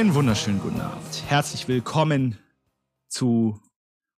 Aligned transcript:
Einen 0.00 0.14
wunderschönen 0.14 0.60
guten 0.60 0.80
Abend. 0.80 1.24
Herzlich 1.28 1.68
willkommen 1.68 2.38
zu 3.08 3.60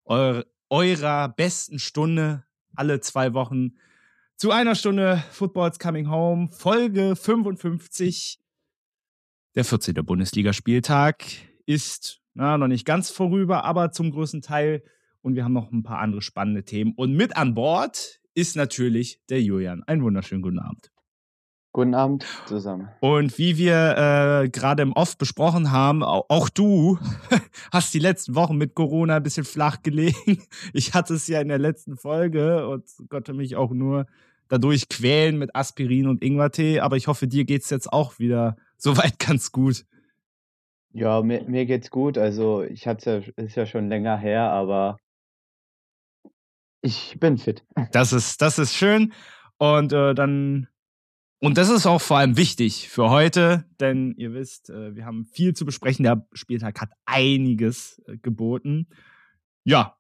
eur 0.05 0.47
eurer 0.71 1.29
besten 1.29 1.81
Stunde 1.81 2.45
alle 2.77 3.01
zwei 3.01 3.35
Wochen. 3.35 3.73
Zu 4.37 4.53
einer 4.53 4.77
Stunde 4.77 5.25
Football's 5.33 5.81
Coming 5.81 6.09
Home, 6.09 6.51
Folge 6.53 7.17
55. 7.17 8.39
Der 9.57 9.65
14. 9.65 9.95
Bundesligaspieltag 10.07 11.25
ist 11.67 12.23
na, 12.35 12.57
noch 12.59 12.69
nicht 12.69 12.85
ganz 12.85 13.11
vorüber, 13.11 13.65
aber 13.65 13.91
zum 13.91 14.13
größten 14.13 14.41
Teil. 14.41 14.85
Und 15.21 15.35
wir 15.35 15.43
haben 15.43 15.53
noch 15.53 15.73
ein 15.73 15.83
paar 15.83 15.99
andere 15.99 16.23
spannende 16.23 16.65
Themen. 16.65 16.93
Und 16.95 17.15
mit 17.15 17.37
an 17.37 17.57
Bord 17.57 18.21
ist 18.35 18.55
natürlich 18.55 19.21
der 19.31 19.43
Julian. 19.43 19.83
Einen 19.83 20.05
wunderschönen 20.05 20.43
guten 20.43 20.61
Abend. 20.61 20.92
Guten 21.75 21.95
Abend 21.95 22.27
zusammen. 22.47 22.91
Und 23.01 23.39
wie 23.39 23.57
wir 23.57 24.43
äh, 24.45 24.49
gerade 24.51 24.83
im 24.83 24.93
Off 24.93 25.17
besprochen 25.17 25.73
haben, 25.73 26.03
auch, 26.03 26.51
du 26.51 26.99
hast 27.73 27.95
die 27.95 27.99
letzten 27.99 28.35
Wochen 28.35 28.59
mit 28.59 28.75
Corona 28.75 29.17
ein 29.17 29.23
bisschen 29.23 29.47
flach 29.47 29.83
gelegen. 29.83 30.43
Ich 30.75 30.93
hatte 30.93 31.15
es 31.15 31.27
ja 31.29 31.41
in 31.41 31.49
der 31.49 31.59
letzten 31.59 31.97
Folge 31.97 32.69
und 32.69 32.85
konnte 33.09 33.33
mich 33.33 33.57
auch 33.57 33.71
nur 33.71 34.07
dadurch 34.49 34.91
quälen 34.91 35.39
mit 35.39 35.57
Aspirin 35.57 36.09
und 36.09 36.23
Ingwertee. 36.23 36.81
Aber 36.81 36.97
ich 36.97 37.07
hoffe, 37.07 37.27
dir 37.27 37.45
geht 37.45 37.63
es 37.63 37.71
jetzt 37.71 37.91
auch 37.91 38.19
wieder 38.19 38.57
soweit 38.77 39.19
ganz 39.19 39.51
gut. 39.51 39.87
Ja, 40.93 41.23
mir, 41.23 41.43
mir 41.45 41.65
geht's 41.65 41.89
gut. 41.89 42.19
Also 42.19 42.63
ich 42.63 42.87
hatte 42.87 43.25
ja, 43.39 43.45
ist 43.45 43.57
ja 43.57 43.65
schon 43.65 43.89
länger 43.89 44.19
her, 44.19 44.51
aber 44.51 44.99
ich 46.83 47.17
bin 47.19 47.39
fit. 47.39 47.65
Das 47.93 48.13
ist, 48.13 48.43
das 48.43 48.59
ist 48.59 48.75
schön. 48.75 49.15
Und 49.57 49.93
äh, 49.95 50.15
dann 50.15 50.69
und 51.43 51.59
das 51.59 51.69
ist 51.69 51.87
auch 51.87 52.01
vor 52.01 52.19
allem 52.19 52.37
wichtig 52.37 52.89
für 52.89 53.11
heute, 53.11 53.65
denn 53.81 54.15
ihr 54.17 54.33
wisst, 54.33 54.71
äh, 54.71 54.95
wir 54.95 55.05
haben 55.05 55.25
viel 55.25 55.55
zu 55.55 55.65
besprechen. 55.65 56.05
Der 56.05 56.25
Spieltag 56.33 56.81
hat 56.81 56.91
einiges 57.05 58.01
äh, 58.07 58.17
geboten. 58.17 58.87
Ja, 59.65 59.97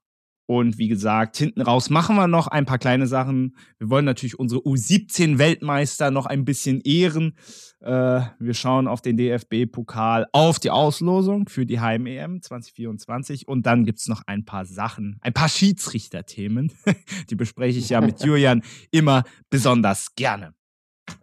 und 0.46 0.78
wie 0.78 0.86
gesagt, 0.86 1.36
hinten 1.36 1.60
raus 1.60 1.90
machen 1.90 2.14
wir 2.14 2.28
noch 2.28 2.46
ein 2.46 2.64
paar 2.64 2.78
kleine 2.78 3.08
Sachen. 3.08 3.56
Wir 3.80 3.90
wollen 3.90 4.04
natürlich 4.04 4.38
unsere 4.38 4.60
U17-Weltmeister 4.60 6.12
noch 6.12 6.26
ein 6.26 6.44
bisschen 6.44 6.80
ehren. 6.82 7.36
Äh, 7.80 8.20
wir 8.38 8.54
schauen 8.54 8.86
auf 8.86 9.02
den 9.02 9.16
DFB-Pokal, 9.16 10.27
auf 10.30 10.60
die 10.60 10.70
Auslosung 10.70 11.48
für 11.48 11.66
die 11.66 11.80
Heim-EM 11.80 12.40
2024. 12.40 13.48
Und 13.48 13.66
dann 13.66 13.84
gibt 13.84 13.98
es 13.98 14.06
noch 14.06 14.22
ein 14.28 14.44
paar 14.44 14.64
Sachen, 14.64 15.18
ein 15.22 15.32
paar 15.32 15.48
Schiedsrichterthemen. 15.48 16.70
die 17.30 17.34
bespreche 17.34 17.80
ich 17.80 17.88
ja 17.88 18.00
mit 18.00 18.20
Julian 18.24 18.62
immer 18.92 19.24
besonders 19.50 20.14
gerne. 20.14 20.54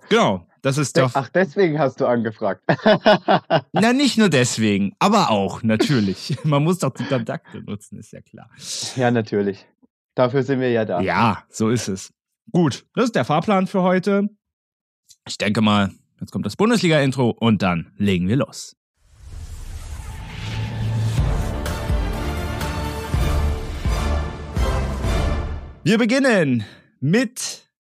Genau, 0.10 0.48
das 0.62 0.78
ist 0.78 0.98
doch. 0.98 1.12
Ach, 1.14 1.30
deswegen 1.30 1.80
hast 1.80 2.02
du 2.02 2.06
angefragt. 2.06 2.64
Na, 3.74 3.94
nicht 3.94 4.18
nur 4.18 4.30
deswegen, 4.30 4.94
aber 5.00 5.30
auch, 5.30 5.64
natürlich. 5.64 6.38
Man 6.44 6.64
muss 6.64 6.80
doch 6.80 6.94
die 6.94 7.06
Kontakte 7.06 7.62
nutzen, 7.62 8.00
ist 8.00 8.12
ja 8.12 8.22
klar. 8.22 8.50
Ja, 8.96 9.12
natürlich. 9.12 9.66
Dafür 10.16 10.44
sind 10.44 10.60
wir 10.60 10.72
ja 10.72 10.86
da. 10.86 11.00
Ja, 11.02 11.44
so 11.50 11.70
ist 11.70 11.88
es. 11.88 12.12
Gut, 12.52 12.86
das 12.96 13.06
ist 13.06 13.16
der 13.16 13.26
Fahrplan 13.26 13.68
für 13.68 13.84
heute. 13.84 14.28
Ich 15.28 15.38
denke 15.38 15.62
mal, 15.62 15.92
jetzt 16.20 16.32
kommt 16.32 16.46
das 16.46 16.56
Bundesliga-Intro 16.56 17.30
und 17.30 17.62
dann 17.62 17.94
legen 17.98 18.28
wir 18.28 18.36
los. 18.36 18.76
Wir 25.84 25.98
beginnen 25.98 26.66
mit 27.00 27.72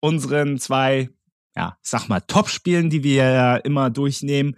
unseren 0.00 0.58
zwei 0.58 1.10
ja, 1.56 1.78
sag 1.82 2.08
mal, 2.08 2.20
Top-Spielen, 2.20 2.90
die 2.90 3.02
wir 3.02 3.30
ja 3.30 3.56
immer 3.56 3.90
durchnehmen. 3.90 4.56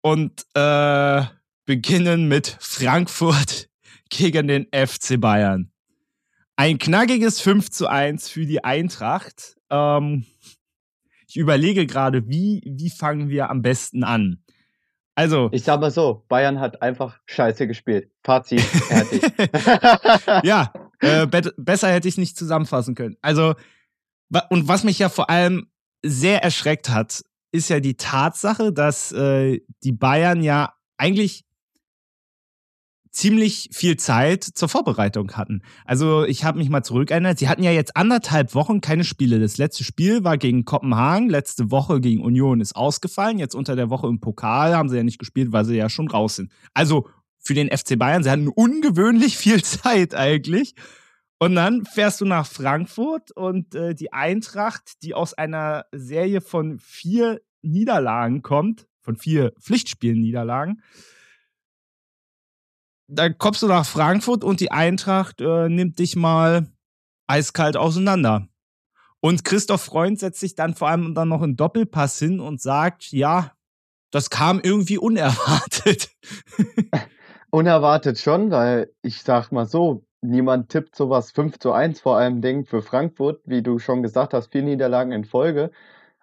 Und 0.00 0.46
äh, 0.54 1.22
beginnen 1.64 2.28
mit 2.28 2.56
Frankfurt 2.60 3.68
gegen 4.08 4.48
den 4.48 4.66
FC 4.72 5.20
Bayern. 5.20 5.72
Ein 6.56 6.78
knackiges 6.78 7.40
5 7.40 7.70
zu 7.70 7.88
1 7.88 8.28
für 8.28 8.46
die 8.46 8.64
Eintracht. 8.64 9.56
Ähm, 9.68 10.24
ich 11.28 11.36
überlege 11.36 11.86
gerade, 11.86 12.28
wie, 12.28 12.62
wie 12.64 12.88
fangen 12.88 13.28
wir 13.28 13.50
am 13.50 13.60
besten 13.60 14.04
an? 14.04 14.42
Also. 15.16 15.48
Ich 15.52 15.64
sag 15.64 15.80
mal 15.80 15.90
so, 15.90 16.24
Bayern 16.28 16.60
hat 16.60 16.82
einfach 16.82 17.18
scheiße 17.26 17.66
gespielt. 17.66 18.10
Fazit, 18.22 18.60
fertig. 18.60 19.22
ja, 20.44 20.72
äh, 21.00 21.26
be 21.26 21.52
besser 21.56 21.88
hätte 21.88 22.06
ich 22.06 22.18
nicht 22.18 22.36
zusammenfassen 22.36 22.94
können. 22.94 23.16
Also, 23.22 23.54
und 24.50 24.68
was 24.68 24.84
mich 24.84 24.98
ja 24.98 25.08
vor 25.08 25.30
allem 25.30 25.68
sehr 26.08 26.42
erschreckt 26.42 26.88
hat, 26.88 27.22
ist 27.52 27.70
ja 27.70 27.80
die 27.80 27.96
Tatsache, 27.96 28.72
dass 28.72 29.12
äh, 29.12 29.60
die 29.82 29.92
Bayern 29.92 30.42
ja 30.42 30.72
eigentlich 30.96 31.46
ziemlich 33.16 33.70
viel 33.72 33.96
Zeit 33.96 34.44
zur 34.44 34.68
Vorbereitung 34.68 35.32
hatten. 35.32 35.62
Also 35.86 36.24
ich 36.24 36.44
habe 36.44 36.58
mich 36.58 36.68
mal 36.68 36.82
zurückerinnert, 36.82 37.38
sie 37.38 37.48
hatten 37.48 37.62
ja 37.62 37.70
jetzt 37.70 37.96
anderthalb 37.96 38.54
Wochen 38.54 38.82
keine 38.82 39.04
Spiele. 39.04 39.40
Das 39.40 39.56
letzte 39.56 39.84
Spiel 39.84 40.22
war 40.22 40.36
gegen 40.36 40.66
Kopenhagen, 40.66 41.30
letzte 41.30 41.70
Woche 41.70 42.00
gegen 42.00 42.22
Union 42.22 42.60
ist 42.60 42.76
ausgefallen. 42.76 43.38
Jetzt 43.38 43.54
unter 43.54 43.74
der 43.74 43.88
Woche 43.88 44.06
im 44.06 44.20
Pokal 44.20 44.76
haben 44.76 44.90
sie 44.90 44.98
ja 44.98 45.02
nicht 45.02 45.18
gespielt, 45.18 45.50
weil 45.50 45.64
sie 45.64 45.76
ja 45.76 45.88
schon 45.88 46.08
raus 46.08 46.36
sind. 46.36 46.52
Also 46.74 47.08
für 47.38 47.54
den 47.54 47.74
FC 47.74 47.98
Bayern, 47.98 48.22
sie 48.22 48.30
hatten 48.30 48.48
ungewöhnlich 48.48 49.38
viel 49.38 49.62
Zeit 49.64 50.14
eigentlich. 50.14 50.74
Und 51.38 51.54
dann 51.54 51.84
fährst 51.84 52.20
du 52.20 52.24
nach 52.24 52.46
Frankfurt 52.46 53.30
und 53.30 53.74
äh, 53.74 53.94
die 53.94 54.12
Eintracht, 54.12 55.02
die 55.02 55.14
aus 55.14 55.34
einer 55.34 55.84
Serie 55.92 56.40
von 56.40 56.78
vier 56.78 57.42
Niederlagen 57.62 58.42
kommt, 58.42 58.88
von 59.02 59.16
vier 59.16 59.52
Pflichtspielen-Niederlagen, 59.60 60.82
da 63.08 63.28
kommst 63.28 63.62
du 63.62 63.68
nach 63.68 63.86
Frankfurt 63.86 64.44
und 64.44 64.60
die 64.60 64.70
Eintracht 64.70 65.40
äh, 65.40 65.68
nimmt 65.68 65.98
dich 65.98 66.16
mal 66.16 66.72
eiskalt 67.26 67.76
auseinander. 67.76 68.48
Und 69.20 69.44
Christoph 69.44 69.82
Freund 69.82 70.18
setzt 70.18 70.40
sich 70.40 70.54
dann 70.54 70.74
vor 70.74 70.88
allem 70.88 71.14
dann 71.14 71.28
noch 71.28 71.42
einen 71.42 71.56
Doppelpass 71.56 72.18
hin 72.18 72.40
und 72.40 72.60
sagt, 72.60 73.12
ja, 73.12 73.52
das 74.10 74.30
kam 74.30 74.60
irgendwie 74.60 74.98
unerwartet. 74.98 76.10
unerwartet 77.50 78.18
schon, 78.18 78.50
weil 78.50 78.92
ich 79.02 79.22
sag 79.22 79.52
mal 79.52 79.66
so, 79.66 80.05
niemand 80.20 80.68
tippt 80.70 80.96
sowas 80.96 81.30
5 81.30 81.58
zu 81.58 81.72
1 81.72 82.00
vor 82.00 82.16
allem 82.16 82.40
Ding 82.40 82.64
für 82.64 82.82
Frankfurt, 82.82 83.40
wie 83.44 83.62
du 83.62 83.78
schon 83.78 84.02
gesagt 84.02 84.34
hast, 84.34 84.52
vier 84.52 84.62
Niederlagen 84.62 85.12
in 85.12 85.24
Folge. 85.24 85.70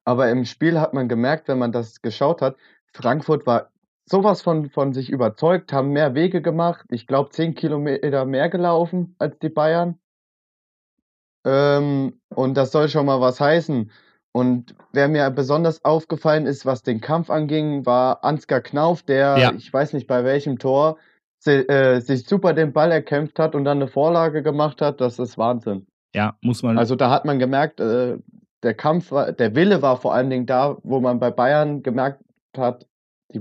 Aber 0.06 0.30
im 0.30 0.46
Spiel 0.46 0.80
hat 0.80 0.94
man 0.94 1.08
gemerkt, 1.08 1.48
wenn 1.48 1.59
man 1.59 1.72
das 1.72 2.02
geschaut 2.02 2.42
hat, 2.42 2.58
Frankfurt 2.94 3.46
war 3.46 3.72
sowas 4.06 4.42
von, 4.42 4.70
von 4.70 4.94
sich 4.94 5.09
überzeugt, 5.09 5.74
haben 5.74 5.92
mehr 5.92 6.14
Wege 6.14 6.42
gemacht. 6.42 6.86
Ich 6.92 7.08
glaube, 7.08 7.30
10 7.30 7.56
Kilometer 7.56 8.26
mehr 8.26 8.50
gelaufen 8.50 9.16
als 9.18 9.40
die 9.40 9.50
Bayern. 9.50 9.98
Ähm, 11.46 12.20
und 12.30 12.56
das 12.56 12.72
soll 12.72 12.90
schon 12.90 13.06
mal 13.06 13.22
was 13.22 13.40
heißen. 13.40 13.92
Und 14.32 14.76
wer 14.92 15.08
mir 15.08 15.30
besonders 15.30 15.86
aufgefallen 15.86 16.48
ist, 16.48 16.66
was 16.66 16.82
den 16.82 17.02
Kampf 17.02 17.30
anging, 17.30 17.86
war 17.86 18.24
Ansgar 18.24 18.62
Knauf, 18.62 19.03
der, 19.03 19.38
ja. 19.38 19.53
ich 19.53 19.72
weiß 19.72 19.94
nicht 19.94 20.08
bei 20.08 20.24
welchem 20.24 20.58
Tor, 20.58 20.98
äh, 21.48 22.00
sich 22.00 22.26
super 22.28 22.54
den 22.54 22.74
Ball 22.74 22.92
erkämpft 22.92 23.40
hat 23.40 23.56
und 23.56 23.66
dann 23.66 23.81
eine 23.81 23.88
Vorlage 23.88 24.44
gemacht 24.44 24.81
hat, 24.81 25.02
das 25.02 25.20
ist 25.20 25.38
Wahnsinn. 25.38 25.88
Ja, 26.16 26.38
muss 26.42 26.64
man. 26.64 26.78
Also 26.78 26.96
da 26.96 27.09
hat 27.09 27.26
man 27.26 27.40
gemerkt, 27.40 27.80
äh, 27.80 28.18
der 28.62 28.74
Kampf 28.74 29.12
war, 29.12 29.31
der 29.31 29.56
Wille 29.56 29.82
war 29.82 29.98
vor 29.98 30.14
allen 30.14 30.30
Dingen 30.30 30.46
da, 30.46 30.78
wo 30.84 31.00
man 31.00 31.20
bei 31.20 31.32
Bayern 31.32 31.84
gemerkt 31.84 32.23
hat, 32.56 32.88
die, 33.34 33.40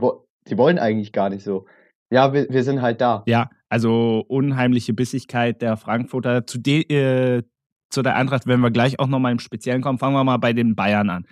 die 0.49 0.59
wollen 0.59 0.79
eigentlich 0.79 1.13
gar 1.13 1.31
nicht 1.31 1.45
so. 1.45 1.67
Ja, 2.11 2.33
wir, 2.33 2.49
wir 2.51 2.63
sind 2.65 2.83
halt 2.83 3.01
da. 3.01 3.23
Ja, 3.27 3.51
also 3.69 4.25
unheimliche 4.29 4.93
Bissigkeit 4.93 5.63
der 5.63 5.77
Frankfurter. 5.77 6.47
Zu, 6.47 6.59
de, 6.59 6.83
äh, 6.93 7.43
zu 7.91 8.03
der 8.03 8.17
Eintracht 8.17 8.47
werden 8.47 8.61
wir 8.61 8.71
gleich 8.71 8.99
auch 8.99 9.07
nochmal 9.07 9.33
im 9.33 9.39
Speziellen 9.39 9.81
kommen. 9.81 9.99
Fangen 9.99 10.15
wir 10.15 10.25
mal 10.25 10.39
bei 10.39 10.53
den 10.53 10.75
Bayern 10.75 11.09
an. 11.09 11.27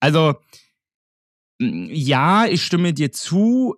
Also, 0.00 0.34
ja, 1.60 2.46
ich 2.46 2.64
stimme 2.64 2.94
dir 2.94 3.12
zu 3.12 3.76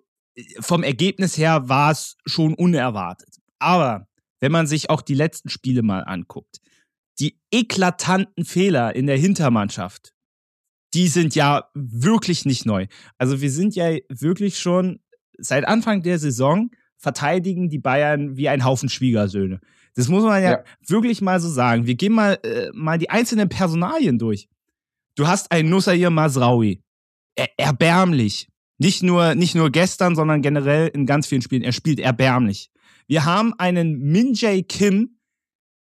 vom 0.61 0.83
Ergebnis 0.83 1.37
her 1.37 1.69
war 1.69 1.91
es 1.91 2.17
schon 2.27 2.55
unerwartet. 2.55 3.37
Aber 3.59 4.09
wenn 4.41 4.53
man 4.53 4.67
sich 4.67 4.91
auch 4.91 5.03
die 5.03 5.15
letzten 5.15 5.49
Spiele 5.49 5.83
mal 5.83 6.01
anguckt, 6.01 6.61
die 7.19 7.39
eklatanten 7.51 8.45
Fehler 8.45 8.97
in 8.97 9.07
der 9.07 9.19
Hintermannschaft, 9.19 10.13
die 10.95 11.09
sind 11.09 11.35
ja 11.35 11.71
wirklich 11.75 12.45
nicht 12.45 12.67
neu. 12.67 12.87
Also 13.19 13.41
wir 13.41 13.51
sind 13.51 13.75
ja 13.75 13.97
wirklich 14.09 14.59
schon 14.59 15.01
seit 15.39 15.67
Anfang 15.67 16.03
der 16.03 16.19
Saison 16.19 16.71
verteidigen 16.99 17.69
die 17.69 17.79
Bayern 17.79 18.37
wie 18.37 18.49
ein 18.49 18.65
Haufen 18.65 18.89
Schwiegersöhne. 18.89 19.61
Das 19.95 20.09
muss 20.09 20.23
man 20.23 20.43
ja, 20.43 20.51
ja. 20.53 20.65
wirklich 20.87 21.21
mal 21.21 21.41
so 21.41 21.49
sagen. 21.49 21.87
Wir 21.87 21.97
gehen 21.97 22.13
mal, 22.13 22.39
äh, 22.45 22.71
mal 22.73 22.99
die 22.99 23.11
einzelnen 23.11 23.49
Personalien 23.49 24.19
durch. 24.19 24.49
Du 25.17 25.27
hast 25.27 25.51
einen 25.53 25.69
Nussair 25.69 26.11
Masraoui. 26.11 26.83
Er 27.35 27.49
erbärmlich. 27.59 28.49
Nicht 28.79 29.03
nur, 29.03 29.35
nicht 29.35 29.55
nur 29.55 29.71
gestern, 29.71 30.17
sondern 30.17 30.43
generell 30.43 30.89
in 30.89 31.07
ganz 31.07 31.27
vielen 31.27 31.43
Spielen. 31.43 31.63
Er 31.63 31.73
spielt 31.73 32.01
erbärmlich. 32.01 32.71
Wir 33.07 33.25
haben 33.25 33.55
einen 33.59 33.99
Min 33.99 34.35
Jae 34.35 34.63
Kim, 34.63 35.19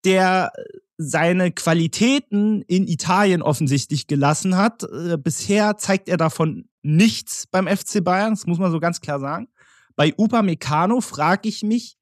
der 0.05 0.53
seine 0.97 1.51
Qualitäten 1.51 2.63
in 2.63 2.87
Italien 2.87 3.43
offensichtlich 3.43 4.07
gelassen 4.07 4.57
hat. 4.57 4.83
Äh, 4.83 5.17
bisher 5.17 5.79
zeigt 5.79 6.09
er 6.09 6.17
davon 6.17 6.69
nichts 6.83 7.47
beim 7.47 7.67
FC 7.67 8.03
Bayern, 8.05 8.33
das 8.35 8.47
muss 8.47 8.59
man 8.59 8.71
so 8.71 8.81
ganz 8.81 9.01
klar 9.01 9.21
sagen. 9.21 9.49
Bei 9.97 10.15
Upamecano 10.17 11.01
frage 11.01 11.49
ich 11.49 11.63
mich, 11.63 11.97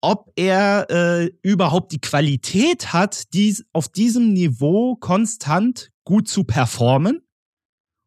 ob 0.00 0.30
er 0.36 0.86
äh, 0.90 1.30
überhaupt 1.42 1.92
die 1.92 2.00
Qualität 2.00 2.92
hat, 2.92 3.32
dies, 3.32 3.64
auf 3.72 3.88
diesem 3.88 4.32
Niveau 4.32 4.96
konstant 4.96 5.90
gut 6.04 6.28
zu 6.28 6.44
performen. 6.44 7.25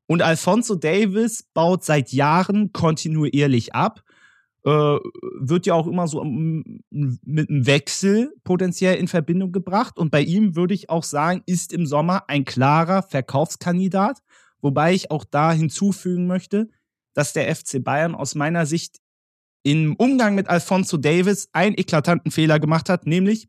Und 0.10 0.24
Alfonso 0.24 0.74
Davis 0.74 1.44
baut 1.54 1.84
seit 1.84 2.12
Jahren 2.12 2.74
kontinuierlich 2.74 3.76
ab. 3.76 4.02
Äh, 4.66 4.72
wird 4.72 5.68
ja 5.68 5.76
auch 5.76 5.86
immer 5.86 6.08
so 6.08 6.24
mit 6.24 7.50
einem 7.50 7.68
Wechsel 7.68 8.34
potenziell 8.44 8.96
in 8.96 9.08
Verbindung 9.08 9.52
gebracht. 9.52 10.00
Und 10.00 10.10
bei 10.10 10.22
ihm 10.22 10.56
würde 10.56 10.74
ich 10.74 10.90
auch 10.90 11.04
sagen, 11.04 11.44
ist 11.46 11.72
im 11.72 11.86
Sommer 11.86 12.24
ein 12.28 12.44
klarer 12.44 13.04
Verkaufskandidat. 13.04 14.24
Wobei 14.62 14.96
ich 14.96 15.12
auch 15.12 15.26
da 15.30 15.54
hinzufügen 15.54 16.26
möchte, 16.26 16.70
dass 17.14 17.34
der 17.34 17.56
FC 17.56 17.84
Bayern 17.84 18.16
aus 18.16 18.34
meiner 18.34 18.66
Sicht 18.66 18.98
im 19.62 19.96
Umgang 19.96 20.34
mit 20.34 20.50
Alfonso 20.50 20.98
Davis 20.98 21.50
einen 21.54 21.78
eklatanten 21.78 22.32
Fehler 22.32 22.60
gemacht 22.60 22.90
hat, 22.90 23.06
nämlich, 23.06 23.48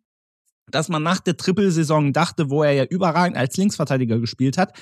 dass 0.71 0.91
man 0.91 1.03
nach 1.03 1.21
der 1.21 1.39
Trippelsaison 1.39 2.13
dachte, 2.13 2.51
wo 2.51 2.63
er 2.63 2.73
ja 2.73 2.85
überragend 2.85 3.39
als 3.39 3.56
Linksverteidiger 3.56 4.21
gespielt 4.21 4.59
hat, 4.59 4.79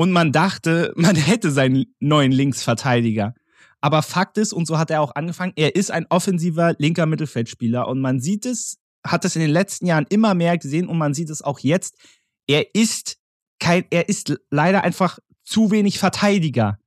und 0.00 0.12
man 0.12 0.32
dachte, 0.32 0.92
man 0.96 1.14
hätte 1.14 1.50
seinen 1.50 1.94
neuen 2.00 2.32
Linksverteidiger. 2.32 3.34
Aber 3.82 4.00
Fakt 4.00 4.38
ist, 4.38 4.54
und 4.54 4.66
so 4.66 4.78
hat 4.78 4.90
er 4.90 5.02
auch 5.02 5.14
angefangen, 5.14 5.52
er 5.56 5.76
ist 5.76 5.90
ein 5.90 6.06
offensiver 6.08 6.74
linker 6.78 7.04
Mittelfeldspieler 7.04 7.86
und 7.86 8.00
man 8.00 8.18
sieht 8.18 8.46
es, 8.46 8.78
hat 9.06 9.26
es 9.26 9.36
in 9.36 9.42
den 9.42 9.50
letzten 9.50 9.84
Jahren 9.84 10.06
immer 10.08 10.32
mehr 10.32 10.56
gesehen 10.56 10.88
und 10.88 10.96
man 10.96 11.12
sieht 11.12 11.28
es 11.28 11.42
auch 11.42 11.58
jetzt. 11.58 11.96
Er 12.46 12.74
ist 12.74 13.18
kein, 13.58 13.84
er 13.90 14.08
ist 14.08 14.38
leider 14.50 14.84
einfach 14.84 15.18
zu 15.44 15.70
wenig 15.70 15.98
Verteidiger. 15.98 16.78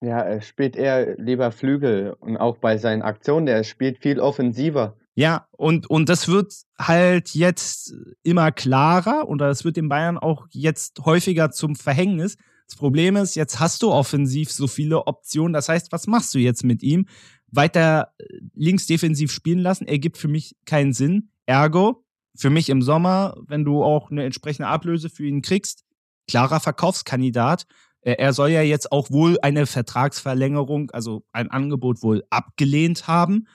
Ja, 0.00 0.20
er 0.20 0.42
spielt 0.42 0.76
eher 0.76 1.16
lieber 1.16 1.50
Flügel 1.50 2.14
und 2.20 2.36
auch 2.36 2.58
bei 2.58 2.78
seinen 2.78 3.02
Aktionen, 3.02 3.46
der 3.46 3.64
spielt 3.64 3.98
viel 3.98 4.20
offensiver. 4.20 4.96
Ja, 5.14 5.46
und, 5.52 5.88
und 5.90 6.08
das 6.08 6.28
wird 6.28 6.54
halt 6.78 7.34
jetzt 7.34 7.94
immer 8.22 8.50
klarer 8.50 9.28
und 9.28 9.38
das 9.38 9.64
wird 9.64 9.76
den 9.76 9.88
Bayern 9.88 10.16
auch 10.16 10.46
jetzt 10.50 11.00
häufiger 11.04 11.50
zum 11.50 11.76
Verhängnis. 11.76 12.36
Das 12.66 12.76
Problem 12.76 13.16
ist, 13.16 13.34
jetzt 13.34 13.60
hast 13.60 13.82
du 13.82 13.90
offensiv 13.90 14.50
so 14.50 14.66
viele 14.66 15.06
Optionen. 15.06 15.52
Das 15.52 15.68
heißt, 15.68 15.92
was 15.92 16.06
machst 16.06 16.32
du 16.34 16.38
jetzt 16.38 16.64
mit 16.64 16.82
ihm? 16.82 17.06
Weiter 17.48 18.14
äh, 18.18 18.24
links 18.54 18.86
defensiv 18.86 19.30
spielen 19.30 19.58
lassen, 19.58 19.86
ergibt 19.86 20.16
für 20.16 20.28
mich 20.28 20.56
keinen 20.64 20.94
Sinn. 20.94 21.28
Ergo, 21.44 22.06
für 22.34 22.48
mich 22.48 22.70
im 22.70 22.80
Sommer, 22.80 23.36
wenn 23.46 23.64
du 23.64 23.82
auch 23.84 24.10
eine 24.10 24.24
entsprechende 24.24 24.68
Ablöse 24.68 25.10
für 25.10 25.26
ihn 25.26 25.42
kriegst, 25.42 25.84
klarer 26.26 26.60
Verkaufskandidat. 26.60 27.66
Er 28.00 28.32
soll 28.32 28.50
ja 28.50 28.62
jetzt 28.62 28.90
auch 28.90 29.10
wohl 29.10 29.38
eine 29.42 29.66
Vertragsverlängerung, 29.66 30.90
also 30.90 31.24
ein 31.32 31.50
Angebot 31.50 32.02
wohl 32.02 32.24
abgelehnt 32.30 33.06
haben. 33.06 33.46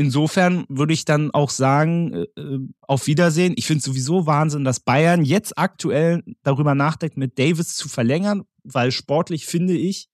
Insofern 0.00 0.64
würde 0.68 0.92
ich 0.92 1.04
dann 1.04 1.32
auch 1.32 1.50
sagen, 1.50 2.14
äh, 2.14 2.40
äh 2.40 2.60
auf 2.82 3.08
Wiedersehen. 3.08 3.54
Ich 3.56 3.66
finde 3.66 3.82
sowieso 3.82 4.26
Wahnsinn, 4.26 4.62
dass 4.62 4.78
Bayern 4.78 5.24
jetzt 5.24 5.58
aktuell 5.58 6.22
darüber 6.44 6.76
nachdenkt, 6.76 7.16
mit 7.16 7.36
Davis 7.36 7.74
zu 7.74 7.88
verlängern, 7.88 8.44
weil 8.62 8.92
sportlich 8.92 9.46
finde 9.46 9.76
ich, 9.76 10.08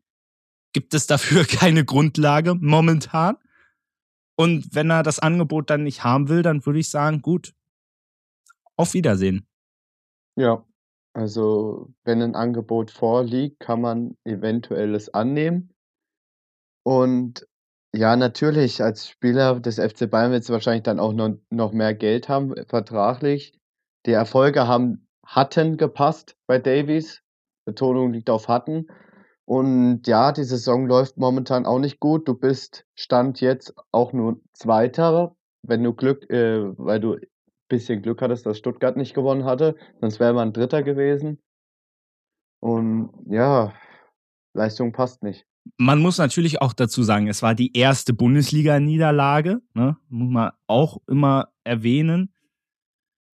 gibt 0.73 0.95
es 0.95 1.07
dafür 1.07 1.45
keine 1.45 1.85
Grundlage 1.85 2.55
momentan. 2.55 3.37
Und 4.37 4.75
wenn 4.75 4.89
er 4.89 5.03
das 5.03 5.19
Angebot 5.19 5.69
dann 5.69 5.83
nicht 5.83 6.03
haben 6.03 6.31
will, 6.31 6.41
dann 6.41 6.65
würde 6.65 6.79
ich 6.79 6.89
sagen, 6.89 7.21
gut, 7.21 7.53
auf 8.77 8.95
Wiedersehen. 8.95 9.47
Ja, 10.37 10.65
also, 11.13 11.93
wenn 12.05 12.23
ein 12.23 12.35
Angebot 12.35 12.91
vorliegt, 12.91 13.61
kann 13.61 13.83
man 13.83 14.17
eventuell 14.25 14.95
es 14.95 15.13
annehmen. 15.13 15.75
Und 16.85 17.47
ja, 17.95 18.17
natürlich, 18.17 18.83
als 18.83 19.09
Spieler 19.09 19.61
des 19.61 19.79
FC 19.79 20.11
Bayern 20.11 20.33
willst 20.33 20.49
du 20.49 20.53
wahrscheinlich 20.53 20.83
dann 20.83 21.01
auch 21.01 21.13
noch 21.13 21.37
noch 21.51 21.73
mehr 21.73 21.95
Geld 21.95 22.29
haben, 22.29 22.55
äh, 22.57 22.65
vertraglich. 22.67 23.59
Die 24.07 24.13
Erfolge 24.13 24.67
haben 24.67 25.07
hatten 25.25 25.77
gepasst 25.77 26.37
bei 26.47 26.59
Davies. 26.59 27.23
Betonung 27.65 28.13
liegt 28.13 28.29
auf 28.29 28.49
hatten. 28.49 28.89
Und 29.47 30.07
ja, 30.07 30.33
die 30.33 30.45
Saison 30.45 30.87
läuft 30.87 31.17
momentan 31.17 31.67
auch 31.67 31.79
nicht 31.79 32.01
gut. 32.01 32.29
Du 32.29 32.35
bist 32.35 32.87
Stand 32.95 33.41
jetzt 33.41 33.75
auch 33.93 34.13
nur 34.13 34.41
Zweiter, 34.53 35.35
wenn 35.63 35.83
du 35.83 35.95
Glück 35.95 36.29
äh, 36.31 36.77
weil 36.79 37.01
du 37.01 37.19
bisschen 37.69 38.03
Glück 38.03 38.21
hattest, 38.23 38.47
dass 38.47 38.59
Stuttgart 38.59 38.97
nicht 38.97 39.15
gewonnen 39.15 39.45
hatte, 39.45 39.77
sonst 40.01 40.21
wäre 40.21 40.35
man 40.35 40.53
Dritter 40.53 40.83
gewesen. 40.83 41.43
Und 42.61 43.11
ja, 43.27 43.73
Leistung 44.55 44.93
passt 44.93 45.23
nicht. 45.23 45.47
Man 45.77 45.99
muss 46.01 46.19
natürlich 46.19 46.61
auch 46.61 46.73
dazu 46.73 47.03
sagen, 47.03 47.27
es 47.27 47.43
war 47.43 47.55
die 47.55 47.77
erste 47.77 48.13
Bundesliga-Niederlage, 48.13 49.63
ne? 49.75 49.97
muss 50.09 50.31
man 50.31 50.51
auch 50.67 51.01
immer 51.09 51.49
erwähnen. 51.65 52.35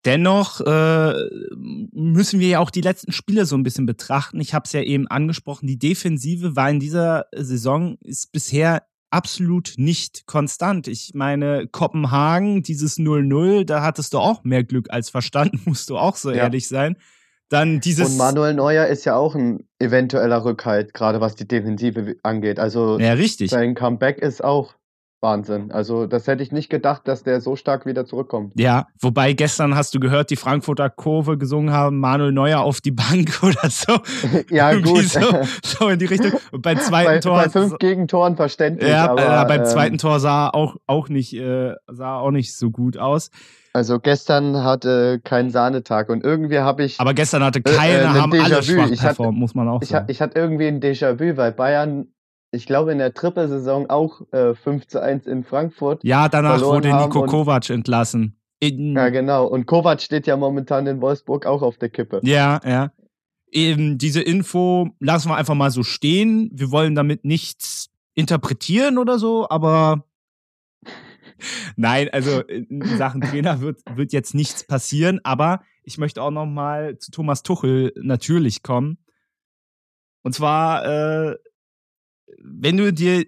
Dennoch 0.04 0.60
äh, 0.62 1.12
müssen 1.56 2.40
wir 2.40 2.48
ja 2.48 2.58
auch 2.60 2.70
die 2.70 2.80
letzten 2.80 3.12
Spiele 3.12 3.44
so 3.44 3.56
ein 3.56 3.64
bisschen 3.64 3.84
betrachten. 3.84 4.40
Ich 4.40 4.54
habe 4.54 4.64
es 4.64 4.72
ja 4.72 4.80
eben 4.80 5.08
angesprochen, 5.08 5.66
die 5.66 5.78
Defensive 5.78 6.56
war 6.56 6.70
in 6.70 6.80
dieser 6.80 7.26
Saison 7.36 7.98
ist 8.00 8.32
bisher 8.32 8.86
absolut 9.10 9.74
nicht 9.76 10.26
konstant. 10.26 10.88
Ich 10.88 11.12
meine, 11.14 11.66
Kopenhagen, 11.66 12.62
dieses 12.62 12.98
0-0, 12.98 13.64
da 13.64 13.82
hattest 13.82 14.14
du 14.14 14.18
auch 14.18 14.44
mehr 14.44 14.64
Glück 14.64 14.90
als 14.90 15.10
Verstand, 15.10 15.66
musst 15.66 15.90
du 15.90 15.98
auch 15.98 16.16
so 16.16 16.30
ja. 16.30 16.44
ehrlich 16.44 16.68
sein. 16.68 16.96
Dann 17.50 17.80
dieses 17.80 18.12
Und 18.12 18.16
Manuel 18.16 18.54
Neuer 18.54 18.86
ist 18.86 19.04
ja 19.04 19.16
auch 19.16 19.34
ein 19.34 19.66
eventueller 19.80 20.44
Rückhalt, 20.44 20.94
gerade 20.94 21.20
was 21.20 21.34
die 21.34 21.48
Defensive 21.48 22.16
angeht. 22.22 22.60
Also 22.60 22.98
ja, 23.00 23.12
richtig. 23.12 23.50
sein 23.50 23.74
Comeback 23.74 24.18
ist 24.18 24.42
auch 24.42 24.74
Wahnsinn. 25.20 25.70
Also, 25.70 26.06
das 26.06 26.26
hätte 26.26 26.42
ich 26.42 26.50
nicht 26.50 26.70
gedacht, 26.70 27.02
dass 27.06 27.22
der 27.22 27.40
so 27.40 27.54
stark 27.54 27.84
wieder 27.84 28.06
zurückkommt. 28.06 28.52
Ja, 28.58 28.86
wobei 29.00 29.34
gestern 29.34 29.74
hast 29.74 29.94
du 29.94 30.00
gehört, 30.00 30.30
die 30.30 30.36
Frankfurter 30.36 30.88
Kurve 30.88 31.36
gesungen 31.36 31.72
haben, 31.72 31.98
Manuel 31.98 32.32
Neuer 32.32 32.60
auf 32.60 32.80
die 32.80 32.90
Bank 32.90 33.38
oder 33.42 33.68
so. 33.68 33.98
ja, 34.50 34.74
gut. 34.74 35.04
So, 35.08 35.20
so, 35.62 35.88
in 35.88 35.98
die 35.98 36.06
Richtung. 36.06 36.32
Und 36.52 36.62
beim 36.62 36.78
zweiten 36.80 37.06
bei, 37.06 37.18
Tor. 37.18 37.36
Bei 37.36 37.48
fünf 37.50 37.78
Gegentoren 37.78 38.36
verständlich. 38.36 38.90
Ja, 38.90 39.10
aber, 39.10 39.42
äh, 39.42 39.44
beim 39.46 39.60
ähm, 39.60 39.66
zweiten 39.66 39.98
Tor 39.98 40.20
sah 40.20 40.48
auch, 40.48 40.76
auch 40.86 41.08
nicht, 41.08 41.34
äh, 41.34 41.74
sah 41.88 42.18
auch 42.18 42.30
nicht 42.30 42.56
so 42.56 42.70
gut 42.70 42.96
aus. 42.96 43.30
Also 43.72 44.00
gestern 44.00 44.64
hatte 44.64 45.20
kein 45.22 45.50
Sahnetag 45.50 46.08
und 46.08 46.24
irgendwie 46.24 46.58
habe 46.58 46.84
ich. 46.84 46.98
Aber 46.98 47.14
gestern 47.14 47.44
hatte 47.44 47.62
keine, 47.62 47.92
äh, 47.92 48.02
äh, 48.02 48.06
haben 48.06 48.32
alle 48.32 48.62
schwach 48.62 48.90
performt, 48.90 49.38
muss 49.38 49.54
man 49.54 49.68
auch 49.68 49.82
sagen. 49.82 50.06
Ich, 50.08 50.16
ich 50.16 50.22
hatte 50.22 50.38
irgendwie 50.38 50.66
ein 50.66 50.80
Déjà-vu, 50.80 51.36
weil 51.36 51.52
Bayern 51.52 52.08
ich 52.52 52.66
glaube, 52.66 52.92
in 52.92 52.98
der 52.98 53.14
Trippelsaison 53.14 53.88
auch 53.88 54.22
äh, 54.32 54.54
5 54.54 54.86
zu 54.86 55.00
1 55.00 55.26
in 55.26 55.44
Frankfurt. 55.44 56.02
Ja, 56.02 56.28
danach 56.28 56.60
wurde 56.60 56.94
Nico 56.94 57.24
Kovac 57.24 57.70
entlassen. 57.70 58.36
In 58.58 58.94
ja, 58.94 59.08
genau. 59.08 59.46
Und 59.46 59.66
Kovac 59.66 60.02
steht 60.02 60.26
ja 60.26 60.36
momentan 60.36 60.86
in 60.86 61.00
Wolfsburg 61.00 61.46
auch 61.46 61.62
auf 61.62 61.78
der 61.78 61.88
Kippe. 61.88 62.20
Ja, 62.22 62.60
ja. 62.64 62.92
Eben 63.50 63.98
diese 63.98 64.20
Info 64.20 64.90
lassen 65.00 65.30
wir 65.30 65.36
einfach 65.36 65.54
mal 65.54 65.70
so 65.70 65.82
stehen. 65.82 66.50
Wir 66.52 66.70
wollen 66.70 66.94
damit 66.94 67.24
nichts 67.24 67.90
interpretieren 68.14 68.98
oder 68.98 69.18
so, 69.18 69.48
aber 69.48 70.04
nein, 71.76 72.08
also 72.12 72.40
in 72.40 72.84
Sachen 72.98 73.22
Trainer 73.22 73.60
wird, 73.60 73.80
wird 73.94 74.12
jetzt 74.12 74.34
nichts 74.34 74.66
passieren, 74.66 75.20
aber 75.24 75.62
ich 75.84 75.98
möchte 75.98 76.22
auch 76.22 76.30
noch 76.30 76.46
mal 76.46 76.98
zu 76.98 77.10
Thomas 77.10 77.42
Tuchel 77.42 77.92
natürlich 77.96 78.62
kommen. 78.62 78.98
Und 80.22 80.34
zwar 80.34 80.84
äh, 81.30 81.36
wenn 82.38 82.76
du 82.76 82.92
dir 82.92 83.24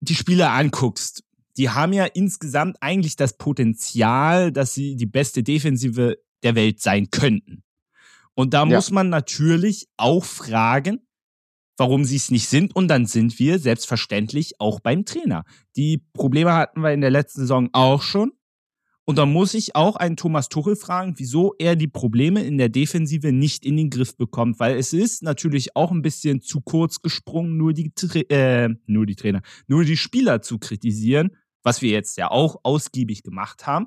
die 0.00 0.14
Spieler 0.14 0.52
anguckst, 0.52 1.22
die 1.56 1.70
haben 1.70 1.92
ja 1.92 2.04
insgesamt 2.04 2.76
eigentlich 2.80 3.16
das 3.16 3.38
Potenzial, 3.38 4.52
dass 4.52 4.74
sie 4.74 4.96
die 4.96 5.06
beste 5.06 5.42
Defensive 5.42 6.18
der 6.42 6.54
Welt 6.54 6.80
sein 6.80 7.10
könnten. 7.10 7.62
Und 8.34 8.52
da 8.52 8.60
ja. 8.60 8.76
muss 8.76 8.90
man 8.90 9.08
natürlich 9.08 9.88
auch 9.96 10.24
fragen, 10.24 11.06
warum 11.78 12.04
sie 12.04 12.16
es 12.16 12.30
nicht 12.30 12.48
sind. 12.48 12.76
Und 12.76 12.88
dann 12.88 13.06
sind 13.06 13.38
wir 13.38 13.58
selbstverständlich 13.58 14.60
auch 14.60 14.80
beim 14.80 15.04
Trainer. 15.04 15.44
Die 15.76 16.04
Probleme 16.12 16.52
hatten 16.52 16.80
wir 16.80 16.92
in 16.92 17.00
der 17.00 17.10
letzten 17.10 17.40
Saison 17.40 17.70
auch 17.72 18.02
schon. 18.02 18.32
Und 19.08 19.18
dann 19.18 19.32
muss 19.32 19.54
ich 19.54 19.76
auch 19.76 19.94
einen 19.94 20.16
Thomas 20.16 20.48
Tuchel 20.48 20.74
fragen, 20.74 21.14
wieso 21.16 21.54
er 21.60 21.76
die 21.76 21.86
Probleme 21.86 22.42
in 22.42 22.58
der 22.58 22.68
Defensive 22.68 23.30
nicht 23.30 23.64
in 23.64 23.76
den 23.76 23.88
Griff 23.88 24.16
bekommt, 24.16 24.58
weil 24.58 24.76
es 24.76 24.92
ist 24.92 25.22
natürlich 25.22 25.76
auch 25.76 25.92
ein 25.92 26.02
bisschen 26.02 26.40
zu 26.40 26.60
kurz 26.60 27.00
gesprungen, 27.02 27.56
nur 27.56 27.72
die, 27.72 27.92
äh, 28.28 28.68
nur 28.86 29.06
die 29.06 29.14
Trainer, 29.14 29.42
nur 29.68 29.84
die 29.84 29.96
Spieler 29.96 30.42
zu 30.42 30.58
kritisieren, 30.58 31.36
was 31.62 31.82
wir 31.82 31.90
jetzt 31.90 32.18
ja 32.18 32.32
auch 32.32 32.56
ausgiebig 32.64 33.22
gemacht 33.22 33.64
haben. 33.64 33.86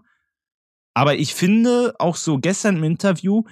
Aber 0.93 1.15
ich 1.15 1.33
finde 1.33 1.95
auch 1.99 2.15
so 2.15 2.39
gestern 2.39 2.77
im 2.77 2.85
Interview, 2.85 3.43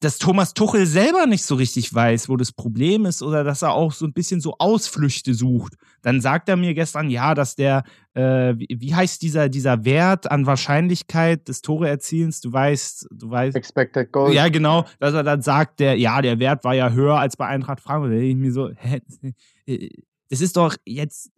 dass 0.00 0.18
Thomas 0.18 0.52
Tuchel 0.52 0.86
selber 0.86 1.26
nicht 1.26 1.44
so 1.44 1.54
richtig 1.54 1.92
weiß, 1.92 2.28
wo 2.28 2.36
das 2.36 2.52
Problem 2.52 3.06
ist 3.06 3.22
oder 3.22 3.44
dass 3.44 3.62
er 3.62 3.72
auch 3.72 3.92
so 3.92 4.04
ein 4.04 4.12
bisschen 4.12 4.40
so 4.40 4.54
Ausflüchte 4.58 5.32
sucht. 5.32 5.74
Dann 6.02 6.20
sagt 6.20 6.48
er 6.48 6.56
mir 6.56 6.74
gestern, 6.74 7.08
ja, 7.08 7.34
dass 7.34 7.56
der, 7.56 7.82
äh, 8.14 8.54
wie, 8.56 8.68
wie, 8.78 8.94
heißt 8.94 9.22
dieser, 9.22 9.48
dieser 9.48 9.84
Wert 9.84 10.30
an 10.30 10.44
Wahrscheinlichkeit 10.44 11.48
des 11.48 11.62
Tore 11.62 11.88
erzielens, 11.88 12.40
du 12.40 12.52
weißt, 12.52 13.08
du 13.10 13.30
weißt. 13.30 13.56
Expected 13.56 14.12
Goal. 14.12 14.34
Ja, 14.34 14.48
genau, 14.48 14.84
dass 14.98 15.14
er 15.14 15.22
dann 15.22 15.40
sagt, 15.40 15.80
der, 15.80 15.96
ja, 15.98 16.20
der 16.20 16.38
Wert 16.38 16.62
war 16.64 16.74
ja 16.74 16.90
höher 16.90 17.18
als 17.18 17.36
bei 17.36 17.46
Eintracht 17.46 17.80
Frankfurt. 17.80 18.12
Da 18.12 18.16
denke 18.16 18.28
ich 18.28 18.36
mir 18.36 18.52
so, 18.52 18.70
hä, 18.76 19.00
das 20.28 20.40
ist 20.40 20.56
doch 20.56 20.76
jetzt 20.84 21.30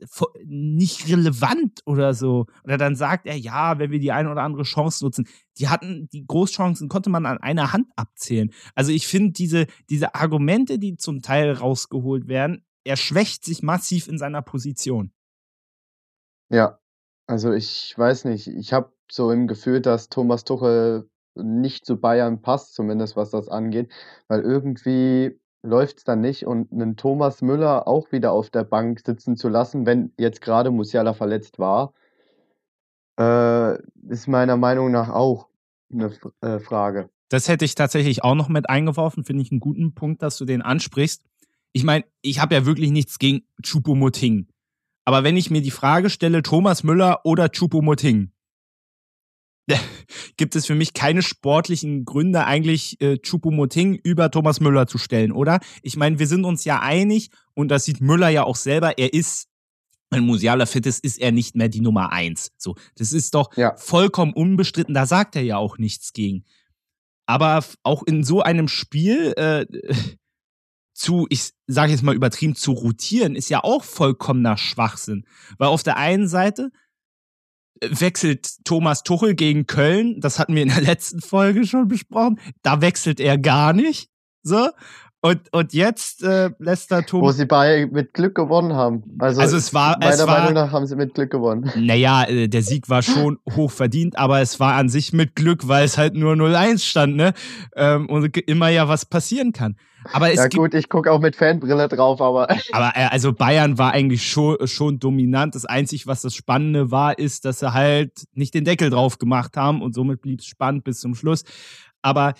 nicht 0.45 1.09
relevant 1.09 1.81
oder 1.85 2.15
so. 2.15 2.47
Oder 2.65 2.79
dann 2.79 2.97
sagt 2.97 3.27
er, 3.27 3.37
ja, 3.37 3.79
wenn 3.79 3.91
wir 3.91 3.99
die 3.99 4.13
eine 4.13 4.31
oder 4.31 4.43
andere 4.43 4.63
Chance 4.63 5.05
nutzen. 5.05 5.29
Die 5.59 5.69
hatten, 5.69 6.09
die 6.13 6.27
Großchancen 6.27 6.89
konnte 6.89 7.11
man 7.11 7.27
an 7.27 7.39
einer 7.39 7.73
Hand 7.73 7.89
abzählen. 7.97 8.53
Also 8.75 8.93
ich 8.93 9.07
finde 9.07 9.33
diese, 9.33 9.67
diese 9.91 10.15
Argumente, 10.15 10.79
die 10.79 10.97
zum 10.97 11.21
Teil 11.21 11.53
rausgeholt 11.53 12.29
werden, 12.29 12.65
er 12.85 12.97
schwächt 12.97 13.45
sich 13.45 13.63
massiv 13.63 14.09
in 14.09 14.19
seiner 14.19 14.41
Position. 14.41 15.13
Ja, 16.51 16.79
also 17.27 17.53
ich 17.53 17.93
weiß 17.97 18.25
nicht, 18.25 18.47
ich 18.47 18.73
habe 18.73 18.93
so 19.11 19.31
im 19.31 19.47
Gefühl, 19.47 19.83
dass 19.83 20.09
Thomas 20.09 20.45
Tuchel 20.45 21.11
nicht 21.35 21.85
zu 21.85 22.01
Bayern 22.01 22.41
passt, 22.41 22.75
zumindest 22.75 23.17
was 23.17 23.31
das 23.31 23.49
angeht, 23.49 23.91
weil 24.29 24.41
irgendwie 24.41 25.39
läuft 25.63 25.99
es 25.99 26.05
dann 26.05 26.21
nicht 26.21 26.47
und 26.47 26.73
einen 26.73 26.97
Thomas 26.97 27.43
Müller 27.43 27.89
auch 27.89 28.13
wieder 28.13 28.33
auf 28.33 28.51
der 28.51 28.65
Bank 28.65 29.01
sitzen 29.05 29.37
zu 29.37 29.49
lassen, 29.49 29.87
wenn 29.87 30.13
jetzt 30.17 30.41
gerade 30.41 30.71
Musiala 30.71 31.15
verletzt 31.15 31.59
war, 31.59 31.93
äh, 33.19 33.79
ist 34.09 34.29
meiner 34.29 34.57
Meinung 34.57 34.91
nach 34.91 35.09
auch 35.09 35.49
eine 35.93 36.13
äh, 36.41 36.61
Frage. 36.61 37.11
Das 37.29 37.49
hätte 37.49 37.65
ich 37.65 37.75
tatsächlich 37.75 38.25
auch 38.25 38.35
noch 38.35 38.49
mit 38.49 38.71
eingeworfen, 38.71 39.25
finde 39.25 39.43
ich 39.43 39.51
einen 39.51 39.61
guten 39.61 39.95
Punkt, 39.95 40.23
dass 40.23 40.39
du 40.39 40.45
den 40.45 40.63
ansprichst. 40.63 41.23
Ich 41.73 41.85
meine, 41.85 42.05
ich 42.23 42.41
habe 42.41 42.55
ja 42.55 42.65
wirklich 42.65 42.91
nichts 42.91 43.19
gegen 43.19 43.43
Chupomoting. 43.63 44.49
Aber 45.05 45.25
wenn 45.25 45.37
ich 45.37 45.51
mir 45.51 45.61
die 45.61 45.71
Frage 45.71 46.11
stelle, 46.11 46.43
Thomas 46.43 46.85
Müller 46.85 47.21
oder 47.25 47.51
Chupomoting, 47.51 48.31
gibt 50.37 50.57
es 50.57 50.67
für 50.67 50.75
mich 50.75 50.95
keine 50.95 51.23
sportlichen 51.23 52.05
Gründe, 52.05 52.45
eigentlich 52.45 53.01
äh, 53.01 53.19
Chupomoting 53.19 53.95
über 54.03 54.31
Thomas 54.31 54.61
Müller 54.61 54.87
zu 54.87 54.99
stellen, 54.99 55.33
oder? 55.33 55.61
Ich 55.83 55.97
meine, 55.97 56.19
wir 56.19 56.27
sind 56.27 56.45
uns 56.45 56.65
ja 56.65 56.81
einig 56.81 57.31
und 57.55 57.69
das 57.69 57.85
sieht 57.85 58.01
Müller 58.01 58.29
ja 58.29 58.45
auch 58.45 58.57
selber, 58.57 58.99
er 58.99 59.13
ist 59.13 59.49
wenn 60.11 60.25
Musiala 60.25 60.67
fit 60.67 60.87
ist, 60.87 61.05
ist 61.05 61.19
er 61.19 61.33
nicht 61.33 61.55
mehr 61.55 61.69
die 61.69 61.83
Nummer 61.83 62.13
eins. 62.13 62.53
So, 62.57 62.77
das 62.97 63.13
ist 63.13 63.35
doch 63.35 63.55
ja. 63.57 63.77
vollkommen 63.77 64.33
unbestritten. 64.33 64.95
Da 64.95 65.05
sagt 65.05 65.37
er 65.37 65.43
ja 65.43 65.59
auch 65.59 65.79
nichts 65.79 66.13
gegen. 66.13 66.45
Aber 67.27 67.63
auch 67.83 68.03
in 68.05 68.25
so 68.25 68.41
einem 68.41 68.69
Spiel 68.69 69.35
äh, 69.37 69.67
zu, 70.95 71.27
ich 71.29 71.51
sage 71.67 71.93
jetzt 71.93 72.03
mal 72.03 72.15
übertrieben, 72.15 72.55
zu 72.55 72.73
rotieren, 72.73 73.37
ist 73.37 73.51
ja 73.51 73.63
auch 73.63 73.85
vollkommener 73.85 74.57
Schwachsinn. 74.57 75.27
Weil 75.59 75.69
auf 75.69 75.83
der 75.83 75.99
einen 75.99 76.27
Seite 76.27 76.71
wechselt 77.83 78.49
Thomas 78.65 79.03
Tuchel 79.03 79.35
gegen 79.35 79.67
Köln. 79.67 80.21
Das 80.21 80.39
hatten 80.39 80.55
wir 80.55 80.63
in 80.63 80.69
der 80.69 80.81
letzten 80.83 81.21
Folge 81.21 81.67
schon 81.67 81.89
besprochen. 81.89 82.41
Da 82.63 82.81
wechselt 82.81 83.21
er 83.21 83.39
gar 83.39 83.73
nicht. 83.73 84.11
So. 84.43 84.69
Und, 85.21 85.53
und 85.53 85.73
jetzt 85.73 86.23
äh, 86.23 86.51
lässt 86.61 86.93
da 86.93 87.03
Thomas. 87.03 87.29
Wo 87.29 87.33
sie 87.33 87.47
bei 87.47 87.89
mit 87.91 88.15
Glück 88.15 88.37
gewonnen 88.37 88.75
haben. 88.75 89.03
Also, 89.19 89.41
also 89.41 89.57
es 89.57 89.75
war. 89.75 89.99
Meiner 89.99 90.13
es 90.13 90.27
war, 90.27 90.39
Meinung 90.39 90.55
nach 90.55 90.71
haben 90.71 90.87
sie 90.87 90.95
mit 90.95 91.15
Glück 91.15 91.31
gewonnen. 91.31 91.73
Naja, 91.77 92.23
äh, 92.25 92.47
der 92.47 92.63
Sieg 92.63 92.89
war 92.89 93.03
schon 93.03 93.39
hoch 93.57 93.73
verdient, 93.73 94.17
aber 94.17 94.41
es 94.41 94.61
war 94.61 94.75
an 94.75 94.89
sich 94.89 95.13
mit 95.13 95.35
Glück, 95.35 95.67
weil 95.67 95.85
es 95.85 95.99
halt 95.99 96.15
nur 96.15 96.35
0-1 96.35 96.85
stand, 96.85 97.17
ne? 97.17 97.33
Ähm, 97.75 98.09
und 98.09 98.37
immer 98.49 98.69
ja 98.69 98.87
was 98.87 99.07
passieren 99.07 99.53
kann. 99.53 99.77
Aber 100.13 100.31
es 100.31 100.37
ja 100.37 100.49
gut, 100.49 100.75
ich 100.75 100.89
gucke 100.89 101.11
auch 101.11 101.21
mit 101.21 101.37
Fanbrille 101.37 101.89
drauf, 101.89 102.21
aber. 102.21 102.49
Aber 102.73 102.93
äh, 102.95 103.09
also 103.11 103.33
Bayern 103.33 103.79
war 103.79 103.93
eigentlich 103.93 104.27
schon, 104.27 104.67
schon 104.67 104.99
dominant. 104.99 105.55
Das 105.55 105.65
Einzige, 105.65 106.07
was 106.07 106.23
das 106.23 106.35
Spannende 106.35 106.91
war, 106.91 107.19
ist, 107.19 107.45
dass 107.45 107.59
sie 107.61 107.73
halt 107.73 108.25
nicht 108.33 108.55
den 108.55 108.65
Deckel 108.65 108.91
drauf 108.91 109.19
gemacht 109.19 109.57
haben 109.57 109.83
und 109.83 109.95
somit 109.95 110.23
blieb 110.23 110.41
es 110.41 110.47
spannend 110.47 110.85
bis 110.85 111.01
zum 111.01 111.15
Schluss. 111.15 111.45
Aber 112.03 112.35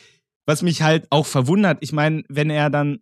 was 0.47 0.63
mich 0.63 0.83
halt 0.83 1.07
auch 1.11 1.27
verwundert, 1.27 1.79
ich 1.81 1.93
meine, 1.93 2.23
wenn 2.29 2.49
er 2.51 2.71
dann 2.71 3.01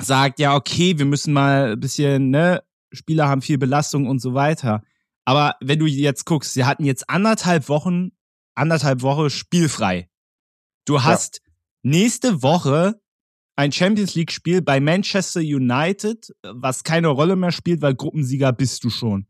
sagt, 0.00 0.38
ja, 0.38 0.54
okay, 0.54 0.98
wir 0.98 1.06
müssen 1.06 1.32
mal 1.32 1.72
ein 1.72 1.80
bisschen, 1.80 2.30
ne, 2.30 2.62
Spieler 2.92 3.28
haben 3.28 3.42
viel 3.42 3.58
Belastung 3.58 4.06
und 4.06 4.20
so 4.20 4.34
weiter. 4.34 4.82
Aber 5.24 5.56
wenn 5.60 5.78
du 5.78 5.86
jetzt 5.86 6.24
guckst, 6.24 6.54
sie 6.54 6.64
hatten 6.64 6.84
jetzt 6.84 7.10
anderthalb 7.10 7.68
Wochen, 7.68 8.12
anderthalb 8.54 9.02
Woche 9.02 9.30
spielfrei. 9.30 10.08
Du 10.84 11.02
hast 11.02 11.40
ja. 11.44 11.52
nächste 11.82 12.42
Woche 12.42 13.00
ein 13.56 13.72
Champions 13.72 14.14
League 14.14 14.30
Spiel 14.30 14.62
bei 14.62 14.80
Manchester 14.80 15.40
United, 15.40 16.34
was 16.42 16.84
keine 16.84 17.08
Rolle 17.08 17.36
mehr 17.36 17.52
spielt, 17.52 17.82
weil 17.82 17.94
Gruppensieger 17.94 18.52
bist 18.52 18.84
du 18.84 18.90
schon. 18.90 19.26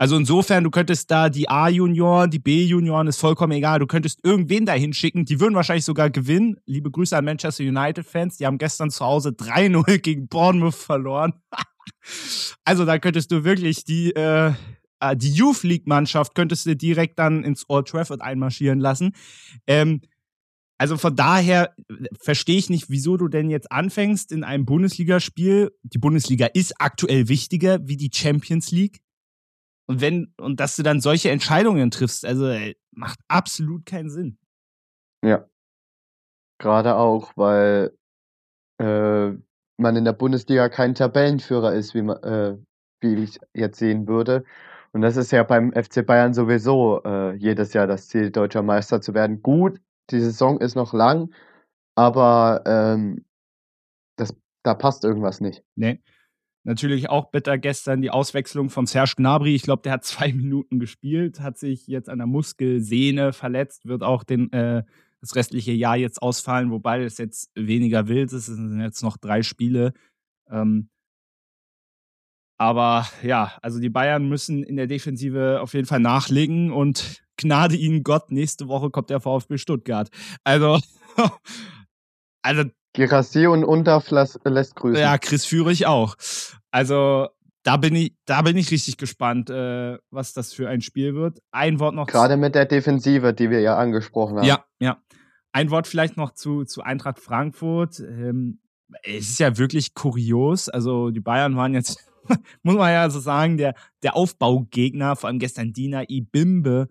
Also 0.00 0.16
insofern, 0.16 0.62
du 0.62 0.70
könntest 0.70 1.10
da 1.10 1.28
die 1.28 1.48
A-Junioren, 1.48 2.30
die 2.30 2.38
B-Junioren, 2.38 3.08
ist 3.08 3.18
vollkommen 3.18 3.50
egal. 3.50 3.80
Du 3.80 3.88
könntest 3.88 4.20
irgendwen 4.24 4.64
da 4.64 4.72
hinschicken. 4.74 5.24
Die 5.24 5.40
würden 5.40 5.56
wahrscheinlich 5.56 5.84
sogar 5.84 6.08
gewinnen. 6.08 6.56
Liebe 6.66 6.88
Grüße 6.88 7.16
an 7.16 7.24
Manchester 7.24 7.64
United-Fans. 7.64 8.36
Die 8.36 8.46
haben 8.46 8.58
gestern 8.58 8.90
zu 8.90 9.04
Hause 9.04 9.30
3-0 9.30 9.98
gegen 10.02 10.28
Bournemouth 10.28 10.76
verloren. 10.76 11.32
also 12.64 12.84
da 12.84 13.00
könntest 13.00 13.32
du 13.32 13.42
wirklich 13.42 13.84
die, 13.84 14.14
äh, 14.14 14.52
äh, 15.00 15.16
die 15.16 15.32
Youth 15.32 15.64
League-Mannschaft 15.64 16.36
könntest 16.36 16.66
du 16.66 16.76
direkt 16.76 17.18
dann 17.18 17.42
ins 17.42 17.68
Old 17.68 17.88
Trafford 17.88 18.20
einmarschieren 18.20 18.78
lassen. 18.78 19.16
Ähm, 19.66 20.02
also 20.78 20.96
von 20.96 21.16
daher 21.16 21.74
verstehe 22.20 22.56
ich 22.56 22.70
nicht, 22.70 22.88
wieso 22.88 23.16
du 23.16 23.26
denn 23.26 23.50
jetzt 23.50 23.72
anfängst 23.72 24.30
in 24.30 24.44
einem 24.44 24.64
Bundesligaspiel. 24.64 25.76
Die 25.82 25.98
Bundesliga 25.98 26.46
ist 26.46 26.80
aktuell 26.80 27.28
wichtiger 27.28 27.86
wie 27.86 27.96
die 27.96 28.10
Champions 28.14 28.70
League. 28.70 29.00
Und 29.88 30.00
wenn, 30.00 30.32
und 30.38 30.60
dass 30.60 30.76
du 30.76 30.84
dann 30.84 31.00
solche 31.00 31.30
Entscheidungen 31.30 31.90
triffst, 31.90 32.24
also 32.24 32.46
ey, 32.46 32.76
macht 32.92 33.18
absolut 33.26 33.86
keinen 33.86 34.10
Sinn. 34.10 34.38
Ja. 35.24 35.48
Gerade 36.60 36.94
auch, 36.94 37.32
weil 37.36 37.96
äh, 38.80 39.30
man 39.78 39.96
in 39.96 40.04
der 40.04 40.12
Bundesliga 40.12 40.68
kein 40.68 40.94
Tabellenführer 40.94 41.72
ist, 41.72 41.94
wie, 41.94 42.02
man, 42.02 42.22
äh, 42.22 42.56
wie 43.00 43.14
ich 43.22 43.40
jetzt 43.52 43.78
sehen 43.78 44.06
würde. 44.06 44.44
Und 44.92 45.02
das 45.02 45.16
ist 45.16 45.32
ja 45.32 45.42
beim 45.42 45.72
FC 45.72 46.06
Bayern 46.06 46.34
sowieso 46.34 47.02
äh, 47.04 47.34
jedes 47.34 47.72
Jahr 47.72 47.86
das 47.86 48.08
Ziel, 48.08 48.30
deutscher 48.30 48.62
Meister 48.62 49.00
zu 49.00 49.14
werden. 49.14 49.42
Gut, 49.42 49.80
die 50.10 50.20
Saison 50.20 50.60
ist 50.60 50.74
noch 50.74 50.92
lang, 50.92 51.32
aber 51.94 52.62
ähm, 52.66 53.24
das, 54.16 54.34
da 54.62 54.74
passt 54.74 55.04
irgendwas 55.04 55.40
nicht. 55.40 55.62
Nee. 55.74 56.00
Natürlich 56.64 57.08
auch 57.08 57.30
bitter 57.30 57.56
gestern 57.56 58.02
die 58.02 58.10
Auswechslung 58.10 58.68
von 58.68 58.84
Serge 58.84 59.14
Gnabry. 59.16 59.54
Ich 59.54 59.62
glaube, 59.62 59.82
der 59.82 59.92
hat 59.92 60.04
zwei 60.04 60.32
Minuten 60.32 60.78
gespielt, 60.78 61.40
hat 61.40 61.58
sich 61.58 61.86
jetzt 61.86 62.08
an 62.08 62.18
der 62.18 62.26
Muskelsehne 62.26 63.32
verletzt, 63.32 63.86
wird 63.86 64.02
auch 64.02 64.24
den, 64.24 64.52
äh, 64.52 64.84
das 65.20 65.34
restliche 65.34 65.72
Jahr 65.72 65.96
jetzt 65.96 66.22
ausfallen, 66.22 66.70
wobei 66.70 67.02
es 67.02 67.18
jetzt 67.18 67.50
weniger 67.54 68.08
wild 68.08 68.32
ist. 68.32 68.48
Es 68.48 68.56
sind 68.56 68.80
jetzt 68.80 69.02
noch 69.02 69.16
drei 69.16 69.42
Spiele. 69.42 69.92
Ähm, 70.50 70.90
aber 72.60 73.06
ja, 73.22 73.56
also 73.62 73.78
die 73.78 73.88
Bayern 73.88 74.28
müssen 74.28 74.64
in 74.64 74.76
der 74.76 74.88
Defensive 74.88 75.60
auf 75.60 75.74
jeden 75.74 75.86
Fall 75.86 76.00
nachlegen 76.00 76.72
und 76.72 77.22
Gnade 77.38 77.76
ihnen 77.76 78.02
Gott, 78.02 78.30
nächste 78.30 78.68
Woche 78.68 78.90
kommt 78.90 79.10
der 79.10 79.20
VfB 79.20 79.56
Stuttgart. 79.56 80.10
Also, 80.44 80.78
also 82.42 82.64
Girassi 82.92 83.46
und 83.46 83.64
Unterf 83.64 84.10
lässt 84.10 84.76
grüßen. 84.76 85.00
Ja, 85.00 85.16
Chris 85.18 85.46
Führig 85.46 85.86
auch. 85.86 86.16
Also 86.70 87.28
da 87.62 87.76
bin 87.76 87.94
ich, 87.94 88.14
da 88.24 88.42
bin 88.42 88.56
ich 88.56 88.70
richtig 88.70 88.96
gespannt, 88.96 89.50
äh, 89.50 89.98
was 90.10 90.32
das 90.32 90.52
für 90.52 90.68
ein 90.68 90.80
Spiel 90.80 91.14
wird. 91.14 91.40
Ein 91.50 91.80
Wort 91.80 91.94
noch. 91.94 92.06
Gerade 92.06 92.36
mit 92.36 92.54
der 92.54 92.66
Defensive, 92.66 93.34
die 93.34 93.50
wir 93.50 93.60
ja 93.60 93.76
angesprochen 93.76 94.38
haben. 94.38 94.46
Ja, 94.46 94.64
ja. 94.80 95.02
Ein 95.52 95.70
Wort 95.70 95.86
vielleicht 95.86 96.16
noch 96.16 96.32
zu, 96.32 96.64
zu 96.64 96.82
Eintracht 96.82 97.18
Frankfurt. 97.18 98.00
Ähm, 98.00 98.60
es 99.02 99.30
ist 99.30 99.38
ja 99.38 99.58
wirklich 99.58 99.94
kurios. 99.94 100.68
Also 100.68 101.10
die 101.10 101.20
Bayern 101.20 101.56
waren 101.56 101.74
jetzt, 101.74 101.98
muss 102.62 102.76
man 102.76 102.92
ja 102.92 103.10
so 103.10 103.20
sagen, 103.20 103.58
der, 103.58 103.74
der 104.02 104.16
Aufbaugegner, 104.16 105.16
vor 105.16 105.28
allem 105.28 105.38
gestern 105.38 105.72
Dina 105.72 106.04
Ibimbe. 106.08 106.88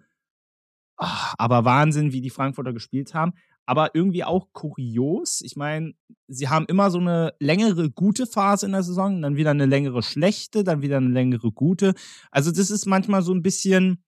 Oh, 0.97 1.05
aber 1.37 1.65
Wahnsinn, 1.65 2.11
wie 2.11 2.21
die 2.21 2.29
Frankfurter 2.29 2.73
gespielt 2.73 3.13
haben 3.13 3.33
aber 3.67 3.93
irgendwie 3.93 4.23
auch 4.23 4.47
kurios. 4.53 5.41
Ich 5.41 5.57
meine, 5.57 5.93
sie 6.27 6.47
haben 6.47 6.65
immer 6.67 6.89
so 6.89 6.99
eine 6.99 7.33
längere 7.39 7.91
gute 7.91 8.25
Phase 8.25 8.65
in 8.65 8.71
der 8.71 8.81
Saison, 8.81 9.21
dann 9.21 9.35
wieder 9.35 9.51
eine 9.51 9.65
längere 9.65 10.01
schlechte, 10.01 10.63
dann 10.63 10.81
wieder 10.81 10.97
eine 10.97 11.09
längere 11.09 11.51
gute. 11.51 11.93
Also 12.31 12.49
das 12.51 12.71
ist 12.71 12.85
manchmal 12.85 13.21
so 13.21 13.33
ein 13.33 13.43
bisschen, 13.43 14.01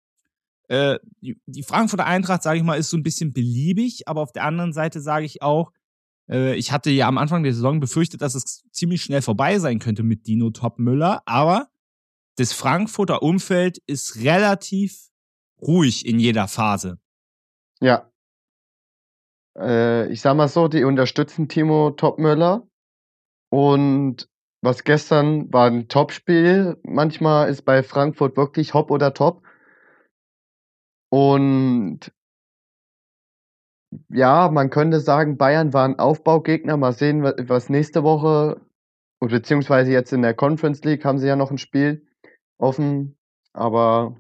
äh, 0.69 0.99
die, 1.23 1.40
die 1.47 1.62
Frankfurter 1.62 2.05
Eintracht, 2.05 2.43
sage 2.43 2.59
ich 2.59 2.64
mal, 2.64 2.78
ist 2.78 2.90
so 2.90 2.99
ein 2.99 3.02
bisschen 3.02 3.33
beliebig, 3.33 4.07
aber 4.07 4.21
auf 4.21 4.33
der 4.33 4.45
anderen 4.45 4.75
Seite 4.75 5.00
sage 5.00 5.25
ich 5.25 5.40
auch, 5.40 5.73
äh, 6.28 6.55
ich 6.57 6.71
hatte 6.71 6.90
ja 6.90 7.09
am 7.09 7.16
Anfang 7.16 7.43
der 7.43 7.55
Saison 7.55 7.81
befürchtet, 7.81 8.21
dass 8.21 8.35
es 8.35 8.62
ziemlich 8.73 9.02
schnell 9.02 9.23
vorbei 9.23 9.59
sein 9.59 9.78
könnte 9.78 10.02
mit 10.02 10.26
Dino 10.26 10.50
Topmüller, 10.50 11.23
aber 11.25 11.69
das 12.37 12.52
Frankfurter 12.52 13.23
Umfeld 13.23 13.78
ist 13.87 14.16
relativ 14.16 15.09
ruhig 15.61 16.07
in 16.07 16.19
jeder 16.19 16.49
Phase. 16.49 16.99
Ja, 17.81 18.11
Äh, 19.59 20.09
ich 20.13 20.21
sage 20.21 20.37
mal 20.37 20.49
so, 20.49 20.69
die 20.69 20.85
unterstützen 20.85 21.49
Timo 21.49 21.91
Topmöller. 21.91 22.67
Und 23.51 24.29
was 24.63 24.85
gestern 24.85 25.53
war 25.53 25.67
ein 25.69 25.89
Topspiel. 25.89 26.79
Manchmal 26.83 27.49
ist 27.49 27.63
bei 27.63 27.83
Frankfurt 27.83 28.37
wirklich 28.37 28.75
Hopp 28.75 28.91
oder 28.91 29.15
Top. 29.15 29.43
Und 31.11 32.13
ja, 34.11 34.51
man 34.51 34.71
könnte 34.71 35.01
sagen, 35.01 35.37
Bayern 35.39 35.73
war 35.73 35.85
ein 35.87 35.99
Aufbaugegner. 35.99 36.77
Mal 36.77 36.93
sehen, 36.93 37.23
was 37.23 37.69
nächste 37.71 38.03
Woche 38.03 38.61
beziehungsweise 39.21 39.93
jetzt 39.93 40.13
in 40.13 40.23
der 40.23 40.35
Conference 40.35 40.85
League 40.85 41.05
haben 41.05 41.19
sie 41.19 41.27
ja 41.29 41.37
noch 41.37 41.51
ein 41.51 41.59
Spiel 41.59 42.07
offen, 42.59 43.17
aber 43.53 44.17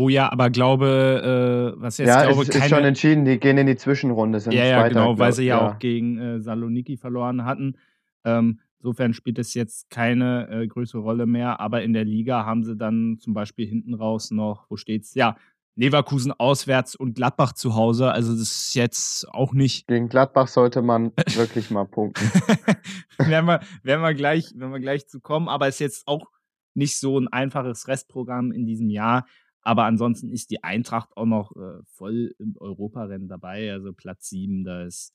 wo 0.00 0.08
ja 0.08 0.32
aber 0.32 0.48
glaube, 0.48 1.74
äh, 1.76 1.80
was 1.80 1.98
jetzt 1.98 2.08
ja, 2.08 2.24
glaube, 2.24 2.42
es 2.42 2.48
ist 2.48 2.68
schon 2.68 2.84
entschieden, 2.84 3.26
die 3.26 3.38
gehen 3.38 3.58
in 3.58 3.66
die 3.66 3.76
Zwischenrunde. 3.76 4.40
Sind 4.40 4.52
ja, 4.52 4.64
ja, 4.64 4.88
genau, 4.88 5.18
weil 5.18 5.32
sie 5.32 5.44
ja, 5.44 5.58
ja, 5.58 5.68
auch 5.68 5.78
gegen 5.78 6.18
äh, 6.18 6.40
Saloniki 6.40 6.96
verloren 6.96 7.44
hatten. 7.44 7.76
Ähm, 8.24 8.60
insofern 8.78 9.12
spielt 9.12 9.38
es 9.38 9.52
jetzt 9.52 9.90
keine 9.90 10.48
äh, 10.48 10.66
größere 10.66 11.02
Rolle 11.02 11.26
mehr, 11.26 11.60
aber 11.60 11.82
in 11.82 11.92
der 11.92 12.06
Liga 12.06 12.46
haben 12.46 12.64
sie 12.64 12.76
dann 12.76 13.18
zum 13.20 13.34
Beispiel 13.34 13.66
hinten 13.66 13.92
raus 13.92 14.30
noch, 14.30 14.64
wo 14.70 14.76
steht's? 14.76 15.14
Ja, 15.14 15.36
Leverkusen 15.76 16.32
auswärts 16.32 16.96
und 16.96 17.14
Gladbach 17.14 17.52
zu 17.52 17.74
Hause. 17.74 18.10
Also 18.10 18.32
das 18.32 18.42
ist 18.42 18.74
jetzt 18.74 19.28
auch 19.32 19.52
nicht. 19.52 19.86
Gegen 19.86 20.08
Gladbach 20.08 20.48
sollte 20.48 20.80
man 20.80 21.12
wirklich 21.34 21.70
mal 21.70 21.84
punkten. 21.84 22.24
werden, 23.18 23.46
wir, 23.46 23.60
werden, 23.82 24.02
wir 24.02 24.14
gleich, 24.14 24.52
werden 24.56 24.72
wir 24.72 24.80
gleich 24.80 25.06
zu 25.08 25.20
kommen, 25.20 25.48
aber 25.48 25.68
es 25.68 25.76
ist 25.76 25.80
jetzt 25.80 26.08
auch 26.08 26.26
nicht 26.74 26.98
so 26.98 27.18
ein 27.18 27.28
einfaches 27.28 27.88
Restprogramm 27.88 28.52
in 28.52 28.66
diesem 28.66 28.90
Jahr. 28.90 29.26
Aber 29.62 29.84
ansonsten 29.84 30.30
ist 30.30 30.50
die 30.50 30.64
Eintracht 30.64 31.16
auch 31.16 31.26
noch 31.26 31.54
äh, 31.56 31.82
voll 31.86 32.34
im 32.38 32.56
Europarennen 32.58 33.28
dabei. 33.28 33.72
Also 33.72 33.92
Platz 33.92 34.30
7, 34.30 34.64
da 34.64 34.84
ist, 34.84 35.12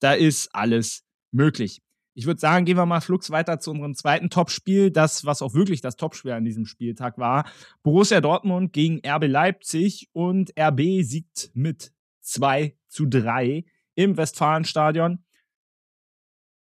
da 0.00 0.12
ist 0.12 0.54
alles 0.54 1.04
möglich. 1.30 1.82
Ich 2.14 2.26
würde 2.26 2.40
sagen, 2.40 2.66
gehen 2.66 2.76
wir 2.76 2.84
mal 2.84 3.00
flugs 3.00 3.30
weiter 3.30 3.58
zu 3.58 3.70
unserem 3.70 3.94
zweiten 3.94 4.28
Topspiel. 4.28 4.90
Das, 4.90 5.24
was 5.24 5.40
auch 5.40 5.54
wirklich 5.54 5.80
das 5.80 5.96
Topspiel 5.96 6.32
an 6.32 6.44
diesem 6.44 6.66
Spieltag 6.66 7.16
war. 7.18 7.50
Borussia 7.82 8.20
Dortmund 8.20 8.72
gegen 8.72 9.00
RB 9.06 9.26
Leipzig 9.28 10.08
und 10.12 10.52
RB 10.58 11.02
siegt 11.02 11.50
mit 11.54 11.92
2 12.20 12.76
zu 12.88 13.06
3 13.06 13.64
im 13.94 14.16
Westfalenstadion. 14.16 15.24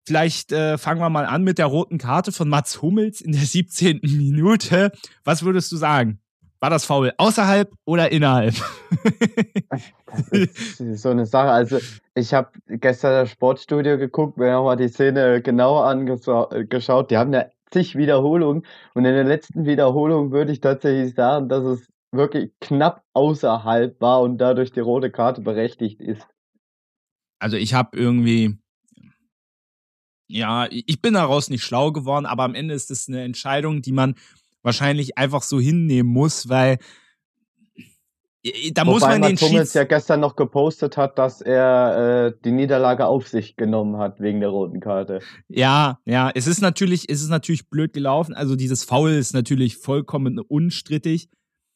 Vielleicht 0.08 0.54
äh, 0.54 0.78
fangen 0.78 1.02
wir 1.02 1.10
mal 1.10 1.26
an 1.26 1.44
mit 1.44 1.58
der 1.58 1.66
roten 1.66 1.98
Karte 1.98 2.32
von 2.32 2.48
Mats 2.48 2.82
Hummels 2.82 3.22
in 3.22 3.34
der 3.34 3.42
17. 3.42 4.00
Minute. 4.04 4.92
Was 5.24 5.44
würdest 5.44 5.72
du 5.72 5.76
sagen? 5.76 6.22
War 6.60 6.72
das 6.72 6.86
faul 6.86 7.14
außerhalb 7.18 7.72
oder 7.86 8.12
innerhalb? 8.12 8.56
das 10.32 10.80
ist 10.80 11.02
so 11.04 11.10
eine 11.10 11.26
Sache. 11.28 11.50
Also, 11.50 11.78
ich 12.16 12.34
habe 12.34 12.50
gestern 12.68 13.12
das 13.12 13.30
Sportstudio 13.30 13.98
geguckt, 13.98 14.38
mir 14.38 14.52
nochmal 14.52 14.78
die 14.78 14.88
Szene 14.88 15.42
genauer 15.42 15.86
angeschaut. 15.86 17.12
Die 17.12 17.18
haben 17.18 17.34
ja 17.34 17.46
zig 17.70 17.96
Wiederholungen. 17.96 18.66
Und 18.96 19.06
in 19.06 19.14
der 19.14 19.24
letzten 19.24 19.66
Wiederholung 19.66 20.32
würde 20.32 20.52
ich 20.52 20.60
tatsächlich 20.60 21.14
sagen, 21.14 21.48
dass 21.48 21.64
es 21.64 21.88
wirklich 22.12 22.52
knapp 22.60 23.04
außerhalb 23.14 24.02
war 24.02 24.22
und 24.22 24.40
dadurch 24.40 24.72
die 24.72 24.80
rote 24.80 25.12
Karte 25.12 25.42
berechtigt 25.42 26.02
ist. 26.02 26.26
Also, 27.40 27.58
ich 27.58 27.76
habe 27.76 27.96
irgendwie. 27.96 28.58
Ja, 30.30 30.68
ich 30.70 31.02
bin 31.02 31.14
daraus 31.14 31.50
nicht 31.50 31.64
schlau 31.64 31.94
geworden, 31.94 32.26
aber 32.26 32.44
am 32.44 32.54
Ende 32.54 32.74
ist 32.74 32.92
es 32.92 33.08
eine 33.08 33.24
Entscheidung, 33.24 33.82
die 33.82 33.94
man 33.94 34.16
wahrscheinlich 34.68 35.18
einfach 35.18 35.42
so 35.42 35.60
hinnehmen 35.60 36.12
muss, 36.12 36.50
weil 36.50 36.78
da 38.74 38.86
Wobei 38.86 38.92
muss 38.92 39.02
man 39.02 39.22
den 39.22 39.38
Hummels 39.38 39.74
ja 39.74 39.84
gestern 39.84 40.20
noch 40.20 40.36
gepostet 40.36 40.96
hat, 40.96 41.18
dass 41.18 41.42
er 41.42 42.28
äh, 42.28 42.34
die 42.46 42.52
Niederlage 42.52 43.06
auf 43.06 43.28
sich 43.28 43.56
genommen 43.56 43.98
hat 43.98 44.20
wegen 44.20 44.40
der 44.40 44.50
roten 44.50 44.80
Karte. 44.80 45.22
Ja, 45.48 46.00
ja, 46.06 46.32
es 46.34 46.48
ist 46.48 46.62
natürlich, 46.62 47.10
es 47.10 47.22
ist 47.22 47.30
natürlich 47.30 47.70
blöd 47.70 47.94
gelaufen. 47.94 48.36
Also 48.36 48.56
dieses 48.56 48.84
Foul 48.84 49.12
ist 49.12 49.34
natürlich 49.34 49.78
vollkommen 49.78 50.40
unstrittig. 50.40 51.30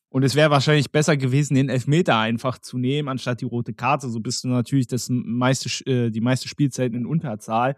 Und 0.10 0.24
es 0.24 0.36
wäre 0.36 0.52
wahrscheinlich 0.52 0.92
besser 0.92 1.16
gewesen, 1.16 1.56
den 1.56 1.70
Elfmeter 1.70 2.18
einfach 2.18 2.58
zu 2.60 2.78
nehmen, 2.78 3.08
anstatt 3.08 3.40
die 3.40 3.46
rote 3.46 3.74
Karte. 3.74 4.10
So 4.10 4.20
bist 4.20 4.44
du 4.44 4.50
natürlich 4.50 4.88
das 4.88 5.08
meiste, 5.10 5.70
äh, 5.90 6.10
die 6.10 6.22
meiste 6.22 6.50
Spielzeit 6.50 6.94
in 6.94 7.06
Unterzahl. 7.06 7.76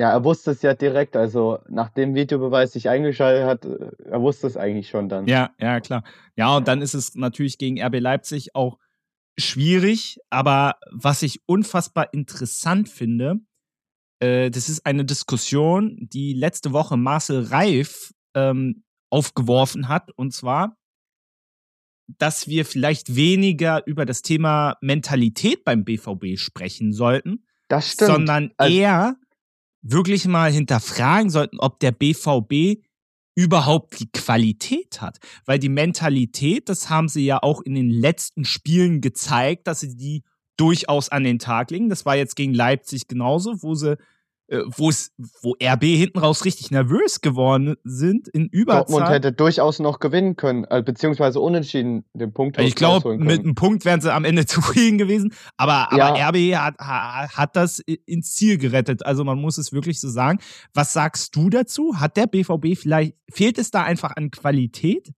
Ja, 0.00 0.12
er 0.12 0.22
wusste 0.22 0.52
es 0.52 0.62
ja 0.62 0.74
direkt, 0.74 1.16
also 1.16 1.58
nachdem 1.68 2.14
Videobeweis 2.14 2.72
sich 2.72 2.88
eingeschaltet 2.88 3.44
hat, 3.44 3.64
äh, 3.64 3.90
er 4.04 4.20
wusste 4.20 4.46
es 4.46 4.56
eigentlich 4.56 4.88
schon 4.88 5.08
dann. 5.08 5.26
Ja, 5.26 5.50
ja, 5.58 5.80
klar. 5.80 6.04
Ja, 6.36 6.56
und 6.56 6.68
dann 6.68 6.82
ist 6.82 6.94
es 6.94 7.16
natürlich 7.16 7.58
gegen 7.58 7.82
RB 7.82 7.98
Leipzig 7.98 8.54
auch 8.54 8.78
schwierig, 9.36 10.18
aber 10.30 10.76
was 10.90 11.22
ich 11.22 11.42
unfassbar 11.46 12.12
interessant 12.12 12.88
finde, 12.88 13.40
äh, 14.20 14.50
das 14.50 14.68
ist 14.68 14.86
eine 14.86 15.04
Diskussion, 15.04 15.96
die 16.00 16.32
letzte 16.32 16.72
Woche 16.72 16.96
Marcel 16.96 17.44
Reif 17.44 18.14
ähm, 18.34 18.84
aufgeworfen 19.10 19.88
hat, 19.88 20.12
und 20.12 20.32
zwar, 20.32 20.76
dass 22.18 22.46
wir 22.46 22.64
vielleicht 22.64 23.16
weniger 23.16 23.84
über 23.86 24.06
das 24.06 24.22
Thema 24.22 24.76
Mentalität 24.80 25.64
beim 25.64 25.84
BVB 25.84 26.38
sprechen 26.38 26.92
sollten, 26.92 27.44
das 27.68 27.92
stimmt. 27.92 28.10
sondern 28.10 28.50
also, 28.56 28.74
eher 28.74 29.16
wirklich 29.82 30.26
mal 30.26 30.52
hinterfragen 30.52 31.30
sollten, 31.30 31.58
ob 31.60 31.80
der 31.80 31.92
BVB 31.92 32.82
überhaupt 33.34 34.00
die 34.00 34.10
Qualität 34.10 35.00
hat. 35.00 35.18
Weil 35.44 35.58
die 35.58 35.68
Mentalität, 35.68 36.68
das 36.68 36.90
haben 36.90 37.08
sie 37.08 37.24
ja 37.24 37.42
auch 37.42 37.60
in 37.62 37.74
den 37.74 37.90
letzten 37.90 38.44
Spielen 38.44 39.00
gezeigt, 39.00 39.66
dass 39.66 39.80
sie 39.80 39.96
die 39.96 40.24
durchaus 40.56 41.08
an 41.08 41.22
den 41.22 41.38
Tag 41.38 41.70
legen. 41.70 41.88
Das 41.88 42.04
war 42.04 42.16
jetzt 42.16 42.34
gegen 42.34 42.52
Leipzig 42.52 43.06
genauso, 43.06 43.62
wo 43.62 43.74
sie 43.74 43.96
wo 44.48 44.88
es, 44.88 45.12
wo 45.42 45.54
RB 45.62 45.84
hinten 45.84 46.18
raus 46.18 46.44
richtig 46.44 46.70
nervös 46.70 47.20
geworden 47.20 47.76
sind 47.84 48.28
in 48.28 48.46
Überzahl. 48.46 48.84
Dortmund 48.84 49.08
hätte 49.10 49.32
durchaus 49.32 49.78
noch 49.78 49.98
gewinnen 49.98 50.36
können, 50.36 50.64
äh, 50.70 50.82
beziehungsweise 50.82 51.38
unentschieden 51.40 52.04
den 52.14 52.32
Punkt. 52.32 52.58
Ich 52.58 52.74
glaube, 52.74 53.18
mit 53.18 53.40
einem 53.40 53.54
Punkt 53.54 53.84
wären 53.84 54.00
sie 54.00 54.12
am 54.12 54.24
Ende 54.24 54.46
zufrieden 54.46 54.96
gewesen, 54.96 55.34
aber, 55.58 55.92
aber 55.92 56.18
ja. 56.18 56.28
RB 56.30 56.56
hat, 56.56 56.78
hat 56.78 57.56
das 57.56 57.80
ins 57.80 58.34
Ziel 58.34 58.56
gerettet. 58.56 59.04
Also 59.04 59.22
man 59.24 59.38
muss 59.38 59.58
es 59.58 59.72
wirklich 59.72 60.00
so 60.00 60.08
sagen. 60.08 60.38
Was 60.72 60.94
sagst 60.94 61.36
du 61.36 61.50
dazu? 61.50 61.96
Hat 62.00 62.16
der 62.16 62.26
BVB 62.26 62.78
vielleicht, 62.78 63.16
fehlt 63.30 63.58
es 63.58 63.70
da 63.70 63.82
einfach 63.82 64.16
an 64.16 64.30
Qualität? 64.30 65.12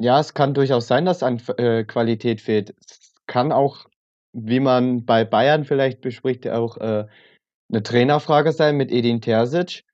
Ja, 0.00 0.18
es 0.20 0.32
kann 0.32 0.54
durchaus 0.54 0.86
sein, 0.86 1.04
dass 1.04 1.22
an 1.22 1.42
äh, 1.58 1.84
Qualität 1.84 2.40
fehlt. 2.40 2.74
Es 2.80 3.12
kann 3.26 3.52
auch, 3.52 3.86
wie 4.32 4.60
man 4.60 5.04
bei 5.04 5.24
Bayern 5.24 5.64
vielleicht 5.64 6.00
bespricht, 6.00 6.48
auch 6.48 6.78
äh, 6.78 7.06
'ne 7.70 7.82
Trainerfrage 7.82 8.52
sein 8.52 8.76
mit 8.76 8.90
Edin 8.90 9.20
Terzic. 9.20 9.84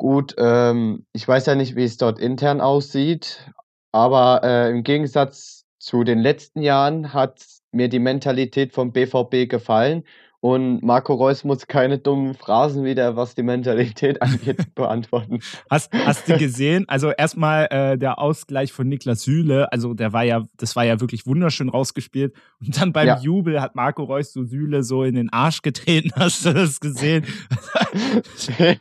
Gut, 0.00 0.34
ähm, 0.38 1.06
ich 1.12 1.26
weiß 1.26 1.46
ja 1.46 1.54
nicht, 1.54 1.76
wie 1.76 1.84
es 1.84 1.96
dort 1.98 2.18
intern 2.18 2.60
aussieht, 2.60 3.50
aber, 3.92 4.40
äh, 4.42 4.70
im 4.70 4.82
Gegensatz 4.82 5.66
zu 5.78 6.02
den 6.04 6.18
letzten 6.18 6.62
Jahren 6.62 7.12
hat 7.12 7.44
mir 7.72 7.88
die 7.88 8.00
Mentalität 8.00 8.72
vom 8.72 8.92
BVB 8.92 9.46
gefallen 9.48 10.04
und 10.44 10.82
Marco 10.82 11.14
Reus 11.14 11.42
muss 11.42 11.66
keine 11.68 11.96
dummen 11.96 12.34
Phrasen 12.34 12.84
wieder, 12.84 13.16
was 13.16 13.34
die 13.34 13.42
Mentalität 13.42 14.20
angeht, 14.22 14.58
beantworten. 14.74 15.40
Hast, 15.70 15.90
hast 15.94 16.28
du 16.28 16.36
gesehen? 16.36 16.84
Also 16.86 17.12
erstmal 17.12 17.66
äh, 17.70 17.96
der 17.96 18.18
Ausgleich 18.18 18.70
von 18.70 18.86
Niklas 18.86 19.22
Süle, 19.22 19.72
also 19.72 19.94
der 19.94 20.12
war 20.12 20.22
ja, 20.22 20.42
das 20.58 20.76
war 20.76 20.84
ja 20.84 21.00
wirklich 21.00 21.26
wunderschön 21.26 21.70
rausgespielt. 21.70 22.34
Und 22.60 22.78
dann 22.78 22.92
beim 22.92 23.06
ja. 23.06 23.18
Jubel 23.20 23.62
hat 23.62 23.74
Marco 23.74 24.02
Reus 24.02 24.34
so 24.34 24.44
Süle 24.44 24.82
so 24.82 25.02
in 25.02 25.14
den 25.14 25.32
Arsch 25.32 25.62
getreten. 25.62 26.10
Hast 26.16 26.44
du 26.44 26.52
das 26.52 26.78
gesehen? 26.78 27.24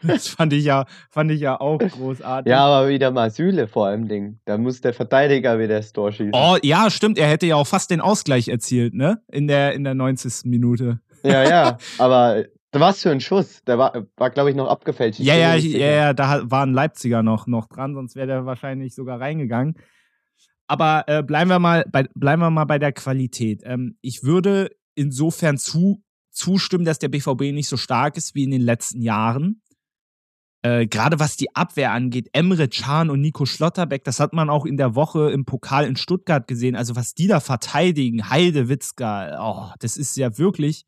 das 0.04 0.28
fand 0.28 0.52
ich 0.52 0.66
ja, 0.66 0.84
fand 1.12 1.32
ich 1.32 1.40
ja 1.40 1.62
auch 1.62 1.78
großartig. 1.78 2.52
Ja, 2.52 2.66
aber 2.66 2.90
wieder 2.90 3.12
mal 3.12 3.32
Süle 3.32 3.70
vor 3.70 3.88
allem 3.88 4.10
Ding. 4.10 4.38
Da 4.44 4.58
muss 4.58 4.82
der 4.82 4.94
Verteidiger 4.94 5.58
wieder 5.60 5.78
das 5.78 5.94
Tor 5.94 6.12
schießen. 6.12 6.34
Oh, 6.34 6.58
ja, 6.62 6.90
stimmt. 6.90 7.18
Er 7.18 7.30
hätte 7.30 7.46
ja 7.46 7.56
auch 7.56 7.68
fast 7.68 7.90
den 7.90 8.02
Ausgleich 8.02 8.50
erzielt, 8.50 8.94
ne? 8.94 9.22
In 9.32 9.48
der, 9.48 9.72
in 9.76 9.86
der 9.86 9.94
90. 9.94 10.44
Minute. 10.44 11.00
Ja, 11.24 11.44
ja, 11.44 11.78
aber 11.98 12.46
was 12.72 13.02
für 13.02 13.12
ein 13.12 13.22
Schuss. 13.22 13.64
Der 13.66 13.78
war, 13.78 14.08
war 14.18 14.30
glaube 14.30 14.50
ich, 14.50 14.56
noch 14.56 14.68
abgefälscht. 14.68 15.20
ja, 15.20 15.36
ja, 15.36 15.56
ja, 15.56 15.92
ja, 15.92 16.14
da 16.14 16.50
war 16.50 16.66
ein 16.66 16.74
Leipziger 16.74 17.24
noch, 17.24 17.48
noch 17.48 17.68
dran, 17.68 17.94
sonst 17.94 18.16
wäre 18.16 18.28
der 18.28 18.46
wahrscheinlich 18.46 18.96
sogar 18.96 19.20
reingegangen. 19.20 19.76
Aber 20.68 21.04
äh, 21.08 21.24
bleiben, 21.24 21.50
wir 21.50 21.60
mal 21.60 21.86
bei, 21.92 22.08
bleiben 22.16 22.42
wir 22.42 22.50
mal 22.50 22.66
bei 22.66 22.80
der 22.80 22.94
Qualität. 22.94 23.62
Ähm, 23.64 23.98
ich 24.02 24.24
würde 24.24 24.72
insofern 24.96 25.58
zu, 25.58 26.02
zustimmen, 26.32 26.86
dass 26.86 27.00
der 27.00 27.10
BVB 27.10 27.54
nicht 27.54 27.68
so 27.68 27.78
stark 27.78 28.18
ist 28.18 28.34
wie 28.34 28.44
in 28.44 28.52
den 28.52 28.62
letzten 28.62 29.02
Jahren. 29.02 29.62
Äh, 30.64 30.88
Gerade 30.88 31.20
was 31.20 31.36
die 31.36 31.54
Abwehr 31.56 31.92
angeht, 31.92 32.30
Emre 32.32 32.70
Can 32.70 33.10
und 33.10 33.20
Nico 33.20 33.46
Schlotterbeck, 33.46 34.06
das 34.06 34.20
hat 34.20 34.32
man 34.34 34.50
auch 34.50 34.66
in 34.66 34.78
der 34.78 34.96
Woche 34.96 35.30
im 35.30 35.44
Pokal 35.46 35.86
in 35.86 35.98
Stuttgart 35.98 36.48
gesehen. 36.48 36.76
Also 36.76 36.96
was 36.96 37.14
die 37.14 37.28
da 37.28 37.42
verteidigen, 37.42 38.30
Heidewitzka, 38.30 39.38
oh, 39.42 39.74
das 39.80 39.98
ist 39.98 40.16
ja 40.16 40.38
wirklich 40.38 40.86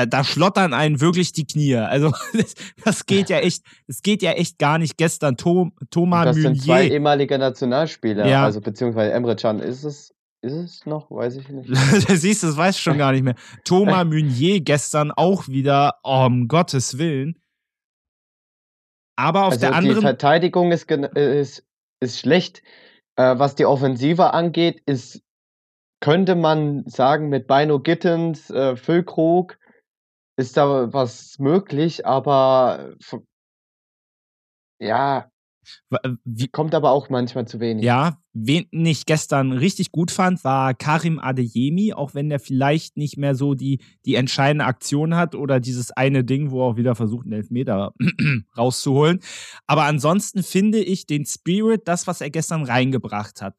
da, 0.00 0.06
da 0.06 0.24
schlottern 0.24 0.74
einen 0.74 1.00
wirklich 1.00 1.32
die 1.32 1.46
Knie. 1.46 1.76
Also 1.76 2.12
das, 2.32 2.54
das 2.84 3.06
geht 3.06 3.28
ja 3.28 3.38
echt, 3.38 3.64
das 3.86 4.02
geht 4.02 4.22
ja 4.22 4.32
echt 4.32 4.58
gar 4.58 4.78
nicht. 4.78 4.96
Gestern 4.96 5.36
Tom, 5.36 5.72
Thomas 5.90 6.26
das 6.26 6.36
Meunier. 6.36 6.54
sind 6.54 6.64
zwei 6.64 6.88
ehemalige 6.88 7.38
Nationalspieler, 7.38 8.26
ja. 8.26 8.44
also 8.44 8.60
beziehungsweise 8.60 9.12
Emre 9.12 9.36
Can 9.36 9.60
ist 9.60 9.84
es. 9.84 10.14
ist 10.42 10.52
es 10.52 10.86
noch? 10.86 11.10
Weiß 11.10 11.36
ich 11.36 11.48
nicht. 11.48 11.68
Siehst 12.08 12.42
du, 12.42 12.48
das 12.48 12.56
weiß 12.56 12.76
ich 12.76 12.82
schon 12.82 12.98
gar 12.98 13.12
nicht 13.12 13.22
mehr. 13.22 13.34
Thomas 13.64 14.04
Meunier 14.06 14.60
gestern 14.60 15.10
auch 15.12 15.48
wieder, 15.48 15.96
oh, 16.02 16.24
um 16.26 16.48
Gottes 16.48 16.98
Willen. 16.98 17.36
Aber 19.16 19.44
auf 19.44 19.52
also 19.52 19.60
der 19.60 19.74
anderen. 19.74 19.96
Die 19.96 20.02
Verteidigung 20.02 20.72
ist, 20.72 20.90
ist, 20.90 21.64
ist 22.00 22.18
schlecht. 22.18 22.62
Äh, 23.16 23.38
was 23.38 23.54
die 23.54 23.66
Offensive 23.66 24.32
angeht, 24.32 24.82
ist, 24.86 25.22
könnte 26.00 26.34
man 26.34 26.84
sagen, 26.86 27.28
mit 27.28 27.46
Bino 27.46 27.78
Gittens, 27.80 28.48
äh, 28.50 28.76
Füllkrug, 28.76 29.58
ist 30.40 30.56
da 30.56 30.92
was 30.92 31.38
möglich, 31.38 32.06
aber 32.06 32.94
ja, 34.80 35.30
äh, 35.90 36.10
wie, 36.24 36.48
kommt 36.48 36.74
aber 36.74 36.90
auch 36.90 37.10
manchmal 37.10 37.46
zu 37.46 37.60
wenig. 37.60 37.84
Ja, 37.84 38.18
wen 38.32 38.66
ich 38.70 39.06
gestern 39.06 39.52
richtig 39.52 39.92
gut 39.92 40.10
fand, 40.10 40.42
war 40.44 40.74
Karim 40.74 41.18
Adeyemi, 41.18 41.92
auch 41.92 42.14
wenn 42.14 42.28
der 42.28 42.40
vielleicht 42.40 42.96
nicht 42.96 43.18
mehr 43.18 43.34
so 43.34 43.54
die, 43.54 43.80
die 44.06 44.14
entscheidende 44.14 44.64
Aktion 44.64 45.14
hat 45.14 45.34
oder 45.34 45.60
dieses 45.60 45.90
eine 45.90 46.24
Ding, 46.24 46.50
wo 46.50 46.62
er 46.62 46.72
auch 46.72 46.76
wieder 46.76 46.94
versucht, 46.94 47.26
einen 47.26 47.34
Elfmeter 47.34 47.92
rauszuholen. 48.56 49.20
Aber 49.66 49.84
ansonsten 49.84 50.42
finde 50.42 50.78
ich 50.78 51.06
den 51.06 51.26
Spirit, 51.26 51.86
das, 51.86 52.06
was 52.06 52.20
er 52.20 52.30
gestern 52.30 52.64
reingebracht 52.64 53.42
hat, 53.42 53.54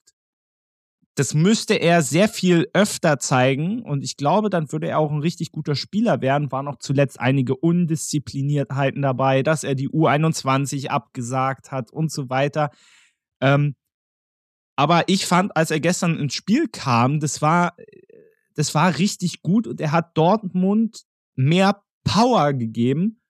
das 1.15 1.33
müsste 1.33 1.73
er 1.75 2.01
sehr 2.01 2.29
viel 2.29 2.69
öfter 2.73 3.19
zeigen 3.19 3.81
und 3.83 4.03
ich 4.03 4.15
glaube, 4.15 4.49
dann 4.49 4.71
würde 4.71 4.87
er 4.87 4.99
auch 4.99 5.11
ein 5.11 5.19
richtig 5.19 5.51
guter 5.51 5.75
Spieler 5.75 6.21
werden. 6.21 6.51
Waren 6.51 6.69
auch 6.69 6.77
zuletzt 6.79 7.19
einige 7.19 7.55
Undiszipliniertheiten 7.55 9.01
dabei, 9.01 9.43
dass 9.43 9.65
er 9.65 9.75
die 9.75 9.89
U21 9.89 10.87
abgesagt 10.87 11.71
hat 11.71 11.91
und 11.91 12.11
so 12.11 12.29
weiter. 12.29 12.71
Ähm, 13.41 13.75
aber 14.77 15.03
ich 15.07 15.25
fand, 15.25 15.55
als 15.55 15.69
er 15.69 15.81
gestern 15.81 16.17
ins 16.17 16.33
Spiel 16.33 16.67
kam, 16.69 17.19
das 17.19 17.41
war, 17.41 17.75
das 18.55 18.73
war 18.73 18.97
richtig 18.97 19.41
gut 19.41 19.67
und 19.67 19.81
er 19.81 19.91
hat 19.91 20.17
Dortmund 20.17 21.03
mehr 21.35 21.83
Power 22.05 22.53
gegeben, 22.53 23.21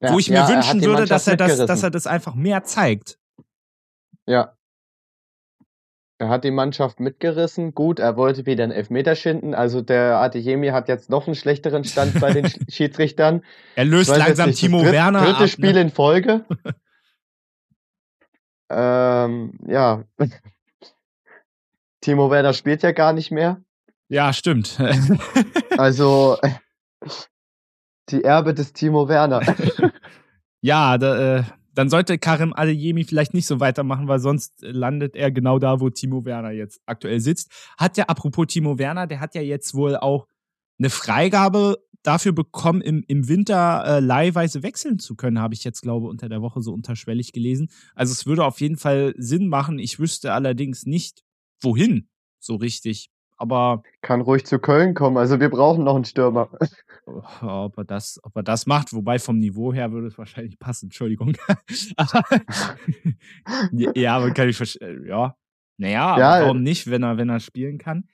ja, 0.00 0.12
wo 0.12 0.18
ich 0.18 0.30
mir 0.30 0.36
ja, 0.36 0.48
wünschen 0.48 0.82
würde, 0.82 1.06
dass 1.06 1.28
er, 1.28 1.36
das, 1.36 1.58
dass 1.58 1.82
er 1.82 1.90
das 1.90 2.08
einfach 2.08 2.34
mehr 2.34 2.64
zeigt. 2.64 3.18
Ja, 4.26 4.57
er 6.18 6.28
hat 6.28 6.42
die 6.42 6.50
Mannschaft 6.50 6.98
mitgerissen. 6.98 7.74
Gut, 7.74 8.00
er 8.00 8.16
wollte 8.16 8.44
wieder 8.44 8.64
einen 8.64 8.72
Elfmeter 8.72 9.14
schinden. 9.14 9.54
Also 9.54 9.82
der 9.82 10.16
Adeyemi 10.16 10.68
hat 10.68 10.88
jetzt 10.88 11.10
noch 11.10 11.26
einen 11.26 11.36
schlechteren 11.36 11.84
Stand 11.84 12.20
bei 12.20 12.32
den 12.32 12.48
Schiedsrichtern. 12.68 13.44
Er 13.76 13.84
löst 13.84 14.14
langsam 14.14 14.48
nicht, 14.48 14.58
Timo 14.58 14.82
dritt, 14.82 14.92
Werner 14.92 15.20
dritte 15.20 15.34
ab. 15.34 15.40
Ne? 15.40 15.48
Spiel 15.48 15.72
ne? 15.74 15.80
in 15.82 15.90
Folge. 15.90 16.44
ähm, 18.70 19.52
ja. 19.66 20.02
Timo 22.00 22.30
Werner 22.30 22.52
spielt 22.52 22.82
ja 22.82 22.90
gar 22.90 23.12
nicht 23.12 23.30
mehr. 23.30 23.60
Ja, 24.08 24.32
stimmt. 24.32 24.78
also 25.76 26.38
die 28.08 28.24
Erbe 28.24 28.54
des 28.54 28.72
Timo 28.72 29.08
Werner. 29.08 29.42
ja, 30.62 30.98
da, 30.98 31.38
äh, 31.38 31.42
dann 31.78 31.90
sollte 31.90 32.18
Karim 32.18 32.52
Adeyemi 32.56 33.04
vielleicht 33.04 33.34
nicht 33.34 33.46
so 33.46 33.60
weitermachen, 33.60 34.08
weil 34.08 34.18
sonst 34.18 34.62
landet 34.62 35.14
er 35.14 35.30
genau 35.30 35.60
da, 35.60 35.78
wo 35.78 35.90
Timo 35.90 36.24
Werner 36.24 36.50
jetzt 36.50 36.80
aktuell 36.86 37.20
sitzt. 37.20 37.52
Hat 37.78 37.96
ja, 37.96 38.06
apropos 38.06 38.48
Timo 38.48 38.80
Werner, 38.80 39.06
der 39.06 39.20
hat 39.20 39.36
ja 39.36 39.42
jetzt 39.42 39.74
wohl 39.74 39.96
auch 39.96 40.26
eine 40.80 40.90
Freigabe 40.90 41.76
dafür 42.02 42.32
bekommen, 42.32 42.80
im, 42.80 43.04
im 43.06 43.28
Winter 43.28 43.84
äh, 43.86 44.00
leihweise 44.00 44.64
wechseln 44.64 44.98
zu 44.98 45.14
können, 45.14 45.38
habe 45.38 45.54
ich 45.54 45.62
jetzt, 45.62 45.82
glaube 45.82 46.08
unter 46.08 46.28
der 46.28 46.42
Woche 46.42 46.62
so 46.62 46.72
unterschwellig 46.72 47.32
gelesen. 47.32 47.68
Also 47.94 48.10
es 48.10 48.26
würde 48.26 48.44
auf 48.44 48.60
jeden 48.60 48.76
Fall 48.76 49.14
Sinn 49.16 49.46
machen. 49.46 49.78
Ich 49.78 50.00
wüsste 50.00 50.32
allerdings 50.32 50.84
nicht, 50.84 51.22
wohin 51.60 52.08
so 52.40 52.56
richtig. 52.56 53.08
Aber. 53.36 53.84
Kann 54.02 54.20
ruhig 54.20 54.46
zu 54.46 54.58
Köln 54.58 54.94
kommen. 54.94 55.16
Also 55.16 55.38
wir 55.38 55.48
brauchen 55.48 55.84
noch 55.84 55.94
einen 55.94 56.04
Stürmer. 56.04 56.50
ob 57.40 57.78
er 57.78 57.84
das, 57.84 58.20
ob 58.22 58.36
er 58.36 58.42
das 58.42 58.66
macht, 58.66 58.92
wobei 58.92 59.18
vom 59.18 59.38
Niveau 59.38 59.72
her 59.72 59.92
würde 59.92 60.08
es 60.08 60.18
wahrscheinlich 60.18 60.58
passen, 60.58 60.86
Entschuldigung. 60.86 61.36
ja, 63.72 64.16
aber 64.16 64.32
kann 64.32 64.48
ich 64.48 64.56
verstehen. 64.56 65.06
Ja. 65.06 65.36
Naja, 65.78 66.18
ja, 66.18 66.42
warum 66.42 66.62
nicht, 66.62 66.90
wenn 66.90 67.04
er, 67.04 67.18
wenn 67.18 67.28
er 67.28 67.40
spielen 67.40 67.78
kann? 67.78 68.08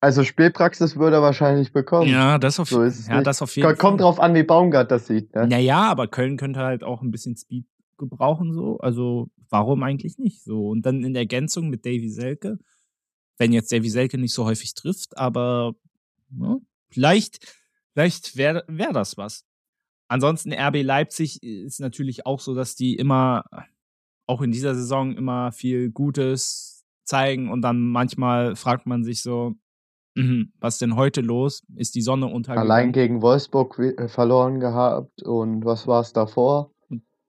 Also 0.00 0.22
Spielpraxis 0.22 0.96
würde 0.96 1.16
er 1.16 1.22
wahrscheinlich 1.22 1.72
bekommen. 1.72 2.10
Ja, 2.10 2.38
das 2.38 2.60
auf, 2.60 2.68
so 2.68 2.84
ja, 2.84 3.22
das 3.22 3.40
auf 3.40 3.56
jeden 3.56 3.66
Kommt 3.66 3.78
Fall. 3.78 3.90
Kommt 3.90 4.00
drauf 4.02 4.20
an, 4.20 4.34
wie 4.34 4.42
Baumgart 4.42 4.90
das 4.90 5.06
sieht. 5.06 5.34
Ne? 5.34 5.48
Naja, 5.48 5.90
aber 5.90 6.08
Köln 6.08 6.36
könnte 6.36 6.60
halt 6.60 6.84
auch 6.84 7.00
ein 7.00 7.10
bisschen 7.10 7.36
Speed 7.36 7.64
gebrauchen, 7.96 8.52
so. 8.52 8.78
Also, 8.78 9.28
warum 9.48 9.82
eigentlich 9.82 10.18
nicht? 10.18 10.44
So. 10.44 10.68
Und 10.68 10.84
dann 10.84 11.02
in 11.02 11.16
Ergänzung 11.16 11.70
mit 11.70 11.86
Davy 11.86 12.10
Selke, 12.10 12.58
wenn 13.38 13.52
jetzt 13.52 13.72
Davy 13.72 13.88
Selke 13.88 14.18
nicht 14.18 14.34
so 14.34 14.44
häufig 14.44 14.74
trifft, 14.74 15.16
aber 15.16 15.74
ja, 16.30 16.48
ne, 16.48 16.60
vielleicht 16.90 17.38
Vielleicht 17.96 18.36
wäre 18.36 18.62
wär 18.68 18.92
das 18.92 19.16
was. 19.16 19.46
Ansonsten 20.06 20.52
RB 20.52 20.82
Leipzig 20.82 21.42
ist 21.42 21.80
natürlich 21.80 22.26
auch 22.26 22.40
so, 22.40 22.54
dass 22.54 22.76
die 22.76 22.94
immer, 22.94 23.44
auch 24.26 24.42
in 24.42 24.52
dieser 24.52 24.74
Saison, 24.74 25.16
immer 25.16 25.50
viel 25.50 25.90
Gutes 25.90 26.84
zeigen 27.04 27.50
und 27.50 27.62
dann 27.62 27.80
manchmal 27.80 28.54
fragt 28.54 28.84
man 28.84 29.02
sich 29.02 29.22
so, 29.22 29.54
mhm, 30.14 30.52
was 30.60 30.76
denn 30.76 30.94
heute 30.94 31.22
los? 31.22 31.62
Ist 31.74 31.94
die 31.94 32.02
Sonne 32.02 32.26
untergegangen? 32.26 32.70
Allein 32.70 32.92
gegen 32.92 33.22
Wolfsburg 33.22 33.78
äh, 33.78 34.08
verloren 34.08 34.60
gehabt 34.60 35.22
und 35.22 35.64
was 35.64 35.86
war 35.86 36.02
es 36.02 36.12
davor? 36.12 36.72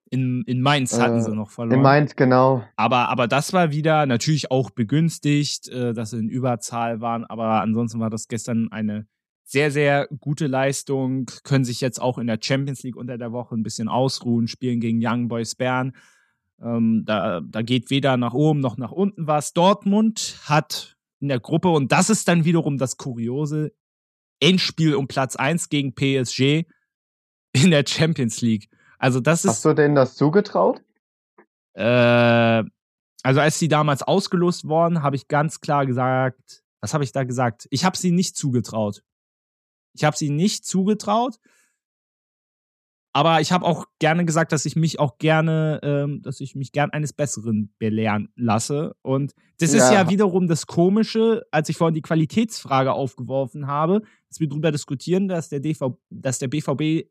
In, 0.09 0.43
in 0.47 0.61
Mainz 0.61 0.99
hatten 0.99 1.19
äh, 1.19 1.21
sie 1.21 1.33
noch 1.33 1.49
verloren. 1.49 1.77
In 1.77 1.81
Mainz, 1.81 2.17
genau. 2.17 2.61
Aber, 2.75 3.07
aber 3.07 3.29
das 3.29 3.53
war 3.53 3.71
wieder 3.71 4.05
natürlich 4.05 4.51
auch 4.51 4.69
begünstigt, 4.69 5.69
äh, 5.69 5.93
dass 5.93 6.09
sie 6.09 6.19
in 6.19 6.27
Überzahl 6.27 6.99
waren. 6.99 7.23
Aber 7.23 7.61
ansonsten 7.61 8.01
war 8.01 8.09
das 8.09 8.27
gestern 8.27 8.69
eine 8.69 9.07
sehr, 9.49 9.71
sehr 9.71 10.09
gute 10.19 10.45
Leistung, 10.45 11.25
können 11.43 11.63
sich 11.63 11.79
jetzt 11.79 12.01
auch 12.01 12.17
in 12.17 12.27
der 12.27 12.37
Champions 12.41 12.83
League 12.83 12.97
unter 12.97 13.17
der 13.17 13.31
Woche 13.31 13.55
ein 13.55 13.63
bisschen 13.63 13.87
ausruhen, 13.87 14.49
spielen 14.49 14.81
gegen 14.81 14.99
Young 15.01 15.29
Boys 15.29 15.55
Bern. 15.55 15.93
Ähm, 16.61 17.03
da, 17.05 17.39
da 17.41 17.61
geht 17.61 17.89
weder 17.89 18.17
nach 18.17 18.33
oben 18.33 18.59
noch 18.59 18.77
nach 18.77 18.91
unten 18.91 19.25
was. 19.25 19.53
Dortmund 19.53 20.37
hat 20.43 20.97
in 21.21 21.29
der 21.29 21.39
Gruppe, 21.39 21.69
und 21.69 21.93
das 21.93 22.09
ist 22.09 22.27
dann 22.27 22.43
wiederum 22.43 22.77
das 22.77 22.97
Kuriose, 22.97 23.71
Endspiel 24.41 24.95
um 24.95 25.07
Platz 25.07 25.37
1 25.37 25.69
gegen 25.69 25.95
PSG 25.95 26.65
in 27.53 27.71
der 27.71 27.85
Champions 27.87 28.41
League. 28.41 28.69
Also 28.99 29.21
das 29.21 29.45
ist. 29.45 29.51
Hast 29.51 29.65
du 29.65 29.73
denen 29.73 29.95
das 29.95 30.15
zugetraut? 30.15 30.81
Äh, 31.73 32.63
also 33.23 33.39
als 33.39 33.59
sie 33.59 33.69
damals 33.69 34.03
ausgelost 34.03 34.67
worden, 34.67 35.03
habe 35.03 35.15
ich 35.15 35.29
ganz 35.29 35.61
klar 35.61 35.85
gesagt, 35.85 36.63
was 36.81 36.93
habe 36.93 37.05
ich 37.05 37.13
da 37.13 37.23
gesagt? 37.23 37.65
Ich 37.71 37.85
habe 37.85 37.95
sie 37.95 38.11
nicht 38.11 38.35
zugetraut. 38.35 39.03
Ich 39.97 40.03
habe 40.03 40.17
sie 40.17 40.29
nicht 40.29 40.65
zugetraut. 40.65 41.37
Aber 43.17 43.41
ich 43.41 43.51
habe 43.51 43.65
auch 43.65 43.85
gerne 43.97 44.25
gesagt, 44.25 44.51
dass 44.51 44.65
ich 44.65 44.75
mich 44.75 44.99
auch 44.99 45.17
gerne, 45.17 45.79
ähm, 45.81 46.21
dass 46.21 46.39
ich 46.39 46.53
mich 46.53 46.71
gern 46.71 46.91
eines 46.91 47.13
Besseren 47.13 47.73
belehren 47.79 48.29
lasse. 48.35 48.95
Und 49.01 49.33
das 49.57 49.73
ja. 49.73 49.83
ist 49.83 49.91
ja 49.91 50.09
wiederum 50.09 50.47
das 50.47 50.67
Komische, 50.67 51.43
als 51.49 51.67
ich 51.69 51.77
vorhin 51.77 51.95
die 51.95 52.03
Qualitätsfrage 52.03 52.93
aufgeworfen 52.93 53.65
habe, 53.65 54.03
dass 54.29 54.39
wir 54.39 54.47
darüber 54.47 54.71
diskutieren, 54.71 55.27
dass 55.27 55.49
der, 55.49 55.61
DV, 55.61 55.97
dass 56.11 56.37
der 56.37 56.47
BVB 56.47 56.81
äh, 56.81 57.07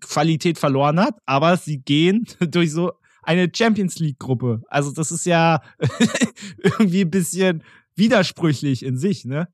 Qualität 0.00 0.56
verloren 0.56 0.98
hat, 0.98 1.18
aber 1.26 1.58
sie 1.58 1.82
gehen 1.82 2.24
durch 2.40 2.72
so 2.72 2.92
eine 3.22 3.50
Champions 3.54 3.98
League-Gruppe. 3.98 4.62
Also, 4.68 4.90
das 4.90 5.12
ist 5.12 5.26
ja 5.26 5.60
irgendwie 6.62 7.02
ein 7.02 7.10
bisschen 7.10 7.62
widersprüchlich 7.94 8.82
in 8.82 8.96
sich, 8.96 9.26
ne? 9.26 9.48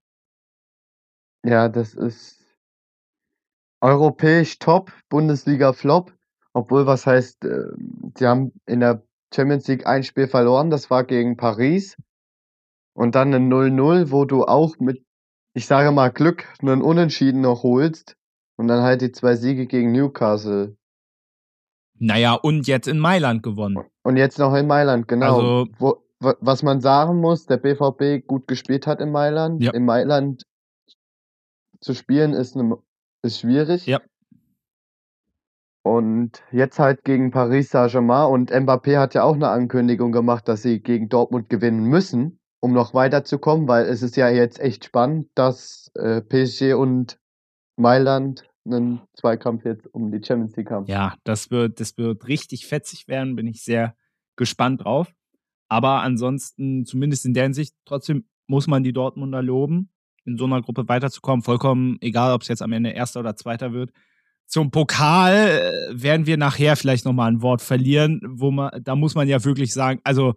Ja, 1.45 1.69
das 1.69 1.95
ist 1.95 2.42
Europäisch 3.83 4.59
top, 4.59 4.93
Bundesliga 5.09 5.73
flop. 5.73 6.13
Obwohl, 6.55 6.87
was 6.87 7.07
heißt, 7.07 7.45
äh, 7.45 7.67
sie 8.17 8.27
haben 8.27 8.53
in 8.67 8.81
der 8.81 9.03
Champions 9.35 9.67
League 9.67 9.87
ein 9.87 10.05
Spiel 10.05 10.29
verloren, 10.29 10.71
das 10.71 10.89
war 10.91 11.05
gegen 11.05 11.37
Paris. 11.37 11.97
Und 12.95 13.15
dann 13.15 13.35
ein 13.35 13.51
0-0, 13.51 14.11
wo 14.11 14.25
du 14.25 14.45
auch 14.45 14.79
mit, 14.79 15.03
ich 15.55 15.67
sage 15.67 15.91
mal, 15.93 16.11
Glück 16.11 16.47
einen 16.61 16.83
Unentschieden 16.83 17.41
noch 17.41 17.63
holst. 17.63 18.17
Und 18.57 18.69
dann 18.69 18.83
halt 18.83 19.01
die 19.01 19.13
zwei 19.13 19.35
Siege 19.35 19.67
gegen 19.67 19.93
Newcastle. 19.93 20.77
Naja, 21.99 22.35
und 22.35 22.69
jetzt 22.69 22.87
in 22.87 22.99
Mailand 22.99 23.43
gewonnen. 23.43 23.85
Und 24.03 24.17
jetzt 24.17 24.39
noch 24.39 24.55
in 24.55 24.67
Mailand, 24.67 25.09
genau. 25.09 25.37
Also, 25.37 25.73
wo, 25.79 26.03
was 26.21 26.63
man 26.63 26.81
sagen 26.81 27.21
muss, 27.21 27.47
der 27.47 27.57
BVB 27.57 28.27
gut 28.27 28.47
gespielt 28.47 28.87
hat 28.87 29.01
in 29.01 29.11
Mailand. 29.11 29.63
Ja. 29.63 29.73
In 29.73 29.85
Mailand 29.85 30.45
zu 31.81 31.95
spielen 31.95 32.35
ist 32.35 32.57
eine 32.57 32.77
ist 33.23 33.41
schwierig. 33.41 33.87
Ja. 33.87 34.01
Und 35.85 36.43
jetzt 36.53 36.79
halt 36.79 37.05
gegen 37.05 37.33
Paris 37.33 37.71
Saint-Germain 37.71 38.31
und 38.31 38.53
Mbappé 38.53 38.99
hat 38.99 39.15
ja 39.15 39.25
auch 39.25 39.35
eine 39.35 39.49
Ankündigung 39.49 40.13
gemacht, 40.13 40.47
dass 40.47 40.63
sie 40.63 40.81
gegen 40.81 41.09
Dortmund 41.09 41.49
gewinnen 41.49 41.85
müssen, 41.85 42.39
um 42.61 42.73
noch 42.73 42.95
weiterzukommen, 42.95 43.67
weil 43.67 43.87
es 43.87 44.03
ist 44.03 44.17
ja 44.17 44.29
jetzt 44.29 44.61
echt 44.61 44.85
spannend, 44.85 45.29
dass 45.35 45.91
äh, 45.95 46.21
PSG 46.21 46.75
und 46.75 47.19
Mailand 47.77 48.49
einen 48.65 49.01
Zweikampf 49.15 49.65
jetzt 49.65 49.93
um 49.93 50.13
die 50.13 50.25
Champions 50.25 50.55
League 50.57 50.71
haben. 50.71 50.87
Ja, 50.87 51.17
das 51.25 51.51
wird, 51.51 51.81
das 51.81 51.99
wird 51.99 52.29
richtig 52.29 52.67
fetzig 52.67 53.09
werden, 53.09 53.35
bin 53.35 53.49
ich 53.49 53.65
sehr 53.65 53.97
gespannt 54.37 54.85
drauf. 54.85 55.13
Aber 55.69 56.03
ansonsten, 56.03 56.85
zumindest 56.85 57.27
in 57.27 57.35
der 57.35 57.45
Hinsicht, 57.45 57.75
trotzdem 57.87 58.29
muss 58.47 58.69
man 58.69 58.85
die 58.85 58.93
Dortmunder 58.93 59.43
loben, 59.43 59.91
in 60.25 60.39
so 60.39 60.45
einer 60.45 60.63
Gruppe 60.63 60.89
weiterzukommen. 60.89 61.43
Vollkommen 61.43 61.99
egal, 62.01 62.33
ob 62.33 62.43
es 62.43 62.49
jetzt 62.49 62.63
am 62.63 62.73
Ende 62.73 62.91
Erster 62.91 63.21
oder 63.21 63.37
Zweiter 63.37 63.73
wird. 63.73 63.91
Zum 64.47 64.71
Pokal 64.71 65.35
äh, 65.35 66.03
werden 66.03 66.27
wir 66.27 66.37
nachher 66.37 66.77
vielleicht 66.77 67.05
nochmal 67.05 67.31
ein 67.31 67.43
Wort 67.43 67.63
verlieren, 67.63 68.21
wo 68.27 68.51
man, 68.51 68.71
da 68.83 68.95
muss 68.97 69.15
man 69.15 69.29
ja 69.29 69.43
wirklich 69.45 69.73
sagen, 69.73 70.01
also 70.05 70.35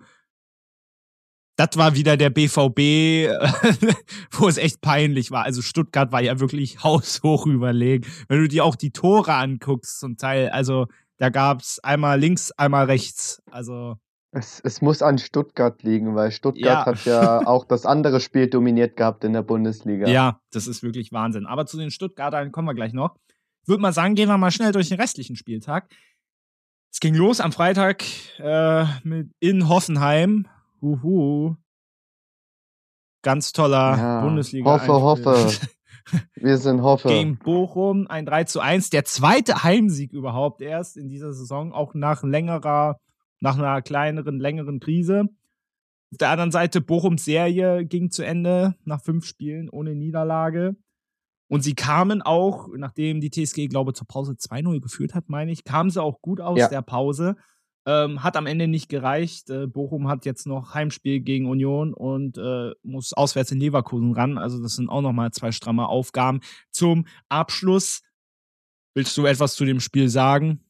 das 1.58 1.69
war 1.76 1.95
wieder 1.95 2.17
der 2.17 2.30
BVB, 2.30 3.30
wo 4.32 4.48
es 4.48 4.58
echt 4.58 4.82
peinlich 4.82 5.32
war. 5.32 5.43
Also 5.43 5.62
Stuttgart 5.62 6.12
war 6.12 6.21
ja 6.21 6.39
wirklich 6.39 6.80
haushoch 6.84 7.45
überlegen. 7.45 8.06
Wenn 8.28 8.39
du 8.39 8.48
dir 8.48 8.65
auch 8.65 8.76
die 8.76 8.91
Tore 8.91 9.34
anguckst 9.34 10.00
zum 10.00 10.17
Teil, 10.17 10.50
also 10.50 10.88
da 11.17 11.30
gab 11.30 11.62
es 11.62 11.80
einmal 11.80 12.19
links, 12.19 12.52
einmal 12.52 12.86
rechts. 12.86 13.41
Also 13.50 13.95
es, 14.36 14.60
es, 14.60 14.82
muss 14.82 15.02
an 15.02 15.17
Stuttgart 15.17 15.82
liegen, 15.84 16.13
weil 16.13 16.30
Stuttgart 16.32 16.63
ja. 16.63 16.86
hat 16.86 17.06
ja 17.06 17.39
auch 17.48 17.63
das 17.63 17.86
andere 17.86 18.19
Spiel 18.19 18.48
dominiert 18.48 18.98
gehabt 18.98 19.24
in 19.24 19.32
der 19.34 19.43
Bundesliga. 19.43 20.08
Ja, 20.08 20.41
das 20.52 20.67
ist 20.67 20.84
wirklich 20.84 21.13
Wahnsinn. 21.13 21.45
Aber 21.45 21.65
zu 21.65 21.78
den 21.78 21.89
Stuttgartern 21.89 22.52
kommen 22.52 22.67
wir 22.67 22.74
gleich 22.74 22.93
noch. 22.93 23.15
Ich 23.63 23.69
würde 23.69 23.82
mal 23.82 23.93
sagen, 23.93 24.13
gehen 24.15 24.28
wir 24.28 24.38
mal 24.38 24.52
schnell 24.52 24.74
durch 24.74 24.89
den 24.89 25.00
restlichen 25.00 25.38
Spieltag. 25.38 25.89
Es 26.91 27.00
ging 27.00 27.15
los 27.15 27.39
am 27.39 27.54
Freitag 27.54 28.04
äh, 28.38 28.86
mit 29.04 29.32
in 29.39 29.69
Hoffenheim. 29.69 30.48
Huhu. 30.82 31.56
Ganz 33.24 33.54
toller 33.54 33.98
ja, 33.98 34.21
Bundesliga. 34.21 34.69
Hoffe, 34.69 34.93
hoffe. 34.93 35.52
Wir 36.36 36.58
sind 36.58 36.84
Hoffe. 36.84 37.08
Gegen 37.08 37.38
Bochum 37.39 38.06
ein 38.08 38.28
3 38.28 38.43
zu 38.43 38.60
1. 38.60 38.91
Der 38.91 39.06
zweite 39.06 39.63
Heimsieg 39.63 40.13
überhaupt 40.13 40.62
erst 40.62 40.98
in 40.98 41.08
dieser 41.08 41.34
Saison, 41.34 41.74
auch 41.74 41.95
nach 41.95 42.21
längerer, 42.21 43.00
nach 43.45 43.60
einer 43.60 43.84
kleineren, 43.84 44.39
längeren 44.39 44.79
Krise. 44.79 45.29
Auf 46.12 46.17
der 46.17 46.31
anderen 46.31 46.51
Seite, 46.51 46.81
Bochums 46.81 47.25
Serie 47.25 47.86
ging 47.86 48.10
zu 48.10 48.25
Ende 48.25 48.73
nach 48.86 49.03
fünf 49.03 49.25
Spielen 49.25 49.69
ohne 49.69 49.93
Niederlage. 49.93 50.75
Und 51.47 51.62
sie 51.62 51.75
kamen 51.75 52.23
auch, 52.23 52.69
nachdem 52.75 53.21
die 53.21 53.29
TSG, 53.29 53.67
glaube 53.67 53.91
ich, 53.91 53.97
zur 53.97 54.08
Pause 54.08 54.34
2-0 54.34 54.81
geführt 54.81 55.13
hat, 55.13 55.29
meine 55.29 55.51
ich, 55.51 55.63
kamen 55.63 55.91
sie 55.91 56.01
auch 56.01 56.23
gut 56.23 56.41
aus 56.41 56.58
ja. 56.58 56.69
der 56.69 56.81
Pause. 56.81 57.36
Ähm, 57.86 58.23
hat 58.23 58.36
am 58.36 58.47
Ende 58.47 58.67
nicht 58.67 58.89
gereicht. 58.89 59.51
Äh, 59.51 59.67
Bochum 59.67 60.08
hat 60.08 60.25
jetzt 60.25 60.47
noch 60.47 60.73
Heimspiel 60.73 61.19
gegen 61.19 61.45
Union 61.45 61.93
und 61.93 62.39
äh, 62.39 62.71
muss 62.81 63.13
auswärts 63.13 63.51
in 63.51 63.60
Leverkusen 63.60 64.13
ran. 64.13 64.39
Also 64.39 64.60
das 64.60 64.75
sind 64.75 64.89
auch 64.89 65.01
nochmal 65.01 65.29
zwei 65.29 65.51
stramme 65.51 65.88
Aufgaben. 65.88 66.39
Zum 66.71 67.05
Abschluss, 67.29 68.01
willst 68.95 69.15
du 69.15 69.27
etwas 69.27 69.53
zu 69.53 69.65
dem 69.65 69.79
Spiel 69.79 70.10
sagen? 70.10 70.64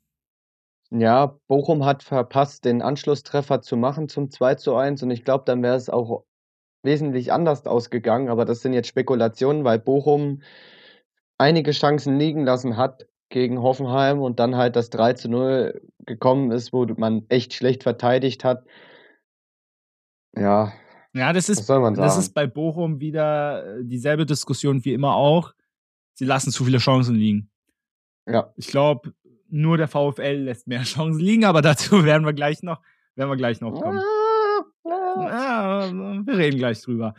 Ja, 0.97 1.37
Bochum 1.47 1.83
hat 1.83 2.03
verpasst, 2.03 2.63
den 2.63 2.81
Anschlusstreffer 2.81 3.61
zu 3.61 3.75
machen 3.75 4.07
zum 4.07 4.29
2 4.29 4.55
zu 4.55 4.75
1 4.75 5.03
und 5.03 5.11
ich 5.11 5.25
glaube, 5.25 5.43
dann 5.45 5.61
wäre 5.61 5.75
es 5.75 5.89
auch 5.89 6.23
wesentlich 6.83 7.33
anders 7.33 7.65
ausgegangen, 7.65 8.29
aber 8.29 8.45
das 8.45 8.61
sind 8.61 8.71
jetzt 8.71 8.87
Spekulationen, 8.87 9.65
weil 9.65 9.77
Bochum 9.77 10.41
einige 11.37 11.71
Chancen 11.71 12.17
liegen 12.17 12.45
lassen 12.45 12.77
hat 12.77 13.07
gegen 13.27 13.61
Hoffenheim 13.61 14.21
und 14.21 14.39
dann 14.39 14.55
halt 14.55 14.77
das 14.77 14.89
3 14.89 15.13
zu 15.13 15.27
0 15.27 15.81
gekommen 16.05 16.51
ist, 16.51 16.71
wo 16.71 16.85
man 16.85 17.25
echt 17.27 17.53
schlecht 17.53 17.83
verteidigt 17.83 18.45
hat. 18.45 18.65
Ja. 20.37 20.71
Ja, 21.13 21.33
das 21.33 21.49
ist, 21.49 21.69
das 21.69 22.17
ist 22.17 22.33
bei 22.33 22.47
Bochum 22.47 23.01
wieder 23.01 23.79
äh, 23.79 23.83
dieselbe 23.83 24.25
Diskussion 24.25 24.85
wie 24.85 24.93
immer 24.93 25.15
auch. 25.15 25.53
Sie 26.13 26.25
lassen 26.25 26.51
zu 26.51 26.63
viele 26.63 26.77
Chancen 26.77 27.15
liegen. 27.15 27.49
Ja. 28.27 28.53
Ich 28.55 28.67
glaube, 28.67 29.13
nur 29.55 29.77
der 29.77 29.87
VfL 29.87 30.43
lässt 30.43 30.67
mehr 30.67 30.83
Chancen 30.83 31.19
liegen, 31.19 31.45
aber 31.45 31.61
dazu 31.61 32.03
werden 32.03 32.25
wir 32.25 32.33
gleich 32.33 32.61
noch, 32.61 32.81
werden 33.15 33.29
wir 33.29 33.37
gleich 33.37 33.61
noch 33.61 33.71
kommen. 33.71 34.01
Ja, 34.85 35.91
wir 35.91 36.37
reden 36.37 36.57
gleich 36.57 36.81
drüber. 36.81 37.15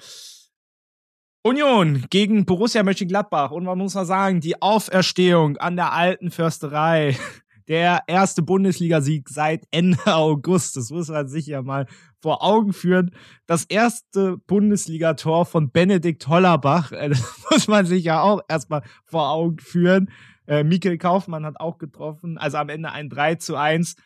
Union 1.42 2.04
gegen 2.10 2.44
Borussia 2.44 2.82
Mönchengladbach. 2.82 3.52
Und 3.52 3.64
man 3.64 3.78
muss 3.78 3.94
mal 3.94 4.04
sagen, 4.04 4.40
die 4.40 4.60
Auferstehung 4.60 5.56
an 5.58 5.76
der 5.76 5.92
alten 5.92 6.30
Försterei. 6.30 7.16
Der 7.68 8.02
erste 8.06 8.42
Bundesligasieg 8.42 9.28
seit 9.28 9.64
Ende 9.72 9.98
August. 10.06 10.76
Das 10.76 10.90
muss 10.90 11.08
man 11.08 11.26
sich 11.26 11.46
ja 11.48 11.62
mal 11.62 11.86
vor 12.20 12.44
Augen 12.44 12.72
führen. 12.72 13.10
Das 13.46 13.64
erste 13.64 14.36
Bundesligator 14.36 15.44
von 15.44 15.72
Benedikt 15.72 16.28
Hollerbach. 16.28 16.92
Das 16.92 17.44
muss 17.50 17.66
man 17.66 17.84
sich 17.84 18.04
ja 18.04 18.22
auch 18.22 18.40
erstmal 18.48 18.82
vor 19.04 19.30
Augen 19.32 19.58
führen. 19.58 20.10
Äh, 20.46 20.64
Mikkel 20.64 20.98
Kaufmann 20.98 21.44
hat 21.44 21.60
auch 21.60 21.78
getroffen. 21.78 22.38
Also 22.38 22.58
am 22.58 22.68
Ende 22.68 22.92
ein 22.92 23.08
3 23.08 23.36
zu 23.36 23.56
1. 23.56 23.96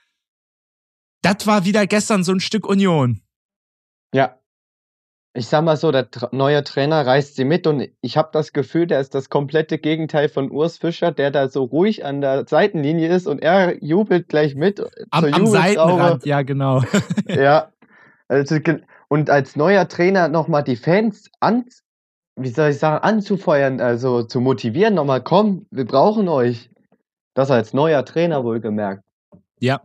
Das 1.23 1.47
war 1.47 1.65
wieder 1.65 1.87
gestern 1.87 2.25
so 2.25 2.33
ein 2.33 2.41
Stück 2.41 2.67
Union. 2.67 3.21
Ja, 4.13 4.41
ich 5.33 5.47
sag 5.47 5.63
mal 5.63 5.77
so, 5.77 5.93
der 5.93 6.09
neue 6.33 6.65
Trainer 6.65 7.07
reißt 7.07 7.37
sie 7.37 7.45
mit 7.45 7.67
und 7.69 7.89
ich 8.01 8.17
habe 8.17 8.31
das 8.33 8.53
Gefühl, 8.53 8.89
der 8.89 9.01
ist 9.01 9.15
das 9.15 9.31
komplette 9.31 9.79
Gegenteil 9.79 10.29
von 10.29 10.51
Urs 10.51 10.79
Fischer, 10.79 11.13
der 11.13 11.31
da 11.31 11.49
so 11.49 11.63
ruhig 11.63 12.05
an 12.05 12.21
der 12.21 12.47
Seitenlinie 12.49 13.09
ist 13.15 13.29
und 13.29 13.41
er 13.41 13.83
jubelt 13.83 14.29
gleich 14.29 14.57
mit. 14.57 14.81
Am, 15.11 15.25
am 15.25 15.47
Seitenrand, 15.47 16.27
ja, 16.27 16.43
genau. 16.43 16.83
ja. 17.27 17.71
Also, 18.27 18.57
und 19.09 19.31
als 19.31 19.55
neuer 19.55 19.87
Trainer 19.87 20.29
nochmal 20.29 20.65
die 20.65 20.77
Fans 20.77 21.31
an, 21.39 21.65
wie 22.43 22.49
soll 22.49 22.71
ich 22.71 22.79
sagen, 22.79 23.03
anzufeuern, 23.03 23.81
also 23.81 24.23
zu 24.23 24.41
motivieren, 24.41 24.95
nochmal, 24.95 25.23
komm, 25.23 25.67
wir 25.71 25.85
brauchen 25.85 26.29
euch. 26.29 26.71
Das 27.35 27.51
als 27.51 27.73
neuer 27.73 28.05
Trainer 28.05 28.43
wohlgemerkt. 28.45 29.05
Ja. 29.61 29.83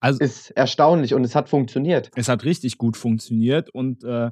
Also, 0.00 0.18
ist 0.20 0.50
erstaunlich 0.50 1.14
und 1.14 1.24
es 1.24 1.34
hat 1.34 1.48
funktioniert. 1.48 2.10
Es 2.16 2.28
hat 2.28 2.44
richtig 2.44 2.78
gut 2.78 2.96
funktioniert 2.96 3.70
und 3.70 4.02
äh, 4.02 4.30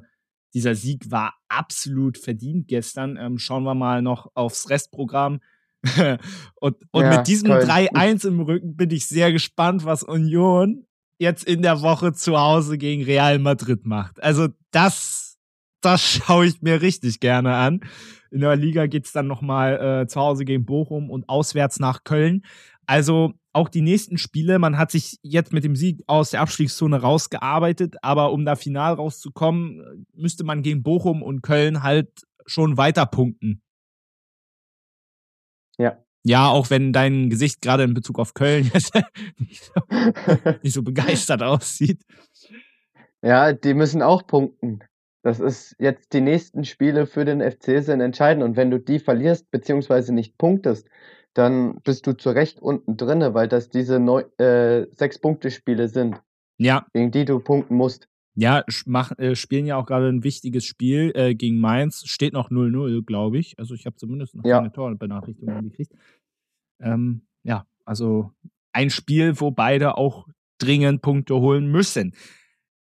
dieser 0.53 0.75
Sieg 0.75 1.11
war 1.11 1.35
absolut 1.47 2.17
verdient 2.17 2.67
gestern. 2.67 3.17
Ähm, 3.17 3.37
schauen 3.37 3.63
wir 3.63 3.75
mal 3.75 4.01
noch 4.01 4.31
aufs 4.33 4.69
Restprogramm. 4.69 5.39
und 6.55 6.77
und 6.91 7.03
ja, 7.03 7.17
mit 7.17 7.27
diesem 7.27 7.51
3-1 7.51 8.27
im 8.27 8.41
Rücken 8.41 8.75
bin 8.75 8.89
ich 8.89 9.07
sehr 9.07 9.31
gespannt, 9.31 9.85
was 9.85 10.03
Union 10.03 10.85
jetzt 11.19 11.43
in 11.45 11.61
der 11.61 11.81
Woche 11.81 12.13
zu 12.13 12.37
Hause 12.37 12.77
gegen 12.77 13.03
Real 13.03 13.39
Madrid 13.39 13.85
macht. 13.85 14.21
Also 14.21 14.47
das, 14.71 15.28
das 15.81 16.01
schaue 16.01 16.45
ich 16.45 16.61
mir 16.61 16.81
richtig 16.81 17.19
gerne 17.19 17.55
an. 17.55 17.81
In 18.31 18.41
der 18.41 18.55
Liga 18.55 18.85
geht 18.87 19.05
es 19.05 19.11
dann 19.11 19.27
nochmal 19.27 20.03
äh, 20.03 20.07
zu 20.07 20.19
Hause 20.19 20.45
gegen 20.45 20.65
Bochum 20.65 21.09
und 21.09 21.27
auswärts 21.29 21.79
nach 21.79 22.03
Köln. 22.03 22.43
Also 22.85 23.33
auch 23.53 23.69
die 23.69 23.81
nächsten 23.81 24.17
Spiele, 24.17 24.59
man 24.59 24.77
hat 24.77 24.91
sich 24.91 25.17
jetzt 25.21 25.53
mit 25.53 25.63
dem 25.63 25.75
Sieg 25.75 26.03
aus 26.07 26.31
der 26.31 26.41
Abstiegszone 26.41 27.01
rausgearbeitet, 27.01 27.97
aber 28.01 28.31
um 28.31 28.45
da 28.45 28.55
final 28.55 28.93
rauszukommen, 28.93 30.05
müsste 30.13 30.43
man 30.43 30.61
gegen 30.61 30.83
Bochum 30.83 31.23
und 31.23 31.41
Köln 31.41 31.83
halt 31.83 32.09
schon 32.45 32.77
weiter 32.77 33.05
punkten. 33.05 33.61
Ja. 35.77 36.03
Ja, 36.23 36.49
auch 36.49 36.69
wenn 36.69 36.91
dein 36.93 37.29
Gesicht 37.29 37.61
gerade 37.61 37.83
in 37.83 37.93
Bezug 37.93 38.19
auf 38.19 38.33
Köln 38.33 38.69
jetzt 38.73 38.93
nicht 39.37 39.63
so, 39.63 39.81
nicht 40.63 40.73
so 40.73 40.83
begeistert 40.83 41.41
aussieht. 41.41 42.03
Ja, 43.21 43.53
die 43.53 43.73
müssen 43.73 44.01
auch 44.01 44.25
punkten. 44.27 44.79
Das 45.21 45.39
ist 45.39 45.75
jetzt 45.79 46.13
die 46.13 46.21
nächsten 46.21 46.63
Spiele 46.63 47.05
für 47.05 47.25
den 47.25 47.41
FC 47.41 47.83
sind 47.83 47.99
entscheidend. 47.99 48.43
Und 48.43 48.55
wenn 48.55 48.71
du 48.71 48.79
die 48.79 48.99
verlierst, 48.99 49.51
beziehungsweise 49.51 50.13
nicht 50.13 50.37
punktest, 50.37 50.87
dann 51.33 51.79
bist 51.83 52.07
du 52.07 52.13
zu 52.13 52.29
Recht 52.29 52.61
unten 52.61 52.97
drinne, 52.97 53.33
weil 53.33 53.47
das 53.47 53.69
diese 53.69 53.97
äh, 54.37 54.87
Sechs-Punkte-Spiele 54.95 55.87
sind. 55.87 56.21
Ja. 56.57 56.85
Gegen 56.93 57.11
die 57.11 57.25
du 57.25 57.39
punkten 57.39 57.75
musst. 57.75 58.07
Ja, 58.35 58.63
mach, 58.85 59.17
äh, 59.17 59.35
spielen 59.35 59.65
ja 59.65 59.75
auch 59.75 59.85
gerade 59.85 60.07
ein 60.07 60.23
wichtiges 60.23 60.63
Spiel 60.63 61.11
äh, 61.15 61.35
gegen 61.35 61.59
Mainz. 61.59 62.03
Steht 62.05 62.33
noch 62.33 62.49
0-0, 62.49 63.03
glaube 63.05 63.37
ich. 63.37 63.59
Also 63.59 63.73
ich 63.73 63.85
habe 63.85 63.97
zumindest 63.97 64.35
noch 64.35 64.45
ja. 64.45 64.57
keine 64.57 64.71
Torbenachrichtigung 64.71 65.63
gekriegt. 65.63 65.93
Ähm, 66.81 67.21
ja, 67.43 67.65
also 67.83 68.31
ein 68.71 68.89
Spiel, 68.89 69.39
wo 69.41 69.51
beide 69.51 69.97
auch 69.97 70.27
dringend 70.57 71.01
Punkte 71.01 71.35
holen 71.35 71.69
müssen. 71.69 72.13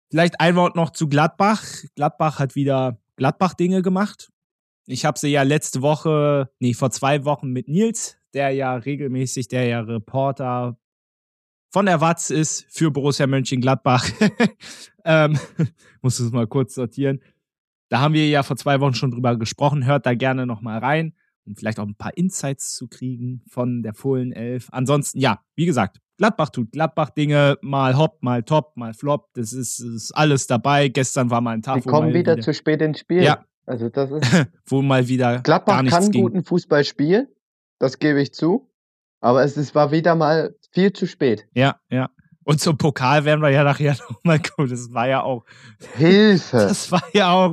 Vielleicht 0.09 0.39
ein 0.39 0.55
Wort 0.55 0.75
noch 0.75 0.91
zu 0.91 1.09
Gladbach. 1.09 1.63
Gladbach 1.95 2.39
hat 2.39 2.55
wieder 2.55 2.99
Gladbach-Dinge 3.17 3.81
gemacht. 3.81 4.31
Ich 4.85 5.05
habe 5.05 5.19
sie 5.19 5.27
ja 5.27 5.43
letzte 5.43 5.81
Woche, 5.81 6.49
nee, 6.59 6.73
vor 6.73 6.91
zwei 6.91 7.25
Wochen 7.25 7.51
mit 7.51 7.67
Nils 7.67 8.17
der 8.33 8.51
ja 8.51 8.75
regelmäßig 8.75 9.47
der 9.47 9.65
ja 9.65 9.79
Reporter 9.79 10.77
von 11.69 11.85
der 11.85 12.01
Watz 12.01 12.29
ist 12.29 12.65
für 12.69 12.91
Borussia 12.91 13.27
Mönchengladbach. 13.27 14.07
ähm, 15.05 15.37
muss 16.01 16.19
es 16.19 16.31
mal 16.31 16.47
kurz 16.47 16.75
sortieren. 16.75 17.21
Da 17.89 17.99
haben 17.99 18.13
wir 18.13 18.27
ja 18.27 18.43
vor 18.43 18.57
zwei 18.57 18.79
Wochen 18.79 18.93
schon 18.93 19.11
drüber 19.11 19.37
gesprochen. 19.37 19.85
Hört 19.85 20.05
da 20.05 20.13
gerne 20.13 20.45
nochmal 20.45 20.79
rein, 20.79 21.13
um 21.45 21.55
vielleicht 21.55 21.79
auch 21.79 21.85
ein 21.87 21.95
paar 21.95 22.15
Insights 22.15 22.75
zu 22.75 22.87
kriegen 22.87 23.41
von 23.49 23.81
der 23.81 23.93
Fohlen 23.93 24.31
11. 24.31 24.69
Ansonsten, 24.71 25.19
ja, 25.19 25.41
wie 25.55 25.65
gesagt, 25.65 25.99
Gladbach 26.17 26.49
tut 26.49 26.71
Gladbach-Dinge, 26.71 27.57
mal 27.61 27.97
hopp, 27.97 28.21
mal 28.21 28.43
top, 28.43 28.75
mal 28.75 28.93
flop. 28.93 29.29
Das 29.33 29.53
ist, 29.53 29.79
ist 29.79 30.11
alles 30.11 30.47
dabei. 30.47 30.87
Gestern 30.87 31.29
war 31.29 31.41
mal 31.41 31.51
ein 31.51 31.61
Tag. 31.61 31.85
Wir 31.85 31.91
kommen 31.91 32.09
wieder, 32.09 32.33
wieder, 32.33 32.41
zu 32.41 32.53
spät 32.53 32.81
ins 32.81 32.99
Spiel. 32.99 33.23
Ja. 33.23 33.45
Also 33.65 33.89
das 33.89 34.11
ist. 34.11 34.47
wo 34.65 34.81
mal 34.81 35.07
wieder. 35.07 35.39
Gladbach 35.39 35.83
kann 35.85 36.11
ging. 36.11 36.23
guten 36.23 36.43
Fußball 36.43 36.83
spielen 36.83 37.27
das 37.79 37.99
gebe 37.99 38.21
ich 38.21 38.33
zu. 38.33 38.69
Aber 39.19 39.43
es, 39.43 39.57
es 39.57 39.73
war 39.73 39.91
wieder 39.91 40.15
mal 40.15 40.55
viel 40.71 40.93
zu 40.93 41.07
spät. 41.07 41.47
Ja, 41.53 41.79
ja. 41.89 42.09
Und 42.47 42.61
zum 42.61 42.77
Pokal 42.77 43.25
werden 43.25 43.41
wir 43.41 43.49
ja 43.49 43.65
nachher 43.65 43.97
nochmal 44.09 44.39
kommen. 44.39 44.69
Das 44.69 44.93
war 44.93 45.05
ja 45.09 45.21
auch. 45.21 45.43
Hilfe! 45.97 46.57
Das 46.67 46.91
war 46.91 47.03
ja 47.11 47.31
auch. 47.31 47.51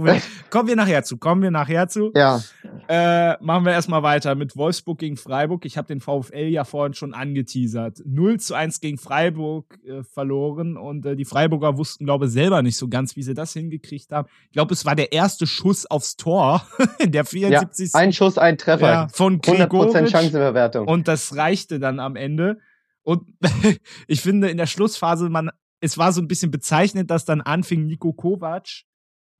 Kommen 0.50 0.68
wir 0.68 0.76
nachher 0.76 1.02
zu. 1.02 1.16
Kommen 1.16 1.42
wir 1.42 1.50
nachher 1.50 1.88
zu. 1.88 2.12
Ja. 2.14 2.40
Äh, 2.88 3.37
machen 3.42 3.64
wir 3.64 3.72
erstmal 3.72 4.04
weiter 4.04 4.37
mit 4.37 4.57
Wolfsburg 4.57 4.98
gegen 4.98 5.16
Freiburg. 5.16 5.64
Ich 5.64 5.76
habe 5.76 5.88
den 5.88 6.00
VfL 6.00 6.48
ja 6.48 6.64
vorhin 6.64 6.94
schon 6.94 7.12
angeteasert. 7.12 8.02
0 8.04 8.38
zu 8.38 8.54
1 8.54 8.80
gegen 8.80 8.98
Freiburg 8.98 9.78
äh, 9.85 10.04
verloren 10.04 10.76
und 10.76 11.04
äh, 11.07 11.16
die 11.16 11.24
Freiburger 11.24 11.76
wussten, 11.76 12.04
glaube 12.04 12.26
ich, 12.26 12.33
selber 12.33 12.62
nicht 12.62 12.76
so 12.76 12.88
ganz, 12.88 13.16
wie 13.16 13.22
sie 13.22 13.35
das 13.35 13.52
hingekriegt 13.52 14.12
haben. 14.12 14.28
Ich 14.46 14.52
glaube, 14.52 14.74
es 14.74 14.85
war 14.85 14.94
der 14.94 15.12
erste 15.12 15.46
Schuss 15.46 15.87
aufs 15.87 16.16
Tor 16.16 16.64
in 16.98 17.11
der 17.11 17.24
74. 17.24 17.92
Ja, 17.92 17.98
ein 17.98 18.12
Schuss, 18.12 18.38
ein 18.38 18.59
Treffer. 18.59 18.92
Ja, 18.92 19.09
von 19.09 19.40
Gregoritsch. 19.40 19.96
100% 19.96 20.11
Chancenverwertung. 20.11 20.87
Und 20.87 21.09
das 21.09 21.35
reichte 21.37 21.80
dann 21.80 21.98
am 21.98 22.14
Ende. 22.14 22.59
Und 23.05 23.23
ich 24.09 24.21
finde, 24.21 24.49
in 24.49 24.57
der 24.57 24.67
Schlussphase, 24.67 25.29
man, 25.29 25.51
es 25.81 25.97
war 25.97 26.12
so 26.12 26.21
ein 26.21 26.29
bisschen 26.29 26.51
bezeichnend, 26.51 27.11
dass 27.11 27.25
dann 27.25 27.40
anfing 27.40 27.87
Nico 27.87 28.12
Kovac 28.12 28.67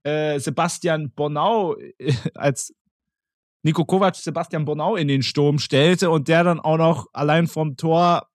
äh, 0.03 0.39
Sebastian 0.39 1.11
Bonau 1.11 1.75
äh, 1.75 2.13
als 2.35 2.73
Nico 3.63 3.83
Kovac 3.83 4.15
Sebastian 4.15 4.63
Bonau 4.63 4.95
in 4.95 5.07
den 5.07 5.23
Sturm 5.23 5.57
stellte 5.57 6.11
und 6.11 6.27
der 6.27 6.43
dann 6.43 6.59
auch 6.59 6.77
noch 6.77 7.07
allein 7.13 7.47
vom 7.47 7.75
Tor, 7.77 8.29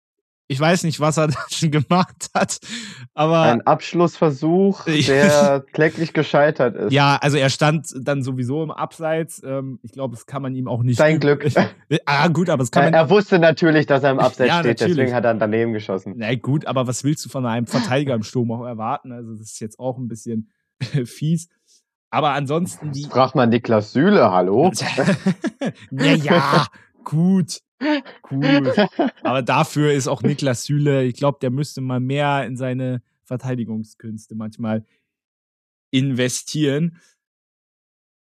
ich 0.47 0.59
weiß 0.59 0.83
nicht, 0.83 0.99
was 0.99 1.17
er 1.17 1.27
da 1.27 1.37
schon 1.49 1.71
gemacht 1.71 2.29
hat, 2.33 2.59
aber. 3.13 3.41
Ein 3.41 3.61
Abschlussversuch, 3.61 4.85
der 4.85 5.63
kläglich 5.73 6.13
gescheitert 6.13 6.75
ist. 6.75 6.91
Ja, 6.91 7.17
also 7.21 7.37
er 7.37 7.49
stand 7.49 7.93
dann 7.99 8.23
sowieso 8.23 8.63
im 8.63 8.71
Abseits. 8.71 9.41
Ähm, 9.43 9.79
ich 9.83 9.91
glaube, 9.91 10.15
das 10.15 10.25
kann 10.25 10.41
man 10.41 10.55
ihm 10.55 10.67
auch 10.67 10.83
nicht. 10.83 10.97
Sein 10.97 11.19
Glück. 11.19 11.45
ah, 12.05 12.27
gut, 12.29 12.49
aber 12.49 12.63
es 12.63 12.71
kann 12.71 12.85
man. 12.85 12.93
Er, 12.93 13.01
er 13.01 13.09
wusste 13.09 13.39
natürlich, 13.39 13.85
dass 13.85 14.03
er 14.03 14.11
im 14.11 14.19
Abseits 14.19 14.49
ja, 14.49 14.59
steht, 14.59 14.79
natürlich. 14.79 14.97
deswegen 14.97 15.15
hat 15.15 15.25
er 15.25 15.33
dann 15.33 15.39
daneben 15.39 15.73
geschossen. 15.73 16.13
Na 16.17 16.33
gut, 16.35 16.65
aber 16.65 16.87
was 16.87 17.03
willst 17.03 17.25
du 17.25 17.29
von 17.29 17.45
einem 17.45 17.67
Verteidiger 17.67 18.15
im 18.15 18.23
Sturm 18.23 18.51
auch 18.51 18.65
erwarten? 18.65 19.11
Also, 19.11 19.33
das 19.33 19.51
ist 19.51 19.59
jetzt 19.59 19.79
auch 19.79 19.97
ein 19.97 20.07
bisschen 20.07 20.51
fies. 21.05 21.49
Aber 22.09 22.31
ansonsten 22.31 22.93
die. 22.93 23.03
Fragt 23.03 23.35
man 23.35 23.49
Niklas 23.49 23.91
Süle, 23.91 24.31
hallo? 24.31 24.71
ja, 25.91 26.13
ja, 26.13 26.67
gut. 27.03 27.59
Gut. 28.23 28.41
Aber 29.23 29.41
dafür 29.41 29.93
ist 29.93 30.07
auch 30.07 30.23
Niklas 30.23 30.63
Süle, 30.63 31.03
ich 31.03 31.15
glaube, 31.15 31.37
der 31.41 31.51
müsste 31.51 31.81
mal 31.81 31.99
mehr 31.99 32.45
in 32.45 32.57
seine 32.57 33.01
Verteidigungskünste 33.23 34.35
manchmal 34.35 34.85
investieren. 35.91 36.99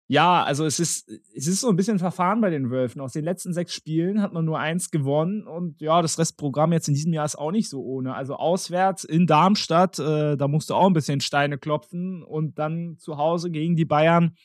Ja, 0.08 0.44
also 0.44 0.64
es 0.64 0.78
ist, 0.78 1.08
es 1.34 1.48
ist 1.48 1.60
so 1.60 1.68
ein 1.68 1.74
bisschen 1.74 1.98
Verfahren 1.98 2.40
bei 2.40 2.48
den 2.48 2.70
Wölfen. 2.70 3.00
Aus 3.00 3.12
den 3.12 3.24
letzten 3.24 3.52
sechs 3.52 3.74
Spielen 3.74 4.22
hat 4.22 4.32
man 4.32 4.44
nur 4.44 4.60
eins 4.60 4.92
gewonnen 4.92 5.44
und 5.48 5.80
ja, 5.80 6.00
das 6.00 6.18
Restprogramm 6.18 6.72
jetzt 6.72 6.86
in 6.86 6.94
diesem 6.94 7.12
Jahr 7.12 7.24
ist 7.24 7.36
auch 7.36 7.50
nicht 7.50 7.68
so 7.68 7.82
ohne. 7.82 8.14
Also 8.14 8.36
auswärts 8.36 9.02
in 9.02 9.26
Darmstadt, 9.26 9.98
äh, 9.98 10.36
da 10.36 10.46
musste 10.46 10.76
auch 10.76 10.86
ein 10.86 10.92
bisschen 10.92 11.20
Steine 11.20 11.58
klopfen 11.58 12.22
und 12.22 12.56
dann 12.56 12.98
zu 12.98 13.16
Hause 13.16 13.50
gegen 13.50 13.74
die 13.74 13.84
Bayern. 13.84 14.36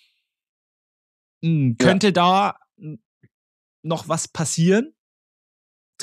Mh, 1.42 1.50
hm, 1.50 1.78
könnte 1.78 2.08
ja. 2.08 2.14
da 2.14 2.56
noch 3.84 4.10
was 4.10 4.28
passieren? 4.28 4.94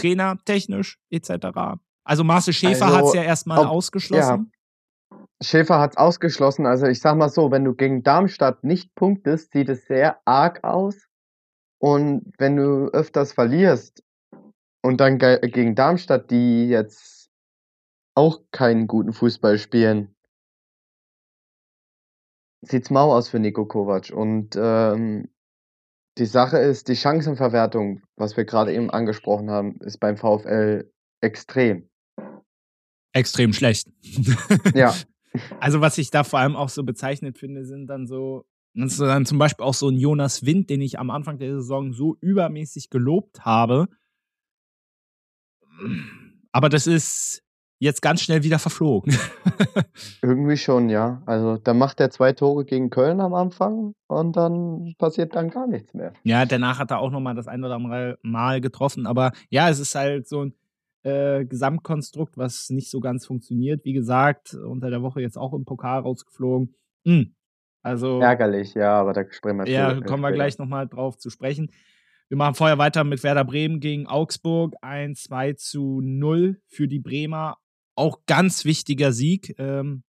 Trainer, 0.01 0.37
technisch, 0.45 0.99
etc. 1.11 1.79
Also 2.05 2.25
Marcel 2.25 2.55
Schäfer 2.55 2.87
also, 2.87 2.97
hat 2.97 3.05
es 3.05 3.15
ja 3.15 3.23
erstmal 3.23 3.65
ausgeschlossen. 3.67 4.53
Schäfer 5.43 5.79
hat 5.79 5.93
es 5.93 5.97
ausgeschlossen. 5.97 6.67
Also 6.67 6.87
ich 6.87 7.01
sag 7.01 7.17
mal 7.17 7.29
so, 7.29 7.51
wenn 7.51 7.65
du 7.65 7.75
gegen 7.75 8.03
Darmstadt 8.03 8.65
nicht 8.65 8.95
punktest, 8.95 9.53
sieht 9.53 9.69
es 9.69 9.85
sehr 9.87 10.21
arg 10.27 10.65
aus. 10.65 11.07
Und 11.81 12.33
wenn 12.39 12.57
du 12.57 12.89
öfters 12.89 13.33
verlierst 13.33 14.03
und 14.83 15.01
dann 15.01 15.19
gegen 15.19 15.75
Darmstadt, 15.77 16.31
die 16.31 16.69
jetzt 16.69 17.31
auch 18.17 18.41
keinen 18.51 18.89
guten 18.89 19.13
Fußball 19.13 19.59
spielen, 19.59 20.17
sieht's 22.63 22.91
mau 22.91 23.15
aus 23.15 23.29
für 23.29 23.39
Nico 23.39 23.65
Kovac. 23.65 24.11
Und 24.11 24.57
ähm, 24.57 25.29
die 26.19 26.27
Sache 26.27 26.59
ist, 26.59 26.89
die 26.89 26.97
Chancenverwertung, 26.97 28.03
was 28.17 28.37
wir 28.37 28.45
gerade 28.45 28.73
eben 28.75 28.91
angesprochen 28.91 29.51
haben, 29.51 29.79
ist 29.81 29.99
beim 29.99 30.17
VfL 30.17 30.91
extrem. 31.21 31.89
Extrem 33.13 33.53
schlecht. 33.53 33.89
ja. 34.75 34.95
Also, 35.61 35.83
was 35.83 35.99
ich 35.99 36.11
da 36.11 36.25
vor 36.25 36.39
allem 36.39 36.57
auch 36.57 36.71
so 36.71 36.83
bezeichnet 36.83 37.39
finde, 37.39 37.67
sind 37.67 37.87
dann 37.87 38.07
so, 38.07 38.47
dann 38.73 39.27
zum 39.27 39.39
Beispiel 39.39 39.65
auch 39.65 39.75
so 39.75 39.89
ein 39.89 39.99
Jonas 39.99 40.45
Wind, 40.47 40.71
den 40.71 40.81
ich 40.81 40.99
am 40.99 41.11
Anfang 41.11 41.39
der 41.39 41.57
Saison 41.57 41.93
so 41.93 42.17
übermäßig 42.23 42.89
gelobt 42.89 43.45
habe. 43.45 43.89
Aber 46.51 46.71
das 46.71 46.87
ist 46.87 47.43
jetzt 47.79 48.03
ganz 48.03 48.23
schnell 48.23 48.43
wieder 48.43 48.59
verflogen. 48.59 49.17
Irgendwie 50.23 50.57
schon, 50.57 50.89
ja. 50.89 51.23
Also 51.27 51.57
da 51.57 51.75
macht 51.75 52.01
er 52.01 52.11
zwei 52.11 52.33
Tore 52.33 52.65
gegen 52.65 52.91
Köln 52.91 53.21
am 53.21 53.35
Anfang 53.35 53.95
und 54.07 54.37
dann 54.37 54.95
passiert 54.99 55.35
dann 55.35 55.51
gar 55.51 55.67
nichts 55.67 55.95
mehr. 55.95 56.13
Ja, 56.25 56.45
danach 56.45 56.79
hat 56.79 56.91
er 56.91 56.99
auch 56.99 57.11
nochmal 57.11 57.35
das 57.35 57.49
ein 57.49 57.65
oder 57.65 57.75
andere 57.75 58.19
Mal 58.23 58.61
getroffen. 58.61 59.07
Aber 59.07 59.33
ja, 59.51 59.69
es 59.69 59.79
ist 59.79 59.95
halt 59.95 60.29
so 60.29 60.45
ein 60.45 60.55
äh, 61.05 61.45
Gesamtkonstrukt, 61.45 62.37
was 62.37 62.71
nicht 62.71 62.91
so 62.91 63.01
ganz 63.01 63.27
funktioniert. 63.27 63.85
Wie 63.85 63.93
gesagt, 63.93 64.55
unter 64.55 64.91
der 64.91 65.03
Woche 65.03 65.21
jetzt 65.21 65.39
auch 65.39 65.53
im 65.55 65.65
Pokal 65.65 66.01
rausgeflogen. 66.01 66.75
Hm. 67.05 67.35
Also 67.83 68.21
ärgerlich, 68.21 68.75
ja, 68.75 69.01
aber 69.01 69.13
da 69.13 69.25
sprechen 69.31 69.59
wir 69.59 69.69
Ja, 69.69 70.01
kommen 70.01 70.23
wir 70.23 70.33
gleich 70.33 70.59
nochmal 70.59 70.89
drauf 70.89 71.17
zu 71.17 71.31
sprechen. 71.31 71.71
Wir 72.29 72.37
machen 72.37 72.55
vorher 72.55 72.77
weiter 72.77 73.05
mit 73.05 73.23
Werder 73.23 73.45
Bremen 73.45 73.81
gegen 73.81 74.07
Augsburg. 74.07 74.75
Ein 74.83 75.15
2 75.15 75.55
zu 75.55 76.01
0 76.03 76.61
für 76.67 76.87
die 76.87 76.99
Bremer. 76.99 77.57
Auch 77.99 78.25
ganz 78.27 78.65
wichtiger 78.65 79.13
Sieg. 79.13 79.55
Ähm, 79.59 80.05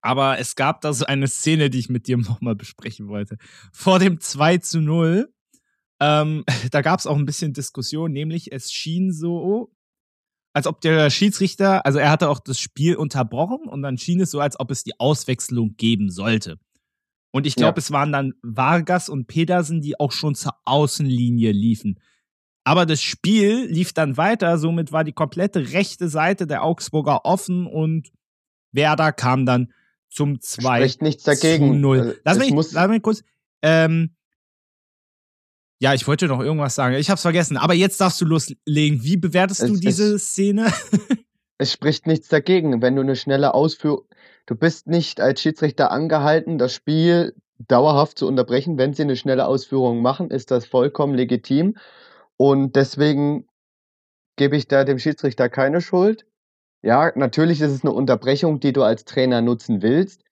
aber 0.00 0.38
es 0.38 0.56
gab 0.56 0.80
da 0.80 0.92
so 0.92 1.06
eine 1.06 1.28
Szene, 1.28 1.70
die 1.70 1.78
ich 1.78 1.88
mit 1.88 2.06
dir 2.06 2.16
nochmal 2.18 2.54
besprechen 2.54 3.08
wollte. 3.08 3.36
Vor 3.72 3.98
dem 3.98 4.20
2 4.20 4.58
zu 4.58 4.80
0, 4.80 5.32
ähm, 6.00 6.44
da 6.70 6.82
gab 6.82 6.98
es 6.98 7.06
auch 7.06 7.16
ein 7.16 7.26
bisschen 7.26 7.52
Diskussion, 7.52 8.12
nämlich 8.12 8.52
es 8.52 8.72
schien 8.72 9.12
so, 9.12 9.70
als 10.54 10.66
ob 10.66 10.80
der 10.80 11.10
Schiedsrichter, 11.10 11.84
also 11.84 11.98
er 11.98 12.10
hatte 12.10 12.28
auch 12.28 12.38
das 12.38 12.58
Spiel 12.58 12.96
unterbrochen 12.96 13.68
und 13.68 13.82
dann 13.82 13.98
schien 13.98 14.20
es 14.20 14.30
so, 14.30 14.40
als 14.40 14.58
ob 14.58 14.70
es 14.70 14.84
die 14.84 14.98
Auswechslung 14.98 15.76
geben 15.76 16.10
sollte. 16.10 16.58
Und 17.32 17.46
ich 17.46 17.56
glaube, 17.56 17.80
ja. 17.80 17.82
es 17.82 17.90
waren 17.90 18.12
dann 18.12 18.34
Vargas 18.42 19.08
und 19.08 19.26
Pedersen, 19.26 19.80
die 19.80 19.98
auch 19.98 20.12
schon 20.12 20.36
zur 20.36 20.54
Außenlinie 20.64 21.50
liefen. 21.50 21.98
Aber 22.64 22.86
das 22.86 23.02
Spiel 23.02 23.66
lief 23.66 23.92
dann 23.92 24.16
weiter, 24.16 24.56
somit 24.58 24.90
war 24.90 25.04
die 25.04 25.12
komplette 25.12 25.72
rechte 25.72 26.08
Seite 26.08 26.46
der 26.46 26.64
Augsburger 26.64 27.24
offen 27.24 27.66
und 27.66 28.10
Werder 28.72 29.12
kam 29.12 29.44
dann 29.44 29.72
zum 30.08 30.40
2 30.40 30.78
Spricht 30.78 31.02
nichts 31.02 31.24
dagegen. 31.24 31.74
zu 31.74 31.78
0. 31.78 31.98
Also, 31.98 32.14
lass, 32.24 32.38
mich, 32.38 32.72
lass 32.72 32.88
mich 32.88 33.02
kurz. 33.02 33.22
Ähm, 33.62 34.14
ja, 35.80 35.92
ich 35.92 36.06
wollte 36.06 36.26
noch 36.26 36.40
irgendwas 36.40 36.74
sagen. 36.74 36.94
Ich 36.94 37.10
hab's 37.10 37.22
vergessen. 37.22 37.56
Aber 37.56 37.74
jetzt 37.74 38.00
darfst 38.00 38.20
du 38.20 38.24
loslegen. 38.24 39.02
Wie 39.02 39.16
bewertest 39.16 39.62
es, 39.62 39.70
du 39.70 39.76
diese 39.76 40.14
es, 40.14 40.30
Szene? 40.30 40.72
es 41.58 41.72
spricht 41.72 42.06
nichts 42.06 42.28
dagegen, 42.28 42.80
wenn 42.80 42.96
du 42.96 43.02
eine 43.02 43.16
schnelle 43.16 43.52
Ausführung. 43.52 44.04
Du 44.46 44.54
bist 44.54 44.86
nicht 44.86 45.20
als 45.20 45.40
Schiedsrichter 45.40 45.90
angehalten, 45.90 46.58
das 46.58 46.74
Spiel 46.74 47.34
dauerhaft 47.58 48.18
zu 48.18 48.26
unterbrechen. 48.26 48.78
Wenn 48.78 48.94
sie 48.94 49.02
eine 49.02 49.16
schnelle 49.16 49.46
Ausführung 49.46 50.00
machen, 50.00 50.30
ist 50.30 50.50
das 50.50 50.66
vollkommen 50.66 51.14
legitim. 51.14 51.76
Und 52.36 52.76
deswegen 52.76 53.46
gebe 54.36 54.56
ich 54.56 54.68
da 54.68 54.84
dem 54.84 54.98
Schiedsrichter 54.98 55.48
keine 55.48 55.80
Schuld. 55.80 56.26
Ja, 56.82 57.12
natürlich 57.14 57.60
ist 57.60 57.70
es 57.70 57.84
eine 57.84 57.92
Unterbrechung, 57.92 58.60
die 58.60 58.72
du 58.72 58.82
als 58.82 59.04
Trainer 59.04 59.40
nutzen 59.40 59.82
willst. 59.82 60.22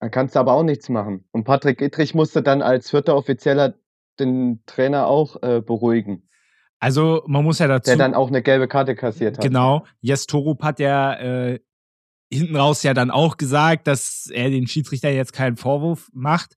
Da 0.00 0.08
kannst 0.08 0.36
du 0.36 0.40
aber 0.40 0.52
auch 0.52 0.62
nichts 0.62 0.88
machen. 0.88 1.24
Und 1.32 1.44
Patrick 1.44 1.80
Ittrich 1.80 2.14
musste 2.14 2.42
dann 2.42 2.62
als 2.62 2.90
vierter 2.90 3.16
Offizieller 3.16 3.74
den 4.20 4.62
Trainer 4.66 5.08
auch 5.08 5.42
äh, 5.42 5.60
beruhigen. 5.60 6.28
Also 6.78 7.24
man 7.26 7.44
muss 7.44 7.58
ja 7.58 7.66
dazu. 7.66 7.90
Der 7.90 7.96
dann 7.96 8.14
auch 8.14 8.28
eine 8.28 8.42
gelbe 8.42 8.68
Karte 8.68 8.94
kassiert 8.94 9.38
hat. 9.38 9.44
Genau. 9.44 9.84
Jes 10.00 10.26
Torup 10.26 10.62
hat 10.62 10.78
ja 10.78 11.14
äh, 11.14 11.60
hinten 12.30 12.54
raus 12.54 12.82
ja 12.82 12.94
dann 12.94 13.10
auch 13.10 13.36
gesagt, 13.36 13.86
dass 13.86 14.30
er 14.32 14.50
den 14.50 14.66
Schiedsrichter 14.66 15.10
jetzt 15.10 15.32
keinen 15.32 15.56
Vorwurf 15.56 16.08
macht. 16.12 16.56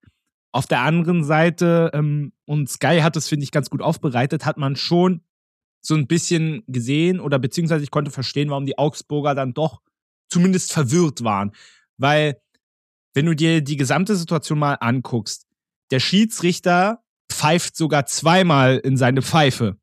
Auf 0.52 0.68
der 0.68 0.82
anderen 0.82 1.24
Seite, 1.24 1.91
ähm, 1.93 2.34
und 2.45 2.70
Sky 2.70 2.99
hat 3.02 3.16
es, 3.16 3.28
finde 3.30 3.43
ich, 3.43 3.52
ganz 3.52 3.70
gut 3.70 3.82
aufbereitet, 3.82 4.45
hat 4.45 4.58
man 4.58 4.76
schon 4.76 5.22
so 5.82 5.95
ein 5.95 6.08
bisschen 6.08 6.64
gesehen 6.68 7.20
oder 7.20 7.39
beziehungsweise 7.39 7.84
ich 7.84 7.91
konnte 7.91 8.12
verstehen, 8.12 8.49
warum 8.49 8.66
die 8.66 8.78
Augsburger 8.78 9.34
dann 9.34 9.54
doch 9.54 9.82
zumindest 10.30 10.74
verwirrt 10.74 11.24
waren. 11.24 11.52
Weil, 11.97 12.41
wenn 13.14 13.26
du 13.26 13.36
dir 13.36 13.62
die 13.62 13.78
gesamte 13.78 14.16
Situation 14.16 14.60
mal 14.60 14.76
anguckst, 14.76 15.47
der 15.91 15.99
Schiedsrichter 15.99 17.04
pfeift 17.32 17.76
sogar 17.76 18.06
zweimal 18.06 18.78
in 18.78 18.97
seine 18.97 19.22
Pfeife 19.22 19.78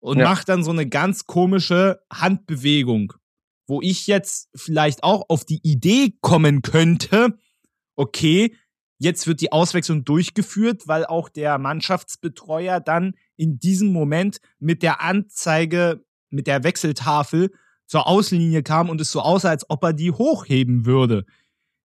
und 0.00 0.18
ja. 0.18 0.24
macht 0.28 0.48
dann 0.48 0.62
so 0.62 0.70
eine 0.70 0.88
ganz 0.88 1.26
komische 1.26 2.00
Handbewegung, 2.12 3.12
wo 3.66 3.82
ich 3.82 4.06
jetzt 4.06 4.48
vielleicht 4.54 5.02
auch 5.02 5.24
auf 5.28 5.44
die 5.44 5.60
Idee 5.62 6.14
kommen 6.20 6.62
könnte, 6.62 7.36
okay, 7.96 8.54
jetzt 8.98 9.26
wird 9.26 9.40
die 9.40 9.52
Auswechslung 9.52 10.04
durchgeführt, 10.04 10.86
weil 10.86 11.04
auch 11.04 11.28
der 11.28 11.58
Mannschaftsbetreuer 11.58 12.80
dann 12.80 13.14
in 13.36 13.58
diesem 13.58 13.92
Moment 13.92 14.40
mit 14.58 14.82
der 14.82 15.02
Anzeige, 15.02 16.04
mit 16.30 16.46
der 16.46 16.64
Wechseltafel 16.64 17.50
zur 17.86 18.06
Außenlinie 18.06 18.62
kam 18.62 18.90
und 18.90 19.00
es 19.00 19.12
so 19.12 19.20
aussah, 19.20 19.50
als 19.50 19.68
ob 19.68 19.84
er 19.84 19.92
die 19.92 20.10
hochheben 20.10 20.86
würde. 20.86 21.24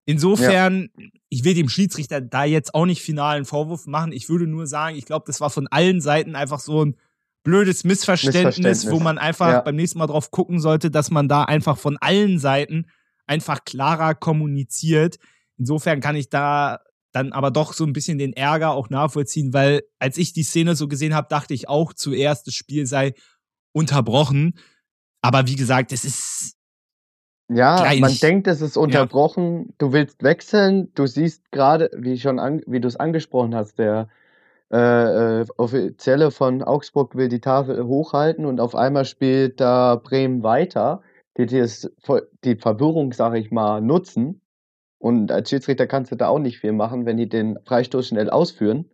Insofern, 0.04 0.90
ja. 0.98 1.06
ich 1.28 1.44
will 1.44 1.54
dem 1.54 1.68
Schiedsrichter 1.68 2.20
da 2.20 2.44
jetzt 2.44 2.74
auch 2.74 2.86
nicht 2.86 3.02
finalen 3.02 3.44
Vorwurf 3.44 3.86
machen. 3.86 4.12
Ich 4.12 4.28
würde 4.28 4.48
nur 4.48 4.66
sagen, 4.66 4.96
ich 4.96 5.04
glaube, 5.04 5.24
das 5.26 5.40
war 5.40 5.50
von 5.50 5.68
allen 5.68 6.00
Seiten 6.00 6.34
einfach 6.34 6.58
so 6.58 6.84
ein 6.84 6.96
blödes 7.44 7.84
Missverständnis, 7.84 8.58
Missverständnis. 8.58 8.90
wo 8.90 9.00
man 9.00 9.18
einfach 9.18 9.48
ja. 9.48 9.60
beim 9.60 9.76
nächsten 9.76 9.98
Mal 9.98 10.06
drauf 10.06 10.30
gucken 10.30 10.60
sollte, 10.60 10.90
dass 10.90 11.10
man 11.10 11.28
da 11.28 11.44
einfach 11.44 11.78
von 11.78 11.98
allen 11.98 12.38
Seiten 12.38 12.86
einfach 13.26 13.64
klarer 13.64 14.14
kommuniziert. 14.14 15.18
Insofern 15.56 16.00
kann 16.00 16.16
ich 16.16 16.28
da 16.28 16.80
dann 17.12 17.32
aber 17.32 17.50
doch 17.50 17.72
so 17.72 17.84
ein 17.84 17.92
bisschen 17.92 18.18
den 18.18 18.32
Ärger 18.32 18.72
auch 18.72 18.90
nachvollziehen, 18.90 19.52
weil 19.52 19.82
als 19.98 20.16
ich 20.16 20.32
die 20.32 20.42
Szene 20.42 20.74
so 20.74 20.88
gesehen 20.88 21.14
habe, 21.14 21.28
dachte 21.28 21.54
ich 21.54 21.68
auch 21.68 21.92
zuerst, 21.92 22.46
das 22.46 22.54
Spiel 22.54 22.86
sei 22.86 23.14
unterbrochen. 23.72 24.58
Aber 25.20 25.46
wie 25.46 25.56
gesagt, 25.56 25.92
es 25.92 26.04
ist. 26.04 26.56
Ja, 27.48 27.82
gleich. 27.82 28.00
man 28.00 28.14
denkt, 28.14 28.46
es 28.46 28.62
ist 28.62 28.76
unterbrochen. 28.76 29.66
Ja. 29.68 29.74
Du 29.78 29.92
willst 29.92 30.22
wechseln. 30.22 30.90
Du 30.94 31.06
siehst 31.06 31.50
gerade, 31.50 31.90
wie 31.96 32.18
schon 32.18 32.38
an, 32.38 32.62
wie 32.66 32.80
du 32.80 32.88
es 32.88 32.96
angesprochen 32.96 33.54
hast, 33.54 33.78
der 33.78 34.08
äh, 34.72 35.40
äh, 35.40 35.46
Offizielle 35.58 36.30
von 36.30 36.62
Augsburg 36.62 37.14
will 37.14 37.28
die 37.28 37.40
Tafel 37.40 37.84
hochhalten 37.84 38.46
und 38.46 38.58
auf 38.58 38.74
einmal 38.74 39.04
spielt 39.04 39.60
da 39.60 39.96
Bremen 39.96 40.42
weiter, 40.42 41.02
die, 41.36 41.44
die, 41.44 41.66
die 42.44 42.56
Verwirrung, 42.56 43.12
sage 43.12 43.38
ich 43.38 43.50
mal, 43.50 43.82
nutzen 43.82 44.41
und 45.02 45.32
als 45.32 45.50
Schiedsrichter 45.50 45.88
kannst 45.88 46.12
du 46.12 46.16
da 46.16 46.28
auch 46.28 46.38
nicht 46.38 46.60
viel 46.60 46.70
machen, 46.70 47.06
wenn 47.06 47.16
die 47.16 47.28
den 47.28 47.58
Freistoß 47.64 48.06
schnell 48.06 48.30
ausführen. 48.30 48.88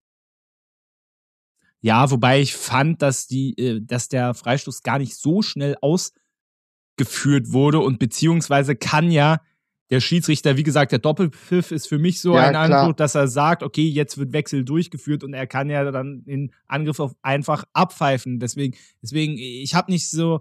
Ja, 1.81 2.11
wobei 2.11 2.41
ich 2.41 2.57
fand, 2.57 3.03
dass 3.03 3.27
die, 3.27 3.55
äh, 3.59 3.83
dass 3.83 4.09
der 4.09 4.33
Freistoß 4.33 4.83
gar 4.83 4.99
nicht 4.99 5.17
so 5.17 5.43
schnell 5.43 5.77
ausgeführt 5.83 7.53
wurde 7.53 7.81
und 7.81 7.99
beziehungsweise 7.99 8.75
kann 8.75 9.11
ja 9.11 9.43
der 9.91 10.01
Schiedsrichter, 10.01 10.57
wie 10.57 10.63
gesagt, 10.63 10.93
der 10.93 10.99
Doppelpfiff 10.99 11.73
ist 11.73 11.89
für 11.89 11.99
mich 11.99 12.23
so 12.23 12.35
ja, 12.35 12.47
ein 12.47 12.57
Angriff, 12.57 12.97
dass 12.97 13.15
er 13.15 13.29
sagt, 13.29 13.63
okay, 13.63 13.87
jetzt 13.87 14.17
wird 14.17 14.33
Wechsel 14.33 14.65
durchgeführt 14.65 15.25
und 15.25 15.35
er 15.35 15.47
kann 15.47 15.69
ja 15.69 15.91
dann 15.91 16.25
den 16.25 16.55
Angriff 16.67 17.01
auf 17.01 17.15
einfach 17.21 17.65
abpfeifen. 17.75 18.39
Deswegen, 18.39 18.75
deswegen, 19.03 19.37
ich 19.37 19.75
habe 19.75 19.93
nicht 19.93 20.09
so, 20.09 20.41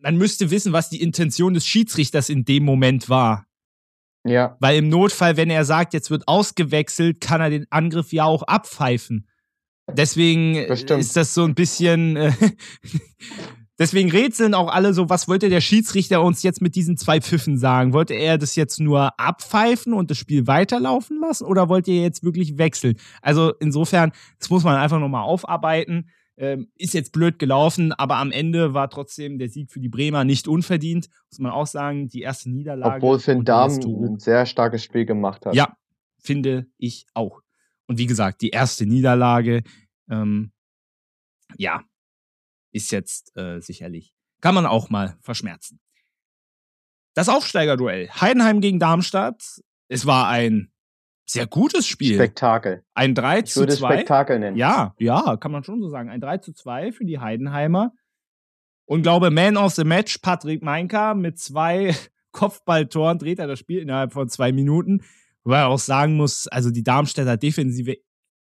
man 0.00 0.16
müsste 0.16 0.50
wissen, 0.50 0.72
was 0.72 0.90
die 0.90 1.02
Intention 1.02 1.54
des 1.54 1.66
Schiedsrichters 1.66 2.30
in 2.30 2.44
dem 2.44 2.64
Moment 2.64 3.08
war. 3.08 3.45
Ja. 4.26 4.56
Weil 4.60 4.78
im 4.78 4.88
Notfall, 4.88 5.36
wenn 5.36 5.50
er 5.50 5.64
sagt, 5.64 5.94
jetzt 5.94 6.10
wird 6.10 6.26
ausgewechselt, 6.26 7.20
kann 7.20 7.40
er 7.40 7.50
den 7.50 7.66
Angriff 7.70 8.12
ja 8.12 8.24
auch 8.24 8.42
abpfeifen. 8.42 9.26
Deswegen 9.92 10.56
ist 10.56 11.16
das 11.16 11.34
so 11.34 11.44
ein 11.44 11.54
bisschen. 11.54 12.16
Äh, 12.16 12.32
deswegen 13.78 14.10
rätseln 14.10 14.54
auch 14.54 14.68
alle 14.68 14.92
so, 14.94 15.08
was 15.08 15.28
wollte 15.28 15.48
der 15.48 15.60
Schiedsrichter 15.60 16.22
uns 16.22 16.42
jetzt 16.42 16.60
mit 16.60 16.74
diesen 16.74 16.96
zwei 16.96 17.20
Pfiffen 17.20 17.56
sagen? 17.56 17.92
Wollte 17.92 18.14
er 18.14 18.38
das 18.38 18.56
jetzt 18.56 18.80
nur 18.80 19.18
abpfeifen 19.18 19.92
und 19.92 20.10
das 20.10 20.18
Spiel 20.18 20.46
weiterlaufen 20.46 21.20
lassen 21.20 21.44
oder 21.44 21.68
wollte 21.68 21.92
er 21.92 22.02
jetzt 22.02 22.24
wirklich 22.24 22.58
wechseln? 22.58 22.96
Also 23.22 23.52
insofern, 23.60 24.12
das 24.40 24.50
muss 24.50 24.64
man 24.64 24.76
einfach 24.76 24.98
nochmal 24.98 25.22
aufarbeiten. 25.22 26.10
Ähm, 26.38 26.70
ist 26.76 26.92
jetzt 26.92 27.12
blöd 27.12 27.38
gelaufen, 27.38 27.92
aber 27.92 28.16
am 28.16 28.30
Ende 28.30 28.74
war 28.74 28.90
trotzdem 28.90 29.38
der 29.38 29.48
Sieg 29.48 29.70
für 29.70 29.80
die 29.80 29.88
Bremer 29.88 30.24
nicht 30.24 30.48
unverdient. 30.48 31.08
Muss 31.30 31.38
man 31.38 31.50
auch 31.50 31.66
sagen, 31.66 32.08
die 32.08 32.20
erste 32.20 32.50
Niederlage. 32.50 32.96
Obwohl 32.96 33.18
Finn 33.18 33.44
Dahm 33.44 33.70
ein 33.70 34.18
sehr 34.18 34.44
starkes 34.44 34.84
Spiel 34.84 35.06
gemacht 35.06 35.46
hat. 35.46 35.54
Ja, 35.54 35.76
finde 36.18 36.66
ich 36.76 37.06
auch. 37.14 37.40
Und 37.86 37.98
wie 37.98 38.06
gesagt, 38.06 38.42
die 38.42 38.50
erste 38.50 38.84
Niederlage, 38.84 39.62
ähm, 40.10 40.52
ja, 41.56 41.82
ist 42.72 42.90
jetzt 42.90 43.34
äh, 43.36 43.60
sicherlich, 43.60 44.12
kann 44.42 44.54
man 44.54 44.66
auch 44.66 44.90
mal 44.90 45.16
verschmerzen. 45.22 45.80
Das 47.14 47.30
Aufsteigerduell 47.30 48.10
Heidenheim 48.10 48.60
gegen 48.60 48.78
Darmstadt. 48.78 49.62
Es 49.88 50.04
war 50.04 50.28
ein 50.28 50.70
sehr 51.26 51.46
gutes 51.46 51.86
Spiel. 51.86 52.14
Spektakel. 52.14 52.84
Ein 52.94 53.14
3 53.14 53.40
ich 53.40 53.46
zu 53.46 53.60
würde 53.60 53.76
2. 53.76 53.94
Spektakel 53.94 54.38
nennen. 54.38 54.56
Ja, 54.56 54.94
ja, 54.98 55.36
kann 55.36 55.52
man 55.52 55.64
schon 55.64 55.82
so 55.82 55.88
sagen. 55.88 56.08
Ein 56.08 56.20
3 56.20 56.38
zu 56.38 56.52
2 56.52 56.92
für 56.92 57.04
die 57.04 57.18
Heidenheimer. 57.18 57.92
Und 58.86 59.02
glaube, 59.02 59.30
Man 59.30 59.56
of 59.56 59.74
the 59.74 59.84
Match, 59.84 60.18
Patrick 60.18 60.62
Meinka 60.62 61.14
mit 61.14 61.38
zwei 61.38 61.94
Kopfballtoren 62.32 63.18
dreht 63.18 63.40
er 63.40 63.48
das 63.48 63.58
Spiel 63.58 63.80
innerhalb 63.80 64.12
von 64.12 64.28
zwei 64.28 64.52
Minuten. 64.52 65.02
Wobei 65.42 65.58
er 65.58 65.68
auch 65.68 65.78
sagen 65.78 66.16
muss, 66.16 66.46
also 66.48 66.70
die 66.70 66.82
Darmstädter 66.82 67.36
Defensive, 67.36 67.96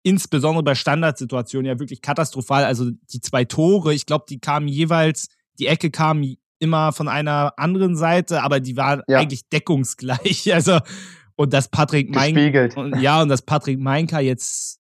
insbesondere 0.03 0.63
bei 0.63 0.76
Standardsituationen, 0.76 1.65
ja 1.65 1.80
wirklich 1.80 2.01
katastrophal. 2.01 2.63
Also 2.63 2.91
die 2.91 3.19
zwei 3.19 3.43
Tore, 3.43 3.93
ich 3.93 4.05
glaube, 4.05 4.26
die 4.30 4.39
kamen 4.39 4.67
jeweils, 4.67 5.28
die 5.59 5.67
Ecke 5.67 5.91
kam 5.91 6.24
immer 6.59 6.93
von 6.93 7.07
einer 7.07 7.53
anderen 7.57 7.95
Seite, 7.97 8.43
aber 8.43 8.59
die 8.59 8.78
waren 8.78 9.01
ja. 9.07 9.19
eigentlich 9.19 9.49
deckungsgleich. 9.49 10.49
Also 10.53 10.80
und 11.41 11.53
dass 11.53 11.67
Patrick 11.67 12.13
Meinka. 12.13 12.97
Ja, 12.99 13.21
und 13.21 13.29
dass 13.29 13.41
Patrick 13.41 13.79
Meinka 13.79 14.19
jetzt 14.19 14.79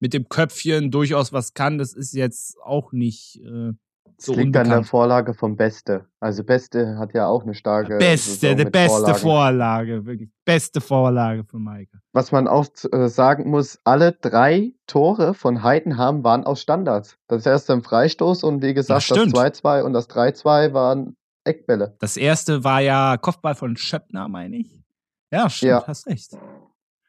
mit 0.00 0.14
dem 0.14 0.28
Köpfchen 0.28 0.90
durchaus 0.90 1.32
was 1.32 1.54
kann, 1.54 1.78
das 1.78 1.92
ist 1.92 2.12
jetzt 2.12 2.56
auch 2.62 2.92
nicht 2.92 3.40
äh, 3.44 3.72
so 4.18 4.32
das 4.32 4.36
liegt 4.36 4.46
unbekannt. 4.46 4.72
an 4.72 4.78
der 4.80 4.84
Vorlage 4.84 5.34
vom 5.34 5.56
Beste. 5.56 6.06
Also 6.20 6.42
Beste 6.42 6.96
hat 6.98 7.12
ja 7.12 7.26
auch 7.26 7.42
eine 7.42 7.54
starke. 7.54 7.98
Beste, 7.98 8.56
die 8.56 8.64
beste 8.64 9.14
Vorlagen. 9.14 9.18
Vorlage, 9.18 10.06
wirklich. 10.06 10.30
Beste 10.44 10.80
Vorlage 10.80 11.44
für 11.44 11.58
Maika. 11.58 11.98
Was 12.12 12.32
man 12.32 12.48
auch 12.48 12.66
äh, 12.92 13.08
sagen 13.08 13.50
muss, 13.50 13.78
alle 13.84 14.12
drei 14.12 14.72
Tore 14.86 15.34
von 15.34 15.62
Heidenheim 15.62 16.24
waren 16.24 16.44
aus 16.44 16.62
Standards. 16.62 17.18
Das 17.28 17.44
erste 17.44 17.74
im 17.74 17.82
Freistoß 17.82 18.42
und 18.42 18.62
wie 18.62 18.72
gesagt, 18.72 19.10
das 19.10 19.18
2-2 19.18 19.82
und 19.82 19.92
das 19.92 20.08
3-2 20.08 20.72
waren 20.72 21.16
Eckbälle. 21.44 21.96
Das 22.00 22.16
erste 22.16 22.64
war 22.64 22.80
ja 22.80 23.18
Kopfball 23.18 23.54
von 23.54 23.76
Schöppner, 23.76 24.28
meine 24.28 24.56
ich. 24.56 24.85
Ja, 25.32 25.50
stimmt, 25.50 25.70
ja. 25.70 25.86
hast 25.86 26.06
recht. 26.06 26.36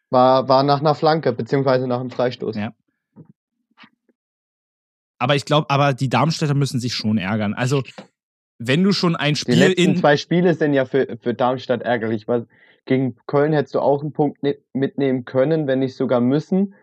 War, 0.09 0.47
war 0.47 0.63
nach 0.63 0.80
einer 0.80 0.95
Flanke, 0.95 1.34
beziehungsweise 1.34 1.88
nach 1.88 1.99
einem 1.99 2.09
Freistoß. 2.09 2.55
Ja. 2.55 2.74
Aber 5.20 5.36
ich 5.36 5.45
glaube, 5.45 5.70
aber 5.70 5.93
die 5.93 6.09
Darmstädter 6.09 6.53
müssen 6.53 6.80
sich 6.80 6.93
schon 6.93 7.18
ärgern. 7.18 7.53
Also, 7.53 7.84
wenn 8.59 8.84
du 8.84 8.91
schon 8.91 9.15
ein 9.15 9.36
Spiel. 9.36 9.55
Die 9.55 9.61
letzten 9.61 9.82
in 9.82 9.97
zwei 9.97 10.18
Spiele 10.18 10.53
sind 10.53 10.74
ja 10.74 10.86
für, 10.86 11.18
für 11.22 11.34
Darmstadt 11.34 11.82
ärgerlich, 11.82 12.28
weil 12.28 12.47
gegen 12.86 13.18
Köln 13.28 13.53
hättest 13.53 13.76
du 13.76 13.80
auch 13.80 14.01
einen 14.01 14.13
Punkt 14.13 14.41
ne, 14.43 14.57
mitnehmen 14.74 15.26
können, 15.26 15.68
wenn 15.68 15.80
nicht 15.80 15.95
sogar 15.95 16.22
müssen. 16.22 16.76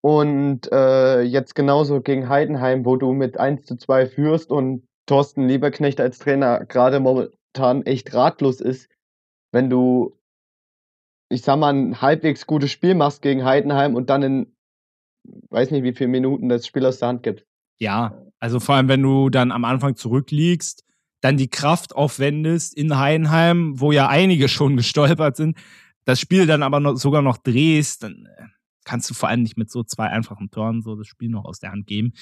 Und 0.00 0.70
äh, 0.70 1.22
jetzt 1.22 1.54
genauso 1.54 2.00
gegen 2.00 2.28
Heidenheim, 2.28 2.84
wo 2.84 2.96
du 2.96 3.12
mit 3.12 3.38
1 3.38 3.64
zu 3.64 3.76
2 3.76 4.06
führst 4.06 4.50
und 4.50 4.86
Thorsten 5.06 5.48
Lieberknecht 5.48 6.00
als 6.00 6.18
Trainer 6.18 6.64
gerade 6.64 7.00
momentan 7.00 7.82
echt 7.84 8.14
ratlos 8.14 8.60
ist, 8.60 8.90
wenn 9.52 9.70
du 9.70 10.18
ich 11.34 11.42
sag 11.42 11.58
mal, 11.58 11.74
ein 11.74 12.00
halbwegs 12.00 12.46
gutes 12.46 12.70
Spiel 12.70 12.94
machst 12.94 13.20
gegen 13.20 13.44
Heidenheim 13.44 13.94
und 13.94 14.08
dann 14.08 14.22
in, 14.22 14.56
weiß 15.50 15.70
nicht, 15.72 15.82
wie 15.82 15.92
viele 15.92 16.08
Minuten 16.08 16.48
das 16.48 16.66
Spiel 16.66 16.86
aus 16.86 17.00
der 17.00 17.08
Hand 17.08 17.22
gibt. 17.22 17.44
Ja, 17.78 18.22
also 18.38 18.60
vor 18.60 18.76
allem, 18.76 18.88
wenn 18.88 19.02
du 19.02 19.30
dann 19.30 19.50
am 19.50 19.64
Anfang 19.64 19.96
zurückliegst, 19.96 20.84
dann 21.20 21.36
die 21.36 21.48
Kraft 21.48 21.96
aufwendest 21.96 22.76
in 22.76 22.96
Heidenheim, 22.98 23.80
wo 23.80 23.90
ja 23.90 24.08
einige 24.08 24.48
schon 24.48 24.76
gestolpert 24.78 25.36
sind, 25.36 25.58
das 26.04 26.20
Spiel 26.20 26.46
dann 26.46 26.62
aber 26.62 26.80
noch, 26.80 26.96
sogar 26.96 27.22
noch 27.22 27.38
drehst, 27.38 28.04
dann 28.04 28.28
äh, 28.38 28.44
kannst 28.84 29.10
du 29.10 29.14
vor 29.14 29.28
allem 29.28 29.42
nicht 29.42 29.56
mit 29.56 29.70
so 29.70 29.82
zwei 29.82 30.06
einfachen 30.06 30.50
Toren 30.50 30.82
so 30.82 30.94
das 30.94 31.08
Spiel 31.08 31.30
noch 31.30 31.46
aus 31.46 31.58
der 31.58 31.72
Hand 31.72 31.86
geben. 31.86 32.12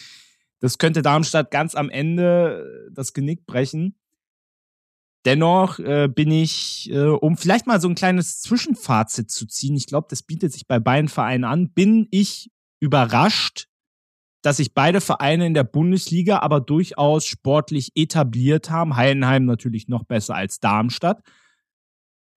Das 0.61 0.79
könnte 0.79 1.03
Darmstadt 1.03 1.51
ganz 1.51 1.75
am 1.75 1.91
Ende 1.91 2.89
äh, 2.89 2.93
das 2.95 3.13
Genick 3.13 3.45
brechen. 3.45 3.97
Dennoch 5.25 5.79
äh, 5.79 6.09
bin 6.09 6.33
ich, 6.33 6.91
äh, 6.91 7.07
um 7.07 7.37
vielleicht 7.37 7.67
mal 7.67 7.81
so 7.81 7.89
ein 7.89 7.95
kleines 7.95 8.41
Zwischenfazit 8.41 9.31
zu 9.31 9.47
ziehen, 9.47 9.77
ich 9.77 9.87
glaube, 9.87 10.09
das 10.11 10.23
bietet 10.23 10.53
sich 10.53 10.67
bei 10.67 10.81
beiden 10.81 11.09
Vereinen 11.09 11.45
an, 11.45 11.73
bin 11.73 12.09
ich 12.11 12.51
überrascht, 12.81 13.69
dass 14.43 14.57
sich 14.57 14.75
beide 14.75 15.01
Vereine 15.01 15.47
in 15.47 15.55
der 15.55 15.63
Bundesliga 15.63 16.41
aber 16.41 16.61
durchaus 16.61 17.25
sportlich 17.25 17.93
etabliert 17.95 18.71
haben. 18.71 18.97
Heidenheim 18.97 19.45
natürlich 19.45 19.87
noch 19.87 20.05
besser 20.05 20.35
als 20.35 20.59
Darmstadt. 20.59 21.23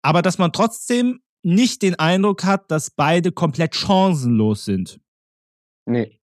Aber 0.03 0.21
dass 0.21 0.37
man 0.37 0.51
trotzdem 0.51 1.21
nicht 1.41 1.81
den 1.81 1.95
Eindruck 1.95 2.43
hat, 2.43 2.69
dass 2.69 2.91
beide 2.91 3.31
komplett 3.31 3.75
chancenlos 3.75 4.65
sind. 4.65 4.99
Nee. 5.85 6.19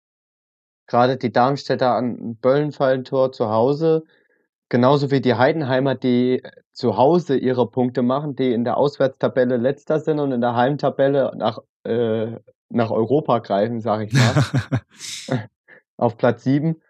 Gerade 0.87 1.17
die 1.17 1.31
Darmstädter 1.31 1.93
an 1.93 2.37
Böllenfallentor 2.37 3.31
zu 3.31 3.49
Hause 3.49 4.03
Genauso 4.69 5.11
wie 5.11 5.21
die 5.21 5.35
Heidenheimer, 5.35 5.95
die 5.95 6.43
zu 6.73 6.97
Hause 6.97 7.37
ihre 7.37 7.69
Punkte 7.69 8.01
machen, 8.01 8.35
die 8.35 8.51
in 8.51 8.65
der 8.65 8.77
Auswärtstabelle 8.77 9.57
Letzter 9.57 9.99
sind 9.99 10.19
und 10.19 10.31
in 10.31 10.41
der 10.41 10.55
Heimtabelle 10.55 11.31
nach, 11.37 11.59
äh, 11.83 12.35
nach 12.69 12.91
Europa 12.91 13.39
greifen, 13.39 13.79
sage 13.79 14.05
ich 14.05 14.13
mal. 14.13 15.47
Auf 15.97 16.17
Platz 16.17 16.43
7 16.43 16.81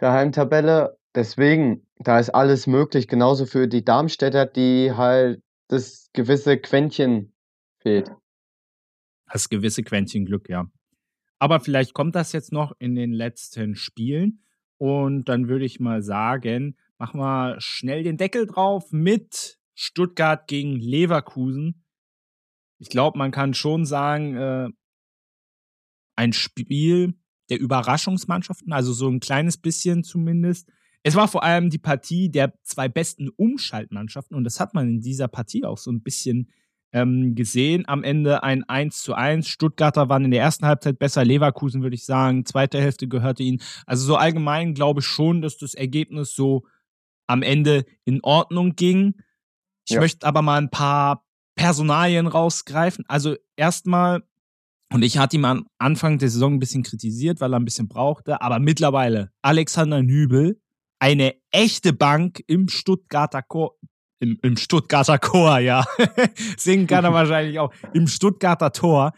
der 0.00 0.12
Heimtabelle. 0.12 0.98
Deswegen, 1.14 1.86
da 1.98 2.18
ist 2.18 2.30
alles 2.30 2.66
möglich, 2.66 3.08
genauso 3.08 3.46
für 3.46 3.66
die 3.66 3.84
Darmstädter, 3.84 4.44
die 4.44 4.92
halt 4.92 5.42
das 5.68 6.10
gewisse 6.12 6.58
Quäntchen 6.58 7.32
fehlt. 7.78 8.10
Das 9.32 9.48
gewisse 9.48 9.82
Quäntchen 9.82 10.26
Glück, 10.26 10.48
ja. 10.48 10.66
Aber 11.38 11.60
vielleicht 11.60 11.94
kommt 11.94 12.14
das 12.14 12.32
jetzt 12.32 12.52
noch 12.52 12.72
in 12.78 12.94
den 12.94 13.12
letzten 13.12 13.74
Spielen. 13.74 14.42
Und 14.78 15.24
dann 15.28 15.48
würde 15.48 15.64
ich 15.64 15.80
mal 15.80 16.02
sagen, 16.02 16.76
machen 16.98 17.20
wir 17.20 17.60
schnell 17.60 18.02
den 18.02 18.16
Deckel 18.16 18.46
drauf 18.46 18.90
mit 18.92 19.58
Stuttgart 19.74 20.46
gegen 20.48 20.76
Leverkusen. 20.76 21.84
Ich 22.78 22.88
glaube, 22.88 23.18
man 23.18 23.30
kann 23.30 23.54
schon 23.54 23.84
sagen, 23.84 24.36
äh, 24.36 24.68
ein 26.16 26.32
Spiel 26.32 27.14
der 27.50 27.60
Überraschungsmannschaften, 27.60 28.72
also 28.72 28.92
so 28.92 29.08
ein 29.08 29.20
kleines 29.20 29.58
bisschen 29.58 30.02
zumindest. 30.02 30.68
Es 31.02 31.14
war 31.14 31.28
vor 31.28 31.44
allem 31.44 31.70
die 31.70 31.78
Partie 31.78 32.30
der 32.30 32.54
zwei 32.62 32.88
besten 32.88 33.28
Umschaltmannschaften 33.28 34.36
und 34.36 34.44
das 34.44 34.58
hat 34.58 34.74
man 34.74 34.88
in 34.88 35.00
dieser 35.00 35.28
Partie 35.28 35.64
auch 35.64 35.78
so 35.78 35.92
ein 35.92 36.02
bisschen 36.02 36.50
ähm, 36.92 37.34
gesehen. 37.34 37.84
Am 37.86 38.02
Ende 38.02 38.42
ein 38.42 38.64
1 38.64 39.02
zu 39.02 39.14
1. 39.14 39.46
Stuttgarter 39.46 40.08
waren 40.08 40.24
in 40.24 40.30
der 40.30 40.40
ersten 40.40 40.66
Halbzeit 40.66 40.98
besser, 40.98 41.24
Leverkusen 41.24 41.82
würde 41.82 41.94
ich 41.94 42.04
sagen, 42.04 42.44
zweite 42.44 42.80
Hälfte 42.80 43.06
gehörte 43.06 43.42
ihnen. 43.42 43.62
Also 43.86 44.04
so 44.04 44.16
allgemein 44.16 44.74
glaube 44.74 45.00
ich 45.00 45.06
schon, 45.06 45.42
dass 45.42 45.58
das 45.58 45.74
Ergebnis 45.74 46.34
so 46.34 46.64
am 47.26 47.42
Ende 47.42 47.84
in 48.04 48.20
Ordnung 48.22 48.76
ging. 48.76 49.14
Ich 49.86 49.94
ja. 49.94 50.00
möchte 50.00 50.26
aber 50.26 50.42
mal 50.42 50.58
ein 50.58 50.70
paar 50.70 51.24
Personalien 51.54 52.26
rausgreifen. 52.26 53.04
Also 53.08 53.36
erstmal 53.56 54.22
und 54.92 55.02
ich 55.02 55.18
hatte 55.18 55.36
ihn 55.36 55.44
am 55.44 55.66
Anfang 55.78 56.18
der 56.18 56.28
Saison 56.28 56.54
ein 56.54 56.58
bisschen 56.58 56.82
kritisiert, 56.82 57.40
weil 57.40 57.52
er 57.52 57.58
ein 57.58 57.64
bisschen 57.64 57.88
brauchte. 57.88 58.40
Aber 58.40 58.58
mittlerweile 58.58 59.32
Alexander 59.42 60.02
Nübel, 60.02 60.60
eine 61.00 61.34
echte 61.50 61.92
Bank 61.92 62.42
im 62.46 62.68
Stuttgarter 62.68 63.42
Chor, 63.42 63.76
im, 64.20 64.38
im 64.42 64.56
Stuttgarter 64.56 65.18
Chor, 65.18 65.58
ja. 65.58 65.84
Singen 66.56 66.86
kann 66.86 67.04
er 67.04 67.12
wahrscheinlich 67.12 67.58
auch. 67.58 67.72
Im 67.94 68.06
Stuttgarter 68.06 68.72
Tor. 68.72 69.12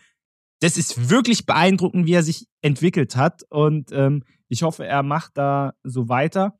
Das 0.61 0.77
ist 0.77 1.11
wirklich 1.11 1.47
beeindruckend, 1.47 2.07
wie 2.07 2.15
er 2.15 2.23
sich 2.23 2.47
entwickelt 2.63 3.15
hat. 3.15 3.43
Und 3.51 3.93
ähm, 3.93 4.25
ich 4.49 4.63
hoffe, 4.63 4.87
er 4.87 5.03
macht 5.03 5.37
da 5.37 5.75
so 5.85 6.09
weiter. 6.09 6.59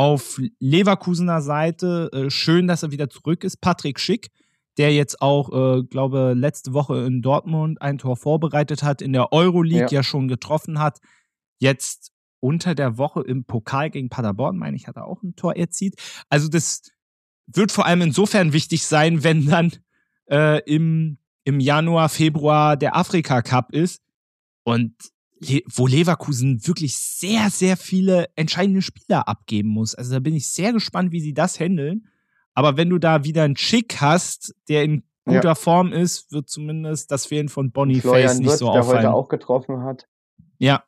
Auf 0.00 0.40
Leverkusener 0.58 1.42
Seite 1.42 2.10
äh, 2.12 2.30
schön, 2.30 2.66
dass 2.66 2.82
er 2.82 2.90
wieder 2.90 3.10
zurück 3.10 3.44
ist. 3.44 3.60
Patrick 3.60 4.00
Schick 4.00 4.30
der 4.80 4.94
jetzt 4.94 5.20
auch, 5.20 5.50
äh, 5.52 5.82
glaube 5.82 6.32
letzte 6.34 6.72
Woche 6.72 7.04
in 7.04 7.20
Dortmund 7.20 7.82
ein 7.82 7.98
Tor 7.98 8.16
vorbereitet 8.16 8.82
hat, 8.82 9.02
in 9.02 9.12
der 9.12 9.30
Euroleague 9.30 9.90
ja. 9.90 9.98
ja 9.98 10.02
schon 10.02 10.26
getroffen 10.26 10.78
hat, 10.78 11.00
jetzt 11.58 12.12
unter 12.40 12.74
der 12.74 12.96
Woche 12.96 13.20
im 13.20 13.44
Pokal 13.44 13.90
gegen 13.90 14.08
Paderborn, 14.08 14.56
meine 14.56 14.76
ich, 14.76 14.86
hat 14.86 14.96
er 14.96 15.06
auch 15.06 15.22
ein 15.22 15.36
Tor 15.36 15.54
erzielt. 15.56 15.96
Also 16.30 16.48
das 16.48 16.92
wird 17.46 17.72
vor 17.72 17.84
allem 17.84 18.00
insofern 18.00 18.54
wichtig 18.54 18.86
sein, 18.86 19.22
wenn 19.24 19.46
dann 19.46 19.72
äh, 20.30 20.62
im, 20.64 21.18
im 21.44 21.60
Januar, 21.60 22.08
Februar 22.08 22.78
der 22.78 22.96
Afrika 22.96 23.42
Cup 23.42 23.74
ist 23.74 24.02
und 24.62 24.94
Le 25.42 25.62
wo 25.66 25.86
Leverkusen 25.86 26.66
wirklich 26.66 26.96
sehr, 26.98 27.48
sehr 27.50 27.76
viele 27.76 28.28
entscheidende 28.36 28.82
Spieler 28.82 29.26
abgeben 29.26 29.70
muss. 29.70 29.94
Also 29.94 30.12
da 30.12 30.20
bin 30.20 30.34
ich 30.34 30.48
sehr 30.48 30.72
gespannt, 30.72 31.12
wie 31.12 31.20
sie 31.20 31.32
das 31.32 31.58
handeln. 31.58 32.06
Aber 32.54 32.76
wenn 32.76 32.90
du 32.90 32.98
da 32.98 33.24
wieder 33.24 33.44
einen 33.44 33.54
Chick 33.54 34.00
hast, 34.00 34.54
der 34.68 34.84
in 34.84 35.02
guter 35.24 35.48
ja. 35.48 35.54
Form 35.54 35.92
ist, 35.92 36.32
wird 36.32 36.48
zumindest 36.48 37.10
das 37.10 37.26
Fehlen 37.26 37.48
von 37.48 37.70
Boniface 37.72 38.38
nicht 38.38 38.48
Wirtz, 38.48 38.58
so 38.58 38.68
auffallen. 38.68 39.02
der 39.02 39.10
heute 39.10 39.14
auch 39.14 39.28
getroffen 39.28 39.82
hat. 39.82 40.08
Ja. 40.58 40.84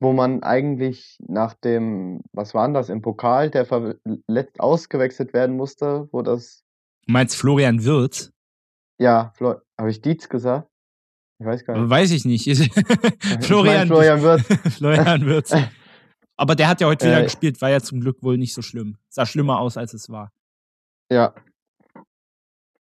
Wo 0.00 0.12
man 0.12 0.42
eigentlich 0.42 1.16
nach 1.26 1.54
dem, 1.54 2.22
was 2.32 2.52
war 2.52 2.66
denn 2.66 2.74
das, 2.74 2.88
im 2.90 3.00
Pokal, 3.00 3.50
der 3.50 3.64
verletzt 3.64 4.60
ausgewechselt 4.60 5.32
werden 5.32 5.56
musste, 5.56 6.08
wo 6.12 6.22
das. 6.22 6.64
Du 7.06 7.12
meinst 7.12 7.36
Florian 7.36 7.84
Wirth? 7.84 8.32
Ja, 8.98 9.32
Flo 9.34 9.56
habe 9.78 9.90
ich 9.90 10.00
Dietz 10.00 10.28
gesagt? 10.28 10.68
Ich 11.44 11.50
weiß 11.50 11.64
gar 11.66 11.78
nicht. 11.78 11.90
Weiß 11.90 12.10
ich 12.12 12.24
nicht. 12.24 12.44
Florian, 13.42 13.86
Florian 13.86 14.22
Wirth. 14.22 14.46
Florian 14.72 15.26
Wirth. 15.26 15.52
Aber 16.38 16.54
der 16.54 16.68
hat 16.68 16.80
ja 16.80 16.86
heute 16.86 17.04
wieder 17.04 17.20
äh, 17.20 17.24
gespielt, 17.24 17.60
war 17.60 17.68
ja 17.68 17.80
zum 17.80 18.00
Glück 18.00 18.22
wohl 18.22 18.38
nicht 18.38 18.54
so 18.54 18.62
schlimm. 18.62 18.96
Sah 19.10 19.26
schlimmer 19.26 19.60
aus, 19.60 19.76
als 19.76 19.92
es 19.92 20.08
war. 20.08 20.32
Ja. 21.12 21.34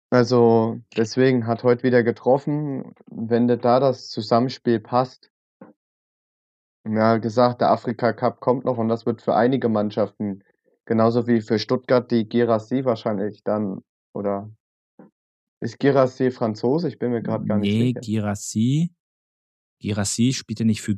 Also 0.09 0.81
deswegen 0.97 1.47
hat 1.47 1.63
heute 1.63 1.83
wieder 1.83 2.03
getroffen, 2.03 2.93
wenn 3.09 3.47
da 3.47 3.79
das 3.79 4.09
Zusammenspiel 4.09 4.81
passt. 4.81 5.31
Ja, 6.85 7.17
gesagt, 7.19 7.61
der 7.61 7.71
Afrika 7.71 8.11
Cup 8.11 8.41
kommt 8.41 8.65
noch 8.65 8.77
und 8.77 8.89
das 8.89 9.05
wird 9.05 9.21
für 9.21 9.33
einige 9.33 9.69
Mannschaften, 9.69 10.43
genauso 10.83 11.25
wie 11.25 11.39
für 11.39 11.57
Stuttgart, 11.57 12.11
die 12.11 12.27
Girassi 12.27 12.83
wahrscheinlich 12.83 13.43
dann, 13.45 13.81
oder 14.13 14.49
ist 15.61 15.79
Girassi 15.79 16.31
Franzose? 16.31 16.87
Ich 16.87 16.99
bin 16.99 17.11
mir 17.11 17.21
gerade 17.21 17.45
gar 17.45 17.57
nicht 17.59 17.71
sicher. 17.71 17.83
Nee, 17.83 17.93
Girassi. 17.93 18.91
Girassi 19.79 20.33
spielt 20.33 20.59
er 20.59 20.65
nicht 20.65 20.81
für 20.81 20.97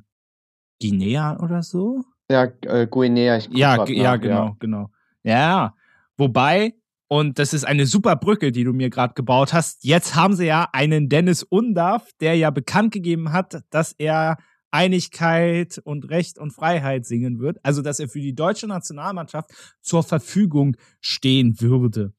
Guinea 0.81 1.37
oder 1.41 1.61
so? 1.61 2.03
Ja, 2.31 2.45
äh, 2.61 2.87
Guinea. 2.87 3.37
Ich 3.37 3.47
ja, 3.49 3.85
ja, 3.85 4.11
nach, 4.15 4.21
genau, 4.21 4.45
ja. 4.45 4.55
genau. 4.59 4.89
Ja, 5.23 5.75
wobei, 6.17 6.73
und 7.07 7.39
das 7.39 7.53
ist 7.53 7.65
eine 7.65 7.85
super 7.85 8.15
Brücke, 8.15 8.51
die 8.51 8.63
du 8.63 8.73
mir 8.73 8.89
gerade 8.89 9.13
gebaut 9.13 9.53
hast. 9.53 9.83
Jetzt 9.83 10.15
haben 10.15 10.35
sie 10.35 10.45
ja 10.45 10.67
einen 10.71 11.09
Dennis 11.09 11.43
Undarf, 11.43 12.09
der 12.19 12.35
ja 12.35 12.49
bekannt 12.49 12.93
gegeben 12.93 13.31
hat, 13.31 13.63
dass 13.69 13.93
er 13.97 14.37
Einigkeit 14.71 15.79
und 15.83 16.09
Recht 16.09 16.39
und 16.39 16.51
Freiheit 16.51 17.05
singen 17.05 17.39
wird. 17.39 17.59
Also, 17.63 17.81
dass 17.81 17.99
er 17.99 18.09
für 18.09 18.19
die 18.21 18.33
deutsche 18.33 18.67
Nationalmannschaft 18.67 19.51
zur 19.81 20.03
Verfügung 20.03 20.75
stehen 21.01 21.61
würde. 21.61 22.13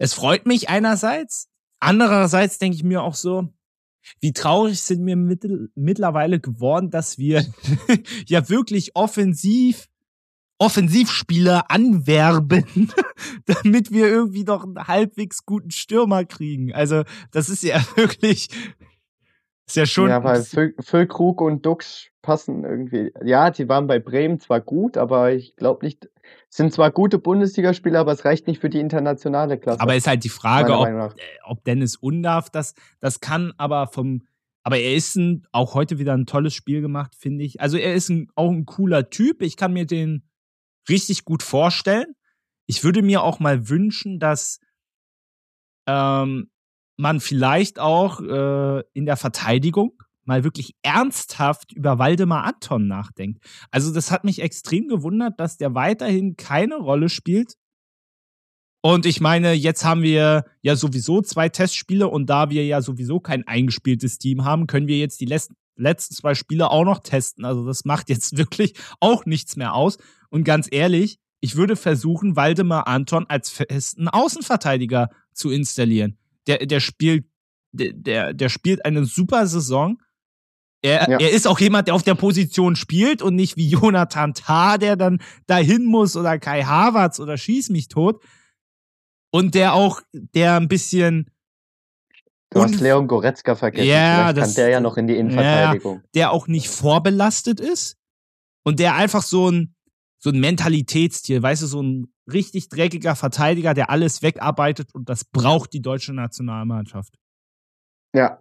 Es 0.00 0.14
freut 0.14 0.46
mich 0.46 0.70
einerseits. 0.70 1.50
Andererseits 1.78 2.58
denke 2.58 2.74
ich 2.76 2.82
mir 2.82 3.02
auch 3.02 3.14
so, 3.14 3.48
wie 4.20 4.32
traurig 4.32 4.80
sind 4.80 5.04
wir 5.04 5.14
mittel, 5.14 5.70
mittlerweile 5.74 6.40
geworden, 6.40 6.90
dass 6.90 7.18
wir 7.18 7.44
ja 8.26 8.48
wirklich 8.48 8.96
offensiv 8.96 9.88
Offensivspieler 10.58 11.70
anwerben, 11.70 12.92
damit 13.46 13.92
wir 13.92 14.08
irgendwie 14.08 14.44
doch 14.44 14.64
einen 14.64 14.88
halbwegs 14.88 15.46
guten 15.46 15.70
Stürmer 15.70 16.24
kriegen. 16.24 16.74
Also, 16.74 17.04
das 17.30 17.48
ist 17.48 17.62
ja 17.62 17.82
wirklich 17.96 18.48
ist 19.66 19.76
ja 19.76 19.86
schon. 19.86 20.08
Ja, 20.08 20.24
weil 20.24 20.42
Füllkrug 20.42 21.40
und 21.40 21.64
Dux 21.64 22.08
passen 22.22 22.64
irgendwie. 22.64 23.12
Ja, 23.22 23.50
die 23.50 23.68
waren 23.68 23.86
bei 23.86 23.98
Bremen 23.98 24.40
zwar 24.40 24.60
gut, 24.60 24.96
aber 24.96 25.32
ich 25.32 25.56
glaube 25.56 25.84
nicht. 25.84 26.10
Sind 26.52 26.72
zwar 26.74 26.90
gute 26.90 27.18
Bundesligaspieler, 27.18 28.00
aber 28.00 28.12
es 28.12 28.24
reicht 28.24 28.48
nicht 28.48 28.60
für 28.60 28.68
die 28.68 28.80
internationale 28.80 29.56
Klasse. 29.56 29.80
Aber 29.80 29.94
ist 29.94 30.08
halt 30.08 30.24
die 30.24 30.28
Frage, 30.28 30.76
ob, 30.76 30.88
äh, 30.88 31.14
ob 31.44 31.64
Dennis 31.64 31.94
Undarf 31.94 32.50
das, 32.50 32.74
das 32.98 33.20
kann, 33.20 33.52
aber 33.56 33.86
vom. 33.86 34.26
Aber 34.62 34.76
er 34.76 34.94
ist 34.94 35.14
ein, 35.16 35.46
auch 35.52 35.74
heute 35.74 35.98
wieder 35.98 36.12
ein 36.12 36.26
tolles 36.26 36.52
Spiel 36.52 36.80
gemacht, 36.80 37.14
finde 37.14 37.44
ich. 37.44 37.60
Also 37.60 37.78
er 37.78 37.94
ist 37.94 38.10
ein, 38.10 38.28
auch 38.34 38.50
ein 38.50 38.66
cooler 38.66 39.08
Typ. 39.08 39.42
Ich 39.42 39.56
kann 39.56 39.72
mir 39.72 39.86
den 39.86 40.28
richtig 40.88 41.24
gut 41.24 41.42
vorstellen. 41.42 42.14
Ich 42.66 42.84
würde 42.84 43.02
mir 43.02 43.22
auch 43.22 43.40
mal 43.40 43.68
wünschen, 43.68 44.18
dass 44.18 44.60
ähm, 45.86 46.50
man 46.96 47.20
vielleicht 47.20 47.78
auch 47.78 48.20
äh, 48.20 48.82
in 48.92 49.06
der 49.06 49.16
Verteidigung 49.16 50.02
mal 50.30 50.44
wirklich 50.44 50.74
ernsthaft 50.82 51.72
über 51.72 51.98
Waldemar 51.98 52.44
Anton 52.44 52.86
nachdenkt. 52.86 53.42
Also 53.70 53.92
das 53.92 54.10
hat 54.10 54.24
mich 54.24 54.40
extrem 54.40 54.88
gewundert, 54.88 55.38
dass 55.38 55.58
der 55.58 55.74
weiterhin 55.74 56.36
keine 56.36 56.76
Rolle 56.76 57.08
spielt. 57.08 57.54
Und 58.82 59.04
ich 59.04 59.20
meine, 59.20 59.52
jetzt 59.52 59.84
haben 59.84 60.02
wir 60.02 60.44
ja 60.62 60.76
sowieso 60.76 61.20
zwei 61.20 61.50
Testspiele 61.50 62.08
und 62.08 62.30
da 62.30 62.48
wir 62.48 62.64
ja 62.64 62.80
sowieso 62.80 63.20
kein 63.20 63.46
eingespieltes 63.46 64.16
Team 64.16 64.44
haben, 64.44 64.66
können 64.66 64.86
wir 64.88 64.98
jetzt 64.98 65.20
die 65.20 65.26
letzten 65.26 66.14
zwei 66.14 66.34
Spiele 66.34 66.70
auch 66.70 66.84
noch 66.84 67.00
testen. 67.00 67.44
Also 67.44 67.66
das 67.66 67.84
macht 67.84 68.08
jetzt 68.08 68.36
wirklich 68.38 68.74
auch 69.00 69.26
nichts 69.26 69.56
mehr 69.56 69.74
aus. 69.74 69.98
Und 70.30 70.44
ganz 70.44 70.66
ehrlich, 70.70 71.18
ich 71.40 71.56
würde 71.56 71.76
versuchen, 71.76 72.36
Waldemar 72.36 72.86
Anton 72.86 73.26
als 73.28 73.50
festen 73.50 74.08
Außenverteidiger 74.08 75.10
zu 75.34 75.50
installieren 75.50 76.16
der, 76.46 76.66
der 76.66 76.80
spielt, 76.80 77.26
der, 77.72 78.34
der 78.34 78.48
spielt 78.48 78.84
eine 78.84 79.04
super 79.04 79.46
Saison. 79.46 80.00
Er, 80.82 81.10
ja. 81.10 81.18
er 81.18 81.30
ist 81.30 81.46
auch 81.46 81.60
jemand, 81.60 81.88
der 81.88 81.94
auf 81.94 82.02
der 82.02 82.14
Position 82.14 82.74
spielt 82.74 83.20
und 83.20 83.34
nicht 83.34 83.56
wie 83.56 83.68
Jonathan 83.68 84.32
Tah, 84.32 84.78
der 84.78 84.96
dann 84.96 85.20
dahin 85.46 85.84
muss 85.84 86.16
oder 86.16 86.38
Kai 86.38 86.62
Havertz 86.62 87.20
oder 87.20 87.36
Schieß 87.36 87.68
mich 87.70 87.88
tot. 87.88 88.22
Und 89.30 89.54
der 89.54 89.74
auch, 89.74 90.00
der 90.12 90.56
ein 90.56 90.68
bisschen. 90.68 91.30
Du 92.50 92.62
hast 92.62 92.80
Leon 92.80 93.06
Goretzka 93.06 93.54
vergessen. 93.54 93.88
Ja, 93.88 94.16
Vielleicht 94.16 94.38
das, 94.38 94.44
kann 94.46 94.54
der 94.54 94.68
ja 94.70 94.80
noch 94.80 94.96
in 94.96 95.06
die 95.06 95.16
Innenverteidigung. 95.16 95.96
Ja, 95.96 96.08
der 96.14 96.30
auch 96.32 96.48
nicht 96.48 96.68
vorbelastet 96.68 97.60
ist 97.60 97.96
und 98.64 98.80
der 98.80 98.96
einfach 98.96 99.22
so 99.22 99.50
ein, 99.50 99.76
so 100.18 100.30
ein 100.30 100.40
Mentalitätstier, 100.40 101.42
weißt 101.42 101.62
du, 101.62 101.66
so 101.66 101.82
ein 101.82 102.12
richtig 102.32 102.68
dreckiger 102.68 103.14
Verteidiger, 103.14 103.74
der 103.74 103.90
alles 103.90 104.22
wegarbeitet 104.22 104.94
und 104.94 105.08
das 105.08 105.24
braucht 105.24 105.72
die 105.72 105.82
deutsche 105.82 106.12
Nationalmannschaft. 106.12 107.14
Ja. 108.14 108.40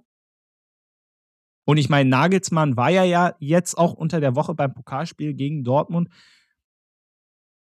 Und 1.70 1.78
ich 1.78 1.88
meine, 1.88 2.10
Nagelsmann 2.10 2.78
war 2.78 2.90
ja, 2.90 3.04
ja 3.04 3.36
jetzt 3.38 3.78
auch 3.78 3.94
unter 3.94 4.20
der 4.20 4.36
Woche 4.36 4.56
beim 4.56 4.74
Pokalspiel 4.74 5.36
gegen 5.36 5.64
Dortmund. 5.64 6.10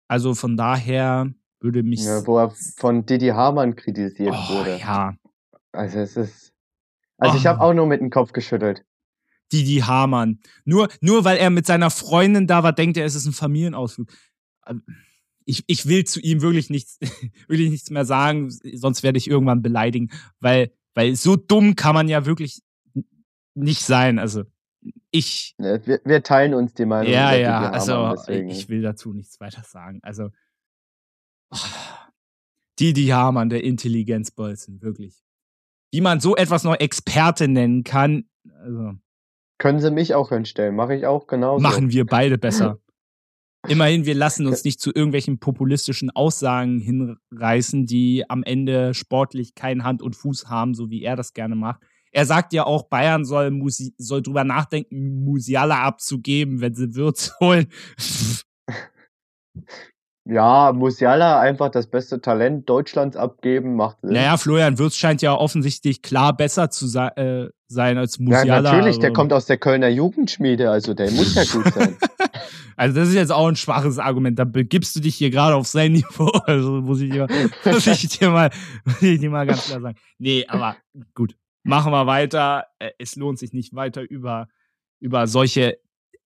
Also 0.08 0.34
von 0.34 0.56
daher 0.56 1.32
würde 1.60 1.84
mich. 1.84 2.04
Ja, 2.04 2.26
wo 2.26 2.40
er 2.40 2.50
von 2.76 3.06
Didi 3.06 3.28
Hamann 3.28 3.76
kritisiert 3.76 4.34
oh, 4.36 4.52
wurde. 4.52 4.78
Ja. 4.78 5.14
Also 5.70 6.00
es 6.00 6.16
ist. 6.16 6.52
Also 7.18 7.36
oh. 7.36 7.38
ich 7.38 7.46
habe 7.46 7.60
auch 7.60 7.72
nur 7.72 7.86
mit 7.86 8.00
dem 8.00 8.10
Kopf 8.10 8.32
geschüttelt. 8.32 8.84
Didi 9.52 9.78
Hamann. 9.86 10.40
Nur, 10.64 10.88
nur 11.00 11.24
weil 11.24 11.36
er 11.36 11.50
mit 11.50 11.64
seiner 11.64 11.90
Freundin 11.90 12.48
da 12.48 12.64
war, 12.64 12.72
denkt 12.72 12.96
er, 12.96 13.04
es 13.04 13.14
ist 13.14 13.26
ein 13.26 13.32
Familienausflug. 13.32 14.08
ich, 15.44 15.62
ich 15.68 15.86
will 15.86 16.02
zu 16.02 16.18
ihm 16.18 16.42
wirklich 16.42 16.68
nichts, 16.68 16.98
wirklich 17.46 17.70
nichts 17.70 17.90
mehr 17.90 18.04
sagen, 18.04 18.50
sonst 18.50 19.04
werde 19.04 19.18
ich 19.18 19.30
irgendwann 19.30 19.62
beleidigen, 19.62 20.10
weil, 20.40 20.72
weil 20.94 21.14
so 21.14 21.36
dumm 21.36 21.76
kann 21.76 21.94
man 21.94 22.08
ja 22.08 22.26
wirklich 22.26 22.64
nicht 23.54 23.82
sein. 23.82 24.18
Also 24.18 24.44
ich. 25.10 25.54
Wir, 25.58 26.00
wir 26.04 26.22
teilen 26.22 26.54
uns 26.54 26.74
die 26.74 26.84
Meinung. 26.84 27.12
Ja, 27.12 27.34
ja, 27.34 27.70
also 27.70 28.14
ich 28.28 28.68
will 28.68 28.82
dazu 28.82 29.12
nichts 29.12 29.40
weiter 29.40 29.62
sagen. 29.62 30.00
Also 30.02 30.30
die, 32.78 32.92
die 32.92 33.14
Hamann, 33.14 33.48
der 33.48 33.64
Intelligenzbolzen, 33.64 34.82
wirklich. 34.82 35.22
Wie 35.92 36.00
man 36.00 36.20
so 36.20 36.36
etwas 36.36 36.64
noch 36.64 36.74
Experte 36.74 37.48
nennen 37.48 37.84
kann, 37.84 38.28
also. 38.60 38.92
Können 39.58 39.78
Sie 39.78 39.92
mich 39.92 40.14
auch 40.14 40.30
hinstellen, 40.30 40.74
mache 40.74 40.96
ich 40.96 41.06
auch 41.06 41.28
genauso. 41.28 41.62
Machen 41.62 41.90
wir 41.90 42.04
beide 42.04 42.38
besser. 42.38 42.80
Immerhin, 43.68 44.04
wir 44.04 44.14
lassen 44.14 44.46
uns 44.46 44.64
nicht 44.64 44.80
zu 44.80 44.90
irgendwelchen 44.92 45.38
populistischen 45.38 46.10
Aussagen 46.10 46.80
hinreißen, 46.80 47.86
die 47.86 48.28
am 48.28 48.42
Ende 48.42 48.92
sportlich 48.92 49.54
kein 49.54 49.84
Hand 49.84 50.02
und 50.02 50.16
Fuß 50.16 50.48
haben, 50.48 50.74
so 50.74 50.90
wie 50.90 51.02
er 51.02 51.16
das 51.16 51.32
gerne 51.32 51.54
macht. 51.54 51.80
Er 52.14 52.26
sagt 52.26 52.52
ja 52.52 52.64
auch, 52.64 52.84
Bayern 52.84 53.24
soll, 53.24 53.50
Musi 53.50 53.92
soll 53.98 54.22
drüber 54.22 54.44
nachdenken, 54.44 55.24
Musiala 55.24 55.82
abzugeben, 55.82 56.60
wenn 56.60 56.72
sie 56.72 56.94
Würz 56.94 57.34
holen. 57.40 57.66
Ja, 60.26 60.72
Musiala 60.72 61.40
einfach 61.40 61.70
das 61.70 61.88
beste 61.88 62.20
Talent 62.20 62.68
Deutschlands 62.70 63.16
abgeben, 63.16 63.74
macht 63.74 63.98
Sinn. 64.00 64.12
Naja, 64.12 64.36
Florian 64.36 64.78
Würz 64.78 64.94
scheint 64.94 65.22
ja 65.22 65.34
offensichtlich 65.34 66.02
klar 66.02 66.34
besser 66.34 66.70
zu 66.70 66.86
se 66.86 67.16
äh, 67.16 67.48
sein 67.66 67.98
als 67.98 68.20
Musiala. 68.20 68.46
Ja, 68.46 68.62
natürlich, 68.62 69.00
der 69.00 69.12
kommt 69.12 69.32
aus 69.32 69.46
der 69.46 69.58
Kölner 69.58 69.88
Jugendschmiede, 69.88 70.70
also 70.70 70.94
der 70.94 71.10
muss 71.10 71.34
ja 71.34 71.42
gut 71.44 71.74
sein. 71.74 71.96
also 72.76 73.00
das 73.00 73.08
ist 73.08 73.16
jetzt 73.16 73.32
auch 73.32 73.48
ein 73.48 73.56
schwaches 73.56 73.98
Argument, 73.98 74.38
da 74.38 74.44
begibst 74.44 74.94
du 74.94 75.00
dich 75.00 75.16
hier 75.16 75.30
gerade 75.30 75.56
auf 75.56 75.66
sein 75.66 75.92
Niveau, 75.92 76.28
also 76.46 76.80
muss 76.80 77.00
ich, 77.00 77.10
dir, 77.10 77.26
muss 77.64 77.86
ich 77.86 78.08
dir 78.18 78.30
mal, 78.30 78.50
muss 78.84 79.02
ich 79.02 79.18
dir 79.18 79.30
mal 79.30 79.46
ganz 79.46 79.66
klar 79.66 79.80
sagen. 79.80 79.98
Nee, 80.18 80.46
aber 80.48 80.76
gut, 81.12 81.34
machen 81.64 81.92
wir 81.92 82.06
weiter. 82.06 82.66
Äh, 82.78 82.92
es 82.98 83.16
lohnt 83.16 83.38
sich 83.38 83.52
nicht 83.52 83.74
weiter 83.74 84.02
über, 84.08 84.48
über 85.00 85.26
solche 85.26 85.78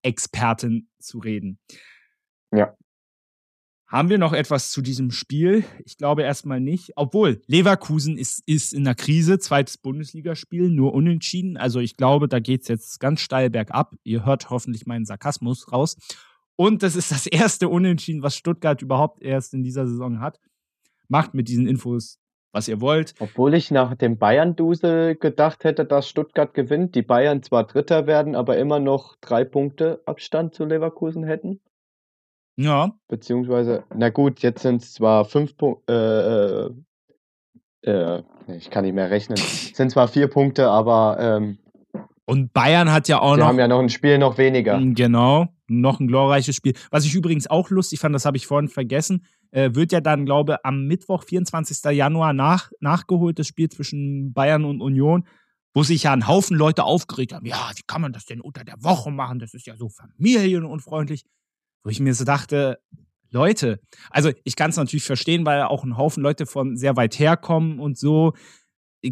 Experten 0.03 0.91
zu 0.99 1.19
reden. 1.19 1.59
Ja. 2.53 2.77
Haben 3.87 4.11
wir 4.11 4.19
noch 4.19 4.35
etwas 4.35 4.71
zu 4.71 4.83
diesem 4.83 5.11
Spiel? 5.11 5.65
Ich 5.87 5.97
glaube 5.97 6.23
erstmal 6.23 6.61
nicht. 6.61 6.93
Obwohl, 6.97 7.41
Leverkusen 7.47 8.19
ist, 8.19 8.43
ist 8.47 8.75
in 8.75 8.85
der 8.85 8.95
Krise, 8.95 9.39
zweites 9.39 9.79
Bundesligaspiel, 9.79 10.69
nur 10.69 10.93
unentschieden. 10.93 11.57
Also 11.57 11.81
ich 11.81 11.97
glaube, 11.97 12.29
da 12.29 12.39
geht's 12.39 12.69
jetzt 12.69 13.01
ganz 13.01 13.23
steil 13.23 13.49
bergab. 13.49 13.95
Ihr 14.05 14.27
hört 14.27 14.51
hoffentlich 14.51 14.85
meinen 14.85 15.07
Sarkasmus 15.07 15.73
raus. 15.73 15.97
Und 16.55 16.83
das 16.83 16.97
ist 16.97 17.13
das 17.13 17.27
erste 17.27 17.71
Unentschieden, 17.71 18.23
was 18.23 18.37
Stuttgart 18.37 18.83
überhaupt 18.83 19.23
erst 19.23 19.55
in 19.55 19.63
dieser 19.63 19.87
Saison 19.87 20.21
hat. 20.21 20.39
Macht 21.09 21.33
mit 21.33 21.49
diesen 21.49 21.67
Infos, 21.67 22.19
was 22.59 22.69
ihr 22.69 22.81
wollt. 22.81 23.15
Obwohl 23.21 23.55
ich 23.55 23.71
nach 23.71 23.95
dem 23.95 24.19
Bayern-Dusel 24.19 25.15
gedacht 25.15 25.65
hätte, 25.65 25.85
dass 25.85 26.09
Stuttgart 26.09 26.53
gewinnt, 26.55 26.95
die 26.95 27.03
Bayern 27.03 27.43
zwar 27.43 27.65
Dritter 27.65 28.07
werden, 28.07 28.35
aber 28.35 28.59
immer 28.59 28.81
noch 28.81 29.17
drei 29.21 29.45
Punkte 29.45 30.03
Abstand 30.07 30.55
zu 30.55 30.65
Leverkusen 30.65 31.25
hätten. 31.25 31.61
Ja. 32.57 32.93
Beziehungsweise, 33.07 33.85
na 33.95 34.11
gut, 34.11 34.41
jetzt 34.41 34.63
sind 34.63 34.83
es 34.83 34.93
zwar 34.93 35.25
fünf 35.25 35.57
Punkte, 35.57 36.75
äh, 37.87 37.89
äh, 37.89 38.19
äh, 38.19 38.57
ich 38.57 38.71
kann 38.71 38.85
nicht 38.85 38.95
mehr 38.95 39.11
rechnen. 39.11 39.37
Sind 39.75 39.91
zwar 39.93 40.09
vier 40.09 40.27
Punkte, 40.27 40.69
aber 40.69 41.19
ähm, 41.21 41.59
und 42.25 42.53
Bayern 42.53 42.93
hat 42.93 43.09
ja 43.09 43.21
auch 43.21 43.37
noch. 43.37 43.45
Wir 43.45 43.47
haben 43.47 43.59
ja 43.59 43.69
noch 43.69 43.79
ein 43.79 43.89
Spiel 43.89 44.19
noch 44.19 44.37
weniger. 44.37 44.79
Genau, 44.83 45.47
noch 45.69 46.01
ein 46.01 46.09
glorreiches 46.09 46.57
Spiel. 46.57 46.75
Was 46.91 47.05
ich 47.05 47.15
übrigens 47.15 47.47
auch 47.47 47.71
lustig 47.71 48.01
fand, 48.01 48.15
das 48.15 48.25
habe 48.25 48.37
ich 48.37 48.47
vorhin 48.47 48.69
vergessen, 48.69 49.25
äh, 49.51 49.71
wird 49.75 49.93
ja 49.93 50.01
dann, 50.01 50.27
glaube 50.27 50.65
am 50.65 50.87
Mittwoch, 50.87 51.25
24. 51.25 51.85
Januar, 51.93 52.33
nach, 52.33 52.71
nachgeholt, 52.81 53.39
das 53.39 53.47
Spiel 53.47 53.69
zwischen 53.69 54.33
Bayern 54.33 54.65
und 54.65 54.81
Union, 54.81 55.27
wo 55.75 55.83
sich 55.83 56.05
ja 56.05 56.13
ein 56.13 56.27
Haufen 56.27 56.57
Leute 56.57 56.85
aufgeregt 56.85 57.33
haben. 57.33 57.47
Ja, 57.47 57.71
wie 57.77 57.83
kann 57.87 58.01
man 58.01 58.13
das 58.13 58.27
denn 58.27 58.41
unter 58.41 58.65
der 58.65 58.83
Woche 58.83 59.11
machen? 59.11 59.39
Das 59.39 59.55
ist 59.55 59.67
ja 59.67 59.77
so 59.77 59.89
familienunfreundlich. 59.89 61.25
Wo 61.85 61.91
ich 61.91 62.01
mir 62.01 62.15
so 62.15 62.25
dachte, 62.25 62.81
Leute, 63.31 63.81
also 64.11 64.33
ich 64.45 64.57
kann 64.57 64.71
es 64.71 64.77
natürlich 64.77 65.05
verstehen, 65.05 65.45
weil 65.45 65.63
auch 65.63 65.85
ein 65.85 65.97
Haufen 65.97 66.23
Leute 66.23 66.47
von 66.47 66.77
sehr 66.77 66.97
weit 66.97 67.19
herkommen 67.19 67.79
und 67.79 67.99
so. 67.99 68.33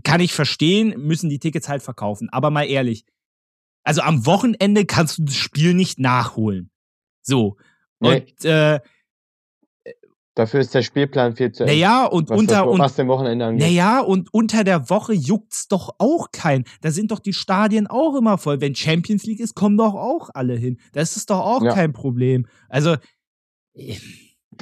Kann 0.03 0.21
ich 0.21 0.33
verstehen, 0.33 0.95
müssen 0.99 1.31
die 1.31 1.39
Tickets 1.39 1.69
halt 1.69 1.83
verkaufen. 1.83 2.29
Aber 2.31 2.51
mal 2.51 2.65
ehrlich, 2.65 3.05
also 3.87 4.03
am 4.03 4.27
Wochenende 4.27 4.85
kannst 4.85 5.19
du 5.19 5.25
das 5.25 5.37
Spiel 5.37 5.73
nicht 5.73 6.01
nachholen. 6.01 6.71
So. 7.23 7.57
Nee. 8.01 8.27
Und 8.41 8.45
äh, 8.45 8.81
Dafür 10.35 10.61
ist 10.61 10.75
der 10.75 10.83
Spielplan 10.83 11.35
viel 11.35 11.51
zu. 11.53 11.65
Naja, 11.65 12.05
und 12.05 12.29
was 12.29 12.39
unter 12.39 12.67
das, 12.67 12.79
was 12.79 12.97
dem 12.97 13.09
Wochenende 13.09 13.47
angeht. 13.47 13.67
Naja, 13.67 14.01
und 14.01 14.35
unter 14.35 14.65
der 14.65 14.91
Woche 14.91 15.15
juckt's 15.15 15.67
doch 15.67 15.95
auch 15.99 16.31
kein. 16.31 16.65
Da 16.83 16.91
sind 16.91 17.11
doch 17.11 17.21
die 17.21 17.33
Stadien 17.33 17.87
auch 17.87 18.15
immer 18.17 18.37
voll. 18.37 18.61
Wenn 18.61 18.75
Champions 18.75 19.25
League 19.25 19.41
ist, 19.41 19.55
kommen 19.55 19.79
doch 19.79 19.95
auch 19.95 20.29
alle 20.35 20.55
hin. 20.55 20.79
Das 20.93 21.17
ist 21.17 21.31
doch 21.31 21.41
auch 21.41 21.63
ja. 21.63 21.73
kein 21.73 21.95
Problem. 21.95 22.47
Also 22.69 22.97
äh, 23.73 23.97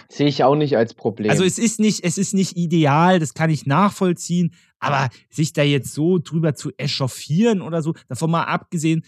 sehe 0.09 0.29
ich 0.29 0.45
auch 0.45 0.55
nicht 0.55 0.77
als 0.77 0.95
Problem. 0.95 1.31
Also 1.31 1.43
es 1.43 1.59
ist 1.59 1.81
nicht, 1.81 2.05
es 2.05 2.18
ist 2.18 2.35
nicht 2.35 2.57
ideal, 2.57 3.18
das 3.18 3.35
kann 3.35 3.51
ich 3.51 3.66
nachvollziehen, 3.66 4.55
aber 4.85 5.11
sich 5.30 5.53
da 5.53 5.62
jetzt 5.62 5.93
so 5.93 6.18
drüber 6.18 6.55
zu 6.55 6.70
echauffieren 6.76 7.61
oder 7.62 7.82
so, 7.82 7.95
davon 8.09 8.30
mal 8.30 8.45
abgesehen, 8.45 9.05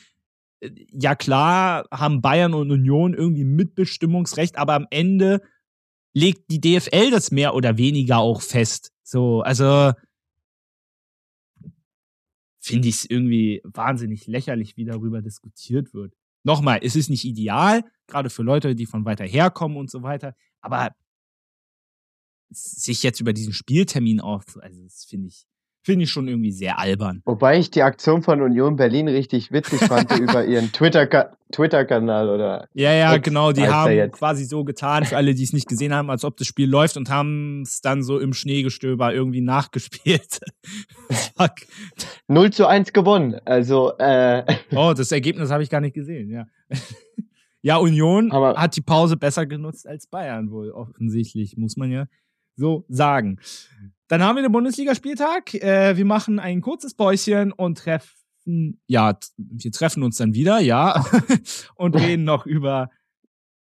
äh, 0.61 0.71
ja 0.91 1.15
klar, 1.15 1.87
haben 1.91 2.23
Bayern 2.23 2.55
und 2.55 2.71
Union 2.71 3.15
irgendwie 3.15 3.45
Mitbestimmungsrecht, 3.45 4.59
aber 4.59 4.75
am 4.75 4.87
Ende 4.91 5.43
legt 6.15 6.51
die 6.51 6.61
DFL 6.61 7.11
das 7.11 7.31
mehr 7.31 7.55
oder 7.55 7.77
weniger 7.77 8.19
auch 8.19 8.41
fest. 8.41 8.93
So, 9.03 9.43
also 9.43 9.93
finde 12.61 12.89
ich 12.89 12.97
es 12.97 13.05
irgendwie 13.05 13.61
wahnsinnig 13.65 14.27
lächerlich, 14.27 14.77
wie 14.77 14.85
darüber 14.85 15.23
diskutiert 15.23 15.95
wird. 15.95 16.15
Nochmal, 16.43 16.81
es 16.83 16.97
ist 16.97 17.11
nicht 17.11 17.25
ideal, 17.25 17.85
gerade 18.07 18.31
für 18.31 18.43
Leute, 18.43 18.75
die 18.75 18.87
von 18.87 19.05
weiter 19.05 19.25
herkommen 19.25 19.77
und 19.77 19.91
so 19.91 20.03
weiter, 20.03 20.35
aber 20.61 20.91
sich 22.51 23.03
jetzt 23.03 23.21
über 23.21 23.33
diesen 23.33 23.53
Spieltermin 23.53 24.21
auf, 24.21 24.45
also 24.61 24.83
das 24.83 25.05
finde 25.05 25.29
ich, 25.29 25.47
finde 25.87 26.03
ich 26.03 26.11
schon 26.11 26.27
irgendwie 26.27 26.51
sehr 26.51 26.81
albern. 26.81 27.23
Wobei 27.25 27.59
ich 27.59 27.71
die 27.71 27.83
Aktion 27.83 28.21
von 28.21 28.43
Union 28.43 28.75
Berlin 28.75 29.07
richtig 29.07 29.53
witzig 29.53 29.79
fand 29.81 30.11
über 30.19 30.45
ihren 30.45 30.73
Twitter-Kanal 30.73 31.31
Twitter 31.53 32.35
oder. 32.35 32.69
Ja, 32.75 32.93
ja, 32.93 33.15
X 33.15 33.23
genau. 33.23 33.53
Die 33.53 33.69
haben 33.69 34.11
quasi 34.11 34.45
so 34.47 34.65
getan, 34.65 35.05
für 35.05 35.17
alle, 35.17 35.33
die 35.33 35.45
es 35.45 35.53
nicht 35.53 35.69
gesehen 35.69 35.95
haben, 35.95 36.11
als 36.11 36.25
ob 36.25 36.37
das 36.39 36.49
Spiel 36.49 36.69
läuft 36.69 36.97
und 36.97 37.09
haben 37.09 37.63
es 37.63 37.81
dann 37.83 38.03
so 38.03 38.19
im 38.19 38.33
Schneegestöber 38.33 39.15
irgendwie 39.15 39.41
nachgespielt. 39.41 40.41
0 42.27 42.53
zu 42.53 42.67
1 42.67 42.93
gewonnen. 42.93 43.37
Also, 43.45 43.97
äh. 43.99 44.45
Oh, 44.75 44.93
das 44.97 45.13
Ergebnis 45.13 45.53
habe 45.53 45.63
ich 45.63 45.71
gar 45.71 45.81
nicht 45.81 45.95
gesehen, 45.95 46.31
ja. 46.31 46.47
Ja, 47.63 47.77
Union 47.77 48.33
Aber 48.33 48.57
hat 48.57 48.77
die 48.77 48.83
Pause 48.83 49.17
besser 49.17 49.47
genutzt 49.47 49.87
als 49.87 50.09
Bayern 50.09 50.51
wohl 50.51 50.73
offensichtlich, 50.73 51.57
muss 51.57 51.77
man 51.77 51.93
ja 51.93 52.07
so 52.57 52.85
sagen. 52.89 53.39
Dann 54.09 54.23
haben 54.23 54.37
wir 54.37 54.43
den 54.43 54.53
Bundesligaspieltag. 54.53 55.55
Äh, 55.55 55.97
wir 55.97 56.05
machen 56.05 56.39
ein 56.39 56.61
kurzes 56.61 56.95
Päuschen 56.95 57.51
und 57.51 57.79
treffen, 57.79 58.81
ja, 58.87 59.19
wir 59.37 59.73
treffen 59.73 60.05
uns 60.05 60.17
dann 60.19 60.33
wieder, 60.33 60.61
ja, 60.61 61.05
und 61.75 61.97
reden 61.97 62.23
noch 62.23 62.47
über 62.47 62.91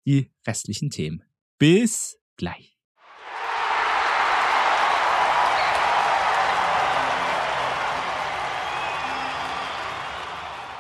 die 0.08 0.32
restlichen 0.48 0.90
Themen. 0.90 1.24
Bis 1.60 2.18
gleich. 2.38 2.76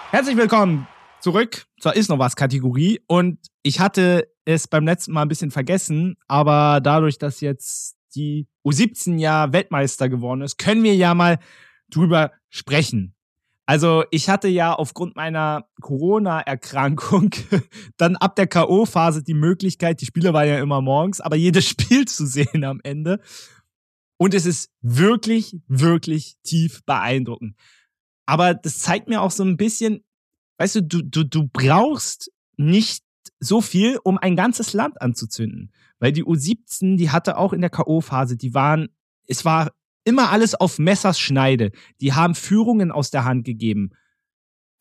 Herzlich 0.09 0.37
willkommen 0.37 0.87
zurück 1.19 1.67
zur 1.79 1.95
Ist 1.95 2.09
noch 2.09 2.17
was 2.17 2.35
Kategorie. 2.35 2.99
Und 3.05 3.37
ich 3.61 3.79
hatte 3.79 4.27
es 4.43 4.67
beim 4.67 4.85
letzten 4.85 5.11
Mal 5.11 5.21
ein 5.21 5.27
bisschen 5.27 5.51
vergessen, 5.51 6.17
aber 6.27 6.81
dadurch, 6.81 7.19
dass 7.19 7.41
jetzt 7.41 8.00
die 8.15 8.47
U17 8.65 9.17
ja 9.17 9.51
Weltmeister 9.53 10.09
geworden 10.09 10.41
ist, 10.41 10.57
können 10.57 10.83
wir 10.83 10.95
ja 10.95 11.13
mal 11.13 11.39
drüber 11.89 12.31
sprechen. 12.49 13.15
Also 13.65 14.03
ich 14.11 14.27
hatte 14.27 14.47
ja 14.47 14.73
aufgrund 14.73 15.15
meiner 15.15 15.65
Corona-Erkrankung 15.79 17.29
dann 17.97 18.17
ab 18.17 18.35
der 18.35 18.47
KO-Phase 18.47 19.23
die 19.23 19.33
Möglichkeit, 19.33 20.01
die 20.01 20.05
Spiele 20.05 20.33
waren 20.33 20.47
ja 20.47 20.59
immer 20.59 20.81
morgens, 20.81 21.21
aber 21.21 21.35
jedes 21.35 21.65
Spiel 21.69 22.05
zu 22.05 22.25
sehen 22.25 22.63
am 22.63 22.81
Ende. 22.83 23.21
Und 24.17 24.33
es 24.33 24.45
ist 24.45 24.69
wirklich, 24.81 25.57
wirklich 25.67 26.35
tief 26.43 26.83
beeindruckend. 26.85 27.55
Aber 28.25 28.53
das 28.53 28.79
zeigt 28.79 29.07
mir 29.07 29.21
auch 29.21 29.31
so 29.31 29.43
ein 29.43 29.57
bisschen, 29.57 30.03
weißt 30.57 30.75
du, 30.75 30.83
du, 30.83 31.01
du, 31.03 31.23
du 31.23 31.47
brauchst 31.47 32.31
nicht 32.57 33.03
so 33.41 33.59
viel, 33.59 33.99
um 34.03 34.17
ein 34.17 34.35
ganzes 34.35 34.73
Land 34.73 35.01
anzuzünden. 35.01 35.71
Weil 35.99 36.13
die 36.13 36.23
U17, 36.23 36.95
die 36.95 37.09
hatte 37.09 37.37
auch 37.37 37.53
in 37.53 37.61
der 37.61 37.69
K.O.-Phase, 37.69 38.37
die 38.37 38.53
waren, 38.53 38.89
es 39.27 39.43
war 39.43 39.71
immer 40.03 40.29
alles 40.29 40.55
auf 40.55 40.79
Messers 40.79 41.19
Schneide. 41.19 41.71
Die 41.99 42.13
haben 42.13 42.35
Führungen 42.35 42.91
aus 42.91 43.11
der 43.11 43.25
Hand 43.25 43.43
gegeben, 43.43 43.91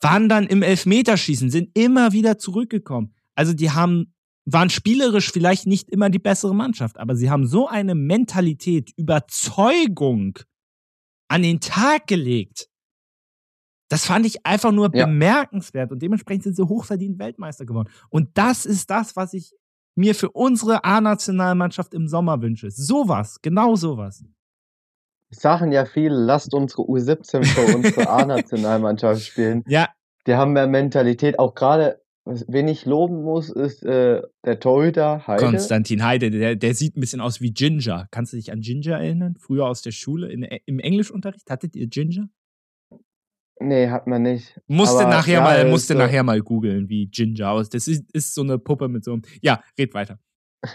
waren 0.00 0.28
dann 0.28 0.46
im 0.46 0.62
Elfmeterschießen, 0.62 1.50
sind 1.50 1.70
immer 1.74 2.12
wieder 2.12 2.38
zurückgekommen. 2.38 3.14
Also 3.34 3.52
die 3.52 3.70
haben 3.70 4.14
waren 4.46 4.70
spielerisch 4.70 5.30
vielleicht 5.30 5.66
nicht 5.66 5.90
immer 5.90 6.10
die 6.10 6.18
bessere 6.18 6.54
Mannschaft, 6.54 6.98
aber 6.98 7.14
sie 7.14 7.30
haben 7.30 7.46
so 7.46 7.68
eine 7.68 7.94
Mentalität, 7.94 8.90
Überzeugung 8.96 10.38
an 11.28 11.42
den 11.42 11.60
Tag 11.60 12.06
gelegt. 12.06 12.69
Das 13.90 14.06
fand 14.06 14.24
ich 14.24 14.46
einfach 14.46 14.70
nur 14.70 14.94
ja. 14.94 15.04
bemerkenswert 15.04 15.90
und 15.90 16.00
dementsprechend 16.00 16.44
sind 16.44 16.56
sie 16.56 16.66
hochverdient 16.66 17.18
Weltmeister 17.18 17.66
geworden. 17.66 17.90
Und 18.08 18.30
das 18.34 18.64
ist 18.64 18.88
das, 18.88 19.16
was 19.16 19.34
ich 19.34 19.52
mir 19.96 20.14
für 20.14 20.30
unsere 20.30 20.84
A-Nationalmannschaft 20.84 21.92
im 21.92 22.06
Sommer 22.06 22.40
wünsche. 22.40 22.70
Sowas, 22.70 23.40
genau 23.42 23.74
sowas. 23.74 24.24
Sagen 25.30 25.72
ja 25.72 25.84
viele, 25.84 26.14
lasst 26.14 26.54
unsere 26.54 26.82
U17 26.82 27.44
für 27.44 27.76
unsere 27.76 28.08
A-Nationalmannschaft 28.08 29.22
spielen. 29.22 29.64
Ja. 29.66 29.88
Die 30.26 30.34
haben 30.34 30.52
mehr 30.52 30.68
Mentalität, 30.68 31.38
auch 31.38 31.54
gerade 31.54 32.00
Wen 32.26 32.68
ich 32.68 32.84
loben 32.84 33.22
muss, 33.22 33.48
ist 33.48 33.82
äh, 33.82 34.20
der 34.44 34.60
Torhüter 34.60 35.26
Heide. 35.26 35.42
Konstantin 35.42 36.04
Heide, 36.04 36.30
der, 36.30 36.54
der 36.54 36.74
sieht 36.74 36.96
ein 36.96 37.00
bisschen 37.00 37.20
aus 37.20 37.40
wie 37.40 37.50
Ginger. 37.50 38.08
Kannst 38.10 38.32
du 38.32 38.36
dich 38.36 38.52
an 38.52 38.60
Ginger 38.60 38.98
erinnern? 38.98 39.36
Früher 39.38 39.66
aus 39.66 39.80
der 39.80 39.90
Schule, 39.90 40.30
in, 40.30 40.42
im 40.42 40.78
Englischunterricht, 40.78 41.50
hattet 41.50 41.74
ihr 41.74 41.88
Ginger? 41.88 42.28
Nee, 43.60 43.90
hat 43.90 44.06
man 44.06 44.22
nicht. 44.22 44.58
Musste 44.66 45.04
Aber, 45.04 45.10
nachher 45.10 45.34
ja, 45.34 45.40
mal, 45.42 45.68
musste 45.68 45.92
so 45.92 45.98
nachher 45.98 46.22
mal 46.22 46.40
googeln, 46.40 46.88
wie 46.88 47.06
Ginger 47.06 47.50
aus. 47.50 47.68
Das 47.68 47.86
ist, 47.86 48.10
ist 48.12 48.34
so 48.34 48.40
eine 48.40 48.58
Puppe 48.58 48.88
mit 48.88 49.04
so 49.04 49.12
einem. 49.12 49.22
Ja, 49.42 49.62
red 49.78 49.94
weiter. 49.94 50.18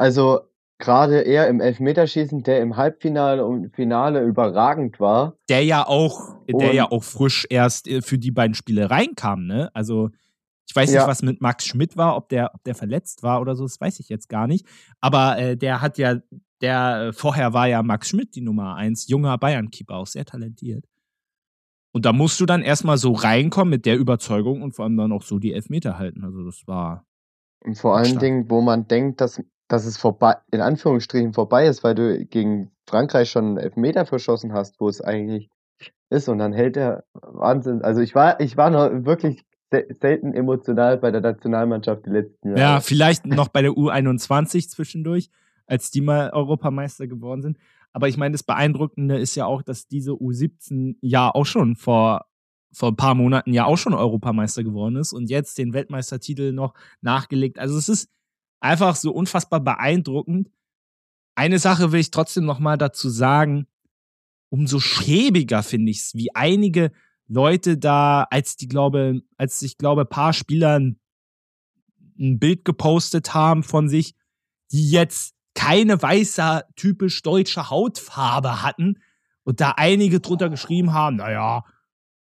Also, 0.00 0.42
gerade 0.78 1.22
er 1.22 1.48
im 1.48 1.60
Elfmeterschießen, 1.60 2.44
der 2.44 2.60
im 2.60 2.76
Halbfinale 2.76 3.44
und 3.44 3.74
Finale 3.74 4.22
überragend 4.22 5.00
war. 5.00 5.36
Der 5.48 5.64
ja 5.64 5.84
auch, 5.84 6.36
der 6.46 6.72
ja 6.72 6.88
auch 6.88 7.02
frisch 7.02 7.48
erst 7.50 7.88
äh, 7.88 8.00
für 8.00 8.16
die 8.16 8.30
beiden 8.30 8.54
Spiele 8.54 8.88
reinkam, 8.88 9.48
ne? 9.48 9.70
Also, 9.74 10.10
ich 10.68 10.76
weiß 10.76 10.92
ja. 10.92 11.00
nicht, 11.00 11.08
was 11.08 11.22
mit 11.22 11.40
Max 11.40 11.66
Schmidt 11.66 11.96
war, 11.96 12.16
ob 12.16 12.28
der, 12.28 12.54
ob 12.54 12.62
der 12.62 12.76
verletzt 12.76 13.22
war 13.24 13.40
oder 13.40 13.56
so, 13.56 13.64
das 13.64 13.80
weiß 13.80 13.98
ich 13.98 14.08
jetzt 14.08 14.28
gar 14.28 14.46
nicht. 14.46 14.66
Aber 15.00 15.38
äh, 15.38 15.56
der 15.56 15.80
hat 15.80 15.98
ja, 15.98 16.20
der 16.60 17.08
äh, 17.08 17.12
vorher 17.12 17.52
war 17.54 17.66
ja 17.66 17.82
Max 17.82 18.08
Schmidt 18.08 18.34
die 18.34 18.40
Nummer 18.40 18.76
eins, 18.76 19.08
junger 19.08 19.36
Bayern-Keeper, 19.36 19.96
auch 19.96 20.06
sehr 20.06 20.24
talentiert. 20.24 20.84
Und 21.92 22.04
da 22.04 22.12
musst 22.12 22.40
du 22.40 22.46
dann 22.46 22.62
erstmal 22.62 22.98
so 22.98 23.12
reinkommen 23.12 23.70
mit 23.70 23.86
der 23.86 23.96
Überzeugung 23.96 24.62
und 24.62 24.74
vor 24.74 24.84
allem 24.84 24.96
dann 24.96 25.12
auch 25.12 25.22
so 25.22 25.38
die 25.38 25.52
Elfmeter 25.52 25.98
halten. 25.98 26.24
Also 26.24 26.44
das 26.44 26.66
war. 26.66 27.04
Und 27.64 27.76
vor 27.76 27.96
allen 27.96 28.06
stark. 28.06 28.20
Dingen, 28.20 28.50
wo 28.50 28.60
man 28.60 28.86
denkt, 28.86 29.20
dass, 29.20 29.42
dass 29.68 29.84
es 29.84 29.96
vorbei, 29.96 30.36
in 30.52 30.60
Anführungsstrichen 30.60 31.32
vorbei 31.32 31.66
ist, 31.66 31.82
weil 31.82 31.94
du 31.94 32.24
gegen 32.26 32.70
Frankreich 32.88 33.30
schon 33.30 33.44
einen 33.44 33.56
Elfmeter 33.58 34.06
verschossen 34.06 34.52
hast, 34.52 34.80
wo 34.80 34.88
es 34.88 35.00
eigentlich 35.00 35.50
ist. 36.10 36.28
Und 36.28 36.38
dann 36.38 36.52
hält 36.52 36.76
er 36.76 37.04
Wahnsinn. 37.14 37.82
Also 37.82 38.00
ich 38.00 38.14
war, 38.14 38.38
ich 38.40 38.56
war 38.56 38.70
noch 38.70 38.90
wirklich 39.04 39.44
selten 39.70 40.32
emotional 40.32 40.98
bei 40.98 41.10
der 41.10 41.20
Nationalmannschaft 41.20 42.06
die 42.06 42.10
letzten 42.10 42.48
Jahre. 42.50 42.60
Ja, 42.60 42.80
vielleicht 42.80 43.26
noch 43.26 43.48
bei 43.48 43.62
der 43.62 43.72
U21 43.72 44.68
zwischendurch, 44.68 45.30
als 45.66 45.90
die 45.90 46.00
mal 46.00 46.30
Europameister 46.30 47.06
geworden 47.06 47.42
sind. 47.42 47.58
Aber 47.92 48.08
ich 48.08 48.16
meine, 48.16 48.32
das 48.32 48.42
Beeindruckende 48.42 49.18
ist 49.18 49.34
ja 49.34 49.46
auch, 49.46 49.62
dass 49.62 49.86
diese 49.86 50.12
U17 50.12 50.96
ja 51.00 51.30
auch 51.34 51.46
schon 51.46 51.76
vor, 51.76 52.26
vor 52.72 52.90
ein 52.90 52.96
paar 52.96 53.14
Monaten 53.14 53.52
ja 53.52 53.64
auch 53.64 53.78
schon 53.78 53.94
Europameister 53.94 54.62
geworden 54.62 54.96
ist 54.96 55.12
und 55.12 55.30
jetzt 55.30 55.58
den 55.58 55.72
Weltmeistertitel 55.72 56.52
noch 56.52 56.74
nachgelegt. 57.00 57.58
Also 57.58 57.76
es 57.76 57.88
ist 57.88 58.10
einfach 58.60 58.96
so 58.96 59.12
unfassbar 59.12 59.60
beeindruckend. 59.60 60.50
Eine 61.34 61.58
Sache 61.58 61.92
will 61.92 62.00
ich 62.00 62.10
trotzdem 62.10 62.44
noch 62.44 62.58
mal 62.58 62.76
dazu 62.76 63.08
sagen. 63.08 63.66
Umso 64.50 64.80
schäbiger 64.80 65.62
finde 65.62 65.90
ich 65.90 65.98
es, 65.98 66.14
wie 66.14 66.34
einige 66.34 66.90
Leute 67.26 67.76
da, 67.76 68.22
als 68.30 68.56
die 68.56 68.68
glaube, 68.68 69.20
als 69.36 69.60
ich 69.62 69.76
glaube, 69.76 70.04
paar 70.04 70.32
Spieler 70.32 70.78
ein 70.78 70.98
Bild 72.38 72.64
gepostet 72.64 73.34
haben 73.34 73.62
von 73.62 73.88
sich, 73.88 74.14
die 74.72 74.90
jetzt 74.90 75.34
keine 75.58 76.00
weiße, 76.00 76.62
typisch 76.76 77.22
deutsche 77.22 77.68
Hautfarbe 77.68 78.62
hatten 78.62 79.00
und 79.42 79.60
da 79.60 79.74
einige 79.76 80.20
drunter 80.20 80.48
geschrieben 80.50 80.94
haben, 80.94 81.16
naja, 81.16 81.64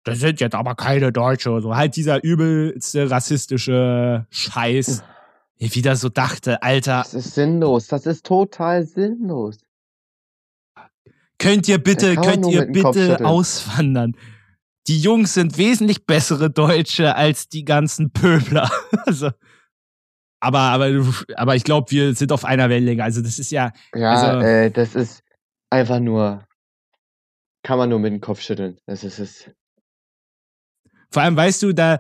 das 0.05 0.20
sind 0.20 0.41
jetzt 0.41 0.55
aber 0.55 0.76
keine 0.76 1.11
Deutsche. 1.11 1.61
So 1.61 1.74
halt 1.74 1.97
dieser 1.97 2.22
übelste 2.22 3.11
rassistische 3.11 4.26
Scheiß. 4.30 5.03
Ich 5.57 5.74
wieder 5.74 5.97
so 5.97 6.11
dachte, 6.11 6.62
Alter. 6.62 6.99
Das 6.99 7.14
ist 7.14 7.35
sinnlos. 7.35 7.89
Das 7.89 8.07
ist 8.07 8.24
total 8.24 8.87
sinnlos. 8.87 9.59
Könnt 11.39 11.66
ihr 11.66 11.78
bitte, 11.78 12.14
könnt 12.14 12.47
ihr 12.47 12.66
bitte 12.66 13.24
auswandern? 13.24 14.14
die 14.87 15.01
Jungs 15.01 15.35
sind 15.35 15.57
wesentlich 15.57 16.07
bessere 16.07 16.51
Deutsche 16.51 17.16
als 17.16 17.49
die 17.49 17.64
ganzen 17.64 18.11
Pöbler. 18.11 18.70
also, 19.07 19.30
aber, 20.45 20.61
aber, 20.61 21.14
aber 21.36 21.57
ich 21.57 21.64
glaube, 21.64 21.90
wir 21.90 22.14
sind 22.14 22.32
auf 22.32 22.45
einer 22.45 22.68
Wellenlänge. 22.68 23.03
Also, 23.03 23.22
das 23.22 23.38
ist 23.38 23.51
ja. 23.51 23.72
Ja, 23.95 24.11
also, 24.11 24.47
äh, 24.47 24.70
das 24.70 24.95
ist 24.95 25.22
einfach 25.70 26.01
nur. 26.01 26.45
Kann 27.62 27.78
man 27.78 27.88
nur 27.88 27.99
mit 27.99 28.12
dem 28.12 28.20
Kopf 28.20 28.40
schütteln. 28.40 28.78
Das 28.86 29.05
ist 29.05 29.18
es. 29.18 29.51
Vor 31.11 31.22
allem, 31.22 31.36
weißt 31.36 31.62
du, 31.62 31.72
da, 31.72 31.99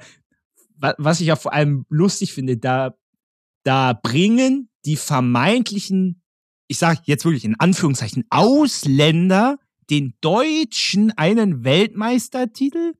was 0.98 1.20
ich 1.20 1.28
ja 1.28 1.36
vor 1.36 1.52
allem 1.52 1.86
lustig 1.88 2.32
finde, 2.32 2.56
da, 2.56 2.94
da 3.62 3.92
bringen 3.94 4.68
die 4.84 4.96
vermeintlichen, 4.96 6.22
ich 6.68 6.78
sage 6.78 7.00
jetzt 7.04 7.24
wirklich 7.24 7.44
in 7.44 7.58
Anführungszeichen, 7.58 8.24
Ausländer 8.28 9.56
den 9.90 10.14
Deutschen 10.20 11.12
einen 11.16 11.64
Weltmeistertitel 11.64 12.94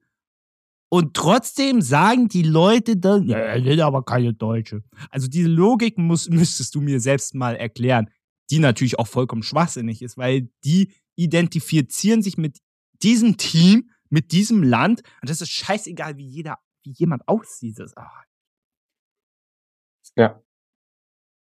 und 0.95 1.13
trotzdem 1.13 1.81
sagen 1.81 2.29
die 2.29 2.43
Leute 2.43 2.95
dann, 2.95 3.27
ja, 3.27 3.37
er 3.37 3.65
will 3.65 3.81
aber 3.81 4.03
keine 4.03 4.33
Deutsche. 4.33 4.81
Also 5.09 5.27
diese 5.27 5.49
Logik 5.49 5.97
muss, 5.97 6.29
müsstest 6.29 6.73
du 6.73 6.79
mir 6.79 7.01
selbst 7.01 7.35
mal 7.35 7.57
erklären, 7.57 8.09
die 8.49 8.59
natürlich 8.59 8.97
auch 8.97 9.07
vollkommen 9.07 9.43
schwachsinnig 9.43 10.01
ist, 10.01 10.17
weil 10.17 10.49
die 10.63 10.93
identifizieren 11.17 12.21
sich 12.21 12.37
mit 12.37 12.59
diesem 13.03 13.35
Team, 13.35 13.91
mit 14.09 14.31
diesem 14.31 14.63
Land 14.63 15.01
und 15.21 15.29
das 15.29 15.41
ist 15.41 15.51
scheißegal, 15.51 16.15
wie 16.15 16.27
jeder, 16.27 16.59
wie 16.83 16.91
jemand 16.91 17.27
aussieht. 17.27 17.77
Das, 17.77 17.93
oh. 17.97 18.03
Ja. 20.15 20.41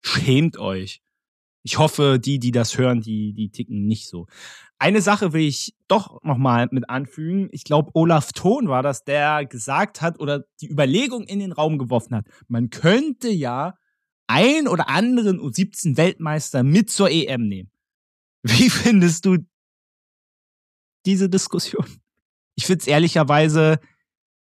Schämt 0.03 0.59
euch. 0.59 1.03
Ich 1.63 1.79
hoffe, 1.79 2.19
die, 2.19 2.39
die 2.39 2.53
das 2.53 2.79
hören, 2.79 3.01
die, 3.01 3.33
die 3.33 3.51
ticken 3.51 3.87
nicht 3.87 4.09
so. 4.09 4.27
Eine 4.79 5.03
Sache 5.03 5.35
will 5.35 5.43
ich 5.43 5.75
doch 5.89 6.23
nochmal 6.23 6.69
mit 6.71 6.89
anfügen. 6.89 7.49
Ich 7.53 7.65
glaube, 7.65 7.91
Olaf 7.93 8.33
Thon 8.33 8.69
war 8.69 8.83
das, 8.83 9.05
der 9.05 9.45
gesagt 9.45 10.01
hat 10.01 10.19
oder 10.21 10.45
die 10.63 10.71
Überlegung 10.71 11.25
in 11.25 11.39
den 11.39 11.53
Raum 11.53 11.77
geworfen 11.77 12.17
hat. 12.17 12.27
Man 12.49 12.71
könnte 12.71 13.29
ja 13.29 13.75
ein 14.27 14.69
oder 14.69 14.89
anderen 14.89 15.39
U17 15.39 15.97
Weltmeister 15.97 16.63
mit 16.63 16.89
zur 16.89 17.11
EM 17.11 17.47
nehmen. 17.47 17.71
Wie 18.43 18.71
findest 18.71 19.27
du 19.27 19.39
diese 21.05 21.29
Diskussion? 21.29 21.87
Ich 22.55 22.67
finde 22.67 22.81
es 22.81 22.87
ehrlicherweise, 22.87 23.81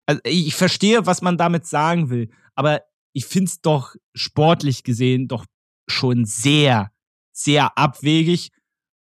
also 0.06 0.22
ich 0.24 0.56
verstehe, 0.56 1.06
was 1.06 1.22
man 1.22 1.38
damit 1.38 1.66
sagen 1.66 2.10
will, 2.10 2.30
aber 2.54 2.82
ich 3.14 3.26
finde 3.26 3.50
es 3.50 3.62
doch 3.62 3.96
sportlich 4.14 4.84
gesehen 4.84 5.28
doch 5.28 5.46
schon 5.90 6.26
sehr, 6.26 6.92
sehr 7.38 7.78
abwegig. 7.78 8.50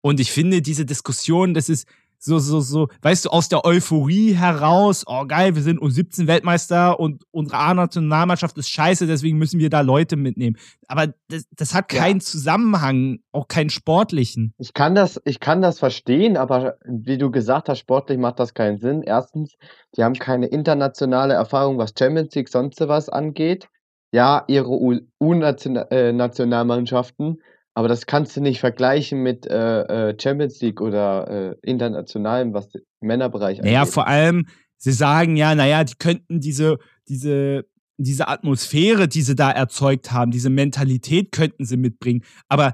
Und 0.01 0.19
ich 0.19 0.31
finde, 0.31 0.61
diese 0.61 0.86
Diskussion, 0.86 1.53
das 1.53 1.69
ist 1.69 1.88
so, 2.17 2.39
so, 2.39 2.59
so, 2.59 2.88
weißt 3.01 3.25
du, 3.25 3.29
aus 3.29 3.49
der 3.49 3.65
Euphorie 3.65 4.33
heraus, 4.33 5.03
oh 5.05 5.25
geil, 5.25 5.55
wir 5.55 5.61
sind 5.61 5.79
U17 5.79 6.27
Weltmeister 6.27 6.99
und 6.99 7.23
unsere 7.31 7.59
A-Nationalmannschaft 7.59 8.57
ist 8.57 8.69
scheiße, 8.69 9.05
deswegen 9.05 9.38
müssen 9.38 9.59
wir 9.59 9.69
da 9.69 9.81
Leute 9.81 10.15
mitnehmen. 10.15 10.57
Aber 10.88 11.13
das, 11.27 11.45
das 11.51 11.75
hat 11.75 11.88
keinen 11.88 12.19
ja. 12.19 12.25
Zusammenhang, 12.25 13.19
auch 13.31 13.47
keinen 13.47 13.69
sportlichen. 13.69 14.55
Ich 14.57 14.73
kann 14.73 14.95
das, 14.95 15.21
ich 15.25 15.39
kann 15.39 15.61
das 15.61 15.77
verstehen, 15.77 16.36
aber 16.36 16.77
wie 16.86 17.19
du 17.19 17.29
gesagt 17.29 17.69
hast, 17.69 17.77
sportlich 17.79 18.17
macht 18.17 18.39
das 18.39 18.55
keinen 18.55 18.79
Sinn. 18.79 19.03
Erstens, 19.03 19.53
die 19.95 20.03
haben 20.03 20.15
keine 20.15 20.47
internationale 20.47 21.36
Erfahrung, 21.36 21.77
was 21.77 21.93
Champions 21.97 22.33
League 22.33 22.49
sonst 22.49 22.81
was 22.81 23.07
angeht. 23.07 23.67
Ja, 24.11 24.45
ihre 24.47 24.71
U-Nationalmannschaften 25.19 27.38
aber 27.76 27.89
das 27.89 28.05
kannst 28.05 28.36
du 28.36 28.41
nicht 28.41 28.61
vergleichen 28.61 29.21
mit 29.21 29.45
äh, 29.45 29.82
äh, 30.09 30.17
Champions 30.19 30.61
League 30.61 30.80
oder 30.80 31.28
äh, 31.30 31.55
internationalem, 31.61 32.53
was 32.53 32.69
den 32.69 32.82
Männerbereich 33.01 33.59
angeht. 33.59 33.73
Naja, 33.73 33.86
vor 33.86 34.07
allem, 34.07 34.47
sie 34.78 34.93
sagen 34.93 35.36
ja, 35.36 35.53
naja, 35.53 35.84
die 35.84 35.95
könnten 35.95 36.39
diese, 36.39 36.78
diese, 37.09 37.65
diese 37.97 38.30
Atmosphäre, 38.30 39.09
die 39.09 39.21
sie 39.21 39.36
da 39.36 39.51
erzeugt 39.51 40.13
haben, 40.13 40.32
diese 40.32 40.49
Mentalität 40.49 41.34
könnten 41.34 41.65
sie 41.65 41.76
mitbringen. 41.76 42.23
Aber 42.47 42.73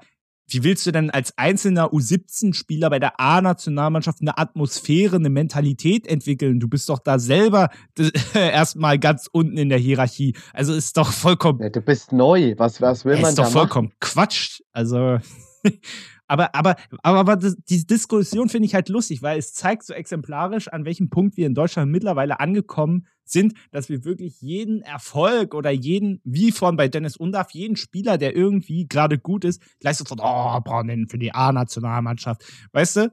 wie 0.54 0.64
willst 0.64 0.86
du 0.86 0.92
denn 0.92 1.10
als 1.10 1.38
einzelner 1.38 1.92
U17-Spieler 1.94 2.90
bei 2.90 3.00
der 3.00 3.20
A-Nationalmannschaft 3.20 4.22
eine 4.22 4.38
Atmosphäre, 4.38 5.16
eine 5.16 5.30
Mentalität 5.30 6.08
entwickeln? 6.08 6.60
Du 6.60 6.68
bist 6.68 6.90
doch 6.90 7.00
da 7.00 7.20
selber 7.20 7.70
erstmal 8.34 9.00
ganz 9.00 9.28
unten 9.32 9.58
in 9.58 9.70
der 9.70 9.78
Hierarchie. 9.78 10.36
Also 10.54 10.74
ist 10.74 10.98
doch 10.98 11.12
vollkommen. 11.12 11.62
Ja, 11.62 11.70
du 11.70 11.82
bist 11.82 12.12
neu. 12.12 12.56
Was, 12.58 12.82
was 12.82 13.06
will 13.06 13.16
man 13.16 13.24
da 13.24 13.30
Ist 13.30 13.38
doch 13.38 13.50
vollkommen 13.50 13.88
machen? 13.90 13.98
Quatsch. 14.00 14.62
Also. 14.74 15.20
aber, 16.28 16.54
aber, 16.56 16.76
aber, 17.04 17.20
aber 17.20 17.36
diese 17.38 17.86
Diskussion 17.86 18.50
finde 18.50 18.66
ich 18.66 18.76
halt 18.76 18.90
lustig, 18.90 19.22
weil 19.22 19.40
es 19.40 19.54
zeigt 19.54 19.84
so 19.84 19.94
exemplarisch, 19.94 20.68
an 20.68 20.86
welchem 20.86 21.10
Punkt 21.10 21.38
wir 21.38 21.48
in 21.48 21.56
Deutschland 21.56 21.92
mittlerweile 21.92 22.40
angekommen 22.40 23.08
sind, 23.32 23.54
dass 23.72 23.90
wir 23.90 24.04
wirklich 24.04 24.42
jeden 24.42 24.82
Erfolg 24.82 25.54
oder 25.54 25.72
jeden, 25.72 26.22
wie 26.24 26.52
von 26.52 26.76
bei 26.78 26.88
Dennis 26.88 27.18
Undaff, 27.18 27.52
jeden 27.52 27.76
Spieler, 27.76 28.18
der 28.18 28.36
irgendwie 28.36 28.88
gerade 28.88 29.18
gut 29.18 29.46
ist, 29.46 29.62
gleich 29.80 29.98
sofort, 29.98 30.20
oh, 30.24 30.60
brauchen 30.62 31.08
für 31.08 31.18
die 31.18 31.34
A-Nationalmannschaft. 31.34 32.44
Weißt 32.72 32.98
du? 32.98 33.12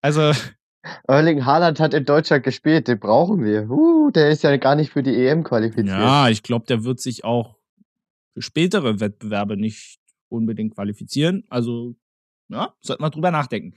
Also. 0.00 0.32
Erling 1.06 1.44
Haaland 1.44 1.78
hat 1.78 1.94
in 1.94 2.04
Deutschland 2.04 2.42
gespielt, 2.42 2.88
den 2.88 2.98
brauchen 2.98 3.44
wir. 3.44 3.70
Uh, 3.70 4.10
der 4.10 4.30
ist 4.30 4.42
ja 4.42 4.56
gar 4.56 4.74
nicht 4.74 4.90
für 4.90 5.04
die 5.04 5.14
EM 5.14 5.44
qualifiziert. 5.44 5.86
Ja, 5.86 6.28
ich 6.28 6.42
glaube, 6.42 6.66
der 6.66 6.82
wird 6.82 7.00
sich 7.00 7.24
auch 7.24 7.56
für 8.34 8.42
spätere 8.42 8.98
Wettbewerbe 8.98 9.56
nicht 9.56 10.00
unbedingt 10.28 10.74
qualifizieren. 10.74 11.44
Also, 11.50 11.94
ja, 12.48 12.74
sollte 12.80 13.00
man 13.00 13.12
drüber 13.12 13.30
nachdenken. 13.30 13.74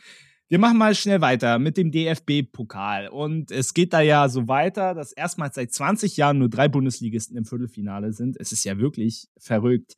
Wir 0.47 0.59
machen 0.59 0.77
mal 0.77 0.93
schnell 0.93 1.21
weiter 1.21 1.57
mit 1.57 1.75
dem 1.75 1.91
DFB-Pokal. 1.91 3.07
Und 3.07 3.49
es 3.49 3.73
geht 3.73 3.93
da 3.93 4.01
ja 4.01 4.29
so 4.29 4.47
weiter, 4.47 4.93
dass 4.93 5.11
erstmals 5.11 5.55
seit 5.55 5.71
20 5.73 6.17
Jahren 6.17 6.37
nur 6.37 6.49
drei 6.49 6.67
Bundesligisten 6.67 7.35
im 7.35 7.45
Viertelfinale 7.45 8.13
sind. 8.13 8.37
Es 8.39 8.51
ist 8.51 8.63
ja 8.63 8.77
wirklich 8.77 9.27
verrückt. 9.37 9.95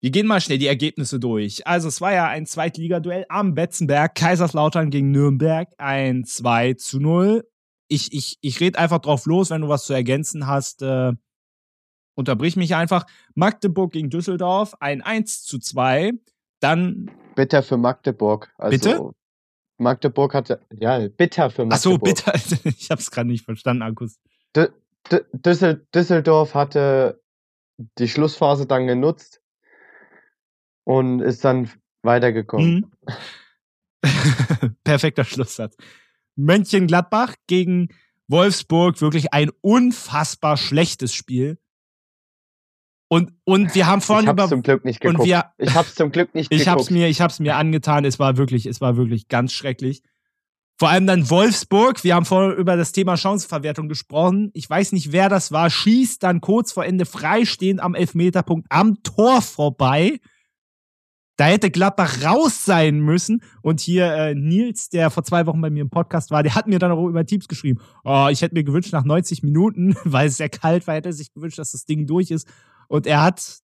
Wir 0.00 0.10
gehen 0.10 0.28
mal 0.28 0.40
schnell 0.40 0.58
die 0.58 0.68
Ergebnisse 0.68 1.18
durch. 1.18 1.66
Also 1.66 1.88
es 1.88 2.00
war 2.00 2.12
ja 2.12 2.28
ein 2.28 2.46
Zweitligaduell 2.46 3.26
am 3.28 3.54
Betzenberg, 3.54 4.14
Kaiserslautern 4.14 4.90
gegen 4.90 5.10
Nürnberg, 5.10 5.68
ein 5.76 6.24
2 6.24 6.74
zu 6.74 7.00
0. 7.00 7.44
Ich, 7.88 8.12
ich, 8.12 8.38
ich 8.40 8.60
rede 8.60 8.78
einfach 8.78 9.00
drauf 9.00 9.26
los, 9.26 9.50
wenn 9.50 9.62
du 9.62 9.68
was 9.68 9.86
zu 9.86 9.92
ergänzen 9.92 10.46
hast, 10.46 10.82
äh, 10.82 11.12
unterbrich 12.14 12.54
mich 12.54 12.76
einfach. 12.76 13.06
Magdeburg 13.34 13.92
gegen 13.92 14.08
Düsseldorf, 14.08 14.74
ein 14.78 15.02
1 15.02 15.42
zu 15.42 15.58
2. 15.58 16.12
Dann. 16.60 17.10
Bitter 17.34 17.64
für 17.64 17.76
Magdeburg. 17.76 18.52
Also 18.56 18.70
Bitte? 18.70 19.10
Magdeburg 19.78 20.34
hatte, 20.34 20.60
ja, 20.78 21.08
bitter 21.08 21.50
für 21.50 21.64
Magdeburg. 21.64 21.72
Ach 21.72 21.80
so, 21.80 21.98
bitter. 21.98 22.68
Ich 22.78 22.90
habe 22.90 23.00
es 23.00 23.10
gerade 23.10 23.28
nicht 23.28 23.44
verstanden, 23.44 23.82
Akkus. 23.82 24.18
D 24.54 24.68
D 25.10 25.20
Düssel 25.32 25.86
Düsseldorf 25.94 26.54
hatte 26.54 27.22
die 27.98 28.08
Schlussphase 28.08 28.66
dann 28.66 28.86
genutzt 28.86 29.40
und 30.84 31.20
ist 31.20 31.44
dann 31.44 31.70
weitergekommen. 32.02 32.90
Mhm. 34.02 34.02
Perfekter 34.84 35.24
Schlusssatz. 35.24 35.76
Mönchengladbach 36.36 37.34
gegen 37.46 37.88
Wolfsburg, 38.28 39.00
wirklich 39.00 39.32
ein 39.32 39.50
unfassbar 39.60 40.56
schlechtes 40.56 41.14
Spiel. 41.14 41.58
Und, 43.08 43.32
und 43.44 43.74
wir 43.74 43.86
haben 43.86 44.02
vorhin 44.02 44.24
ich 44.24 44.28
hab's 44.28 44.42
über. 44.42 44.48
Zum 44.48 44.62
Glück 44.62 44.84
nicht 44.84 45.00
geguckt. 45.00 45.20
Und 45.20 45.26
wir, 45.26 45.46
ich 45.56 45.74
hab's 45.74 45.94
zum 45.94 46.12
Glück 46.12 46.34
nicht 46.34 46.52
ich 46.52 46.60
geguckt. 46.60 46.80
Hab's 46.80 46.90
mir, 46.90 47.08
ich 47.08 47.20
hab's 47.20 47.40
mir 47.40 47.56
angetan. 47.56 48.04
Es 48.04 48.18
war 48.18 48.36
wirklich, 48.36 48.66
es 48.66 48.80
war 48.80 48.96
wirklich 48.96 49.28
ganz 49.28 49.52
schrecklich. 49.52 50.02
Vor 50.78 50.90
allem 50.90 51.06
dann 51.06 51.28
Wolfsburg. 51.28 52.04
Wir 52.04 52.14
haben 52.14 52.26
vorhin 52.26 52.56
über 52.56 52.76
das 52.76 52.92
Thema 52.92 53.16
Chancenverwertung 53.16 53.88
gesprochen. 53.88 54.50
Ich 54.52 54.68
weiß 54.68 54.92
nicht, 54.92 55.10
wer 55.10 55.28
das 55.28 55.50
war. 55.50 55.70
Schießt 55.70 56.22
dann 56.22 56.40
kurz 56.40 56.70
vor 56.72 56.84
Ende 56.84 57.06
freistehend 57.06 57.80
am 57.80 57.94
Elfmeterpunkt 57.94 58.66
am 58.70 59.02
Tor 59.02 59.42
vorbei. 59.42 60.20
Da 61.38 61.46
hätte 61.46 61.70
Gladbach 61.70 62.24
raus 62.24 62.64
sein 62.64 63.00
müssen. 63.00 63.42
Und 63.62 63.80
hier 63.80 64.12
äh, 64.12 64.34
Nils, 64.34 64.88
der 64.88 65.10
vor 65.10 65.24
zwei 65.24 65.46
Wochen 65.46 65.60
bei 65.60 65.70
mir 65.70 65.82
im 65.82 65.90
Podcast 65.90 66.30
war, 66.30 66.42
der 66.42 66.54
hat 66.54 66.66
mir 66.66 66.78
dann 66.78 66.92
auch 66.92 67.06
über 67.08 67.24
Teams 67.24 67.48
geschrieben. 67.48 67.80
Oh, 68.04 68.28
ich 68.30 68.42
hätte 68.42 68.54
mir 68.54 68.64
gewünscht, 68.64 68.92
nach 68.92 69.04
90 69.04 69.42
Minuten, 69.42 69.96
weil 70.04 70.28
es 70.28 70.36
sehr 70.36 70.48
kalt 70.48 70.86
war, 70.86 70.94
hätte 70.94 71.08
er 71.08 71.12
sich 71.12 71.32
gewünscht, 71.32 71.58
dass 71.58 71.72
das 71.72 71.86
Ding 71.86 72.06
durch 72.06 72.30
ist. 72.30 72.46
Und 72.88 73.06
er 73.06 73.22
hat, 73.22 73.60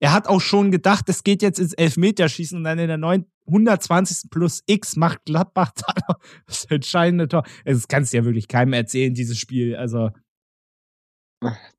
er 0.00 0.12
hat 0.12 0.26
auch 0.26 0.40
schon 0.40 0.70
gedacht, 0.70 1.08
es 1.08 1.22
geht 1.22 1.42
jetzt 1.42 1.58
ins 1.58 1.74
Elfmeterschießen 1.74 2.58
und 2.58 2.64
dann 2.64 2.78
in 2.78 2.88
der 2.88 2.98
120. 3.46 4.30
plus 4.30 4.62
X 4.66 4.96
macht 4.96 5.24
Gladbach 5.24 5.72
das 6.46 6.64
entscheidende 6.66 7.28
Tor. 7.28 7.44
Das 7.64 7.88
kannst 7.88 8.12
du 8.12 8.18
ja 8.18 8.24
wirklich 8.24 8.48
keinem 8.48 8.72
erzählen, 8.72 9.14
dieses 9.14 9.38
Spiel. 9.38 9.76
Also. 9.76 10.10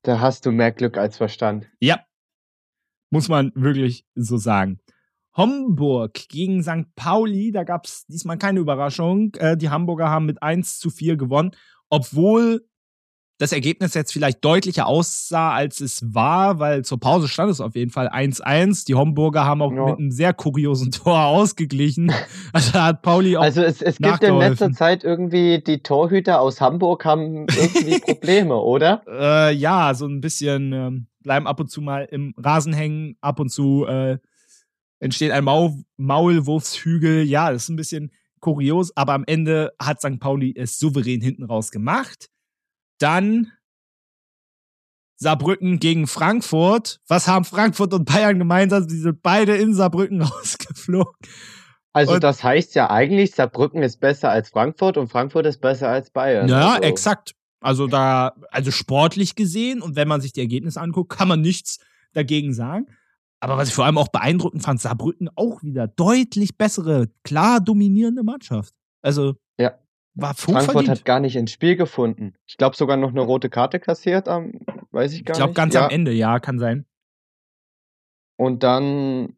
Da 0.02 0.20
hast 0.20 0.46
du 0.46 0.52
mehr 0.52 0.72
Glück 0.72 0.96
als 0.96 1.16
Verstand. 1.16 1.66
Ja. 1.80 2.04
Muss 3.10 3.28
man 3.28 3.52
wirklich 3.54 4.04
so 4.14 4.36
sagen. 4.36 4.80
Homburg 5.36 6.28
gegen 6.28 6.62
St. 6.62 6.94
Pauli, 6.94 7.50
da 7.50 7.64
gab 7.64 7.86
es 7.86 8.06
diesmal 8.06 8.38
keine 8.38 8.60
Überraschung. 8.60 9.34
Äh, 9.34 9.56
die 9.56 9.68
Hamburger 9.68 10.08
haben 10.08 10.26
mit 10.26 10.42
1 10.42 10.78
zu 10.78 10.90
4 10.90 11.16
gewonnen, 11.16 11.52
obwohl 11.88 12.66
das 13.44 13.52
Ergebnis 13.52 13.92
jetzt 13.92 14.12
vielleicht 14.12 14.42
deutlicher 14.42 14.86
aussah, 14.86 15.52
als 15.52 15.80
es 15.80 16.14
war, 16.14 16.58
weil 16.58 16.82
zur 16.82 16.98
Pause 16.98 17.28
stand 17.28 17.50
es 17.50 17.60
auf 17.60 17.74
jeden 17.74 17.90
Fall 17.90 18.08
1-1. 18.08 18.86
Die 18.86 18.94
Homburger 18.94 19.44
haben 19.44 19.60
auch 19.60 19.72
ja. 19.72 19.84
mit 19.84 19.98
einem 19.98 20.10
sehr 20.10 20.32
kuriosen 20.32 20.90
Tor 20.92 21.26
ausgeglichen. 21.26 22.10
Also 22.54 22.72
da 22.72 22.86
hat 22.86 23.02
Pauli 23.02 23.36
auch. 23.36 23.42
Also 23.42 23.62
es, 23.62 23.82
es 23.82 23.98
gibt 23.98 24.22
in 24.22 24.38
letzter 24.38 24.72
Zeit 24.72 25.04
irgendwie 25.04 25.62
die 25.62 25.82
Torhüter 25.82 26.40
aus 26.40 26.62
Hamburg 26.62 27.04
haben 27.04 27.46
irgendwie 27.48 28.00
Probleme, 28.04 28.56
oder? 28.56 29.02
Äh, 29.06 29.54
ja, 29.54 29.92
so 29.92 30.06
ein 30.06 30.22
bisschen 30.22 30.72
äh, 30.72 30.90
bleiben 31.22 31.46
ab 31.46 31.60
und 31.60 31.70
zu 31.70 31.82
mal 31.82 32.08
im 32.10 32.34
Rasen 32.38 32.72
hängen, 32.72 33.16
ab 33.20 33.40
und 33.40 33.50
zu 33.50 33.84
äh, 33.86 34.16
entsteht 35.00 35.32
ein 35.32 35.44
Maul 35.44 35.84
Maulwurfshügel. 35.98 37.24
Ja, 37.24 37.52
das 37.52 37.64
ist 37.64 37.68
ein 37.68 37.76
bisschen 37.76 38.10
kurios, 38.40 38.96
aber 38.96 39.12
am 39.12 39.24
Ende 39.26 39.72
hat 39.78 40.00
St. 40.00 40.18
Pauli 40.18 40.54
es 40.56 40.78
souverän 40.78 41.20
hinten 41.20 41.44
raus 41.44 41.70
gemacht. 41.70 42.30
Dann 42.98 43.52
Saarbrücken 45.16 45.78
gegen 45.78 46.06
Frankfurt. 46.06 47.00
Was 47.08 47.28
haben 47.28 47.44
Frankfurt 47.44 47.94
und 47.94 48.04
Bayern 48.04 48.38
gemeinsam? 48.38 48.88
Sie 48.88 48.98
sind 48.98 49.22
beide 49.22 49.56
in 49.56 49.74
Saarbrücken 49.74 50.22
rausgeflogen. 50.22 51.14
Also 51.92 52.14
und 52.14 52.24
das 52.24 52.42
heißt 52.42 52.74
ja 52.74 52.90
eigentlich, 52.90 53.32
Saarbrücken 53.32 53.82
ist 53.82 54.00
besser 54.00 54.30
als 54.30 54.50
Frankfurt 54.50 54.96
und 54.96 55.08
Frankfurt 55.08 55.46
ist 55.46 55.60
besser 55.60 55.88
als 55.88 56.10
Bayern. 56.10 56.48
Ja, 56.48 56.74
also. 56.74 56.82
exakt. 56.82 57.34
Also 57.60 57.86
da, 57.86 58.34
also 58.50 58.70
sportlich 58.70 59.36
gesehen 59.36 59.80
und 59.80 59.96
wenn 59.96 60.08
man 60.08 60.20
sich 60.20 60.32
die 60.32 60.40
Ergebnisse 60.40 60.80
anguckt, 60.80 61.16
kann 61.16 61.28
man 61.28 61.40
nichts 61.40 61.78
dagegen 62.12 62.52
sagen. 62.52 62.86
Aber 63.40 63.56
was 63.56 63.68
ich 63.68 63.74
vor 63.74 63.84
allem 63.84 63.96
auch 63.96 64.08
beeindruckend 64.08 64.62
fand, 64.62 64.80
Saarbrücken 64.80 65.30
auch 65.34 65.62
wieder 65.62 65.86
deutlich 65.86 66.58
bessere, 66.58 67.08
klar 67.22 67.60
dominierende 67.60 68.22
Mannschaft. 68.22 68.74
Also 69.02 69.36
ja. 69.58 69.78
War 70.14 70.34
Frankfurt 70.34 70.88
hat 70.88 71.04
gar 71.04 71.18
nicht 71.18 71.34
ins 71.34 71.50
Spiel 71.50 71.76
gefunden. 71.76 72.34
Ich 72.46 72.56
glaube 72.56 72.76
sogar 72.76 72.96
noch 72.96 73.10
eine 73.10 73.20
rote 73.20 73.50
Karte 73.50 73.80
kassiert, 73.80 74.28
am, 74.28 74.52
weiß 74.92 75.12
ich 75.12 75.24
gar 75.24 75.34
ich 75.34 75.36
glaub, 75.36 75.36
nicht. 75.36 75.36
Ich 75.36 75.36
glaube 75.36 75.54
ganz 75.54 75.74
ja. 75.74 75.84
am 75.84 75.90
Ende, 75.90 76.12
ja, 76.12 76.38
kann 76.38 76.58
sein. 76.58 76.86
Und 78.36 78.62
dann, 78.62 79.36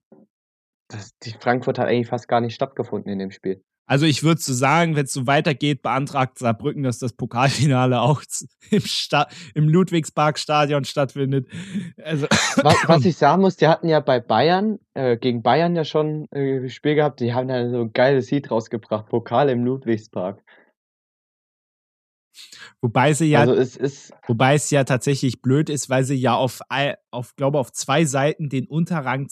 das, 0.88 1.16
die 1.22 1.32
Frankfurt 1.32 1.78
hat 1.78 1.88
eigentlich 1.88 2.08
fast 2.08 2.28
gar 2.28 2.40
nicht 2.40 2.54
stattgefunden 2.54 3.10
in 3.10 3.18
dem 3.18 3.30
Spiel. 3.30 3.62
Also 3.88 4.04
ich 4.04 4.24
würde 4.24 4.40
so 4.40 4.52
sagen, 4.52 4.96
wenn 4.96 5.04
es 5.04 5.12
so 5.12 5.28
weitergeht, 5.28 5.80
beantragt 5.80 6.38
Saarbrücken, 6.38 6.82
dass 6.82 6.98
das 6.98 7.12
Pokalfinale 7.12 8.00
auch 8.00 8.20
im, 8.70 8.80
Sta 8.80 9.28
im 9.54 9.68
Ludwigsparkstadion 9.68 10.84
stattfindet. 10.84 11.46
Also 12.02 12.26
was, 12.62 12.76
was, 12.86 13.04
ich 13.04 13.16
sagen 13.16 13.42
muss, 13.42 13.56
die 13.56 13.68
hatten 13.68 13.88
ja 13.88 14.00
bei 14.00 14.18
Bayern, 14.18 14.80
äh, 14.94 15.16
gegen 15.16 15.42
Bayern 15.42 15.76
ja 15.76 15.84
schon 15.84 16.30
äh, 16.32 16.68
Spiel 16.68 16.96
gehabt, 16.96 17.20
die 17.20 17.32
haben 17.32 17.48
ja 17.48 17.70
so 17.70 17.82
ein 17.82 17.92
geiles 17.92 18.30
Lied 18.30 18.50
rausgebracht, 18.50 19.08
Pokal 19.08 19.48
im 19.50 19.64
Ludwigspark. 19.64 20.42
Wobei 22.80 23.12
sie 23.12 23.26
ja, 23.26 23.40
also 23.40 23.54
es 23.54 23.76
ist, 23.76 24.12
wobei 24.26 24.54
es 24.54 24.70
ja 24.70 24.84
tatsächlich 24.84 25.42
blöd 25.42 25.70
ist, 25.70 25.90
weil 25.90 26.04
sie 26.04 26.14
ja 26.14 26.34
auf, 26.34 26.60
auf 27.10 27.36
glaube 27.36 27.58
auf 27.58 27.72
zwei 27.72 28.04
Seiten 28.04 28.48
den 28.48 28.66
Unterrang 28.66 29.28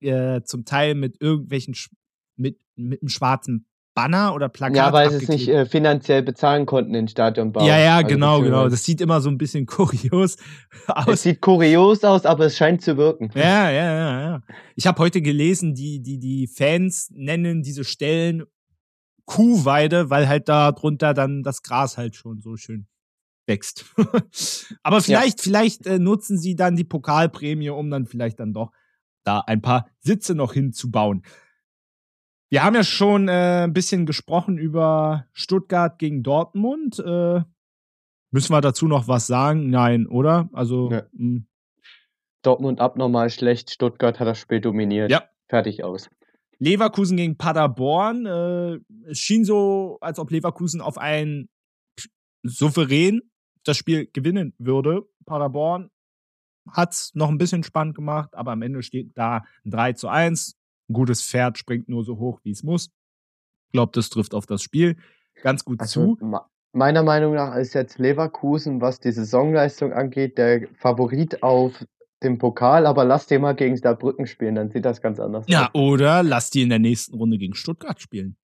äh, 0.00 0.42
zum 0.42 0.64
Teil 0.64 0.94
mit 0.94 1.20
irgendwelchen 1.20 1.74
mit 2.36 2.58
mit 2.76 3.02
einem 3.02 3.08
schwarzen 3.08 3.66
Banner 3.98 4.32
oder 4.32 4.48
Plakat. 4.48 4.76
Ja, 4.76 4.92
weil 4.92 5.10
sie 5.10 5.16
es 5.16 5.28
nicht 5.28 5.48
äh, 5.48 5.66
finanziell 5.66 6.22
bezahlen 6.22 6.66
konnten, 6.66 6.92
den 6.92 7.08
Stadionbau. 7.08 7.66
Ja, 7.66 7.80
ja, 7.80 7.96
also 7.96 8.06
genau, 8.06 8.40
genau. 8.40 8.68
Das 8.68 8.84
sieht 8.84 9.00
immer 9.00 9.20
so 9.20 9.28
ein 9.28 9.38
bisschen 9.38 9.66
kurios 9.66 10.36
aus. 10.86 11.08
Es 11.08 11.22
sieht 11.24 11.40
kurios 11.40 12.04
aus, 12.04 12.24
aber 12.24 12.46
es 12.46 12.56
scheint 12.56 12.80
zu 12.80 12.96
wirken. 12.96 13.28
Ja, 13.34 13.68
ja, 13.70 13.92
ja, 13.92 14.20
ja. 14.20 14.42
Ich 14.76 14.86
habe 14.86 15.00
heute 15.00 15.20
gelesen, 15.20 15.74
die, 15.74 16.00
die, 16.00 16.20
die 16.20 16.46
Fans 16.46 17.10
nennen 17.12 17.64
diese 17.64 17.82
Stellen 17.82 18.44
Kuhweide, 19.28 20.08
weil 20.08 20.26
halt 20.26 20.48
da 20.48 20.72
drunter 20.72 21.12
dann 21.12 21.42
das 21.42 21.62
Gras 21.62 21.98
halt 21.98 22.16
schon 22.16 22.40
so 22.40 22.56
schön 22.56 22.88
wächst. 23.46 23.84
Aber 24.82 25.02
vielleicht, 25.02 25.38
ja. 25.38 25.42
vielleicht 25.42 25.86
äh, 25.86 25.98
nutzen 25.98 26.38
sie 26.38 26.56
dann 26.56 26.76
die 26.76 26.84
Pokalprämie, 26.84 27.68
um 27.68 27.90
dann 27.90 28.06
vielleicht 28.06 28.40
dann 28.40 28.54
doch 28.54 28.72
da 29.24 29.40
ein 29.40 29.60
paar 29.60 29.86
Sitze 30.00 30.34
noch 30.34 30.54
hinzubauen. 30.54 31.22
Wir 32.50 32.64
haben 32.64 32.74
ja 32.74 32.82
schon 32.82 33.28
äh, 33.28 33.64
ein 33.64 33.74
bisschen 33.74 34.06
gesprochen 34.06 34.56
über 34.56 35.26
Stuttgart 35.34 35.98
gegen 35.98 36.22
Dortmund. 36.22 36.98
Äh, 36.98 37.42
müssen 38.30 38.52
wir 38.52 38.62
dazu 38.62 38.88
noch 38.88 39.08
was 39.08 39.26
sagen? 39.26 39.68
Nein, 39.68 40.06
oder? 40.06 40.48
Also. 40.54 40.90
Ja. 40.90 41.02
Hm. 41.14 41.46
Dortmund 42.42 42.80
abnormal 42.80 43.28
schlecht, 43.28 43.70
Stuttgart 43.70 44.20
hat 44.20 44.26
das 44.26 44.38
Spiel 44.38 44.62
dominiert. 44.62 45.10
Ja. 45.10 45.24
Fertig 45.48 45.84
aus. 45.84 46.08
Leverkusen 46.58 47.16
gegen 47.16 47.36
Paderborn. 47.36 48.26
Äh, 48.26 49.10
es 49.10 49.18
schien 49.18 49.44
so, 49.44 49.98
als 50.00 50.18
ob 50.18 50.30
Leverkusen 50.30 50.80
auf 50.80 50.98
ein 50.98 51.48
souverän 52.42 53.22
das 53.64 53.76
Spiel 53.76 54.08
gewinnen 54.12 54.54
würde. 54.58 55.02
Paderborn 55.24 55.90
hat 56.70 56.92
es 56.92 57.14
noch 57.14 57.28
ein 57.28 57.38
bisschen 57.38 57.62
spannend 57.62 57.94
gemacht, 57.94 58.34
aber 58.34 58.52
am 58.52 58.62
Ende 58.62 58.82
steht 58.82 59.16
da 59.16 59.44
ein 59.64 59.70
3 59.70 59.92
zu 59.94 60.08
1. 60.08 60.56
Ein 60.88 60.92
gutes 60.92 61.22
Pferd 61.22 61.58
springt 61.58 61.88
nur 61.88 62.04
so 62.04 62.18
hoch, 62.18 62.40
wie 62.42 62.50
es 62.50 62.62
muss. 62.62 62.90
Ich 63.66 63.72
glaube, 63.72 63.92
das 63.94 64.10
trifft 64.10 64.34
auf 64.34 64.46
das 64.46 64.62
Spiel 64.62 64.96
ganz 65.42 65.64
gut 65.64 65.80
also, 65.80 66.16
zu. 66.16 66.40
meiner 66.72 67.02
Meinung 67.02 67.34
nach 67.34 67.54
ist 67.56 67.74
jetzt 67.74 67.98
Leverkusen, 67.98 68.80
was 68.80 69.00
die 69.00 69.12
Saisonleistung 69.12 69.92
angeht, 69.92 70.38
der 70.38 70.68
Favorit 70.74 71.42
auf 71.42 71.84
den 72.22 72.38
Pokal, 72.38 72.86
aber 72.86 73.04
lass 73.04 73.26
die 73.26 73.38
mal 73.38 73.54
gegen 73.54 73.76
Saarbrücken 73.76 74.26
spielen, 74.26 74.54
dann 74.56 74.70
sieht 74.70 74.84
das 74.84 75.00
ganz 75.00 75.20
anders 75.20 75.44
Ja, 75.48 75.66
aus. 75.72 75.74
oder 75.74 76.22
lass 76.22 76.50
die 76.50 76.62
in 76.62 76.68
der 76.68 76.78
nächsten 76.78 77.14
Runde 77.16 77.38
gegen 77.38 77.54
Stuttgart 77.54 78.00
spielen. 78.00 78.36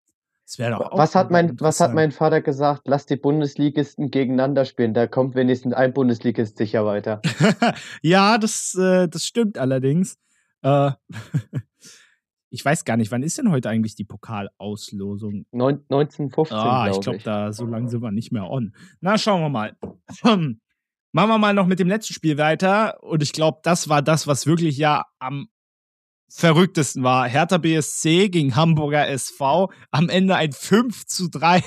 Das 0.47 0.59
wäre 0.59 0.73
doch 0.73 0.93
auch 0.93 0.99
Was 0.99 1.15
hat, 1.15 1.31
mein, 1.31 1.59
was 1.61 1.81
hat 1.81 1.95
mein 1.95 2.13
Vater 2.13 2.43
gesagt? 2.43 2.83
Lass 2.85 3.07
die 3.07 3.17
Bundesligisten 3.17 4.11
gegeneinander 4.11 4.65
spielen, 4.67 4.93
da 4.95 5.07
kommt 5.07 5.35
wenigstens 5.35 5.73
ein 5.73 5.93
Bundesligist 5.95 6.59
sicher 6.59 6.85
weiter. 6.85 7.23
ja, 8.03 8.37
das, 8.39 8.75
äh, 8.79 9.09
das 9.09 9.25
stimmt 9.25 9.57
allerdings. 9.59 10.19
Äh, 10.63 10.93
ich 12.51 12.65
weiß 12.65 12.85
gar 12.85 12.97
nicht, 12.97 13.11
wann 13.11 13.23
ist 13.23 13.39
denn 13.39 13.51
heute 13.51 13.71
eigentlich 13.71 13.97
die 13.97 14.05
Pokalauslosung? 14.05 15.47
Neun, 15.51 15.81
1915, 15.91 16.57
Ah, 16.57 16.89
ich 16.91 17.01
glaube 17.01 17.17
ich. 17.17 17.25
da 17.25 17.53
so 17.53 17.65
lange 17.67 17.89
sind 17.89 18.03
wir 18.03 18.11
nicht 18.13 18.31
mehr 18.31 18.49
on. 18.49 18.75
Na, 19.01 19.17
schauen 19.19 19.41
wir 19.41 19.49
mal. 19.49 19.77
Machen 21.15 21.29
wir 21.29 21.39
mal 21.39 21.55
noch 21.55 21.69
mit 21.69 21.79
dem 21.79 21.87
letzten 21.87 22.13
Spiel 22.13 22.39
weiter. 22.39 23.01
Und 23.05 23.23
ich 23.23 23.33
glaube, 23.33 23.61
das 23.63 23.89
war 23.89 24.03
das, 24.03 24.27
was 24.27 24.47
wirklich 24.47 24.77
ja 24.77 25.05
am 25.21 25.47
verrücktesten 26.29 27.05
war. 27.05 27.29
Hertha 27.29 27.59
BSC 27.59 28.31
gegen 28.31 28.57
Hamburger 28.57 29.09
SV. 29.09 29.71
Am 29.93 30.09
Ende 30.09 30.35
ein 30.35 30.51
5 30.51 31.07
zu 31.07 31.31
3 31.31 31.63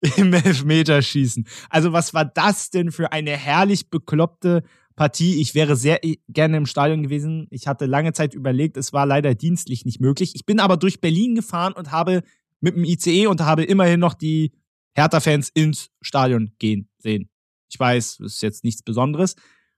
im 0.16 0.32
Elfmeterschießen. 0.32 1.46
Also, 1.68 1.92
was 1.92 2.14
war 2.14 2.24
das 2.24 2.70
denn 2.70 2.90
für 2.90 3.12
eine 3.12 3.32
herrlich 3.32 3.90
bekloppte 3.90 4.62
Partie? 4.94 5.42
Ich 5.42 5.54
wäre 5.54 5.76
sehr 5.76 6.00
gerne 6.30 6.56
im 6.56 6.64
Stadion 6.64 7.02
gewesen. 7.02 7.48
Ich 7.50 7.66
hatte 7.66 7.84
lange 7.84 8.14
Zeit 8.14 8.32
überlegt, 8.32 8.78
es 8.78 8.94
war 8.94 9.04
leider 9.04 9.34
dienstlich 9.34 9.84
nicht 9.84 10.00
möglich. 10.00 10.32
Ich 10.36 10.46
bin 10.46 10.58
aber 10.58 10.78
durch 10.78 11.02
Berlin 11.02 11.34
gefahren 11.34 11.74
und 11.74 11.92
habe 11.92 12.22
mit 12.62 12.76
dem 12.76 12.84
ICE 12.84 13.26
und 13.26 13.42
habe 13.42 13.64
immerhin 13.64 14.00
noch 14.00 14.14
die 14.14 14.52
Hertha-Fans 14.94 15.50
ins 15.50 15.90
Stadion 16.00 16.52
gehen 16.58 16.88
sehen. 16.96 17.28
Ich 17.70 17.78
weiß, 17.78 18.18
das 18.18 18.34
ist 18.34 18.42
jetzt 18.42 18.64
nichts 18.64 18.82
Besonderes. 18.82 19.34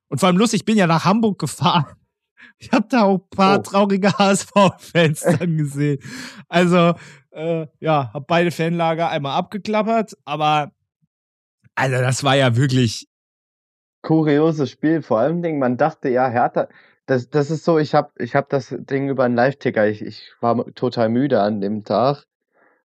Und 0.09 0.18
vor 0.18 0.28
allem 0.28 0.39
lustig, 0.39 0.61
ich 0.61 0.64
bin 0.64 0.76
ja 0.76 0.86
nach 0.86 1.05
Hamburg 1.05 1.39
gefahren. 1.39 1.86
Ich 2.61 2.72
habe 2.72 2.86
da 2.89 3.03
auch 3.03 3.18
ein 3.18 3.30
paar 3.36 3.59
Oh. 3.59 3.62
traurige 3.62 4.12
HSV-Fans 4.16 5.20
dann 5.39 5.57
gesehen. 5.59 5.99
Also, 6.49 6.95
äh, 7.30 7.66
ja, 7.80 8.11
habe 8.12 8.24
beide 8.26 8.51
Fanlager 8.51 9.11
einmal 9.11 9.36
abgeklappert, 9.36 10.16
aber 10.24 10.72
also 11.74 11.97
das 11.99 12.24
war 12.24 12.34
ja 12.36 12.57
wirklich, 12.57 13.07
Kurioses 14.03 14.70
Spiel, 14.70 15.03
vor 15.03 15.18
allem 15.18 15.43
Ding, 15.43 15.59
man 15.59 15.76
dachte 15.76 16.09
ja, 16.09 16.28
Hertha, 16.28 16.68
das, 17.07 17.28
das 17.30 17.51
ist 17.51 17.64
so, 17.64 17.78
ich 17.78 17.95
habe 17.95 18.11
ich 18.18 18.34
hab 18.34 18.49
das 18.49 18.74
Ding 18.76 19.09
über 19.09 19.24
einen 19.24 19.34
Live-Ticker, 19.36 19.86
ich, 19.89 20.03
ich 20.03 20.30
war 20.41 20.64
total 20.74 21.09
müde 21.09 21.41
an 21.41 21.61
dem 21.61 21.84
Tag 21.84 22.24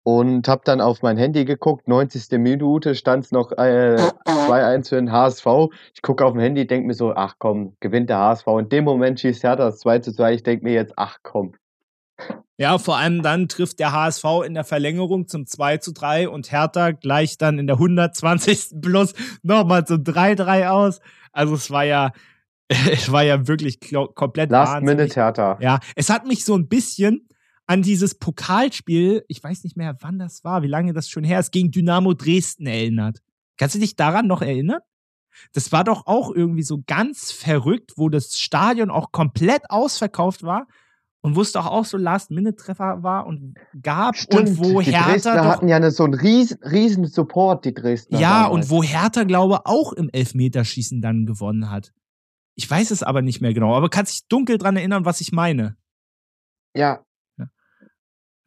und 0.07 0.47
habe 0.47 0.63
dann 0.65 0.81
auf 0.81 1.03
mein 1.03 1.17
Handy 1.17 1.45
geguckt, 1.45 1.89
90. 1.89 2.39
Minute 2.39 2.95
stand 2.95 3.25
es 3.25 3.33
noch 3.33 3.51
äh, 3.51 3.97
2-1 4.25 4.89
für 4.89 4.95
den 4.95 5.11
HSV. 5.11 5.47
Ich 5.95 6.01
gucke 6.01 6.25
auf 6.25 6.31
dem 6.31 6.41
Handy, 6.41 6.65
denke 6.65 6.87
mir 6.87 6.95
so, 6.95 7.13
ach 7.17 7.35
komm, 7.41 7.77
gewinnt 7.81 8.09
der 8.09 8.19
HSV. 8.19 8.47
In 8.61 8.69
dem 8.69 8.85
Moment 8.85 9.19
schießt 9.19 9.43
Hertha 9.43 9.65
das 9.65 9.81
2 9.81 9.99
zu 9.99 10.13
2, 10.13 10.35
ich 10.35 10.43
denke 10.45 10.65
mir 10.65 10.75
jetzt, 10.75 10.93
ach 10.95 11.19
komm. 11.25 11.55
ja, 12.57 12.79
vor 12.79 12.99
allem 12.99 13.23
dann 13.23 13.49
trifft 13.49 13.81
der 13.81 13.91
HSV 13.91 14.25
in 14.47 14.55
der 14.55 14.63
Verlängerung 14.63 15.27
zum 15.27 15.45
2 15.45 15.79
zu 15.79 15.93
3 15.93 16.29
und 16.29 16.53
Hertha 16.53 16.93
gleich 16.93 17.37
dann 17.37 17.59
in 17.59 17.67
der 17.67 17.75
120. 17.75 18.81
plus 18.81 19.13
nochmal 19.43 19.89
zum 19.89 20.05
3-3 20.05 20.69
aus. 20.69 21.01
Also 21.33 21.57
es 21.57 21.69
war 21.73 21.85
ja, 21.85 22.13
es 22.69 23.11
war 23.11 23.25
ja 23.25 23.49
wirklich 23.49 23.81
komplett 24.15 24.53
Last. 24.53 24.85
Minute 24.85 25.13
Hertha. 25.17 25.59
Ja, 25.61 25.81
es 25.97 26.11
hat 26.11 26.29
mich 26.29 26.45
so 26.45 26.55
ein 26.55 26.69
bisschen 26.69 27.27
an 27.67 27.83
dieses 27.83 28.15
Pokalspiel, 28.15 29.25
ich 29.29 29.43
weiß 29.43 29.65
nicht 29.65 29.77
mehr, 29.77 29.97
wann 30.01 30.19
das 30.19 30.45
war, 30.45 30.63
wie 30.63 30.69
lange 30.69 30.93
das 30.93 31.09
schon 31.09 31.25
her 31.25 31.41
ist, 31.41 31.53
gegen 31.53 31.71
Dynamo 31.71 32.15
Dresden 32.15 32.67
erinnert. 32.67 33.23
Kannst 33.57 33.75
du 33.75 33.79
dich 33.81 33.97
daran 33.97 34.27
noch 34.27 34.43
erinnern? 34.43 34.81
Das 35.53 35.73
war 35.73 35.85
doch 35.85 36.07
auch 36.07 36.31
irgendwie 36.35 36.63
so 36.63 36.83
ganz 36.87 37.31
verrückt, 37.31 37.93
wo 37.97 38.09
das 38.09 38.39
Stadion 38.39 38.91
auch 38.91 39.13
komplett 39.13 39.71
ausverkauft 39.71 40.45
war 40.45 40.67
und 41.21 41.37
wo 41.37 41.43
es 41.43 41.53
doch 41.53 41.67
auch 41.67 41.85
so 41.85 41.99
Last-Minute-Treffer 41.99 43.03
war 43.03 43.27
und 43.27 43.55
gab 43.83 44.15
und 44.33 44.59
wo 44.59 44.81
die 44.81 44.93
Hertha 44.93 45.11
Dresdner 45.11 45.37
doch 45.37 45.45
hatten 45.45 45.69
ja 45.69 45.77
eine, 45.77 45.91
so 45.91 46.05
einen 46.05 46.15
riesen, 46.15 46.59
riesen 46.63 47.05
Support, 47.07 47.65
die 47.65 47.75
Dresdner. 47.75 48.19
ja, 48.19 48.45
damals. 48.45 48.67
und 48.67 48.71
wo 48.71 48.83
Hertha, 48.83 49.25
glaube 49.25 49.67
auch 49.67 49.93
im 49.93 50.09
Elfmeterschießen 50.09 51.03
dann 51.03 51.27
gewonnen 51.27 51.71
hat. 51.71 51.93
Ich 52.55 52.71
weiß 52.71 52.91
es 52.93 53.03
aber 53.03 53.21
nicht 53.21 53.43
mehr 53.43 53.53
genau, 53.53 53.75
aber 53.75 53.91
kannst 53.91 54.13
dich 54.13 54.29
dunkel 54.29 54.57
dran 54.57 54.77
erinnern, 54.77 55.05
was 55.05 55.21
ich 55.21 55.33
meine. 55.33 55.77
Ja, 56.75 57.06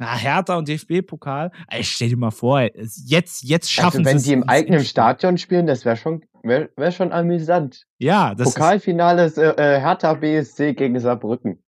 Na, 0.02 0.16
Hertha 0.16 0.56
und 0.56 0.70
DFB-Pokal. 0.70 1.52
Ey, 1.68 1.84
stell 1.84 2.08
dir 2.08 2.18
mal 2.18 2.32
vor, 2.32 2.62
jetzt, 2.62 3.44
jetzt 3.44 3.70
schaffen 3.70 4.00
also 4.00 4.10
wenn 4.10 4.20
sie 4.20 4.30
die 4.30 4.34
im 4.34 4.44
eigenen. 4.44 4.86
Stadion 4.86 5.38
spielen, 5.38 5.68
das 5.68 5.84
wäre 5.84 5.98
schon, 5.98 6.24
wär, 6.42 6.70
wär 6.78 6.92
schon 6.94 7.12
amüsant. 7.12 7.86
Ja, 7.98 8.34
das 8.34 8.54
Pokalfinale 8.54 9.26
ist 9.26 9.38
äh, 9.38 9.52
äh, 9.52 9.80
Hertha 9.82 10.14
BSC 10.14 10.74
gegen 10.74 10.98
Saarbrücken. 10.98 11.62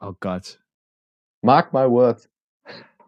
Oh 0.00 0.12
Gott. 0.18 0.60
Mark 1.40 1.72
my 1.72 1.88
words. 1.88 2.28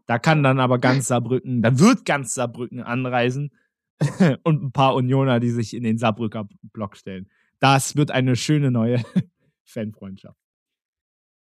Da 0.07 0.21
kann 0.21 0.45
dann 0.45 0.61
aber 0.61 0.79
ganz 0.79 1.09
Saarbrücken, 1.09 1.63
da 1.63 1.79
wird 1.81 2.05
ganz 2.05 2.35
Saarbrücken 2.35 2.81
anreisen 2.81 3.53
und 4.45 4.63
ein 4.63 4.73
paar 4.73 4.95
Unioner, 4.95 5.41
die 5.41 5.51
sich 5.51 5.75
in 5.75 5.83
den 5.83 5.99
Saarbrücker 5.99 6.49
Block 6.73 6.97
stellen. 6.97 7.29
Das 7.59 7.97
wird 7.97 8.13
eine 8.13 8.37
schöne 8.37 8.71
neue 8.71 9.03
Fanfreundschaft. 9.65 10.39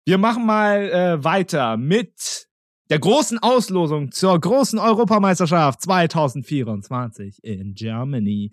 Wir 0.06 0.18
machen 0.18 0.46
mal 0.46 0.90
äh, 0.90 1.24
weiter 1.24 1.78
mit 1.78 2.50
der 2.94 3.00
großen 3.00 3.40
Auslosung 3.40 4.12
zur 4.12 4.40
großen 4.40 4.78
Europameisterschaft 4.78 5.82
2024 5.82 7.44
in 7.44 7.74
Germany. 7.74 8.52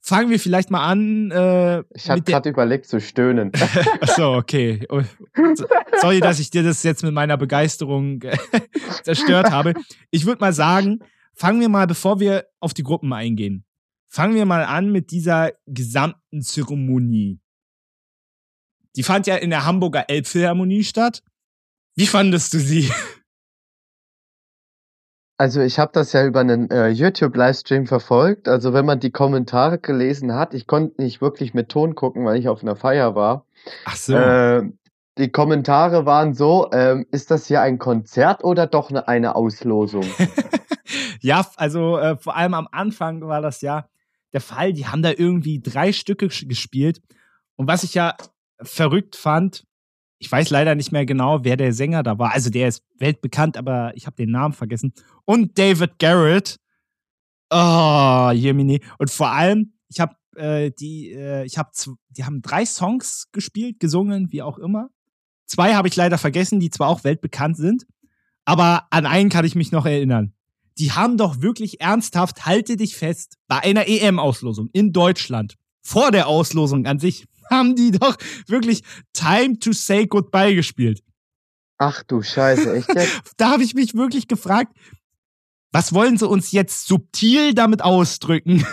Fangen 0.00 0.28
wir 0.28 0.38
vielleicht 0.38 0.70
mal 0.70 0.86
an. 0.86 1.30
Äh, 1.30 1.80
Ich 1.94 2.04
der- 2.04 2.20
gerade 2.20 2.50
überlegt 2.50 2.84
zu 2.86 3.00
stöhnen. 3.00 3.50
Achso, 4.02 4.36
okay. 4.36 4.86
Oh, 4.90 5.00
so- 5.54 5.66
Sorry, 6.02 6.20
dass 6.20 6.38
ich 6.38 6.50
dir 6.50 6.62
das 6.62 6.82
jetzt 6.82 7.02
mit 7.02 7.14
meiner 7.14 7.38
Begeisterung 7.38 8.20
äh, 8.22 8.36
zerstört 9.04 9.50
habe. 9.50 9.72
Ich 10.10 10.26
würde 10.26 10.40
mal 10.40 10.52
sagen, 10.52 10.98
fangen 11.34 11.60
wir 11.62 11.70
mal, 11.70 11.86
bevor 11.86 12.20
wir 12.20 12.44
auf 12.60 12.74
die 12.74 12.82
Gruppen 12.82 13.12
eingehen, 13.14 13.64
fangen 14.08 14.34
wir 14.34 14.44
mal 14.44 14.64
an 14.64 14.92
mit 14.92 15.10
dieser 15.12 15.52
gesamten 15.66 16.42
Zeremonie. 16.42 17.40
Die 18.96 19.02
fand 19.02 19.26
ja 19.26 19.36
in 19.36 19.48
der 19.48 19.64
Hamburger 19.64 20.10
Elbphilharmonie 20.10 20.84
statt. 20.84 21.22
Wie 21.96 22.06
fandest 22.06 22.52
du 22.52 22.58
sie? 22.58 22.90
Also 25.40 25.60
ich 25.60 25.78
habe 25.78 25.92
das 25.94 26.12
ja 26.12 26.26
über 26.26 26.40
einen 26.40 26.68
äh, 26.68 26.88
YouTube-Livestream 26.88 27.86
verfolgt. 27.86 28.48
Also 28.48 28.72
wenn 28.72 28.84
man 28.84 28.98
die 28.98 29.12
Kommentare 29.12 29.78
gelesen 29.78 30.34
hat, 30.34 30.52
ich 30.52 30.66
konnte 30.66 31.00
nicht 31.00 31.20
wirklich 31.20 31.54
mit 31.54 31.68
Ton 31.68 31.94
gucken, 31.94 32.24
weil 32.24 32.40
ich 32.40 32.48
auf 32.48 32.62
einer 32.62 32.74
Feier 32.74 33.14
war. 33.14 33.46
Ach 33.84 33.94
so. 33.94 34.16
Äh, 34.16 34.68
die 35.16 35.30
Kommentare 35.30 36.06
waren 36.06 36.34
so, 36.34 36.70
ähm, 36.72 37.06
ist 37.12 37.30
das 37.30 37.46
hier 37.46 37.60
ein 37.60 37.78
Konzert 37.78 38.42
oder 38.42 38.66
doch 38.66 38.90
eine, 38.90 39.06
eine 39.06 39.36
Auslosung? 39.36 40.04
ja, 41.20 41.46
also 41.56 41.98
äh, 41.98 42.16
vor 42.16 42.36
allem 42.36 42.54
am 42.54 42.68
Anfang 42.72 43.20
war 43.22 43.40
das 43.40 43.60
ja 43.60 43.88
der 44.32 44.40
Fall. 44.40 44.72
Die 44.72 44.86
haben 44.86 45.02
da 45.02 45.12
irgendwie 45.16 45.60
drei 45.60 45.92
Stücke 45.92 46.26
gespielt. 46.26 47.00
Und 47.54 47.68
was 47.68 47.84
ich 47.84 47.94
ja 47.94 48.16
verrückt 48.60 49.14
fand, 49.14 49.67
ich 50.18 50.30
weiß 50.30 50.50
leider 50.50 50.74
nicht 50.74 50.92
mehr 50.92 51.06
genau, 51.06 51.44
wer 51.44 51.56
der 51.56 51.72
Sänger 51.72 52.02
da 52.02 52.18
war. 52.18 52.32
Also 52.32 52.50
der 52.50 52.68
ist 52.68 52.84
weltbekannt, 52.98 53.56
aber 53.56 53.92
ich 53.94 54.06
habe 54.06 54.16
den 54.16 54.30
Namen 54.30 54.54
vergessen. 54.54 54.92
Und 55.24 55.58
David 55.58 55.98
Garrett. 55.98 56.58
Oh, 57.50 58.30
Jemini. 58.34 58.80
Und 58.98 59.10
vor 59.10 59.30
allem, 59.30 59.72
ich 59.88 60.00
habe 60.00 60.14
äh, 60.36 60.70
die, 60.72 61.12
äh, 61.12 61.44
ich 61.44 61.56
habe, 61.56 61.70
die 62.10 62.24
haben 62.24 62.42
drei 62.42 62.66
Songs 62.66 63.28
gespielt, 63.32 63.80
gesungen, 63.80 64.32
wie 64.32 64.42
auch 64.42 64.58
immer. 64.58 64.90
Zwei 65.46 65.74
habe 65.74 65.88
ich 65.88 65.96
leider 65.96 66.18
vergessen, 66.18 66.60
die 66.60 66.70
zwar 66.70 66.88
auch 66.88 67.04
weltbekannt 67.04 67.56
sind, 67.56 67.86
aber 68.44 68.86
an 68.90 69.06
einen 69.06 69.30
kann 69.30 69.44
ich 69.44 69.54
mich 69.54 69.72
noch 69.72 69.86
erinnern. 69.86 70.34
Die 70.78 70.92
haben 70.92 71.16
doch 71.16 71.40
wirklich 71.40 71.80
ernsthaft, 71.80 72.44
halte 72.44 72.76
dich 72.76 72.96
fest, 72.96 73.36
bei 73.48 73.58
einer 73.60 73.88
EM-Auslosung 73.88 74.68
in 74.72 74.92
Deutschland, 74.92 75.54
vor 75.80 76.10
der 76.10 76.28
Auslosung 76.28 76.86
an 76.86 76.98
sich, 76.98 77.26
haben 77.50 77.76
die 77.76 77.90
doch 77.92 78.16
wirklich 78.46 78.82
Time 79.12 79.58
to 79.58 79.72
Say 79.72 80.06
Goodbye 80.06 80.54
gespielt. 80.54 81.02
Ach 81.78 82.02
du 82.02 82.22
Scheiße, 82.22 82.74
echt 82.74 82.94
jetzt? 82.94 83.20
Da 83.36 83.50
habe 83.50 83.62
ich 83.62 83.74
mich 83.74 83.94
wirklich 83.94 84.26
gefragt, 84.26 84.76
was 85.72 85.92
wollen 85.92 86.16
sie 86.16 86.26
uns 86.26 86.50
jetzt 86.52 86.86
subtil 86.86 87.54
damit 87.54 87.82
ausdrücken? 87.82 88.66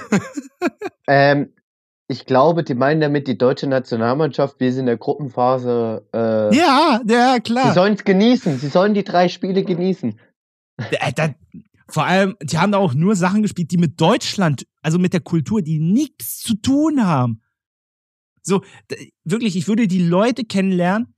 ähm, 1.07 1.53
ich 2.07 2.26
glaube, 2.26 2.63
die 2.63 2.76
meinen 2.76 3.01
damit 3.01 3.28
die 3.28 3.38
deutsche 3.38 3.67
Nationalmannschaft, 3.67 4.59
wie 4.59 4.71
sie 4.71 4.80
in 4.80 4.86
der 4.86 4.97
Gruppenphase. 4.97 6.07
Äh, 6.13 6.55
ja, 6.55 7.01
ja, 7.07 7.34
Sie 7.36 7.41
klar. 7.41 7.73
sollen 7.73 7.93
es 7.93 8.03
genießen. 8.03 8.59
Sie 8.59 8.67
sollen 8.67 8.93
die 8.93 9.03
drei 9.03 9.28
Spiele 9.28 9.63
genießen. 9.63 10.19
Äh, 10.78 11.13
da, 11.13 11.34
vor 11.88 12.05
allem, 12.05 12.36
die 12.41 12.57
haben 12.57 12.71
da 12.71 12.78
auch 12.78 12.93
nur 12.93 13.15
Sachen 13.15 13.41
gespielt, 13.41 13.71
die 13.71 13.78
mit 13.78 13.99
Deutschland, 13.99 14.65
also 14.82 14.99
mit 14.99 15.13
der 15.13 15.21
Kultur, 15.21 15.61
die 15.61 15.80
nichts 15.80 16.39
zu 16.39 16.55
tun 16.55 17.05
haben. 17.05 17.41
So, 18.46 18.62
wirklich, 19.24 19.56
ich 19.56 19.68
würde 19.68 19.88
die 19.88 20.02
Leute 20.08 20.43
kennenlernen, 20.46 21.16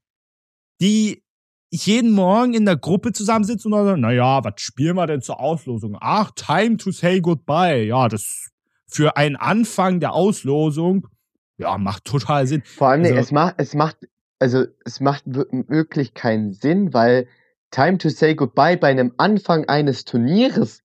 die 0.81 1.23
jeden 1.69 2.11
Morgen 2.11 2.53
in 2.53 2.63
der 2.65 2.77
Gruppe 2.77 3.11
zusammensitzen 3.11 3.71
und 3.73 3.77
dann 3.79 3.85
sagen, 3.87 4.01
naja, 4.01 4.43
was 4.43 4.53
spielen 4.61 4.95
wir 4.95 5.05
denn 5.07 5.21
zur 5.21 5.39
Auslosung? 5.41 5.97
Ach, 5.99 6.31
time 6.35 6.77
to 6.77 6.91
say 6.91 7.19
goodbye. 7.19 7.83
Ja, 7.83 8.07
das 8.07 8.49
für 8.87 9.17
einen 9.17 9.35
Anfang 9.35 9.99
der 9.99 10.13
Auslosung, 10.13 11.07
ja, 11.57 11.77
macht 11.77 12.05
total 12.05 12.47
Sinn. 12.47 12.61
Vor 12.63 12.87
allem, 12.89 13.03
Also- 13.03 13.15
es 13.15 13.31
macht, 13.33 13.55
es 13.57 13.73
macht, 13.73 13.97
also 14.39 14.63
es 14.85 15.01
macht 15.01 15.23
wir- 15.25 15.47
wirklich 15.67 16.13
keinen 16.13 16.53
Sinn, 16.53 16.93
weil 16.93 17.27
Time 17.71 17.97
to 17.97 18.07
say 18.07 18.33
goodbye 18.35 18.77
bei 18.77 18.87
einem 18.87 19.11
Anfang 19.17 19.65
eines 19.67 20.05
Turnieres. 20.05 20.83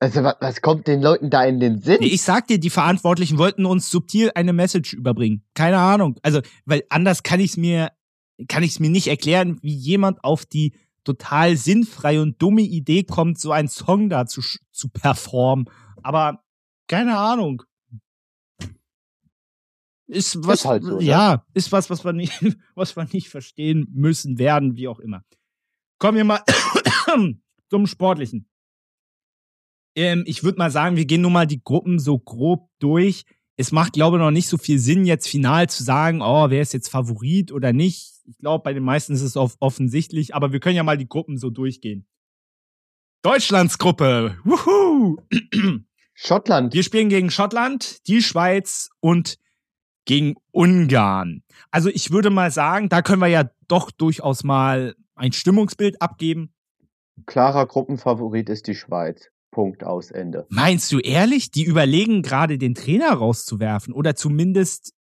Also 0.00 0.22
was, 0.22 0.36
was 0.40 0.60
kommt 0.60 0.86
den 0.86 1.00
Leuten 1.00 1.30
da 1.30 1.44
in 1.44 1.60
den 1.60 1.80
Sinn? 1.80 1.98
Nee, 2.00 2.08
ich 2.08 2.22
sag 2.22 2.46
dir, 2.46 2.58
die 2.58 2.70
Verantwortlichen 2.70 3.38
wollten 3.38 3.64
uns 3.64 3.90
subtil 3.90 4.30
eine 4.34 4.52
Message 4.52 4.92
überbringen. 4.92 5.44
Keine 5.54 5.78
Ahnung. 5.78 6.18
Also, 6.22 6.40
weil 6.64 6.84
anders 6.90 7.22
kann 7.22 7.40
ich 7.40 7.52
es 7.52 7.56
mir, 7.56 7.92
kann 8.48 8.62
ich 8.62 8.72
es 8.72 8.80
mir 8.80 8.90
nicht 8.90 9.06
erklären, 9.06 9.58
wie 9.62 9.74
jemand 9.74 10.22
auf 10.24 10.44
die 10.44 10.74
total 11.04 11.56
sinnfreie 11.56 12.20
und 12.20 12.40
dumme 12.40 12.62
Idee 12.62 13.04
kommt, 13.04 13.38
so 13.38 13.52
einen 13.52 13.68
Song 13.68 14.08
da 14.08 14.26
zu, 14.26 14.42
zu 14.72 14.88
performen. 14.88 15.70
Aber 16.02 16.42
keine 16.88 17.16
Ahnung. 17.16 17.62
Ist 20.06 20.46
was, 20.46 20.64
halt 20.66 20.82
so, 20.82 20.98
ne? 20.98 21.02
ja, 21.04 21.46
ist 21.54 21.72
was, 21.72 21.88
was 21.88 22.04
wir 22.04 22.12
nicht, 22.12 22.32
was 22.74 22.96
wir 22.96 23.06
nicht 23.12 23.28
verstehen 23.28 23.86
müssen, 23.92 24.38
werden, 24.38 24.76
wie 24.76 24.88
auch 24.88 24.98
immer. 24.98 25.24
Kommen 25.98 26.18
wir 26.18 26.24
mal 26.24 26.42
zum 27.70 27.86
Sportlichen. 27.86 28.48
Ähm, 29.96 30.24
ich 30.26 30.42
würde 30.42 30.58
mal 30.58 30.70
sagen, 30.70 30.96
wir 30.96 31.04
gehen 31.04 31.22
nun 31.22 31.32
mal 31.32 31.46
die 31.46 31.62
Gruppen 31.62 31.98
so 31.98 32.18
grob 32.18 32.68
durch. 32.78 33.24
Es 33.56 33.70
macht, 33.70 33.92
glaube 33.92 34.16
ich, 34.16 34.20
noch 34.20 34.30
nicht 34.30 34.48
so 34.48 34.58
viel 34.58 34.78
Sinn, 34.78 35.04
jetzt 35.04 35.28
final 35.28 35.68
zu 35.68 35.84
sagen, 35.84 36.22
oh, 36.22 36.50
wer 36.50 36.60
ist 36.60 36.72
jetzt 36.72 36.88
Favorit 36.88 37.52
oder 37.52 37.72
nicht. 37.72 38.12
Ich 38.26 38.38
glaube, 38.38 38.64
bei 38.64 38.72
den 38.72 38.82
meisten 38.82 39.12
ist 39.12 39.22
es 39.22 39.36
off 39.36 39.56
offensichtlich, 39.60 40.34
aber 40.34 40.52
wir 40.52 40.60
können 40.60 40.76
ja 40.76 40.82
mal 40.82 40.98
die 40.98 41.08
Gruppen 41.08 41.38
so 41.38 41.50
durchgehen. 41.50 42.06
Deutschlands 43.22 43.78
Gruppe. 43.78 44.38
Wuhu! 44.44 45.16
Schottland. 46.14 46.74
Wir 46.74 46.82
spielen 46.82 47.08
gegen 47.08 47.30
Schottland, 47.30 48.06
die 48.06 48.22
Schweiz 48.22 48.90
und 49.00 49.38
gegen 50.04 50.34
Ungarn. 50.52 51.42
Also 51.70 51.88
ich 51.88 52.10
würde 52.10 52.30
mal 52.30 52.50
sagen, 52.50 52.88
da 52.88 53.02
können 53.02 53.20
wir 53.20 53.28
ja 53.28 53.50
doch 53.68 53.90
durchaus 53.90 54.44
mal 54.44 54.94
ein 55.14 55.32
Stimmungsbild 55.32 56.02
abgeben. 56.02 56.52
Klarer 57.26 57.66
Gruppenfavorit 57.66 58.48
ist 58.48 58.66
die 58.66 58.74
Schweiz. 58.74 59.30
Punkt 59.54 59.84
aus 59.84 60.10
Ende. 60.10 60.46
Meinst 60.50 60.92
du 60.92 60.98
ehrlich, 60.98 61.50
die 61.50 61.64
überlegen 61.64 62.20
gerade 62.22 62.58
den 62.58 62.74
Trainer 62.74 63.12
rauszuwerfen 63.12 63.94
oder 63.94 64.14
zumindest 64.14 64.92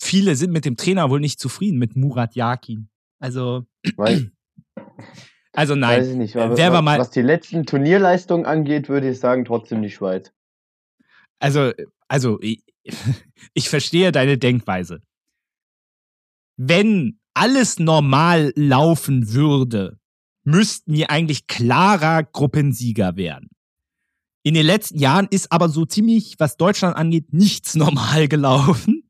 viele 0.00 0.36
sind 0.36 0.52
mit 0.52 0.64
dem 0.64 0.76
Trainer 0.76 1.10
wohl 1.10 1.18
nicht 1.20 1.40
zufrieden 1.40 1.78
mit 1.78 1.96
Murat 1.96 2.36
Yakin. 2.36 2.88
Also 3.18 3.66
Weil, 3.96 4.30
also 5.52 5.72
weiß 5.74 5.80
nein. 5.80 6.08
ich 6.10 6.16
nicht. 6.16 6.36
Aber, 6.36 6.56
Wer 6.56 6.68
war 6.72 6.78
was, 6.78 6.84
mal- 6.84 6.98
was 7.00 7.10
die 7.10 7.22
letzten 7.22 7.66
Turnierleistungen 7.66 8.46
angeht, 8.46 8.88
würde 8.88 9.10
ich 9.10 9.18
sagen, 9.18 9.44
trotzdem 9.44 9.82
die 9.82 9.90
Schweiz. 9.90 10.32
Also 11.40 11.72
also 12.08 12.40
ich, 12.40 12.62
ich 13.54 13.68
verstehe 13.68 14.12
deine 14.12 14.36
Denkweise. 14.38 15.02
Wenn 16.56 17.18
alles 17.34 17.78
normal 17.78 18.52
laufen 18.56 19.32
würde, 19.32 19.99
müssten 20.44 20.92
wir 20.92 21.10
eigentlich 21.10 21.46
klarer 21.46 22.22
Gruppensieger 22.22 23.16
werden. 23.16 23.50
In 24.42 24.54
den 24.54 24.64
letzten 24.64 24.98
Jahren 24.98 25.28
ist 25.30 25.52
aber 25.52 25.68
so 25.68 25.84
ziemlich, 25.84 26.36
was 26.38 26.56
Deutschland 26.56 26.96
angeht, 26.96 27.32
nichts 27.32 27.74
normal 27.76 28.28
gelaufen. 28.28 29.04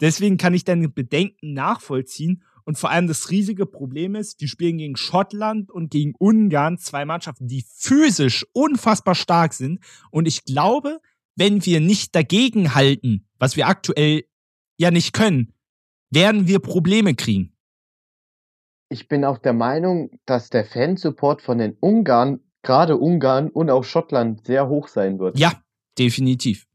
Deswegen 0.00 0.36
kann 0.36 0.54
ich 0.54 0.64
deine 0.64 0.88
Bedenken 0.88 1.54
nachvollziehen. 1.54 2.42
Und 2.66 2.78
vor 2.78 2.90
allem 2.90 3.06
das 3.06 3.30
riesige 3.30 3.66
Problem 3.66 4.14
ist, 4.14 4.40
wir 4.40 4.48
spielen 4.48 4.78
gegen 4.78 4.96
Schottland 4.96 5.70
und 5.70 5.90
gegen 5.90 6.14
Ungarn, 6.18 6.78
zwei 6.78 7.04
Mannschaften, 7.04 7.46
die 7.46 7.64
physisch 7.76 8.46
unfassbar 8.52 9.14
stark 9.14 9.52
sind. 9.52 9.80
Und 10.10 10.26
ich 10.26 10.44
glaube, 10.44 11.00
wenn 11.36 11.64
wir 11.64 11.80
nicht 11.80 12.14
dagegen 12.14 12.74
halten, 12.74 13.26
was 13.38 13.56
wir 13.56 13.68
aktuell 13.68 14.24
ja 14.78 14.90
nicht 14.90 15.12
können, 15.12 15.52
werden 16.10 16.46
wir 16.46 16.58
Probleme 16.58 17.14
kriegen. 17.14 17.53
Ich 18.94 19.08
bin 19.08 19.24
auch 19.24 19.38
der 19.38 19.54
Meinung, 19.54 20.20
dass 20.24 20.50
der 20.50 20.64
Fansupport 20.64 21.42
von 21.42 21.58
den 21.58 21.76
Ungarn, 21.80 22.38
gerade 22.62 22.96
Ungarn 22.96 23.48
und 23.48 23.68
auch 23.68 23.82
Schottland, 23.82 24.46
sehr 24.46 24.68
hoch 24.68 24.86
sein 24.86 25.18
wird. 25.18 25.36
Ja, 25.36 25.50
definitiv. 25.98 26.68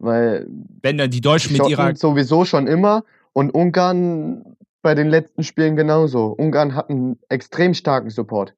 Weil 0.00 0.48
Wenn 0.82 0.98
dann 0.98 1.08
die 1.08 1.20
Deutschen 1.20 1.52
mit 1.52 1.68
ihrer 1.68 1.84
Schotten 1.84 1.96
sowieso 1.96 2.44
schon 2.44 2.66
immer 2.66 3.04
und 3.32 3.54
Ungarn 3.54 4.56
bei 4.82 4.96
den 4.96 5.06
letzten 5.06 5.44
Spielen 5.44 5.76
genauso. 5.76 6.34
Ungarn 6.36 6.74
hat 6.74 6.90
einen 6.90 7.20
extrem 7.28 7.74
starken 7.74 8.10
Support. 8.10 8.56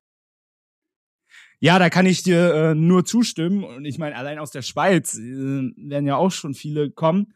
Ja, 1.60 1.78
da 1.78 1.90
kann 1.90 2.06
ich 2.06 2.22
dir 2.22 2.54
äh, 2.54 2.74
nur 2.74 3.04
zustimmen. 3.04 3.64
Und 3.64 3.84
ich 3.84 3.98
meine, 3.98 4.16
allein 4.16 4.38
aus 4.38 4.50
der 4.50 4.62
Schweiz 4.62 5.18
äh, 5.18 5.20
werden 5.20 6.06
ja 6.06 6.16
auch 6.16 6.32
schon 6.32 6.54
viele 6.54 6.90
kommen. 6.90 7.34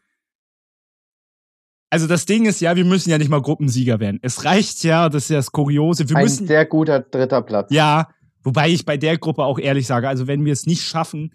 Also 1.89 2.07
das 2.07 2.25
Ding 2.25 2.45
ist 2.45 2.59
ja, 2.59 2.75
wir 2.75 2.85
müssen 2.85 3.09
ja 3.09 3.17
nicht 3.17 3.29
mal 3.29 3.41
Gruppensieger 3.41 3.99
werden. 3.99 4.19
Es 4.21 4.43
reicht 4.43 4.83
ja, 4.83 5.07
das 5.09 5.23
ist 5.23 5.29
ja 5.29 5.37
das 5.37 5.51
Kuriose. 5.51 6.07
Wir 6.09 6.17
Ein 6.17 6.23
müssen 6.23 6.47
sehr 6.47 6.65
guter 6.65 6.99
dritter 6.99 7.41
Platz. 7.41 7.71
ja, 7.71 8.09
wobei 8.43 8.69
ich 8.69 8.85
bei 8.85 8.97
der 8.97 9.17
Gruppe 9.17 9.43
auch 9.43 9.57
ehrlich 9.57 9.87
sage, 9.87 10.09
also 10.09 10.27
wenn 10.27 10.43
wir 10.43 10.53
es 10.53 10.65
nicht 10.65 10.83
schaffen, 10.83 11.33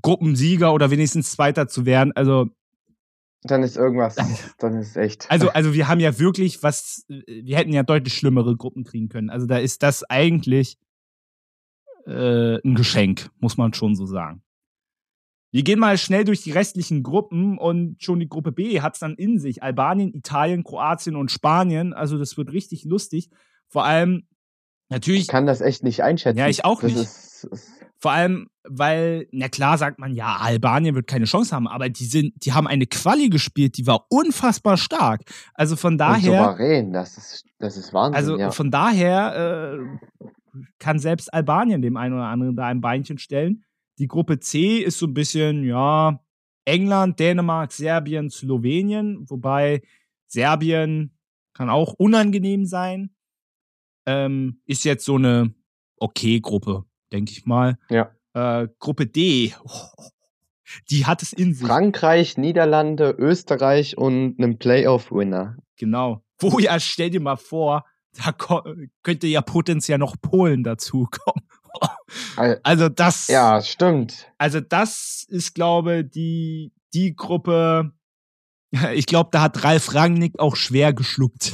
Gruppensieger 0.00 0.72
oder 0.72 0.90
wenigstens 0.90 1.32
Zweiter 1.32 1.68
zu 1.68 1.84
werden, 1.84 2.12
also 2.14 2.46
Dann 3.42 3.62
ist 3.62 3.76
irgendwas, 3.76 4.16
dann 4.58 4.78
ist 4.78 4.96
echt. 4.96 5.30
also 5.30 5.50
also 5.50 5.74
wir 5.74 5.88
haben 5.88 6.00
ja 6.00 6.18
wirklich 6.18 6.62
was, 6.62 7.04
wir 7.08 7.56
hätten 7.56 7.72
ja 7.72 7.82
deutlich 7.82 8.14
schlimmere 8.14 8.56
Gruppen 8.56 8.84
kriegen 8.84 9.08
können. 9.08 9.28
Also 9.28 9.46
da 9.46 9.58
ist 9.58 9.82
das 9.82 10.02
eigentlich 10.04 10.78
äh, 12.06 12.56
ein 12.64 12.74
Geschenk, 12.74 13.30
muss 13.38 13.58
man 13.58 13.74
schon 13.74 13.94
so 13.96 14.06
sagen. 14.06 14.42
Wir 15.50 15.62
gehen 15.62 15.78
mal 15.78 15.96
schnell 15.96 16.24
durch 16.24 16.42
die 16.42 16.52
restlichen 16.52 17.02
Gruppen 17.02 17.56
und 17.56 18.02
schon 18.02 18.20
die 18.20 18.28
Gruppe 18.28 18.52
B 18.52 18.80
hat 18.80 18.94
es 18.94 19.00
dann 19.00 19.14
in 19.14 19.38
sich. 19.38 19.62
Albanien, 19.62 20.12
Italien, 20.12 20.62
Kroatien 20.62 21.16
und 21.16 21.30
Spanien. 21.30 21.94
Also 21.94 22.18
das 22.18 22.36
wird 22.36 22.52
richtig 22.52 22.84
lustig. 22.84 23.30
Vor 23.68 23.84
allem, 23.84 24.26
natürlich, 24.90 25.22
ich 25.22 25.28
kann 25.28 25.46
das 25.46 25.60
echt 25.60 25.82
nicht 25.82 26.02
einschätzen. 26.02 26.38
Ja, 26.38 26.48
ich 26.48 26.64
auch 26.64 26.80
das 26.82 26.92
nicht. 26.92 27.02
Ist, 27.02 27.44
ist, 27.50 27.72
vor 28.00 28.12
allem, 28.12 28.48
weil, 28.62 29.26
na 29.32 29.48
klar 29.48 29.76
sagt 29.76 29.98
man, 29.98 30.14
ja, 30.14 30.36
Albanien 30.36 30.94
wird 30.94 31.08
keine 31.08 31.24
Chance 31.24 31.54
haben, 31.54 31.66
aber 31.66 31.88
die 31.88 32.04
sind, 32.04 32.32
die 32.44 32.52
haben 32.52 32.68
eine 32.68 32.86
Quali 32.86 33.28
gespielt, 33.28 33.76
die 33.76 33.86
war 33.88 34.06
unfassbar 34.08 34.76
stark. 34.76 35.22
Also 35.54 35.74
von 35.74 35.94
und 35.94 35.98
daher. 35.98 36.44
souverän, 36.44 36.92
das 36.92 37.16
ist, 37.16 37.44
das 37.58 37.76
ist 37.76 37.92
Wahnsinn. 37.92 38.16
Also 38.16 38.38
ja. 38.38 38.50
von 38.52 38.70
daher 38.70 39.80
äh, 40.22 40.28
kann 40.78 41.00
selbst 41.00 41.32
Albanien 41.34 41.82
dem 41.82 41.96
einen 41.96 42.14
oder 42.14 42.26
anderen 42.26 42.54
da 42.54 42.66
ein 42.66 42.80
Beinchen 42.80 43.18
stellen. 43.18 43.64
Die 43.98 44.08
Gruppe 44.08 44.38
C 44.40 44.78
ist 44.78 44.98
so 44.98 45.06
ein 45.06 45.14
bisschen, 45.14 45.64
ja, 45.64 46.20
England, 46.64 47.18
Dänemark, 47.18 47.72
Serbien, 47.72 48.30
Slowenien, 48.30 49.28
wobei 49.28 49.82
Serbien 50.26 51.18
kann 51.52 51.70
auch 51.70 51.94
unangenehm 51.94 52.66
sein. 52.66 53.10
Ähm, 54.06 54.60
ist 54.66 54.84
jetzt 54.84 55.04
so 55.04 55.16
eine 55.16 55.54
okay 55.96 56.40
Gruppe, 56.40 56.84
denke 57.12 57.32
ich 57.32 57.46
mal. 57.46 57.78
Ja. 57.90 58.14
Äh, 58.34 58.68
Gruppe 58.78 59.06
D, 59.06 59.54
die 60.90 61.06
hat 61.06 61.22
es 61.22 61.32
in 61.32 61.54
sich. 61.54 61.66
Frankreich, 61.66 62.36
Niederlande, 62.36 63.10
Österreich 63.18 63.96
und 63.96 64.36
einen 64.38 64.58
Playoff-Winner. 64.58 65.56
Genau. 65.76 66.22
Wo 66.38 66.58
ja, 66.58 66.78
stell 66.78 67.10
dir 67.10 67.20
mal 67.20 67.36
vor, 67.36 67.84
da 68.12 68.32
könnte 69.02 69.26
ja 69.26 69.40
potenziell 69.40 69.98
noch 69.98 70.16
Polen 70.20 70.62
dazukommen. 70.62 71.47
Al- 72.36 72.60
Also 72.62 72.88
das, 72.88 73.28
Ja, 73.28 73.60
stimmt. 73.62 74.32
also 74.38 74.60
das 74.60 75.24
ist, 75.28 75.54
glaube 75.54 76.04
die 76.04 76.72
die 76.94 77.14
Gruppe. 77.14 77.92
Ich 78.94 79.06
glaube, 79.06 79.30
da 79.32 79.40
hat 79.42 79.64
Ralf 79.64 79.94
Rangnick 79.94 80.38
auch 80.38 80.54
schwer 80.56 80.92
geschluckt. 80.92 81.52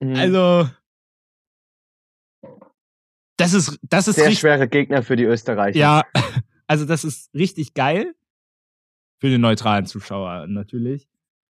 Mhm. 0.00 0.16
also 0.16 0.68
das 3.36 3.52
ist 3.54 3.78
das 3.82 4.08
ist 4.08 4.16
Sehr 4.16 4.24
richtig, 4.26 4.40
schwere 4.40 4.68
Gegner 4.68 5.02
für 5.02 5.16
die 5.16 5.24
Österreicher. 5.24 5.78
ja, 5.78 6.04
also 6.66 6.84
das 6.86 7.04
ist 7.04 7.32
richtig 7.34 7.74
geil 7.74 8.14
für 9.20 9.28
den 9.28 9.40
neutralen 9.42 9.86
Zuschauer 9.86 10.46
natürlich. 10.46 11.08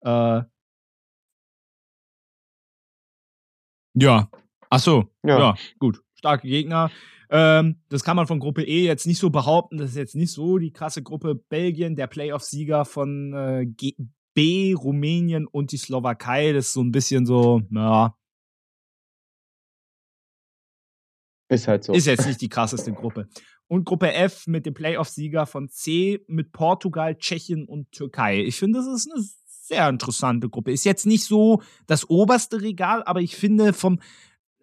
Äh, 0.03 0.43
ja, 3.95 4.31
ach 4.71 4.81
so, 4.81 5.11
Ja. 5.25 5.39
Ja, 5.39 5.55
gut. 5.79 6.03
Starke 6.21 6.47
Gegner. 6.47 6.91
Ähm, 7.31 7.77
das 7.89 8.05
kann 8.05 8.17
man 8.17 8.27
von 8.27 8.41
Gruppe 8.41 8.63
E 8.63 8.85
jetzt 8.85 9.07
nicht 9.07 9.19
so 9.19 9.31
behaupten. 9.31 9.79
Das 9.79 9.91
ist 9.91 9.97
jetzt 9.97 10.15
nicht 10.15 10.33
so 10.33 10.59
die 10.59 10.73
krasse 10.73 11.03
Gruppe. 11.03 11.35
Belgien, 11.35 11.97
der 11.97 12.07
Playoff-Sieger 12.07 12.85
von 12.85 13.33
äh, 13.33 13.67
B, 14.35 14.75
Rumänien 14.75 15.47
und 15.47 15.73
die 15.73 15.79
Slowakei. 15.79 16.53
Das 16.53 16.67
ist 16.67 16.73
so 16.75 16.83
ein 16.83 16.93
bisschen 16.93 17.25
so, 17.27 17.63
ja, 17.71 18.15
Ist 21.51 21.67
halt 21.67 21.83
so. 21.83 21.93
ist 21.93 22.07
jetzt 22.07 22.27
nicht 22.27 22.41
die 22.41 22.49
krasseste 22.49 22.93
Gruppe. 22.93 23.29
Und 23.67 23.85
Gruppe 23.85 24.13
F 24.13 24.47
mit 24.47 24.67
dem 24.67 24.75
Playoff-Sieger 24.75 25.47
von 25.47 25.69
C 25.69 26.23
mit 26.29 26.53
Portugal, 26.53 27.17
Tschechien 27.17 27.65
und 27.65 27.91
Türkei. 27.91 28.43
Ich 28.43 28.57
finde, 28.57 28.79
das 28.79 28.87
ist 28.87 29.11
eine 29.13 29.25
sehr 29.47 29.89
interessante 29.89 30.49
Gruppe. 30.49 30.73
Ist 30.73 30.85
jetzt 30.85 31.07
nicht 31.07 31.25
so 31.25 31.63
das 31.87 32.09
oberste 32.09 32.61
Regal, 32.61 33.03
aber 33.05 33.21
ich 33.21 33.37
finde 33.37 33.73
vom 33.73 34.01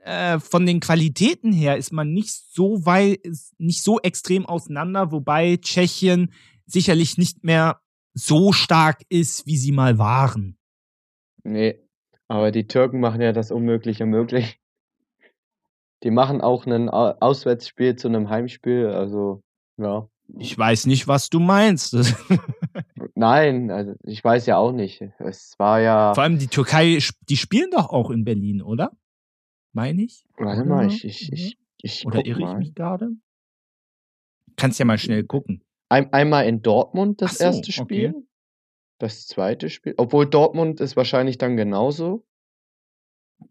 äh, 0.07 0.39
von 0.39 0.65
den 0.65 0.79
Qualitäten 0.79 1.51
her 1.51 1.75
ist 1.75 1.91
man 1.91 2.13
nicht 2.13 2.31
so 2.31 2.85
weit, 2.85 3.19
nicht 3.57 3.83
so 3.83 3.99
extrem 3.99 4.45
auseinander, 4.45 5.11
wobei 5.11 5.57
Tschechien 5.57 6.31
sicherlich 6.65 7.17
nicht 7.17 7.43
mehr 7.43 7.81
so 8.13 8.53
stark 8.53 9.01
ist, 9.09 9.45
wie 9.45 9.57
sie 9.57 9.73
mal 9.73 9.97
waren. 9.97 10.57
Nee, 11.43 11.79
aber 12.29 12.51
die 12.51 12.67
Türken 12.67 13.01
machen 13.01 13.21
ja 13.21 13.33
das 13.33 13.51
Unmögliche 13.51 14.05
möglich. 14.05 14.59
Die 16.03 16.11
machen 16.11 16.39
auch 16.39 16.65
ein 16.65 16.89
Auswärtsspiel 16.89 17.97
zu 17.97 18.07
einem 18.07 18.29
Heimspiel, 18.29 18.87
also 18.87 19.41
ja. 19.77 20.07
Ich 20.39 20.57
weiß 20.57 20.85
nicht, 20.85 21.07
was 21.07 21.29
du 21.29 21.39
meinst. 21.39 21.97
Nein, 23.15 23.71
also 23.71 23.93
ich 24.03 24.23
weiß 24.23 24.45
ja 24.45 24.57
auch 24.57 24.71
nicht. 24.71 25.01
Es 25.19 25.55
war 25.57 25.79
ja. 25.81 26.13
Vor 26.13 26.23
allem 26.23 26.37
die 26.37 26.47
Türkei, 26.47 26.99
die 27.29 27.37
spielen 27.37 27.71
doch 27.71 27.89
auch 27.89 28.09
in 28.09 28.23
Berlin, 28.23 28.61
oder? 28.61 28.91
Meine 29.77 30.01
ich? 30.01 30.25
Warte 30.37 30.65
mal, 30.65 30.87
ich, 30.87 31.05
ich, 31.05 31.31
ich, 31.31 31.55
ich 31.77 32.03
Oder 32.07 32.25
irre 32.25 32.41
ich 32.41 32.57
mich 32.57 32.73
gerade? 32.73 33.11
Kannst 34.55 34.79
ja 34.79 34.85
mal 34.85 34.97
schnell 34.97 35.23
gucken. 35.23 35.63
Ein, 35.87 36.11
einmal 36.13 36.47
in 36.47 36.63
Dortmund 36.63 37.21
das 37.21 37.37
so, 37.37 37.43
erste 37.43 37.71
Spiel. 37.71 38.09
Okay. 38.09 38.27
Das 38.97 39.27
zweite 39.27 39.69
Spiel. 39.69 39.93
Obwohl 39.97 40.27
Dortmund 40.27 40.81
ist 40.81 40.95
wahrscheinlich 40.95 41.37
dann 41.37 41.57
genauso. 41.57 42.25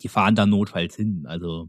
Die 0.02 0.08
fahren 0.08 0.34
da 0.34 0.46
notfalls 0.46 0.96
hin. 0.96 1.26
Also 1.28 1.68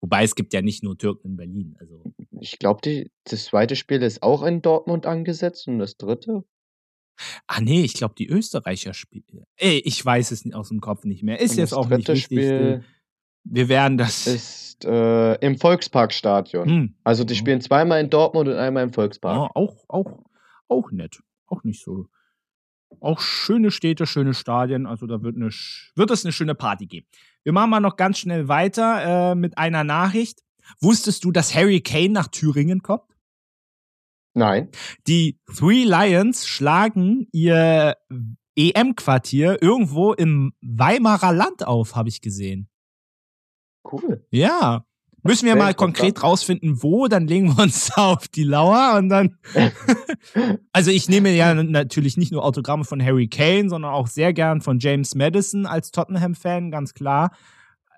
Wobei 0.00 0.22
es 0.22 0.36
gibt 0.36 0.52
ja 0.52 0.62
nicht 0.62 0.84
nur 0.84 0.96
Türken 0.96 1.30
in 1.30 1.36
Berlin. 1.36 1.76
Also. 1.80 2.04
Ich 2.38 2.60
glaube, 2.60 3.10
das 3.24 3.44
zweite 3.46 3.74
Spiel 3.74 4.00
ist 4.02 4.22
auch 4.22 4.44
in 4.44 4.62
Dortmund 4.62 5.06
angesetzt 5.06 5.66
und 5.66 5.80
das 5.80 5.96
dritte. 5.96 6.44
Ah 7.48 7.60
nee, 7.60 7.82
ich 7.82 7.94
glaube, 7.94 8.14
die 8.16 8.28
Österreicher 8.28 8.94
spielen. 8.94 9.44
Ey, 9.56 9.78
ich 9.84 10.04
weiß 10.04 10.30
es 10.30 10.48
aus 10.52 10.68
dem 10.68 10.80
Kopf 10.80 11.02
nicht 11.02 11.24
mehr. 11.24 11.40
Ist 11.40 11.52
und 11.52 11.58
jetzt 11.58 11.72
auch 11.72 11.88
nicht 11.88 12.06
wichtig. 12.06 12.22
Spiel 12.22 12.84
wir 13.44 13.68
werden 13.68 13.98
das. 13.98 14.26
Ist 14.26 14.84
äh, 14.84 15.34
im 15.36 15.58
Volksparkstadion. 15.58 16.68
Hm. 16.68 16.94
Also 17.04 17.24
die 17.24 17.34
spielen 17.34 17.60
zweimal 17.60 18.00
in 18.00 18.10
Dortmund 18.10 18.48
und 18.48 18.56
einmal 18.56 18.82
im 18.82 18.92
Volkspark. 18.92 19.36
Ja, 19.36 19.50
auch, 19.54 19.84
auch, 19.88 20.24
auch 20.68 20.90
nett. 20.90 21.22
Auch 21.46 21.64
nicht 21.64 21.82
so. 21.82 22.06
Auch 23.00 23.20
schöne 23.20 23.70
Städte, 23.70 24.06
schöne 24.06 24.34
Stadien. 24.34 24.86
Also 24.86 25.06
da 25.06 25.22
wird, 25.22 25.36
eine, 25.36 25.50
wird 25.94 26.10
es 26.10 26.24
eine 26.24 26.32
schöne 26.32 26.54
Party 26.54 26.86
geben. 26.86 27.06
Wir 27.42 27.52
machen 27.52 27.70
mal 27.70 27.80
noch 27.80 27.96
ganz 27.96 28.18
schnell 28.18 28.48
weiter 28.48 29.32
äh, 29.32 29.34
mit 29.34 29.58
einer 29.58 29.84
Nachricht. 29.84 30.40
Wusstest 30.80 31.24
du, 31.24 31.32
dass 31.32 31.54
Harry 31.54 31.80
Kane 31.80 32.10
nach 32.10 32.28
Thüringen 32.28 32.82
kommt? 32.82 33.04
Nein. 34.34 34.68
Die 35.06 35.38
Three 35.46 35.84
Lions 35.84 36.46
schlagen 36.46 37.26
ihr 37.32 37.96
EM-Quartier 38.56 39.62
irgendwo 39.62 40.12
im 40.12 40.52
Weimarer 40.60 41.32
Land 41.32 41.66
auf, 41.66 41.96
habe 41.96 42.08
ich 42.08 42.20
gesehen. 42.20 42.68
Cool. 43.84 44.24
Ja. 44.30 44.84
Müssen 45.24 45.46
wir 45.46 45.54
mal 45.54 45.72
konkret 45.72 46.24
rausfinden, 46.24 46.82
wo, 46.82 47.06
dann 47.06 47.28
legen 47.28 47.56
wir 47.56 47.62
uns 47.62 47.92
auf 47.96 48.26
die 48.26 48.42
Lauer 48.42 48.96
und 48.98 49.08
dann. 49.08 49.38
also 50.72 50.90
ich 50.90 51.08
nehme 51.08 51.30
ja 51.30 51.54
natürlich 51.54 52.16
nicht 52.16 52.32
nur 52.32 52.44
Autogramme 52.44 52.84
von 52.84 53.02
Harry 53.02 53.28
Kane, 53.28 53.68
sondern 53.68 53.92
auch 53.92 54.08
sehr 54.08 54.32
gern 54.32 54.60
von 54.60 54.80
James 54.80 55.14
Madison 55.14 55.66
als 55.66 55.92
Tottenham-Fan, 55.92 56.72
ganz 56.72 56.92
klar. 56.94 57.30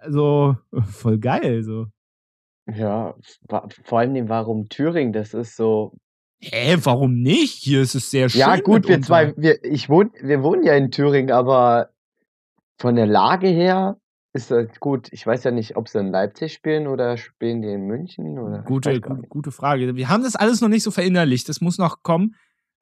Also 0.01 0.57
voll 0.91 1.19
geil. 1.19 1.63
So. 1.63 1.87
Ja, 2.71 3.15
vor 3.85 3.99
allem 3.99 4.29
warum 4.29 4.69
Thüringen, 4.69 5.15
das 5.15 5.33
ist 5.33 5.57
so. 5.57 5.97
Hä, 6.41 6.77
warum 6.83 7.23
nicht? 7.23 7.63
Hier 7.63 7.81
ist 7.81 7.95
es 7.95 8.11
sehr 8.11 8.29
schön. 8.29 8.41
Ja, 8.41 8.57
gut, 8.57 8.87
wir 8.87 9.01
zwei, 9.01 9.33
wir, 9.39 9.65
ich 9.65 9.89
wohn, 9.89 10.11
wir 10.21 10.43
wohnen 10.43 10.63
ja 10.63 10.75
in 10.75 10.91
Thüringen, 10.91 11.31
aber 11.31 11.89
von 12.79 12.97
der 12.97 13.07
Lage 13.07 13.49
her 13.49 13.97
ist 14.35 14.51
das 14.51 14.81
gut. 14.81 15.09
Ich 15.13 15.25
weiß 15.25 15.45
ja 15.45 15.53
nicht, 15.53 15.77
ob 15.77 15.89
sie 15.89 16.01
in 16.01 16.11
Leipzig 16.11 16.53
spielen 16.53 16.89
oder 16.89 17.17
spielen 17.17 17.63
die 17.63 17.69
in 17.69 17.87
München 17.87 18.39
oder 18.39 18.63
Gute, 18.63 19.01
gu 19.01 19.23
gute 19.29 19.53
Frage. 19.53 19.95
Wir 19.95 20.09
haben 20.09 20.25
das 20.25 20.35
alles 20.35 20.61
noch 20.61 20.69
nicht 20.69 20.83
so 20.83 20.91
verinnerlicht. 20.91 21.49
Das 21.49 21.61
muss 21.61 21.79
noch 21.79 22.03
kommen. 22.03 22.35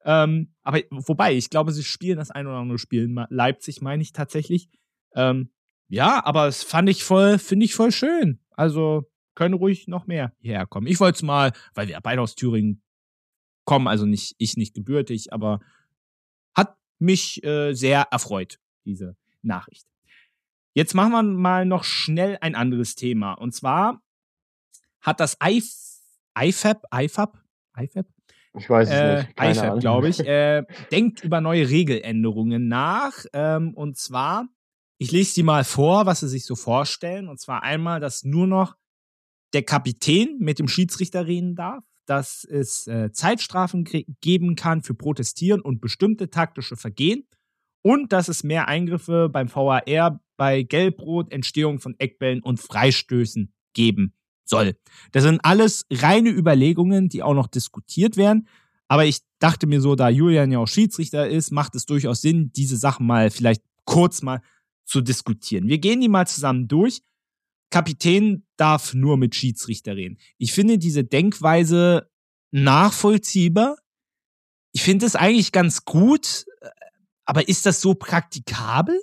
Ähm, 0.03 0.53
aber 0.63 0.79
wobei, 0.89 1.35
ich 1.35 1.51
glaube, 1.51 1.71
sie 1.71 1.83
spielen 1.83 2.17
das 2.17 2.31
ein 2.31 2.47
oder 2.47 2.57
andere 2.57 2.79
Spiel 2.79 3.03
in 3.03 3.25
Leipzig, 3.29 3.81
meine 3.81 4.01
ich 4.01 4.13
tatsächlich. 4.13 4.67
Ähm, 5.15 5.51
ja, 5.87 6.25
aber 6.25 6.47
das 6.47 6.63
fand 6.63 6.89
ich 6.89 7.03
voll, 7.03 7.37
finde 7.37 7.65
ich 7.65 7.75
voll 7.75 7.91
schön. 7.91 8.39
Also 8.51 9.03
können 9.35 9.53
ruhig 9.53 9.87
noch 9.87 10.07
mehr 10.07 10.33
hierher 10.39 10.65
kommen. 10.65 10.87
Ich 10.87 10.99
wollte 10.99 11.17
es 11.17 11.23
mal, 11.23 11.53
weil 11.75 11.87
wir 11.87 11.99
beide 12.01 12.21
aus 12.21 12.33
Thüringen 12.33 12.81
kommen, 13.63 13.87
also 13.87 14.07
nicht 14.07 14.35
ich 14.39 14.57
nicht 14.57 14.73
gebürtig, 14.73 15.31
aber 15.31 15.59
hat 16.55 16.75
mich 16.97 17.43
äh, 17.43 17.73
sehr 17.73 18.07
erfreut, 18.11 18.59
diese 18.85 19.15
Nachricht. 19.43 19.92
Jetzt 20.73 20.95
machen 20.95 21.11
wir 21.11 21.23
mal 21.23 21.65
noch 21.65 21.83
schnell 21.83 22.37
ein 22.41 22.55
anderes 22.55 22.95
Thema. 22.95 23.33
Und 23.33 23.53
zwar 23.53 24.01
hat 25.01 25.19
das 25.19 25.37
IFAB, 25.43 26.83
IFAB, 26.91 27.37
IFAB? 27.77 28.07
Ich 28.55 28.69
weiß 28.69 28.89
es 28.89 28.95
äh, 28.95 29.17
nicht. 29.17 29.35
Keine 29.35 29.51
IFAB, 29.51 29.79
glaube 29.79 30.09
ich, 30.09 30.19
äh, 30.27 30.63
denkt 30.91 31.23
über 31.23 31.41
neue 31.41 31.69
Regeländerungen 31.69 32.67
nach. 32.67 33.13
Ähm, 33.33 33.73
und 33.75 33.97
zwar, 33.97 34.47
ich 34.97 35.11
lese 35.11 35.35
die 35.35 35.43
mal 35.43 35.63
vor, 35.63 36.05
was 36.05 36.21
sie 36.21 36.27
sich 36.27 36.45
so 36.45 36.55
vorstellen. 36.55 37.27
Und 37.27 37.39
zwar 37.39 37.63
einmal, 37.63 37.99
dass 37.99 38.23
nur 38.23 38.47
noch 38.47 38.75
der 39.53 39.63
Kapitän 39.63 40.37
mit 40.39 40.57
dem 40.57 40.67
Schiedsrichter 40.67 41.27
reden 41.27 41.55
darf, 41.55 41.83
dass 42.05 42.43
es 42.43 42.87
äh, 42.87 43.11
Zeitstrafen 43.11 43.85
geben 44.21 44.55
kann 44.55 44.81
für 44.81 44.95
Protestieren 44.95 45.61
und 45.61 45.81
bestimmte 45.81 46.29
taktische 46.29 46.75
Vergehen 46.75 47.27
und 47.83 48.11
dass 48.11 48.27
es 48.27 48.43
mehr 48.43 48.67
Eingriffe 48.67 49.29
beim 49.29 49.53
VAR 49.53 50.19
bei 50.37 50.63
Gelbrot, 50.63 51.31
Entstehung 51.31 51.79
von 51.79 51.95
Eckbällen 51.99 52.41
und 52.41 52.59
Freistößen 52.59 53.53
geben 53.73 54.13
soll. 54.45 54.75
Das 55.11 55.23
sind 55.23 55.39
alles 55.43 55.85
reine 55.91 56.29
Überlegungen, 56.29 57.09
die 57.09 57.23
auch 57.23 57.33
noch 57.33 57.47
diskutiert 57.47 58.17
werden. 58.17 58.47
Aber 58.87 59.05
ich 59.05 59.19
dachte 59.39 59.67
mir 59.67 59.81
so, 59.81 59.95
da 59.95 60.09
Julian 60.09 60.51
ja 60.51 60.59
auch 60.59 60.67
Schiedsrichter 60.67 61.27
ist, 61.27 61.51
macht 61.51 61.75
es 61.75 61.85
durchaus 61.85 62.21
Sinn, 62.21 62.51
diese 62.53 62.77
Sachen 62.77 63.05
mal 63.05 63.31
vielleicht 63.31 63.61
kurz 63.85 64.21
mal 64.21 64.41
zu 64.85 65.01
diskutieren. 65.01 65.67
Wir 65.67 65.79
gehen 65.79 66.01
die 66.01 66.09
mal 66.09 66.27
zusammen 66.27 66.67
durch. 66.67 67.01
Kapitän 67.69 68.45
darf 68.57 68.93
nur 68.93 69.17
mit 69.17 69.33
Schiedsrichter 69.33 69.95
reden. 69.95 70.19
Ich 70.37 70.53
finde 70.53 70.77
diese 70.77 71.03
Denkweise 71.03 72.09
nachvollziehbar. 72.51 73.77
Ich 74.73 74.83
finde 74.83 75.05
es 75.05 75.15
eigentlich 75.15 75.51
ganz 75.51 75.85
gut, 75.85 76.45
aber 77.25 77.47
ist 77.47 77.65
das 77.65 77.81
so 77.81 77.95
praktikabel? 77.95 78.99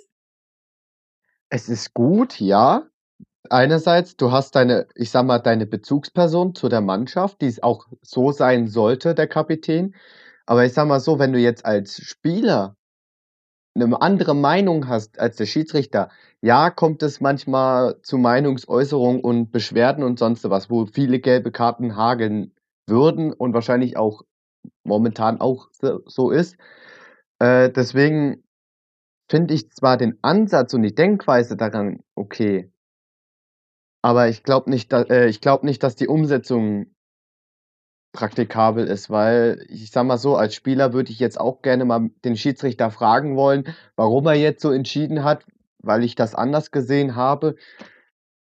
Es 1.53 1.67
ist 1.67 1.93
gut, 1.93 2.39
ja. 2.39 2.87
Einerseits, 3.49 4.15
du 4.15 4.31
hast 4.31 4.55
deine, 4.55 4.87
ich 4.95 5.11
sag 5.11 5.25
mal, 5.25 5.39
deine 5.39 5.65
Bezugsperson 5.67 6.55
zu 6.55 6.69
der 6.69 6.81
Mannschaft, 6.81 7.41
die 7.41 7.47
es 7.47 7.61
auch 7.61 7.87
so 8.01 8.31
sein 8.31 8.67
sollte, 8.67 9.15
der 9.15 9.27
Kapitän. 9.27 9.93
Aber 10.45 10.65
ich 10.65 10.73
sag 10.73 10.87
mal 10.87 11.01
so, 11.01 11.19
wenn 11.19 11.33
du 11.33 11.39
jetzt 11.39 11.65
als 11.65 11.97
Spieler 12.01 12.77
eine 13.75 14.01
andere 14.01 14.33
Meinung 14.33 14.87
hast 14.87 15.19
als 15.19 15.37
der 15.37 15.45
Schiedsrichter, 15.45 16.09
ja, 16.41 16.69
kommt 16.69 17.03
es 17.03 17.21
manchmal 17.21 18.01
zu 18.01 18.17
Meinungsäußerungen 18.17 19.21
und 19.21 19.51
Beschwerden 19.51 20.03
und 20.03 20.19
sonst 20.19 20.49
was, 20.49 20.69
wo 20.69 20.85
viele 20.85 21.19
gelbe 21.19 21.51
Karten 21.51 21.97
hageln 21.97 22.53
würden 22.87 23.33
und 23.33 23.53
wahrscheinlich 23.53 23.97
auch 23.97 24.23
momentan 24.83 25.41
auch 25.41 25.69
so 26.05 26.31
ist. 26.31 26.57
Äh, 27.39 27.71
deswegen 27.71 28.43
finde 29.31 29.53
ich 29.53 29.71
zwar 29.71 29.97
den 29.97 30.19
Ansatz 30.21 30.73
und 30.73 30.83
die 30.83 30.93
Denkweise 30.93 31.57
daran 31.57 32.03
okay, 32.15 32.71
aber 34.01 34.27
ich 34.29 34.43
glaube 34.43 34.69
nicht, 34.69 34.91
da, 34.91 35.03
äh, 35.03 35.27
ich 35.27 35.41
glaube 35.41 35.65
nicht, 35.65 35.83
dass 35.83 35.95
die 35.95 36.07
Umsetzung 36.07 36.87
praktikabel 38.13 38.87
ist, 38.87 39.09
weil 39.09 39.65
ich 39.69 39.91
sag 39.91 40.05
mal 40.05 40.17
so, 40.17 40.35
als 40.35 40.53
Spieler 40.53 40.91
würde 40.91 41.11
ich 41.11 41.19
jetzt 41.19 41.39
auch 41.39 41.61
gerne 41.61 41.85
mal 41.85 42.09
den 42.25 42.35
Schiedsrichter 42.35 42.91
fragen 42.91 43.37
wollen, 43.37 43.73
warum 43.95 44.27
er 44.27 44.33
jetzt 44.33 44.61
so 44.61 44.71
entschieden 44.71 45.23
hat, 45.23 45.45
weil 45.79 46.03
ich 46.03 46.15
das 46.15 46.35
anders 46.35 46.71
gesehen 46.71 47.15
habe. 47.15 47.55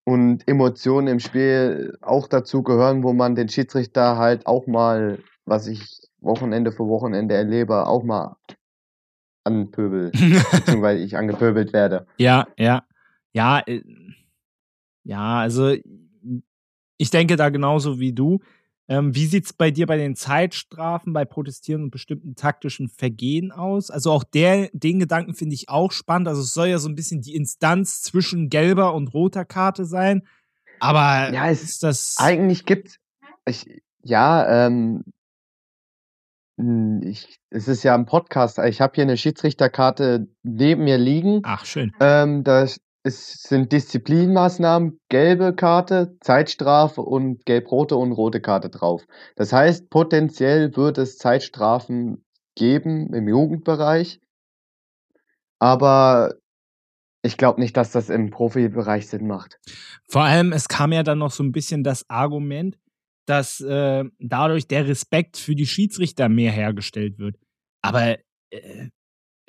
Und 0.06 0.47
Emotionen 0.47 1.09
im 1.09 1.20
Spiel 1.20 1.97
auch 2.02 2.28
dazu 2.28 2.62
gehören, 2.62 3.02
wo 3.02 3.15
man 3.15 3.35
den 3.36 3.48
Schiedsrichter 3.48 4.19
halt 4.19 4.47
auch 4.47 4.66
mal, 4.66 5.20
was 5.47 5.66
ich 5.66 6.02
Wochenende 6.20 6.73
für 6.73 6.86
Wochenende 6.86 7.35
erlebe, 7.35 7.86
auch 7.86 8.02
mal 8.02 8.36
anpöbel, 9.44 10.10
beziehungsweise 10.52 11.02
ich 11.02 11.16
angepöbelt 11.16 11.72
werde. 11.72 12.06
Ja, 12.16 12.46
ja. 12.58 12.84
Ja, 13.32 13.60
äh, 13.66 13.82
ja, 15.04 15.38
also 15.40 15.74
ich 16.96 17.10
denke 17.10 17.36
da 17.36 17.50
genauso 17.50 18.00
wie 18.00 18.12
du. 18.12 18.40
Ähm, 18.86 19.14
wie 19.14 19.26
sieht 19.26 19.46
es 19.46 19.52
bei 19.54 19.70
dir 19.70 19.86
bei 19.86 19.96
den 19.96 20.14
Zeitstrafen, 20.14 21.14
bei 21.14 21.24
Protestieren 21.24 21.84
und 21.84 21.90
bestimmten 21.90 22.36
taktischen 22.36 22.88
Vergehen 22.88 23.50
aus? 23.50 23.90
Also 23.90 24.12
auch 24.12 24.24
der, 24.24 24.68
den 24.72 24.98
Gedanken 24.98 25.34
finde 25.34 25.54
ich 25.54 25.70
auch 25.70 25.90
spannend. 25.90 26.28
Also 26.28 26.42
es 26.42 26.52
soll 26.52 26.68
ja 26.68 26.78
so 26.78 26.88
ein 26.88 26.94
bisschen 26.94 27.22
die 27.22 27.34
Instanz 27.34 28.02
zwischen 28.02 28.50
gelber 28.50 28.94
und 28.94 29.14
roter 29.14 29.46
Karte 29.46 29.86
sein. 29.86 30.26
Aber 30.80 31.32
ja, 31.32 31.48
es 31.48 31.62
ist 31.62 31.82
das. 31.82 32.16
Eigentlich 32.18 32.66
gibt 32.66 33.00
es. 33.46 33.64
Ja, 34.02 34.66
ähm, 34.66 35.02
hm, 35.06 35.14
ich, 36.56 37.40
es 37.51 37.68
ist 37.68 37.82
ja 37.82 37.94
ein 37.94 38.06
Podcast. 38.06 38.59
Ich 38.59 38.81
habe 38.81 38.93
hier 38.94 39.05
eine 39.05 39.16
Schiedsrichterkarte 39.16 40.28
neben 40.43 40.85
mir 40.85 40.98
liegen. 40.98 41.40
Ach, 41.44 41.64
schön. 41.64 41.93
Ähm, 42.01 42.44
da, 42.44 42.66
es 43.06 43.43
sind 43.43 43.72
Disziplinmaßnahmen, 43.72 44.98
gelbe 45.09 45.55
Karte, 45.55 46.16
Zeitstrafe 46.20 47.02
und 47.02 47.44
gelb-rote 47.44 47.97
und 47.97 48.12
rote 48.12 48.40
Karte 48.40 48.70
drauf. 48.70 49.05
Das 49.36 49.52
heißt, 49.52 49.90
potenziell 49.90 50.74
wird 50.76 50.98
es 50.98 51.18
Zeitstrafen 51.18 52.24
geben 52.55 53.12
im 53.12 53.28
Jugendbereich, 53.28 54.20
aber 55.59 56.35
ich 57.22 57.36
glaube 57.36 57.60
nicht, 57.60 57.76
dass 57.76 57.90
das 57.90 58.10
im 58.10 58.31
Profibereich 58.31 59.09
Sinn 59.09 59.26
macht. 59.26 59.59
Vor 60.09 60.22
allem, 60.22 60.52
es 60.52 60.68
kam 60.68 60.93
ja 60.93 61.02
dann 61.02 61.18
noch 61.18 61.31
so 61.31 61.43
ein 61.43 61.52
bisschen 61.52 61.82
das 61.82 62.09
Argument, 62.09 62.78
dass 63.26 63.60
äh, 63.60 64.05
dadurch 64.18 64.66
der 64.66 64.86
Respekt 64.86 65.36
für 65.36 65.55
die 65.55 65.66
Schiedsrichter 65.66 66.28
mehr 66.28 66.52
hergestellt 66.52 67.18
wird. 67.18 67.36
Aber 67.82 68.18
äh, 68.51 68.88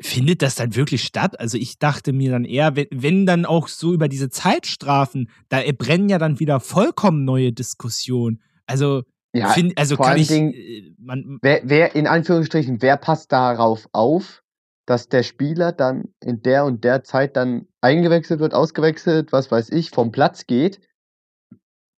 findet 0.02 0.42
das 0.42 0.56
dann 0.56 0.76
wirklich 0.76 1.04
statt? 1.04 1.40
Also 1.40 1.58
ich 1.58 1.80
dachte 1.80 2.14
mir 2.14 2.32
dann 2.32 2.46
eher, 2.46 2.76
wenn, 2.76 2.88
wenn 2.92 3.26
dann 3.26 3.46
auch 3.46 3.68
so 3.68 3.94
über 3.94 4.08
diese 4.08 4.30
Zeitstrafen, 4.30 5.30
da 5.50 5.62
brennen 5.78 6.10
ja 6.10 6.18
dann 6.18 6.40
wieder 6.40 6.60
vollkommen 6.60 7.24
neue 7.26 7.54
Diskussionen. 7.54 8.42
Also, 8.66 9.04
Ja, 9.34 9.50
find, 9.50 9.78
also 9.78 9.96
vor 9.96 10.06
kann 10.06 10.14
allen 10.14 10.22
ich, 10.22 10.28
Dingen, 10.28 10.54
äh, 10.54 10.94
man, 10.98 11.40
wer, 11.42 11.62
wer 11.64 11.96
in 11.96 12.08
Anführungsstrichen, 12.08 12.82
wer 12.82 12.98
passt 12.98 13.32
darauf 13.32 13.88
auf, 13.92 14.44
dass 14.86 15.10
der 15.10 15.24
Spieler 15.24 15.72
dann 15.72 16.14
in 16.22 16.42
der 16.42 16.66
und 16.66 16.84
der 16.84 17.04
Zeit 17.04 17.36
dann 17.36 17.68
eingewechselt 17.82 18.40
wird, 18.40 18.54
ausgewechselt, 18.54 19.32
was 19.32 19.50
weiß 19.50 19.70
ich, 19.70 19.90
vom 19.90 20.12
Platz 20.12 20.46
geht? 20.46 20.80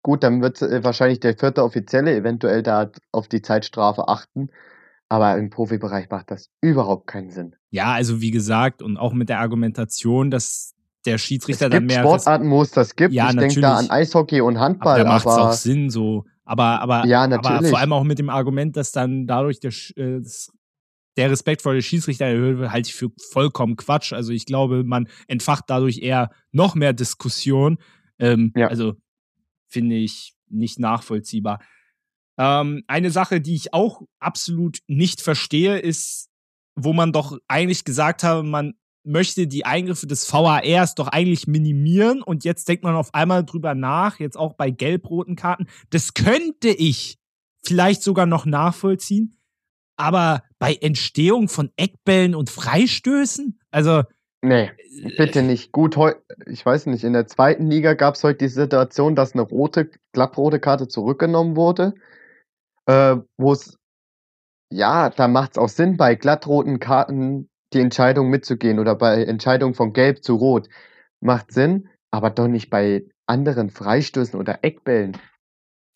Gut, 0.07 0.23
dann 0.23 0.41
wird 0.41 0.61
äh, 0.61 0.85
wahrscheinlich 0.85 1.19
der 1.19 1.35
vierte 1.35 1.61
Offizielle 1.61 2.15
eventuell 2.15 2.63
da 2.63 2.89
auf 3.11 3.27
die 3.27 3.41
Zeitstrafe 3.41 4.07
achten. 4.07 4.47
Aber 5.09 5.37
im 5.37 5.49
Profibereich 5.49 6.09
macht 6.09 6.31
das 6.31 6.49
überhaupt 6.61 7.07
keinen 7.07 7.29
Sinn. 7.29 7.57
ja, 7.71 7.91
also 7.91 8.21
wie 8.21 8.31
gesagt, 8.31 8.81
und 8.81 8.95
auch 8.95 9.11
mit 9.11 9.27
der 9.27 9.41
Argumentation, 9.41 10.31
dass 10.31 10.75
der 11.05 11.15
Es 11.15 11.21
Schiedsrichter 11.23 11.69
dann 11.69 11.81
gibt 11.81 11.91
mehr 11.91 12.03
Sportarten, 12.03 12.49
wo 12.49 12.61
es 12.61 12.71
das 12.71 12.95
gibt. 12.95 13.13
Ja, 13.13 13.31
ich 13.31 13.35
denke 13.35 13.59
da 13.59 13.75
an. 13.75 13.89
Eishockey 13.89 14.39
und 14.39 14.55
Aber 14.55 14.65
Handball, 14.65 15.03
da 15.03 15.09
macht 15.09 15.25
es 15.25 15.33
auch 15.33 15.51
Sinn 15.51 15.89
so. 15.89 16.23
Aber, 16.45 16.79
aber, 16.81 17.05
ja, 17.05 17.23
aber 17.23 17.63
vor 17.65 17.77
allem 17.77 17.91
auch 17.91 18.05
mit 18.05 18.17
dem 18.17 18.29
Argument, 18.29 18.77
dass 18.77 18.93
dann 18.93 19.27
dadurch 19.27 19.59
der, 19.59 19.73
äh, 19.97 20.21
der 21.17 21.31
Respekt 21.31 21.63
vor 21.63 21.73
den 21.73 21.81
Schiedsrichter 21.81 22.27
erhöht 22.27 22.59
wird, 22.59 22.71
halte 22.71 22.87
ich 22.87 22.95
für 22.95 23.09
vollkommen 23.29 23.75
Quatsch. 23.75 24.13
Also 24.13 24.31
ich 24.31 24.45
glaube, 24.45 24.85
man 24.85 25.09
entfacht 25.27 25.65
dadurch 25.67 25.99
eher 25.99 26.29
noch 26.53 26.75
mehr 26.75 26.93
Diskussion. 26.93 27.77
Ähm, 28.19 28.53
Ja. 28.55 28.69
Also 28.69 28.95
finde 29.67 29.95
ich 29.95 30.33
nicht 30.49 30.79
nachvollziehbar. 30.79 31.59
Ähm, 32.37 32.83
eine 32.87 33.11
Sache, 33.11 33.41
die 33.41 33.55
ich 33.55 33.73
auch 33.73 34.03
absolut 34.19 34.79
nicht 34.87 35.21
verstehe, 35.21 35.79
ist, 35.79 36.29
wo 36.75 36.93
man 36.93 37.11
doch 37.11 37.37
eigentlich 37.47 37.83
gesagt 37.83 38.23
habe, 38.23 38.43
man 38.43 38.75
möchte 39.03 39.47
die 39.47 39.65
Eingriffe 39.65 40.05
des 40.05 40.31
VARs 40.31 40.93
doch 40.95 41.07
eigentlich 41.07 41.47
minimieren 41.47 42.21
und 42.21 42.43
jetzt 42.43 42.67
denkt 42.67 42.83
man 42.83 42.95
auf 42.95 43.13
einmal 43.13 43.45
drüber 43.45 43.73
nach, 43.73 44.19
jetzt 44.19 44.37
auch 44.37 44.53
bei 44.53 44.69
gelb-roten 44.69 45.35
Karten. 45.35 45.67
Das 45.89 46.13
könnte 46.13 46.69
ich 46.69 47.17
vielleicht 47.63 48.03
sogar 48.03 48.25
noch 48.25 48.45
nachvollziehen, 48.45 49.39
aber 49.95 50.43
bei 50.59 50.75
Entstehung 50.75 51.47
von 51.47 51.71
Eckbällen 51.77 52.35
und 52.35 52.49
Freistößen, 52.49 53.59
also 53.71 54.03
Nee, 54.43 54.71
bitte 55.17 55.41
nicht. 55.41 55.71
Gut, 55.71 55.97
heu 55.97 56.13
ich 56.45 56.65
weiß 56.65 56.85
nicht, 56.87 57.03
in 57.03 57.13
der 57.13 57.27
zweiten 57.27 57.67
Liga 57.69 57.93
gab 57.93 58.15
es 58.15 58.23
heute 58.23 58.39
die 58.39 58.47
Situation, 58.47 59.15
dass 59.15 59.33
eine 59.33 59.41
rote, 59.41 59.89
glattrote 60.13 60.59
Karte 60.59 60.87
zurückgenommen 60.87 61.55
wurde, 61.55 61.95
äh, 62.87 63.17
wo 63.37 63.53
es, 63.53 63.77
ja, 64.71 65.09
da 65.09 65.27
macht 65.27 65.51
es 65.51 65.57
auch 65.57 65.69
Sinn, 65.69 65.97
bei 65.97 66.15
glattroten 66.15 66.79
Karten 66.79 67.49
die 67.73 67.81
Entscheidung 67.81 68.29
mitzugehen 68.29 68.79
oder 68.79 68.95
bei 68.95 69.23
Entscheidung 69.23 69.73
von 69.73 69.93
gelb 69.93 70.23
zu 70.23 70.35
rot. 70.35 70.69
Macht 71.19 71.51
Sinn, 71.51 71.89
aber 72.11 72.29
doch 72.29 72.47
nicht 72.47 72.69
bei 72.69 73.05
anderen 73.25 73.69
Freistößen 73.69 74.39
oder 74.39 74.59
Eckbällen. 74.63 75.17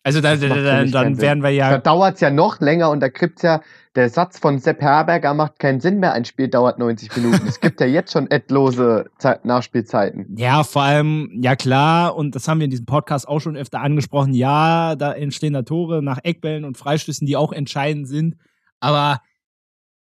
Also 0.04 0.20
da, 0.20 0.36
da, 0.36 0.48
da, 0.48 0.84
dann 0.84 1.20
wären 1.20 1.42
wir 1.42 1.50
Da 1.50 1.50
ja 1.50 1.78
dauert 1.78 2.16
es 2.16 2.20
ja 2.20 2.30
noch 2.30 2.60
länger 2.60 2.90
und 2.90 3.00
da 3.00 3.08
kriegt's 3.08 3.42
ja, 3.42 3.60
der 3.94 4.08
Satz 4.08 4.38
von 4.38 4.58
Sepp 4.58 4.80
Herberger 4.80 5.34
macht 5.34 5.58
keinen 5.58 5.80
Sinn 5.80 6.00
mehr, 6.00 6.12
ein 6.12 6.24
Spiel 6.24 6.48
dauert 6.48 6.78
90 6.78 7.14
Minuten. 7.16 7.46
es 7.46 7.60
gibt 7.60 7.80
ja 7.80 7.86
jetzt 7.86 8.12
schon 8.12 8.30
endlose 8.30 9.10
Zeit 9.18 9.44
Nachspielzeiten. 9.44 10.34
Ja, 10.36 10.64
vor 10.64 10.82
allem, 10.82 11.30
ja 11.40 11.54
klar, 11.56 12.16
und 12.16 12.34
das 12.34 12.48
haben 12.48 12.58
wir 12.58 12.64
in 12.64 12.70
diesem 12.70 12.86
Podcast 12.86 13.28
auch 13.28 13.40
schon 13.40 13.56
öfter 13.56 13.80
angesprochen, 13.80 14.34
ja, 14.34 14.96
da 14.96 15.12
entstehen 15.12 15.52
da 15.52 15.62
Tore 15.62 16.02
nach 16.02 16.18
Eckbällen 16.22 16.64
und 16.64 16.76
Freistößen, 16.76 17.26
die 17.26 17.36
auch 17.36 17.52
entscheidend 17.52 18.08
sind. 18.08 18.36
Aber 18.80 19.20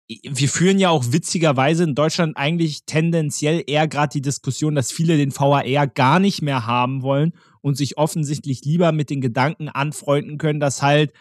wir 0.07 0.49
führen 0.49 0.77
ja 0.77 0.89
auch 0.89 1.05
witzigerweise 1.11 1.83
in 1.83 1.95
Deutschland 1.95 2.37
eigentlich 2.37 2.85
tendenziell 2.85 3.63
eher 3.65 3.87
gerade 3.87 4.13
die 4.13 4.21
Diskussion, 4.21 4.75
dass 4.75 4.91
viele 4.91 5.17
den 5.17 5.35
VAR 5.35 5.87
gar 5.87 6.19
nicht 6.19 6.41
mehr 6.41 6.67
haben 6.67 7.01
wollen 7.01 7.33
und 7.61 7.75
sich 7.75 7.97
offensichtlich 7.97 8.63
lieber 8.63 8.91
mit 8.91 9.09
den 9.09 9.21
Gedanken 9.21 9.69
anfreunden 9.69 10.37
können, 10.37 10.59
dass 10.59 10.83
halt 10.83 11.11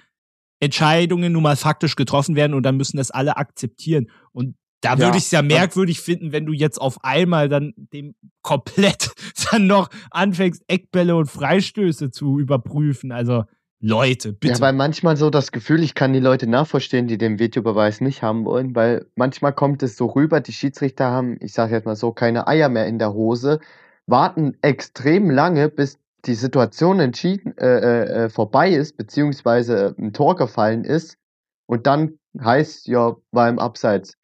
Entscheidungen 0.61 1.33
nun 1.33 1.43
mal 1.43 1.57
faktisch 1.57 1.97
getroffen 1.97 2.37
werden 2.37 2.55
und 2.55 2.63
dann 2.63 2.77
müssen 2.77 2.99
das 2.99 3.11
alle 3.11 3.37
akzeptieren. 3.39 4.11
Und 4.33 4.57
da 4.83 4.95
Ja, 4.95 4.99
würde 4.99 5.17
ich 5.17 5.25
es 5.25 5.31
ja 5.31 5.41
merkwürdig 5.41 6.01
finden, 6.01 6.33
wenn 6.33 6.45
du 6.45 6.53
jetzt 6.53 6.79
auf 6.79 7.03
einmal 7.05 7.49
dann 7.49 7.73
dem 7.77 8.15
komplett 8.43 9.13
dann 9.51 9.67
noch 9.67 9.89
anfängst, 10.11 10.63
Eckbälle 10.69 11.17
und 11.17 11.31
Freistöße 11.31 12.11
zu 12.11 12.39
überprüfen. 12.39 13.13
Also 13.13 13.45
Leute, 13.87 14.33
bitte. 14.33 14.55
Ja, 14.55 14.61
weil 14.61 14.73
manchmal 14.73 15.19
so 15.19 15.29
das 15.29 15.53
Gefühl, 15.53 15.83
ich 15.83 15.95
kann 15.95 16.15
die 16.15 16.21
Leute 16.21 16.47
nachverstehen, 16.47 17.07
die 17.07 17.19
den 17.19 17.39
Videobeweis 17.39 18.01
nicht 18.01 18.23
haben 18.23 18.47
wollen, 18.47 18.75
weil 18.75 19.05
manchmal 19.15 19.53
kommt 19.53 19.83
es 19.83 19.99
so 19.99 20.07
rüber, 20.07 20.41
die 20.41 20.55
Schiedsrichter 20.55 21.11
haben, 21.11 21.37
ich 21.41 21.53
sage 21.53 21.75
jetzt 21.75 21.85
mal 21.85 21.95
so, 21.95 22.11
keine 22.11 22.47
Eier 22.47 22.71
mehr 22.71 22.87
in 22.87 22.99
der 22.99 23.13
Hose, 23.13 23.61
warten 24.07 24.57
extrem 24.63 25.29
lange, 25.29 25.69
bis 25.69 25.99
die 26.25 26.35
Situation 26.35 26.99
entschieden 26.99 27.59
äh, 27.59 27.67
äh, 27.67 28.25
äh, 28.25 28.29
vorbei 28.31 28.71
ist, 28.71 28.97
beziehungsweise 28.97 29.95
ein 29.99 30.15
Tor 30.15 30.37
gefallen 30.37 30.85
ist 30.85 31.19
und 31.67 31.87
dann 31.87 32.19
heißt, 32.41 32.87
ja, 32.87 33.17
war 33.33 33.51
im 33.51 33.59
Abseits. 33.59 34.17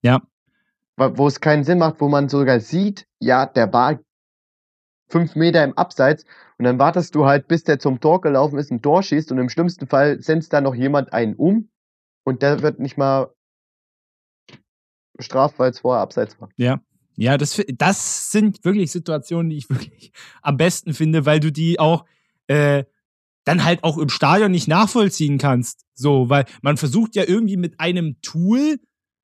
Ja. 0.00 0.22
Wo 0.96 1.26
es 1.26 1.42
keinen 1.42 1.64
Sinn 1.64 1.78
macht, 1.78 2.00
wo 2.00 2.08
man 2.08 2.30
sogar 2.30 2.60
sieht, 2.60 3.06
ja, 3.18 3.44
der 3.44 3.70
war 3.70 4.00
fünf 5.10 5.34
Meter 5.36 5.62
im 5.62 5.76
Abseits 5.76 6.24
und 6.60 6.64
dann 6.64 6.78
wartest 6.78 7.14
du 7.14 7.24
halt, 7.24 7.48
bis 7.48 7.64
der 7.64 7.78
zum 7.78 8.00
Tor 8.00 8.20
gelaufen 8.20 8.58
ist, 8.58 8.70
ein 8.70 8.82
Tor 8.82 9.02
schießt 9.02 9.32
und 9.32 9.38
im 9.38 9.48
schlimmsten 9.48 9.86
Fall 9.86 10.20
senzt 10.20 10.52
da 10.52 10.60
noch 10.60 10.74
jemand 10.74 11.10
einen 11.10 11.34
um 11.34 11.70
und 12.22 12.42
der 12.42 12.60
wird 12.60 12.80
nicht 12.80 12.98
mal 12.98 13.32
bestraft, 15.16 15.58
weil 15.58 15.70
es 15.70 15.78
vorher 15.80 16.02
Abseits 16.02 16.38
war. 16.38 16.50
Ja. 16.56 16.82
Ja, 17.16 17.38
das, 17.38 17.62
das 17.78 18.30
sind 18.30 18.62
wirklich 18.62 18.92
Situationen, 18.92 19.48
die 19.48 19.56
ich 19.56 19.70
wirklich 19.70 20.12
am 20.42 20.58
besten 20.58 20.92
finde, 20.92 21.24
weil 21.24 21.40
du 21.40 21.50
die 21.50 21.80
auch 21.80 22.04
äh, 22.46 22.84
dann 23.44 23.64
halt 23.64 23.82
auch 23.82 23.96
im 23.96 24.10
Stadion 24.10 24.50
nicht 24.50 24.68
nachvollziehen 24.68 25.38
kannst. 25.38 25.86
So, 25.94 26.28
weil 26.28 26.44
man 26.60 26.76
versucht 26.76 27.16
ja 27.16 27.24
irgendwie 27.26 27.56
mit 27.56 27.80
einem 27.80 28.20
Tool, 28.20 28.76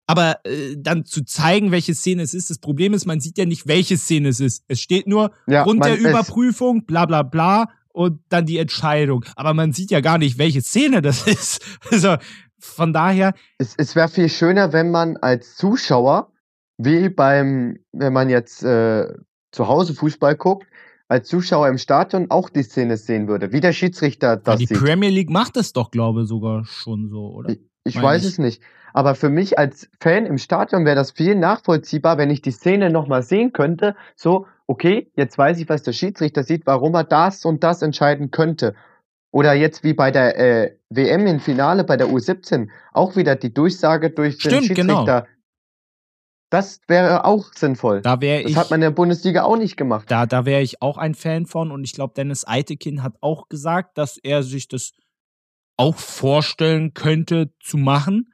aber 0.06 0.38
äh, 0.44 0.76
dann 0.78 1.04
zu 1.04 1.24
zeigen, 1.24 1.70
welche 1.72 1.94
Szene 1.94 2.22
es 2.22 2.34
ist. 2.34 2.50
Das 2.50 2.58
Problem 2.58 2.94
ist, 2.94 3.06
man 3.06 3.20
sieht 3.20 3.38
ja 3.38 3.44
nicht, 3.44 3.66
welche 3.66 3.96
Szene 3.96 4.28
es 4.28 4.40
ist. 4.40 4.64
Es 4.68 4.80
steht 4.80 5.06
nur 5.06 5.32
Ja, 5.46 5.64
Grund 5.64 5.80
man- 5.80 5.88
der 5.90 5.98
Überprüfung, 5.98 6.84
bla 6.84 7.06
bla 7.06 7.22
bla 7.22 7.68
und 7.92 8.20
dann 8.28 8.46
die 8.46 8.58
Entscheidung. 8.58 9.24
Aber 9.36 9.54
man 9.54 9.72
sieht 9.72 9.90
ja 9.90 10.00
gar 10.00 10.18
nicht, 10.18 10.38
welche 10.38 10.62
Szene 10.62 11.02
das 11.02 11.26
ist. 11.26 11.60
Also 11.90 12.16
von 12.58 12.92
daher, 12.92 13.34
Es, 13.58 13.74
es 13.76 13.96
wäre 13.96 14.08
viel 14.08 14.28
schöner, 14.28 14.72
wenn 14.72 14.90
man 14.90 15.16
als 15.18 15.56
Zuschauer, 15.56 16.32
wie 16.78 17.08
beim, 17.08 17.78
wenn 17.92 18.12
man 18.12 18.28
jetzt 18.28 18.62
äh, 18.62 19.06
zu 19.52 19.66
Hause 19.68 19.94
Fußball 19.94 20.36
guckt, 20.36 20.66
als 21.08 21.28
Zuschauer 21.28 21.68
im 21.68 21.78
Stadion 21.78 22.30
auch 22.30 22.50
die 22.50 22.62
Szene 22.64 22.96
sehen 22.96 23.28
würde, 23.28 23.52
wie 23.52 23.60
der 23.60 23.72
Schiedsrichter 23.72 24.28
ja, 24.30 24.36
das 24.36 24.58
die 24.58 24.66
sieht. 24.66 24.78
Premier 24.78 25.08
League 25.10 25.30
macht 25.30 25.56
das 25.56 25.72
doch, 25.72 25.90
glaube 25.90 26.22
ich, 26.22 26.28
sogar 26.28 26.64
schon 26.64 27.08
so, 27.08 27.28
oder? 27.32 27.54
Ich, 27.86 28.00
weiß 28.00 28.22
ich. 28.22 28.32
es 28.32 28.38
nicht. 28.38 28.62
Aber 28.92 29.14
für 29.14 29.28
mich 29.28 29.58
als 29.58 29.90
Fan 30.00 30.24
im 30.24 30.38
Stadion 30.38 30.84
wäre 30.84 30.96
das 30.96 31.10
viel 31.10 31.34
nachvollziehbar, 31.34 32.16
wenn 32.16 32.30
ich 32.30 32.40
die 32.40 32.50
Szene 32.50 32.90
nochmal 32.90 33.22
sehen 33.22 33.52
könnte. 33.52 33.94
So, 34.14 34.46
okay, 34.66 35.10
jetzt 35.16 35.36
weiß 35.36 35.58
ich, 35.60 35.68
was 35.68 35.82
der 35.82 35.92
Schiedsrichter 35.92 36.44
sieht, 36.44 36.66
warum 36.66 36.94
er 36.94 37.04
das 37.04 37.44
und 37.44 37.62
das 37.62 37.82
entscheiden 37.82 38.30
könnte. 38.30 38.74
Oder 39.32 39.52
jetzt 39.52 39.84
wie 39.84 39.92
bei 39.92 40.10
der 40.10 40.38
äh, 40.38 40.76
WM 40.88 41.26
im 41.26 41.40
Finale 41.40 41.84
bei 41.84 41.98
der 41.98 42.06
U17 42.06 42.68
auch 42.94 43.16
wieder 43.16 43.36
die 43.36 43.52
Durchsage 43.52 44.10
durch 44.10 44.38
den 44.38 44.64
Stimmt, 44.64 44.74
genau. 44.74 45.00
Schiedsrichter. 45.00 45.26
Das 46.48 46.80
wäre 46.86 47.24
auch 47.24 47.52
sinnvoll. 47.54 48.02
Da 48.02 48.20
wäre 48.20 48.44
das 48.44 48.52
ich. 48.52 48.56
hat 48.56 48.70
man 48.70 48.78
in 48.78 48.82
der 48.82 48.90
Bundesliga 48.92 49.42
auch 49.42 49.56
nicht 49.56 49.76
gemacht. 49.76 50.10
Da, 50.10 50.26
da 50.26 50.46
wäre 50.46 50.62
ich 50.62 50.80
auch 50.80 50.96
ein 50.96 51.14
Fan 51.14 51.44
von 51.44 51.70
und 51.72 51.84
ich 51.84 51.92
glaube, 51.92 52.14
Dennis 52.16 52.46
Eitekin 52.46 53.02
hat 53.02 53.14
auch 53.20 53.48
gesagt, 53.48 53.98
dass 53.98 54.16
er 54.16 54.42
sich 54.42 54.68
das 54.68 54.92
auch 55.76 55.96
vorstellen 55.96 56.94
könnte 56.94 57.52
zu 57.60 57.76
machen. 57.76 58.32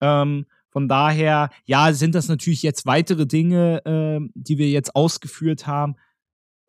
Ähm, 0.00 0.46
von 0.70 0.88
daher, 0.88 1.50
ja, 1.64 1.92
sind 1.92 2.14
das 2.14 2.28
natürlich 2.28 2.62
jetzt 2.62 2.86
weitere 2.86 3.26
Dinge, 3.26 3.82
ähm, 3.84 4.30
die 4.34 4.58
wir 4.58 4.68
jetzt 4.70 4.96
ausgeführt 4.96 5.66
haben. 5.66 5.96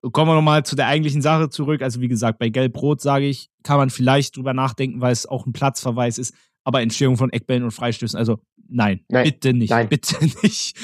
Kommen 0.02 0.30
wir 0.30 0.36
nochmal 0.36 0.66
zu 0.66 0.76
der 0.76 0.88
eigentlichen 0.88 1.22
Sache 1.22 1.50
zurück. 1.50 1.82
Also, 1.82 2.02
wie 2.02 2.10
gesagt, 2.10 2.38
bei 2.38 2.50
Gelb-Rot 2.50 3.00
sage 3.00 3.26
ich, 3.26 3.50
kann 3.64 3.78
man 3.78 3.90
vielleicht 3.90 4.36
drüber 4.36 4.54
nachdenken, 4.54 5.00
weil 5.00 5.14
es 5.14 5.26
auch 5.26 5.46
ein 5.46 5.54
Platzverweis 5.54 6.18
ist. 6.18 6.36
Aber 6.66 6.82
Entstehung 6.82 7.16
von 7.16 7.32
Eckbällen 7.32 7.64
und 7.64 7.72
Freistößen, 7.72 8.18
also 8.18 8.40
Nein, 8.70 9.02
nein, 9.10 9.26
bitte 9.26 9.54
nicht. 9.54 9.70
Nein. 9.70 9.90
Bitte 9.90 10.24
nicht. 10.44 10.76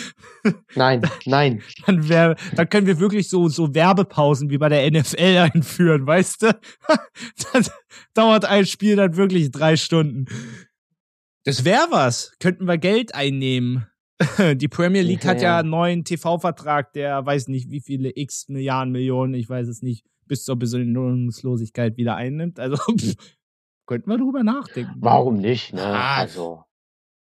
Nein, 0.76 1.01
nein. 1.26 1.61
Dann, 1.85 2.07
wär, 2.07 2.35
dann 2.56 2.69
können 2.69 2.88
wir 2.88 2.99
wirklich 2.99 3.30
so, 3.30 3.49
so 3.49 3.73
Werbepausen 3.73 4.49
wie 4.49 4.57
bei 4.57 4.69
der 4.69 4.89
NFL 4.91 5.49
einführen, 5.53 6.06
weißt 6.06 6.43
du? 6.43 6.60
dann 7.53 7.65
dauert 8.14 8.45
ein 8.45 8.65
Spiel 8.65 8.95
dann 8.95 9.15
wirklich 9.15 9.51
drei 9.51 9.76
Stunden. 9.76 10.26
Das 11.45 11.65
wäre 11.65 11.88
was. 11.89 12.34
Könnten 12.39 12.65
wir 12.65 12.77
Geld 12.77 13.15
einnehmen. 13.15 13.88
Die 14.56 14.68
Premier 14.68 15.01
League 15.01 15.23
ja, 15.23 15.30
hat 15.31 15.41
ja 15.41 15.60
einen 15.60 15.69
neuen 15.69 16.03
TV-Vertrag, 16.03 16.93
der 16.93 17.26
weiß 17.26 17.47
nicht, 17.47 17.72
wie 17.72 17.80
viele 17.80 18.11
X 18.15 18.49
Milliarden, 18.49 18.91
Millionen, 18.91 19.34
ich 19.34 19.49
weiß 19.49 19.68
es 19.68 19.81
nicht, 19.81 20.06
bis 20.27 20.43
zur 20.43 20.57
Besinnungslosigkeit 20.57 21.95
wieder 21.97 22.15
einnimmt. 22.15 22.60
Also 22.60 22.76
pff, 22.76 23.15
könnten 23.85 24.10
wir 24.10 24.18
drüber 24.18 24.43
nachdenken. 24.43 24.93
Warum 24.97 25.38
nicht, 25.38 25.73
ne? 25.73 25.84
Ah, 25.84 26.18
also. 26.18 26.64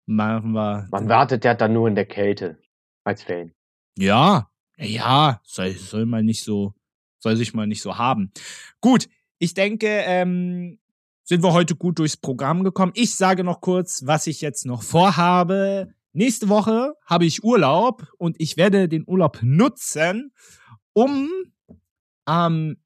Machen 0.06 0.52
wir. 0.52 0.88
Man 0.91 1.10
wartet 1.10 1.45
ja 1.45 1.53
dann 1.53 1.73
nur 1.73 1.88
in 1.88 1.95
der 1.95 2.06
Kälte 2.06 2.60
als 3.03 3.23
Fan. 3.23 3.53
Ja, 3.98 4.49
ja, 4.77 5.41
soll, 5.44 5.72
soll 5.72 6.06
mal 6.06 6.23
nicht 6.23 6.44
so, 6.44 6.73
soll 7.19 7.36
sich 7.38 7.53
mal 7.53 7.68
nicht 7.68 7.82
so 7.82 7.98
haben. 7.98 8.32
Gut, 8.82 9.07
ich 9.40 9.53
denke, 9.53 9.88
ähm, 9.88 10.80
sind 11.23 11.44
wir 11.44 11.53
heute 11.53 11.76
gut 11.76 11.99
durchs 11.99 12.18
Programm 12.18 12.64
gekommen. 12.64 12.91
Ich 12.95 13.15
sage 13.15 13.44
noch 13.44 13.61
kurz, 13.61 14.06
was 14.06 14.27
ich 14.27 14.41
jetzt 14.41 14.65
noch 14.65 14.84
vorhabe. 14.84 15.94
Nächste 16.14 16.49
Woche 16.49 16.94
habe 17.06 17.26
ich 17.26 17.44
Urlaub 17.44 18.07
und 18.18 18.40
ich 18.40 18.57
werde 18.57 18.88
den 18.88 19.03
Urlaub 19.07 19.40
nutzen, 19.41 20.32
um 20.94 21.30
am 22.26 22.77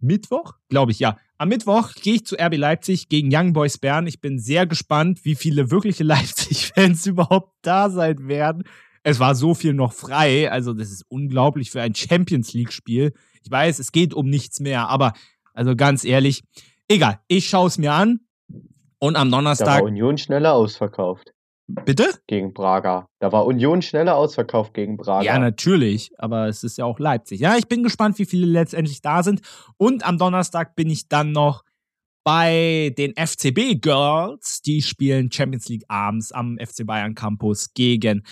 Mittwoch, 0.00 0.54
glaube 0.68 0.92
ich, 0.92 0.98
ja. 0.98 1.16
Am 1.40 1.50
Mittwoch 1.50 1.94
gehe 1.94 2.14
ich 2.14 2.26
zu 2.26 2.34
RB 2.36 2.56
Leipzig 2.56 3.08
gegen 3.08 3.30
Young 3.32 3.52
Boys 3.52 3.78
Bern. 3.78 4.08
Ich 4.08 4.20
bin 4.20 4.40
sehr 4.40 4.66
gespannt, 4.66 5.24
wie 5.24 5.36
viele 5.36 5.70
wirkliche 5.70 6.02
Leipzig-Fans 6.04 7.06
überhaupt 7.06 7.54
da 7.62 7.90
sein 7.90 8.26
werden. 8.26 8.64
Es 9.04 9.20
war 9.20 9.36
so 9.36 9.54
viel 9.54 9.72
noch 9.72 9.92
frei, 9.92 10.50
also 10.50 10.74
das 10.74 10.90
ist 10.90 11.04
unglaublich 11.08 11.70
für 11.70 11.80
ein 11.80 11.94
Champions 11.94 12.52
League-Spiel. 12.54 13.12
Ich 13.44 13.50
weiß, 13.50 13.78
es 13.78 13.92
geht 13.92 14.14
um 14.14 14.28
nichts 14.28 14.58
mehr, 14.58 14.88
aber 14.88 15.12
also 15.54 15.76
ganz 15.76 16.04
ehrlich, 16.04 16.42
egal, 16.88 17.20
ich 17.28 17.48
schaue 17.48 17.68
es 17.68 17.78
mir 17.78 17.92
an. 17.92 18.18
Und 18.98 19.14
am 19.14 19.30
Donnerstag. 19.30 19.66
Da 19.66 19.74
war 19.74 19.82
Union 19.84 20.18
schneller 20.18 20.54
ausverkauft. 20.54 21.32
Bitte? 21.68 22.08
Gegen 22.26 22.54
Braga. 22.54 23.08
Da 23.18 23.30
war 23.30 23.44
Union 23.44 23.82
schneller 23.82 24.16
ausverkauft 24.16 24.72
gegen 24.72 24.96
Braga. 24.96 25.24
Ja, 25.24 25.38
natürlich. 25.38 26.10
Aber 26.18 26.48
es 26.48 26.64
ist 26.64 26.78
ja 26.78 26.86
auch 26.86 26.98
Leipzig. 26.98 27.40
Ja, 27.40 27.56
ich 27.56 27.68
bin 27.68 27.82
gespannt, 27.82 28.18
wie 28.18 28.24
viele 28.24 28.46
letztendlich 28.46 29.02
da 29.02 29.22
sind. 29.22 29.42
Und 29.76 30.06
am 30.06 30.16
Donnerstag 30.16 30.76
bin 30.76 30.88
ich 30.88 31.08
dann 31.08 31.32
noch 31.32 31.64
bei 32.24 32.94
den 32.96 33.12
FCB 33.14 33.82
Girls. 33.82 34.62
Die 34.62 34.80
spielen 34.80 35.30
Champions 35.30 35.68
League 35.68 35.84
abends 35.88 36.32
am 36.32 36.58
FC 36.58 36.86
Bayern 36.86 37.14
Campus 37.14 37.74
gegen 37.74 38.22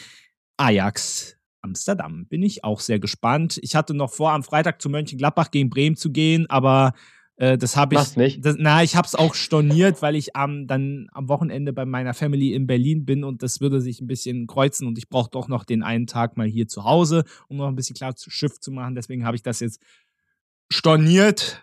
Ajax 0.57 1.37
Amsterdam. 1.61 2.27
Bin 2.27 2.43
ich 2.43 2.65
auch 2.65 2.81
sehr 2.81 2.99
gespannt. 2.99 3.59
Ich 3.61 3.77
hatte 3.77 3.93
noch 3.93 4.13
vor, 4.13 4.33
am 4.33 4.45
Freitag 4.45 4.81
zu 4.81 4.89
Mönchengladbach 4.89 5.51
gegen 5.51 5.69
Bremen 5.69 5.97
zu 5.97 6.11
gehen, 6.11 6.49
aber 6.49 6.95
äh, 7.37 7.59
das 7.59 7.77
habe 7.77 7.95
ich. 7.95 8.01
Was 8.01 8.17
nicht? 8.17 8.45
Das, 8.45 8.57
na, 8.59 8.83
ich 8.83 8.97
habe 8.97 9.07
es 9.07 9.15
auch 9.15 9.35
storniert, 9.35 10.01
weil 10.03 10.17
ich 10.17 10.35
am, 10.35 10.67
dann 10.67 11.09
am 11.13 11.29
Wochenende 11.29 11.73
bei 11.73 11.85
meiner 11.85 12.15
Family 12.15 12.55
in 12.55 12.67
Berlin 12.67 13.05
bin 13.05 13.25
und 13.25 13.43
das 13.43 13.61
würde 13.61 13.81
sich 13.81 14.01
ein 14.01 14.07
bisschen 14.07 14.47
kreuzen 14.47 14.87
und 14.87 14.97
ich 14.99 15.09
brauche 15.09 15.31
doch 15.31 15.49
noch 15.49 15.65
den 15.65 15.83
einen 15.83 16.07
Tag 16.07 16.37
mal 16.37 16.47
hier 16.47 16.67
zu 16.67 16.85
Hause, 16.85 17.25
um 17.49 17.59
noch 17.59 17.69
ein 17.69 17.77
bisschen 17.77 17.97
klar 17.97 18.17
zu 18.17 18.31
Schiff 18.31 18.59
zu 18.61 18.73
machen. 18.73 18.95
Deswegen 18.95 19.27
habe 19.27 19.37
ich 19.37 19.43
das 19.43 19.61
jetzt 19.61 19.81
storniert. 20.71 21.63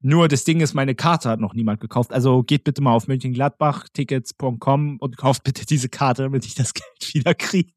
Nur 0.00 0.28
das 0.28 0.44
Ding 0.44 0.60
ist, 0.60 0.74
meine 0.74 0.94
Karte 0.94 1.30
hat 1.30 1.40
noch 1.40 1.54
niemand 1.54 1.80
gekauft. 1.80 2.12
Also 2.12 2.42
geht 2.42 2.64
bitte 2.64 2.82
mal 2.82 2.92
auf 2.92 3.08
mönchengladbach-tickets.com 3.08 4.98
und 4.98 5.16
kauft 5.16 5.44
bitte 5.44 5.64
diese 5.64 5.88
Karte, 5.88 6.24
damit 6.24 6.44
ich 6.44 6.54
das 6.54 6.74
Geld 6.74 7.14
wieder 7.14 7.34
kriege. 7.34 7.72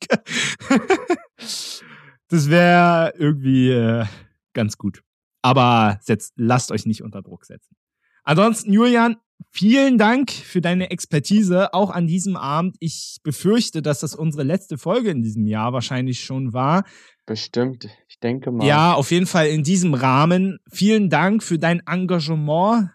das 2.27 2.49
wäre 2.49 3.13
irgendwie 3.17 3.69
äh, 3.69 4.05
ganz 4.53 4.77
gut. 4.77 5.03
Aber 5.47 5.97
setzt, 6.01 6.33
lasst 6.35 6.71
euch 6.71 6.85
nicht 6.85 7.03
unter 7.03 7.21
Druck 7.21 7.45
setzen. 7.45 7.77
Ansonsten, 8.25 8.73
Julian, 8.73 9.15
vielen 9.51 9.97
Dank 9.97 10.29
für 10.29 10.59
deine 10.59 10.89
Expertise 10.91 11.73
auch 11.73 11.89
an 11.89 12.05
diesem 12.05 12.35
Abend. 12.35 12.75
Ich 12.81 13.19
befürchte, 13.23 13.81
dass 13.81 14.01
das 14.01 14.13
unsere 14.13 14.43
letzte 14.43 14.77
Folge 14.77 15.09
in 15.09 15.23
diesem 15.23 15.47
Jahr 15.47 15.71
wahrscheinlich 15.71 16.19
schon 16.19 16.51
war. 16.51 16.83
Bestimmt, 17.25 17.87
ich 18.09 18.19
denke 18.19 18.51
mal. 18.51 18.67
Ja, 18.67 18.93
auf 18.93 19.11
jeden 19.11 19.25
Fall 19.25 19.47
in 19.47 19.63
diesem 19.63 19.93
Rahmen. 19.93 20.59
Vielen 20.69 21.09
Dank 21.09 21.41
für 21.41 21.57
dein 21.57 21.81
Engagement 21.87 22.89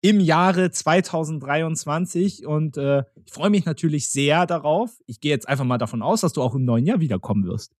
im 0.00 0.18
Jahre 0.18 0.70
2023 0.70 2.46
und 2.46 2.78
äh, 2.78 3.02
ich 3.26 3.32
freue 3.32 3.50
mich 3.50 3.66
natürlich 3.66 4.08
sehr 4.08 4.46
darauf. 4.46 4.96
Ich 5.04 5.20
gehe 5.20 5.32
jetzt 5.32 5.46
einfach 5.46 5.66
mal 5.66 5.76
davon 5.76 6.00
aus, 6.00 6.22
dass 6.22 6.32
du 6.32 6.40
auch 6.40 6.54
im 6.54 6.64
neuen 6.64 6.86
Jahr 6.86 7.00
wiederkommen 7.00 7.44
wirst. 7.44 7.74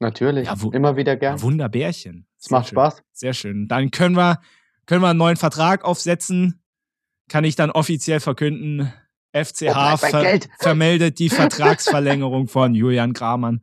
Natürlich, 0.00 0.46
ja, 0.48 0.56
immer 0.72 0.96
wieder 0.96 1.16
gern. 1.16 1.36
Ja, 1.36 1.42
Wunderbärchen. 1.42 2.27
Es 2.40 2.50
macht 2.50 2.68
schön. 2.68 2.76
Spaß. 2.76 3.02
Sehr 3.12 3.34
schön. 3.34 3.68
Dann 3.68 3.90
können 3.90 4.16
wir, 4.16 4.40
können 4.86 5.02
wir 5.02 5.08
einen 5.08 5.18
neuen 5.18 5.36
Vertrag 5.36 5.84
aufsetzen. 5.84 6.62
Kann 7.28 7.44
ich 7.44 7.56
dann 7.56 7.70
offiziell 7.70 8.20
verkünden, 8.20 8.92
FCH 9.32 9.74
oh, 9.74 9.96
ver 9.96 10.40
vermeldet 10.58 11.18
die 11.18 11.28
Vertragsverlängerung 11.28 12.48
von 12.48 12.74
Julian 12.74 13.12
Kramann. 13.12 13.62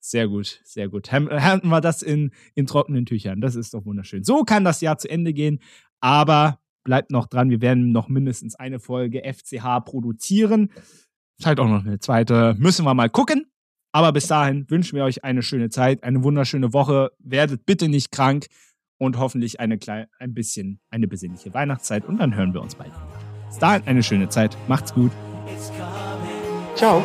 Sehr 0.00 0.28
gut, 0.28 0.60
sehr 0.64 0.88
gut. 0.88 1.12
Hätten 1.12 1.68
wir 1.68 1.80
das 1.80 2.02
in, 2.02 2.32
in 2.54 2.66
trockenen 2.66 3.06
Tüchern. 3.06 3.40
Das 3.40 3.54
ist 3.54 3.74
doch 3.74 3.84
wunderschön. 3.84 4.24
So 4.24 4.44
kann 4.44 4.64
das 4.64 4.80
Jahr 4.80 4.98
zu 4.98 5.10
Ende 5.10 5.32
gehen. 5.32 5.60
Aber 6.00 6.58
bleibt 6.84 7.10
noch 7.10 7.26
dran, 7.26 7.50
wir 7.50 7.60
werden 7.60 7.92
noch 7.92 8.08
mindestens 8.08 8.54
eine 8.54 8.80
Folge 8.80 9.22
FCH 9.22 9.84
produzieren. 9.84 10.72
Vielleicht 11.38 11.60
auch 11.60 11.68
noch 11.68 11.84
eine 11.84 11.98
zweite. 11.98 12.54
Müssen 12.58 12.84
wir 12.84 12.94
mal 12.94 13.10
gucken. 13.10 13.46
Aber 13.92 14.12
bis 14.12 14.26
dahin 14.26 14.70
wünschen 14.70 14.96
wir 14.96 15.04
euch 15.04 15.24
eine 15.24 15.42
schöne 15.42 15.68
Zeit, 15.68 16.04
eine 16.04 16.22
wunderschöne 16.22 16.72
Woche. 16.72 17.10
Werdet 17.18 17.66
bitte 17.66 17.88
nicht 17.88 18.12
krank 18.12 18.46
und 18.98 19.18
hoffentlich 19.18 19.58
eine 19.58 19.78
klein, 19.78 20.06
ein 20.18 20.34
bisschen 20.34 20.80
eine 20.90 21.08
besinnliche 21.08 21.52
Weihnachtszeit. 21.52 22.04
Und 22.04 22.18
dann 22.18 22.34
hören 22.34 22.54
wir 22.54 22.60
uns 22.60 22.74
bald 22.74 22.90
wieder. 22.90 23.20
Bis 23.48 23.58
dahin 23.58 23.82
eine 23.86 24.02
schöne 24.02 24.28
Zeit. 24.28 24.56
Macht's 24.68 24.94
gut. 24.94 25.10
Ciao. 26.76 27.02